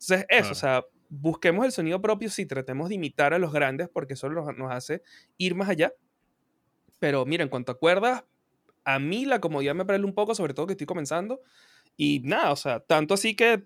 Entonces, 0.00 0.24
eso, 0.30 0.52
o 0.52 0.54
sea, 0.54 0.82
busquemos 1.08 1.64
el 1.64 1.72
sonido 1.72 2.00
propio, 2.00 2.30
sí, 2.30 2.46
tratemos 2.46 2.88
de 2.88 2.96
imitar 2.96 3.34
a 3.34 3.38
los 3.38 3.52
grandes 3.52 3.88
porque 3.88 4.14
eso 4.14 4.28
nos, 4.28 4.48
hace 4.70 5.02
ir 5.36 5.54
más 5.54 5.68
allá. 5.68 5.92
Pero 6.98 7.24
mira, 7.26 7.42
en 7.44 7.48
cuanto 7.48 7.72
a 7.72 7.78
cuerdas, 7.78 8.24
a 8.84 8.98
mí 8.98 9.24
la 9.24 9.40
comodidad 9.40 9.74
me 9.74 9.84
prende 9.84 10.06
un 10.06 10.14
poco, 10.14 10.34
sobre 10.34 10.54
todo 10.54 10.66
que 10.66 10.72
estoy 10.72 10.86
comenzando. 10.86 11.40
Y 11.96 12.20
nada, 12.20 12.52
o 12.52 12.56
sea, 12.56 12.80
tanto 12.80 13.14
así 13.14 13.34
que 13.34 13.64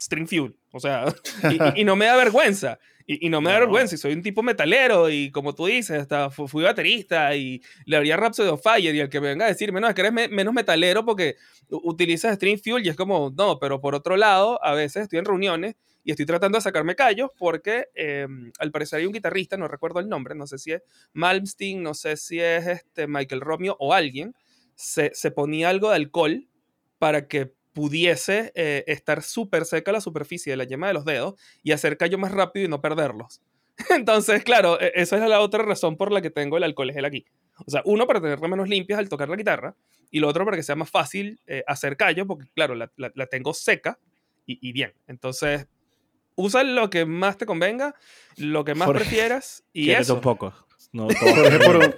String 0.00 0.26
Fuel, 0.26 0.56
o 0.72 0.80
sea, 0.80 1.06
y, 1.76 1.84
no 1.84 1.96
me 1.96 2.06
da 2.06 2.16
vergüenza. 2.16 2.78
Y, 3.06 3.26
y 3.26 3.28
no 3.28 3.40
me 3.42 3.50
da 3.50 3.56
No. 3.56 3.60
vergüenza, 3.66 3.94
y 3.94 3.98
soy 3.98 4.14
un 4.14 4.22
tipo 4.22 4.42
metalero, 4.42 5.10
y 5.10 5.30
como 5.30 5.54
tú 5.54 5.66
dices, 5.66 6.00
hasta 6.00 6.30
fu- 6.30 6.48
fui 6.48 6.64
baterista, 6.64 7.36
y 7.36 7.62
le 7.84 7.98
haría 7.98 8.16
Rhapsody 8.16 8.48
of 8.48 8.62
Fire, 8.62 8.94
y 8.94 8.98
el 9.00 9.10
que 9.10 9.20
me 9.20 9.28
venga 9.28 9.44
a 9.44 9.48
decirme, 9.48 9.78
no, 9.80 9.88
es 9.88 9.94
que 9.94 10.00
eres 10.00 10.12
me- 10.12 10.28
menos 10.28 10.54
metalero 10.54 11.04
porque 11.04 11.36
utilizas 11.68 12.34
String 12.36 12.58
Fuel, 12.58 12.84
y 12.84 12.88
es 12.88 12.96
como, 12.96 13.30
no, 13.36 13.58
pero 13.58 13.78
por 13.80 13.94
otro 13.94 14.16
lado, 14.16 14.58
a 14.64 14.72
veces 14.72 15.02
estoy 15.04 15.18
en 15.18 15.26
reuniones 15.26 15.74
y 16.04 16.10
estoy 16.10 16.26
tratando 16.26 16.58
de 16.58 16.62
sacarme 16.62 16.94
callos 16.94 17.30
porque 17.36 17.86
eh, 17.94 18.26
al 18.58 18.70
parecer 18.70 19.00
hay 19.00 19.06
un 19.06 19.12
guitarrista, 19.12 19.56
no 19.56 19.68
recuerdo 19.68 20.00
el 20.00 20.08
nombre, 20.08 20.34
no 20.34 20.46
sé 20.46 20.58
si 20.58 20.72
es 20.72 20.82
Malmsteen, 21.12 21.82
no 21.82 21.94
sé 21.94 22.16
si 22.16 22.40
es 22.40 22.66
este 22.66 23.06
Michael 23.06 23.40
Romeo 23.40 23.76
o 23.80 23.94
alguien, 23.94 24.34
se, 24.74 25.10
se 25.14 25.30
ponía 25.30 25.68
algo 25.70 25.90
de 25.90 25.96
alcohol 25.96 26.48
para 26.98 27.28
que 27.28 27.52
pudiese 27.72 28.52
eh, 28.54 28.84
estar 28.86 29.22
súper 29.22 29.64
seca 29.64 29.92
la 29.92 30.00
superficie 30.00 30.52
de 30.52 30.56
la 30.56 30.64
yema 30.64 30.86
de 30.88 30.94
los 30.94 31.04
dedos 31.04 31.34
y 31.62 31.72
hacer 31.72 31.96
callo 31.96 32.18
más 32.18 32.32
rápido 32.32 32.66
y 32.66 32.68
no 32.68 32.80
perderlos. 32.80 33.40
Entonces, 33.90 34.44
claro, 34.44 34.80
e- 34.80 34.92
esa 34.94 35.16
es 35.22 35.28
la 35.28 35.40
otra 35.40 35.64
razón 35.64 35.96
por 35.96 36.12
la 36.12 36.22
que 36.22 36.30
tengo 36.30 36.56
el 36.56 36.62
alcohol 36.62 36.92
gel 36.92 37.04
aquí. 37.04 37.24
O 37.66 37.70
sea, 37.70 37.82
uno 37.84 38.06
para 38.06 38.20
tenerla 38.20 38.46
menos 38.48 38.68
limpias 38.68 38.98
al 38.98 39.08
tocar 39.08 39.28
la 39.28 39.36
guitarra 39.36 39.76
y 40.10 40.20
lo 40.20 40.28
otro 40.28 40.44
para 40.44 40.56
que 40.56 40.62
sea 40.62 40.76
más 40.76 40.90
fácil 40.90 41.40
eh, 41.46 41.64
hacer 41.66 41.96
callo 41.96 42.26
porque, 42.26 42.46
claro, 42.54 42.74
la, 42.74 42.90
la- 42.96 43.12
la 43.14 43.26
tengo 43.26 43.52
seca 43.54 43.98
y, 44.46 44.58
y 44.68 44.72
bien. 44.72 44.92
Entonces, 45.08 45.66
usa 46.36 46.62
lo 46.64 46.90
que 46.90 47.04
más 47.04 47.38
te 47.38 47.46
convenga, 47.46 47.94
lo 48.36 48.64
que 48.64 48.74
más 48.74 48.86
Jorge, 48.86 49.00
prefieras 49.00 49.64
y 49.72 49.90
eso. 49.90 50.14
un 50.14 50.20
poco. 50.20 50.52
No, 50.92 51.08
Jorge 51.20 51.58
por, 51.58 51.76
un, 51.76 51.94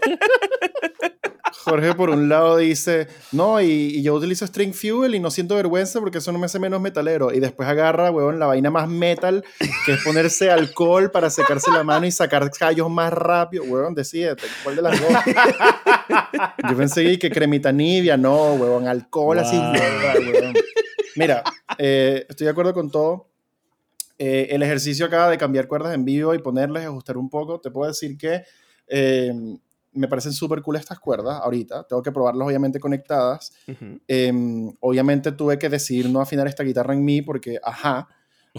Jorge 1.64 1.94
por 1.94 2.10
un 2.10 2.28
lado 2.28 2.56
dice, 2.56 3.08
no, 3.32 3.60
y, 3.60 3.66
y 3.66 4.02
yo 4.02 4.14
utilizo 4.14 4.46
String 4.46 4.72
Fuel 4.72 5.14
y 5.14 5.20
no 5.20 5.30
siento 5.30 5.56
vergüenza 5.56 6.00
porque 6.00 6.18
eso 6.18 6.32
no 6.32 6.38
me 6.38 6.46
hace 6.46 6.58
menos 6.58 6.80
metalero. 6.80 7.32
Y 7.32 7.40
después 7.40 7.68
agarra, 7.68 8.10
huevón, 8.10 8.38
la 8.38 8.46
vaina 8.46 8.70
más 8.70 8.88
metal, 8.88 9.44
que 9.84 9.92
es 9.92 10.04
ponerse 10.04 10.50
alcohol 10.50 11.10
para 11.10 11.28
secarse 11.28 11.70
la 11.70 11.84
mano 11.84 12.06
y 12.06 12.10
sacar 12.12 12.50
callos 12.50 12.88
más 12.88 13.12
rápido. 13.12 13.64
Huevón, 13.64 13.94
decídete, 13.94 14.44
¿cuál 14.62 14.76
de 14.76 14.82
las 14.82 15.00
dos? 15.00 15.10
Yo 16.70 16.76
pensé 16.76 17.18
que 17.18 17.30
cremita 17.30 17.72
nivia, 17.72 18.16
no, 18.16 18.54
huevón, 18.54 18.88
alcohol 18.88 19.38
así. 19.38 19.58
Huevón. 19.58 20.54
Mira, 21.16 21.42
eh, 21.78 22.26
estoy 22.28 22.44
de 22.44 22.50
acuerdo 22.50 22.72
con 22.72 22.90
todo. 22.90 23.35
Eh, 24.18 24.48
el 24.50 24.62
ejercicio 24.62 25.06
acá 25.06 25.28
de 25.28 25.38
cambiar 25.38 25.68
cuerdas 25.68 25.94
en 25.94 26.04
vivo 26.04 26.34
y 26.34 26.38
ponerles, 26.38 26.86
ajustar 26.86 27.16
un 27.16 27.28
poco, 27.28 27.60
te 27.60 27.70
puedo 27.70 27.88
decir 27.88 28.16
que 28.16 28.42
eh, 28.86 29.32
me 29.92 30.08
parecen 30.08 30.32
súper 30.32 30.62
cool 30.62 30.76
estas 30.76 30.98
cuerdas 30.98 31.40
ahorita. 31.42 31.84
Tengo 31.84 32.02
que 32.02 32.12
probarlas 32.12 32.46
obviamente 32.46 32.80
conectadas. 32.80 33.52
Eh, 34.08 34.32
obviamente 34.80 35.32
tuve 35.32 35.58
que 35.58 35.68
decidir 35.68 36.08
no 36.08 36.20
afinar 36.20 36.46
esta 36.46 36.62
guitarra 36.62 36.94
en 36.94 37.04
mí 37.04 37.22
porque, 37.22 37.58
ajá. 37.62 38.08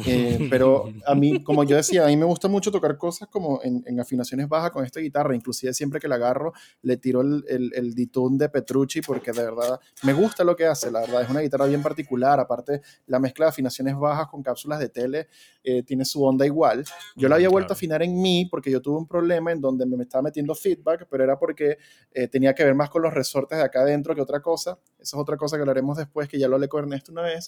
Eh, 0.05 0.47
pero 0.49 0.91
a 1.05 1.15
mí, 1.15 1.43
como 1.43 1.63
yo 1.63 1.75
decía, 1.75 2.05
a 2.05 2.07
mí 2.07 2.17
me 2.17 2.25
gusta 2.25 2.47
mucho 2.47 2.71
tocar 2.71 2.97
cosas 2.97 3.27
como 3.29 3.61
en, 3.63 3.83
en 3.85 3.99
afinaciones 3.99 4.47
bajas 4.47 4.71
con 4.71 4.85
esta 4.85 4.99
guitarra. 4.99 5.35
Inclusive 5.35 5.73
siempre 5.73 5.99
que 5.99 6.07
la 6.07 6.15
agarro, 6.15 6.53
le 6.81 6.97
tiro 6.97 7.21
el, 7.21 7.43
el, 7.47 7.71
el 7.73 7.93
ditun 7.93 8.37
de 8.37 8.49
Petrucci 8.49 9.01
porque 9.01 9.31
de 9.31 9.43
verdad 9.43 9.79
me 10.03 10.13
gusta 10.13 10.43
lo 10.43 10.55
que 10.55 10.65
hace. 10.65 10.91
La 10.91 11.01
verdad 11.01 11.23
es 11.23 11.29
una 11.29 11.41
guitarra 11.41 11.65
bien 11.65 11.81
particular. 11.81 12.39
Aparte, 12.39 12.81
la 13.07 13.19
mezcla 13.19 13.45
de 13.45 13.49
afinaciones 13.49 13.97
bajas 13.97 14.27
con 14.27 14.43
cápsulas 14.43 14.79
de 14.79 14.89
tele 14.89 15.27
eh, 15.63 15.83
tiene 15.83 16.05
su 16.05 16.23
onda 16.23 16.45
igual. 16.45 16.85
Yo 17.15 17.27
la 17.27 17.35
había 17.35 17.49
vuelto 17.49 17.73
a 17.73 17.75
afinar 17.75 18.01
en 18.03 18.21
mí 18.21 18.47
porque 18.49 18.71
yo 18.71 18.81
tuve 18.81 18.97
un 18.97 19.07
problema 19.07 19.51
en 19.51 19.61
donde 19.61 19.85
me 19.85 20.03
estaba 20.03 20.21
metiendo 20.21 20.55
feedback, 20.55 21.07
pero 21.09 21.23
era 21.23 21.37
porque 21.37 21.77
eh, 22.11 22.27
tenía 22.27 22.53
que 22.53 22.63
ver 22.63 22.75
más 22.75 22.89
con 22.89 23.01
los 23.01 23.13
resortes 23.13 23.57
de 23.57 23.63
acá 23.63 23.81
adentro 23.81 24.15
que 24.15 24.21
otra 24.21 24.41
cosa. 24.41 24.79
Esa 24.99 25.17
es 25.17 25.21
otra 25.21 25.37
cosa 25.37 25.57
que 25.57 25.61
hablaremos 25.61 25.97
después, 25.97 26.27
que 26.27 26.39
ya 26.39 26.47
lo 26.47 26.55
hablé 26.55 26.67
con 26.67 26.83
Ernesto 26.83 27.11
una 27.11 27.23
vez. 27.23 27.47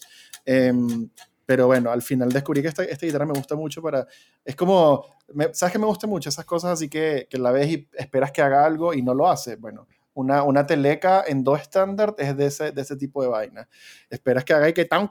Pero 1.50 1.66
bueno, 1.66 1.90
al 1.90 2.00
final 2.00 2.30
descubrí 2.30 2.62
que 2.62 2.68
esta, 2.68 2.84
esta 2.84 3.06
guitarra 3.06 3.26
me 3.26 3.32
gusta 3.32 3.56
mucho 3.56 3.82
para... 3.82 4.06
Es 4.44 4.54
como... 4.54 5.04
me- 5.34 5.52
¿Sabes 5.52 5.72
que 5.72 5.80
me 5.80 5.86
gusta 5.86 6.06
mucho? 6.06 6.28
Esas 6.28 6.44
cosas 6.44 6.70
así 6.70 6.88
que, 6.88 7.26
que 7.28 7.38
la 7.38 7.50
ves 7.50 7.68
y 7.68 7.88
esperas 7.94 8.30
que 8.30 8.40
haga 8.40 8.64
algo 8.64 8.94
y 8.94 9.02
no 9.02 9.14
lo 9.14 9.28
hace. 9.28 9.56
Bueno, 9.56 9.88
una, 10.14 10.44
una 10.44 10.64
teleca 10.64 11.24
en 11.26 11.42
do 11.42 11.56
estándar 11.56 12.14
es 12.18 12.36
de 12.36 12.46
ese, 12.46 12.70
de 12.70 12.82
ese 12.82 12.94
tipo 12.94 13.20
de 13.20 13.30
vaina. 13.30 13.68
Esperas 14.08 14.44
que 14.44 14.52
haga 14.52 14.68
y 14.68 14.72
que... 14.72 14.84
tan, 14.84 15.08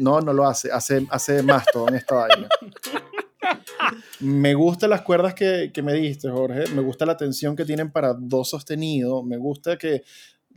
No, 0.00 0.20
no 0.20 0.34
lo 0.34 0.46
hace. 0.46 0.70
Hace, 0.70 1.06
hace 1.08 1.42
más 1.42 1.64
todo 1.72 1.88
en 1.88 1.94
esta 1.94 2.16
vaina. 2.16 2.48
Me 4.20 4.52
gustan 4.52 4.90
las 4.90 5.00
cuerdas 5.00 5.32
que, 5.32 5.70
que 5.72 5.82
me 5.82 5.94
diste, 5.94 6.28
Jorge. 6.28 6.68
Me 6.74 6.82
gusta 6.82 7.06
la 7.06 7.16
tensión 7.16 7.56
que 7.56 7.64
tienen 7.64 7.90
para 7.90 8.12
do 8.12 8.44
sostenido. 8.44 9.22
Me 9.22 9.38
gusta 9.38 9.78
que 9.78 10.02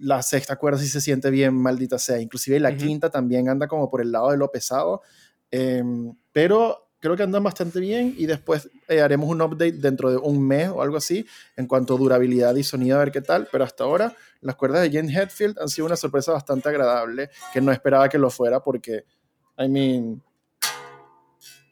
la 0.02 0.22
sexta 0.24 0.56
cuerda 0.56 0.80
sí 0.80 0.88
se 0.88 1.00
siente 1.00 1.30
bien, 1.30 1.54
maldita 1.54 2.00
sea. 2.00 2.20
Inclusive 2.20 2.60
la 2.60 2.76
quinta 2.76 3.10
también 3.10 3.50
anda 3.50 3.68
como 3.68 3.90
por 3.90 4.02
el 4.02 4.12
lado 4.12 4.32
de 4.32 4.38
lo 4.38 4.52
pesado. 4.52 5.02
Em, 5.52 6.14
pero 6.32 6.90
creo 7.00 7.16
que 7.16 7.24
andan 7.24 7.44
bastante 7.44 7.80
bien 7.80 8.16
y 8.18 8.26
después 8.26 8.70
eh, 8.88 9.02
haremos 9.02 9.30
un 9.30 9.42
update 9.42 9.74
dentro 9.74 10.10
de 10.10 10.18
un 10.18 10.46
mes 10.46 10.70
o 10.70 10.82
algo 10.82 10.98
así 10.98 11.26
en 11.56 11.68
cuanto 11.68 11.96
a 11.96 11.98
durabilidad 11.98 12.56
y 12.56 12.64
sonido, 12.64 12.98
a 12.98 13.00
ver 13.00 13.12
qué 13.12 13.22
tal. 13.22 13.48
Pero 13.52 13.64
hasta 13.64 13.84
ahora 13.84 14.16
las 14.42 14.56
cuerdas 14.56 14.82
de 14.82 14.90
Jen 14.90 15.10
Hetfield 15.10 15.60
han 15.60 15.70
sido 15.70 15.86
una 15.86 15.96
sorpresa 15.96 16.32
bastante 16.32 16.70
agradable 16.70 17.30
que 17.54 17.62
no 17.62 17.72
esperaba 17.72 18.10
que 18.10 18.18
lo 18.18 18.30
fuera 18.30 18.60
porque, 18.62 19.06
I 19.58 19.68
mean, 19.68 20.24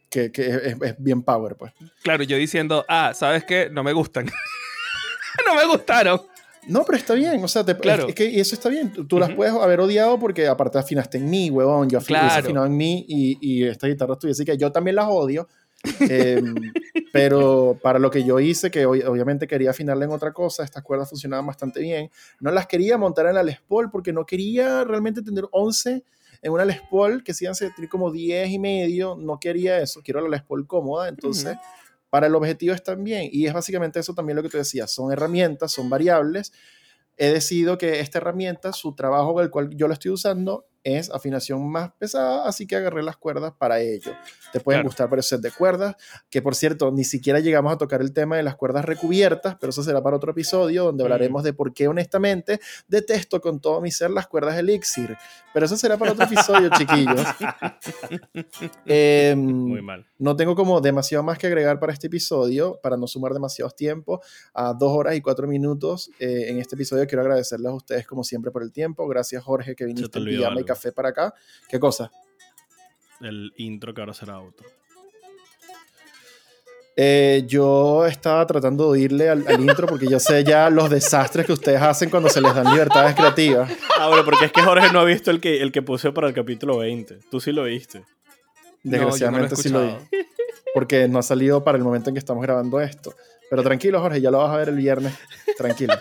que, 0.10 0.32
que 0.32 0.48
es, 0.48 0.82
es 0.82 0.96
bien 1.00 1.24
power, 1.24 1.56
pues. 1.56 1.74
Claro, 2.04 2.24
yo 2.24 2.38
diciendo, 2.38 2.86
ah, 2.88 3.14
¿sabes 3.16 3.44
qué? 3.46 3.70
No 3.72 3.84
me 3.84 3.94
gustan. 3.94 4.26
no 5.46 5.56
me 5.56 5.66
gustaron. 5.66 6.22
No, 6.68 6.84
pero 6.86 6.98
está 6.98 7.14
bien, 7.16 7.44
o 7.44 7.48
sea, 7.48 7.64
te- 7.66 7.76
Claro. 7.78 8.08
es 8.08 8.16
que 8.16 8.40
eso 8.40 8.54
está 8.56 8.70
bien. 8.70 8.92
Tú, 8.94 9.06
tú 9.08 9.18
las 9.20 9.32
puedes 9.34 9.54
haber 9.54 9.80
odiado 9.80 10.20
porque 10.20 10.48
aparte 10.48 10.78
afinaste 10.78 11.18
en 11.18 11.30
mí, 11.30 11.50
huevón. 11.50 11.90
Yo 11.90 12.00
afin- 12.00 12.08
Claro. 12.08 12.44
afinado 12.44 12.66
en 12.66 12.78
mí 12.78 13.06
y, 13.08 13.38
y 13.42 13.64
esta 13.64 13.88
guitarra 13.88 14.14
es 14.14 14.20
tuya. 14.20 14.32
Así 14.32 14.46
que 14.46 14.58
yo 14.58 14.72
también 14.72 14.96
las 14.96 15.08
odio. 15.10 15.48
Em, 16.02 16.54
pero 17.14 17.78
para 17.82 18.00
lo 18.00 18.12
que 18.12 18.24
yo 18.24 18.40
hice, 18.40 18.70
que 18.70 18.86
ob- 18.86 19.08
obviamente 19.08 19.48
quería 19.48 19.72
afinarla 19.72 20.06
en 20.06 20.12
otra 20.12 20.34
cosa, 20.34 20.64
estas 20.64 20.84
cuerdas 20.84 21.10
funcionaban 21.10 21.46
bastante 21.48 21.80
bien. 21.80 22.12
No 22.40 22.52
las 22.52 22.68
quería 22.68 22.98
montar 22.98 23.26
en 23.28 23.36
la 23.36 23.44
Les 23.44 23.60
Paul 23.62 23.90
porque 23.90 24.12
no 24.14 24.26
quería 24.26 24.84
realmente 24.84 25.22
tener 25.22 25.46
11 25.52 26.04
en 26.42 26.52
una 26.52 26.66
Les 26.66 26.82
Paul 26.92 27.24
que 27.24 27.34
se 27.34 27.46
iban 27.46 27.52
a 27.54 27.56
sentir 27.56 27.88
como 27.90 28.12
10 28.12 28.50
y 28.50 28.60
medio. 28.60 29.16
No 29.18 29.40
quería 29.40 29.80
eso, 29.80 30.02
quiero 30.04 30.22
la 30.22 30.30
Les 30.30 30.44
Paul 30.44 30.68
cómoda. 30.68 31.08
Entonces, 31.08 31.58
para 32.10 32.28
el 32.28 32.36
objetivo 32.36 32.74
están 32.74 33.04
bien. 33.04 33.30
Y 33.32 33.46
es 33.46 33.54
básicamente 33.54 34.00
eso 34.00 34.14
también 34.14 34.36
lo 34.36 34.44
que 34.44 34.50
tú 34.50 34.58
decías. 34.58 34.92
Son 34.92 35.12
herramientas, 35.12 35.72
son 35.72 35.90
variables. 35.90 36.52
He 37.18 37.32
decidido 37.32 37.78
que 37.78 38.00
esta 38.00 38.20
herramienta, 38.20 38.72
su 38.74 38.96
trabajo 38.96 39.42
el 39.42 39.50
cual 39.50 39.70
yo 39.76 39.88
la 39.88 39.94
estoy 39.94 40.12
usando, 40.12 40.68
es 40.84 41.10
afinación 41.12 41.70
más 41.70 41.92
pesada, 41.98 42.48
así 42.48 42.66
que 42.68 42.76
agarré 42.76 43.04
las 43.04 43.18
cuerdas 43.18 43.54
para 43.58 43.80
ello. 43.82 44.12
Te 44.54 44.60
pueden 44.60 44.80
Claro. 44.80 44.90
gustar 44.90 45.10
varios 45.10 45.28
sets 45.28 45.42
de 45.42 45.52
cuerdas, 45.52 45.96
que 46.30 46.42
por 46.42 46.56
cierto, 46.56 46.92
ni 46.92 47.04
siquiera 47.04 47.40
llegamos 47.40 47.74
a 47.74 47.78
tocar 47.78 48.02
el 48.02 48.14
tema 48.14 48.38
de 48.38 48.44
las 48.44 48.56
cuerdas 48.56 48.86
recubiertas, 48.86 49.58
pero 49.60 49.72
eso 49.72 49.84
será 49.84 50.02
para 50.02 50.16
otro 50.18 50.32
episodio 50.32 50.86
donde 50.86 51.04
Mm. 51.04 51.06
hablaremos 51.06 51.44
de 51.44 51.54
por 51.54 51.74
qué 51.74 51.88
honestamente 51.88 52.60
detesto 52.88 53.42
con 53.42 53.60
todo 53.60 53.82
mi 53.82 53.92
ser 53.92 54.12
las 54.12 54.28
cuerdas 54.28 54.58
Elixir. 54.58 55.16
Pero 55.54 55.66
eso 55.66 55.76
será 55.78 55.98
para 55.98 56.12
otro 56.14 56.26
episodio, 56.26 56.70
chiquillos. 56.78 57.28
Em, 58.86 59.40
Muy 59.40 59.82
mal. 59.82 60.06
no 60.18 60.36
tengo 60.36 60.56
como 60.56 60.82
demasiado 60.82 61.24
más 61.24 61.38
que 61.38 61.48
agregar 61.48 61.80
para 61.80 61.94
este 61.94 62.08
episodio, 62.08 62.80
para 62.82 62.98
no 62.98 63.08
sumar 63.08 63.34
demasiados 63.34 63.76
tiempos. 63.76 64.20
A 64.54 64.74
dos 64.74 64.92
horas 64.96 65.16
y 65.16 65.22
cuatro 65.22 65.48
minutos 65.48 66.10
eh, 66.20 66.46
en 66.50 66.60
este 66.60 66.76
episodio 66.76 67.06
quiero 67.08 67.22
agradecerles 67.22 67.68
a 67.72 67.74
ustedes 67.76 68.08
como 68.08 68.24
siempre 68.24 68.52
por 68.52 68.64
el 68.64 68.72
tiempo. 68.72 69.08
Gracias 69.08 69.44
Jorge 69.44 69.76
que 69.76 69.86
viniste 69.86 70.20
en 70.20 70.26
pijama 70.26 70.62
y. 70.62 70.64
café 70.70 70.92
para 70.92 71.10
acá. 71.10 71.34
¿Qué 71.68 71.80
cosa? 71.80 72.12
El 73.22 73.52
intro 73.58 73.94
que 73.94 74.02
ahora 74.02 74.14
será 74.14 74.40
otro. 74.40 74.68
Eh, 77.02 77.46
yo 77.48 78.06
estaba 78.06 78.46
tratando 78.46 78.84
de 78.84 78.90
oírle 78.90 79.30
al, 79.30 79.48
al 79.48 79.62
intro 79.62 79.88
porque 79.88 80.06
yo 80.08 80.20
sé 80.20 80.44
ya 80.44 80.70
los 80.70 80.90
desastres 80.90 81.46
que 81.46 81.54
ustedes 81.54 81.82
hacen 81.82 82.10
cuando 82.10 82.28
se 82.28 82.42
les 82.42 82.54
dan 82.54 82.70
libertades 82.72 83.16
creativas. 83.16 83.72
Ah, 83.98 84.08
bueno, 84.08 84.26
porque 84.26 84.46
es 84.46 84.52
que 84.52 84.62
Jorge 84.62 84.92
no 84.92 85.00
ha 85.00 85.06
visto 85.06 85.32
el 85.32 85.40
que, 85.40 85.62
el 85.62 85.72
que 85.72 85.82
puse 85.82 86.12
para 86.12 86.28
el 86.28 86.34
capítulo 86.34 86.78
20. 86.78 87.20
Tú 87.32 87.40
sí 87.40 87.52
lo 87.52 87.64
viste. 87.64 88.04
Desgraciadamente 88.84 89.56
sí 89.56 89.70
lo 89.70 89.82
vi. 89.82 89.94
Porque 90.74 91.08
no 91.08 91.20
ha 91.20 91.24
salido 91.24 91.64
para 91.64 91.78
el 91.78 91.84
momento 91.84 92.10
en 92.10 92.16
que 92.16 92.20
estamos 92.20 92.44
grabando 92.44 92.80
esto. 92.82 93.14
Pero 93.50 93.64
tranquilo 93.64 94.00
Jorge, 94.02 94.22
ya 94.22 94.30
lo 94.30 94.40
vas 94.40 94.54
a 94.54 94.58
ver 94.58 94.70
el 94.70 94.76
viernes. 94.76 95.14
Tranquilo. 95.58 95.94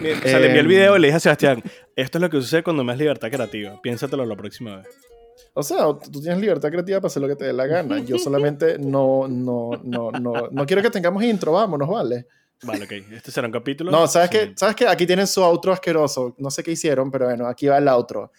O 0.00 0.28
sea, 0.28 0.38
le 0.38 0.46
envié 0.46 0.60
el 0.60 0.66
Em, 0.66 0.68
video 0.68 0.96
y 0.96 1.00
le 1.00 1.08
dije 1.08 1.16
a 1.16 1.20
Sebastián, 1.20 1.62
esto 1.96 2.18
es 2.18 2.22
lo 2.22 2.30
que 2.30 2.36
sucede 2.38 2.62
cuando 2.62 2.82
me 2.84 2.92
das 2.92 2.98
libertad 3.00 3.28
creativa. 3.30 3.80
Piénsatelo 3.82 4.24
la 4.24 4.36
próxima 4.36 4.76
vez. 4.76 4.88
O 5.54 5.62
sea, 5.62 5.78
tú 6.10 6.20
tienes 6.20 6.38
libertad 6.40 6.70
creativa 6.70 6.98
para 7.00 7.08
hacer 7.08 7.20
lo 7.22 7.28
que 7.28 7.36
te 7.36 7.44
dé 7.44 7.52
la 7.52 7.66
gana. 7.66 7.98
Yo 8.00 8.18
solamente 8.18 8.78
no, 8.78 9.26
no, 9.28 9.70
no, 9.82 10.10
no, 10.10 10.48
no 10.50 10.66
quiero 10.66 10.80
que 10.82 10.90
tengamos 10.90 11.22
intro, 11.22 11.52
vámonos, 11.52 11.88
vale. 11.88 12.26
Vale, 12.62 12.84
ok. 12.84 12.92
Este 13.12 13.30
será 13.30 13.46
un 13.48 13.52
capítulo. 13.52 13.90
No, 13.90 14.06
¿sabes 14.06 14.30
qué? 14.30 14.44
sin- 14.46 14.56
¿Sabes 14.56 14.76
qué? 14.76 14.86
Aquí 14.86 15.04
tienen 15.06 15.26
su 15.26 15.42
outro 15.42 15.72
asqueroso. 15.72 16.34
No 16.38 16.50
sé 16.50 16.62
qué 16.62 16.70
hicieron, 16.72 17.10
pero 17.10 17.26
bueno, 17.26 17.46
aquí 17.46 17.66
va 17.66 17.78
el 17.78 17.88
outro. 17.88 18.30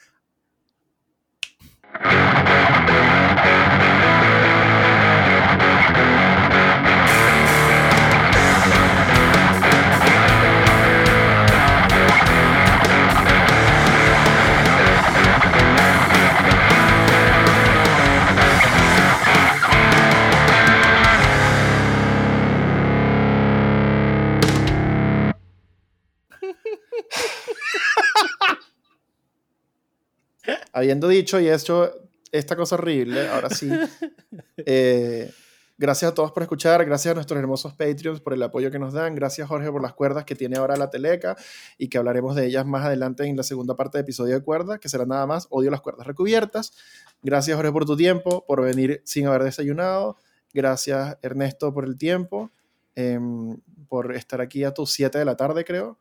Habiendo 30.73 31.07
dicho 31.07 31.39
y 31.39 31.49
hecho 31.49 31.91
esta 32.31 32.55
cosa 32.55 32.75
horrible, 32.75 33.29
ahora 33.29 33.51
sí. 33.51 33.69
eh, 34.57 35.31
gracias 35.77 36.11
a 36.11 36.15
todos 36.15 36.31
por 36.31 36.41
escuchar, 36.41 36.83
gracias 36.83 37.11
a 37.11 37.15
nuestros 37.15 37.39
hermosos 37.39 37.73
Patreons 37.73 38.21
por 38.21 38.33
el 38.33 38.41
apoyo 38.41 38.71
que 38.71 38.79
nos 38.79 38.91
dan, 38.91 39.13
gracias 39.13 39.47
Jorge 39.47 39.71
por 39.71 39.83
las 39.83 39.93
cuerdas 39.93 40.25
que 40.25 40.33
tiene 40.33 40.57
ahora 40.57 40.75
la 40.75 40.89
teleca 40.89 41.37
y 41.77 41.89
que 41.89 41.99
hablaremos 41.99 42.35
de 42.35 42.47
ellas 42.47 42.65
más 42.65 42.85
adelante 42.85 43.23
en 43.23 43.37
la 43.37 43.43
segunda 43.43 43.75
parte 43.75 43.99
del 43.99 44.05
episodio 44.05 44.33
de 44.33 44.41
cuerdas, 44.41 44.79
que 44.79 44.89
será 44.89 45.05
nada 45.05 45.27
más, 45.27 45.47
odio 45.51 45.69
las 45.69 45.81
cuerdas 45.81 46.07
recubiertas. 46.07 46.73
Gracias 47.21 47.55
Jorge 47.55 47.71
por 47.71 47.85
tu 47.85 47.95
tiempo, 47.95 48.43
por 48.47 48.63
venir 48.63 49.01
sin 49.05 49.27
haber 49.27 49.43
desayunado. 49.43 50.17
Gracias 50.55 51.17
Ernesto 51.21 51.71
por 51.71 51.85
el 51.85 51.97
tiempo, 51.99 52.51
em, 52.95 53.57
por 53.87 54.15
estar 54.15 54.41
aquí 54.41 54.63
a 54.63 54.73
tus 54.73 54.91
7 54.91 55.19
de 55.19 55.25
la 55.25 55.37
tarde 55.37 55.63
creo. 55.63 55.99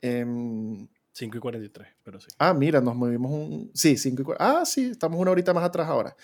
Em, 0.00 0.88
5 1.14 1.36
y 1.38 1.40
43, 1.40 1.88
pero 2.02 2.20
sí. 2.20 2.28
Ah, 2.38 2.52
mira, 2.52 2.80
nos 2.80 2.94
movimos 2.94 3.30
un... 3.32 3.70
Sí, 3.74 3.96
5 3.96 4.22
y 4.22 4.24
cua- 4.24 4.36
Ah, 4.38 4.64
sí, 4.66 4.90
estamos 4.90 5.18
una 5.18 5.30
horita 5.30 5.54
más 5.54 5.64
atrás 5.64 5.88
ahora. 5.88 6.14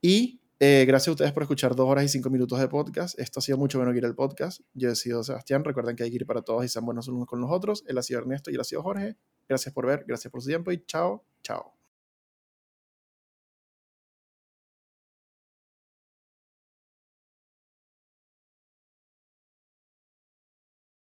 Y 0.00 0.40
eh, 0.58 0.84
gracias 0.86 1.08
a 1.08 1.10
ustedes 1.12 1.32
por 1.32 1.42
escuchar 1.42 1.74
dos 1.76 1.88
horas 1.88 2.04
y 2.04 2.08
cinco 2.08 2.30
minutos 2.30 2.58
de 2.58 2.68
podcast. 2.68 3.18
Esto 3.18 3.40
ha 3.40 3.42
sido 3.42 3.58
mucho 3.58 3.78
bueno 3.78 3.92
que 3.92 3.98
ir 3.98 4.04
el 4.04 4.14
podcast. 4.14 4.60
Yo 4.74 4.90
he 4.90 4.96
sido 4.96 5.22
Sebastián. 5.24 5.64
Recuerden 5.64 5.96
que 5.96 6.04
hay 6.04 6.10
que 6.10 6.16
ir 6.16 6.26
para 6.26 6.42
todos 6.42 6.64
y 6.64 6.68
sean 6.68 6.84
buenos 6.86 7.08
unos 7.08 7.26
con 7.26 7.40
los 7.40 7.50
otros. 7.50 7.84
Él 7.88 7.98
ha 7.98 8.02
sido 8.02 8.20
Ernesto 8.20 8.50
y 8.50 8.54
él 8.54 8.60
ha 8.60 8.64
sido 8.64 8.82
Jorge. 8.82 9.16
Gracias 9.48 9.74
por 9.74 9.86
ver, 9.86 10.04
gracias 10.06 10.30
por 10.30 10.40
su 10.40 10.48
tiempo 10.48 10.70
y 10.72 10.84
chao, 10.86 11.24
chao. 11.42 11.81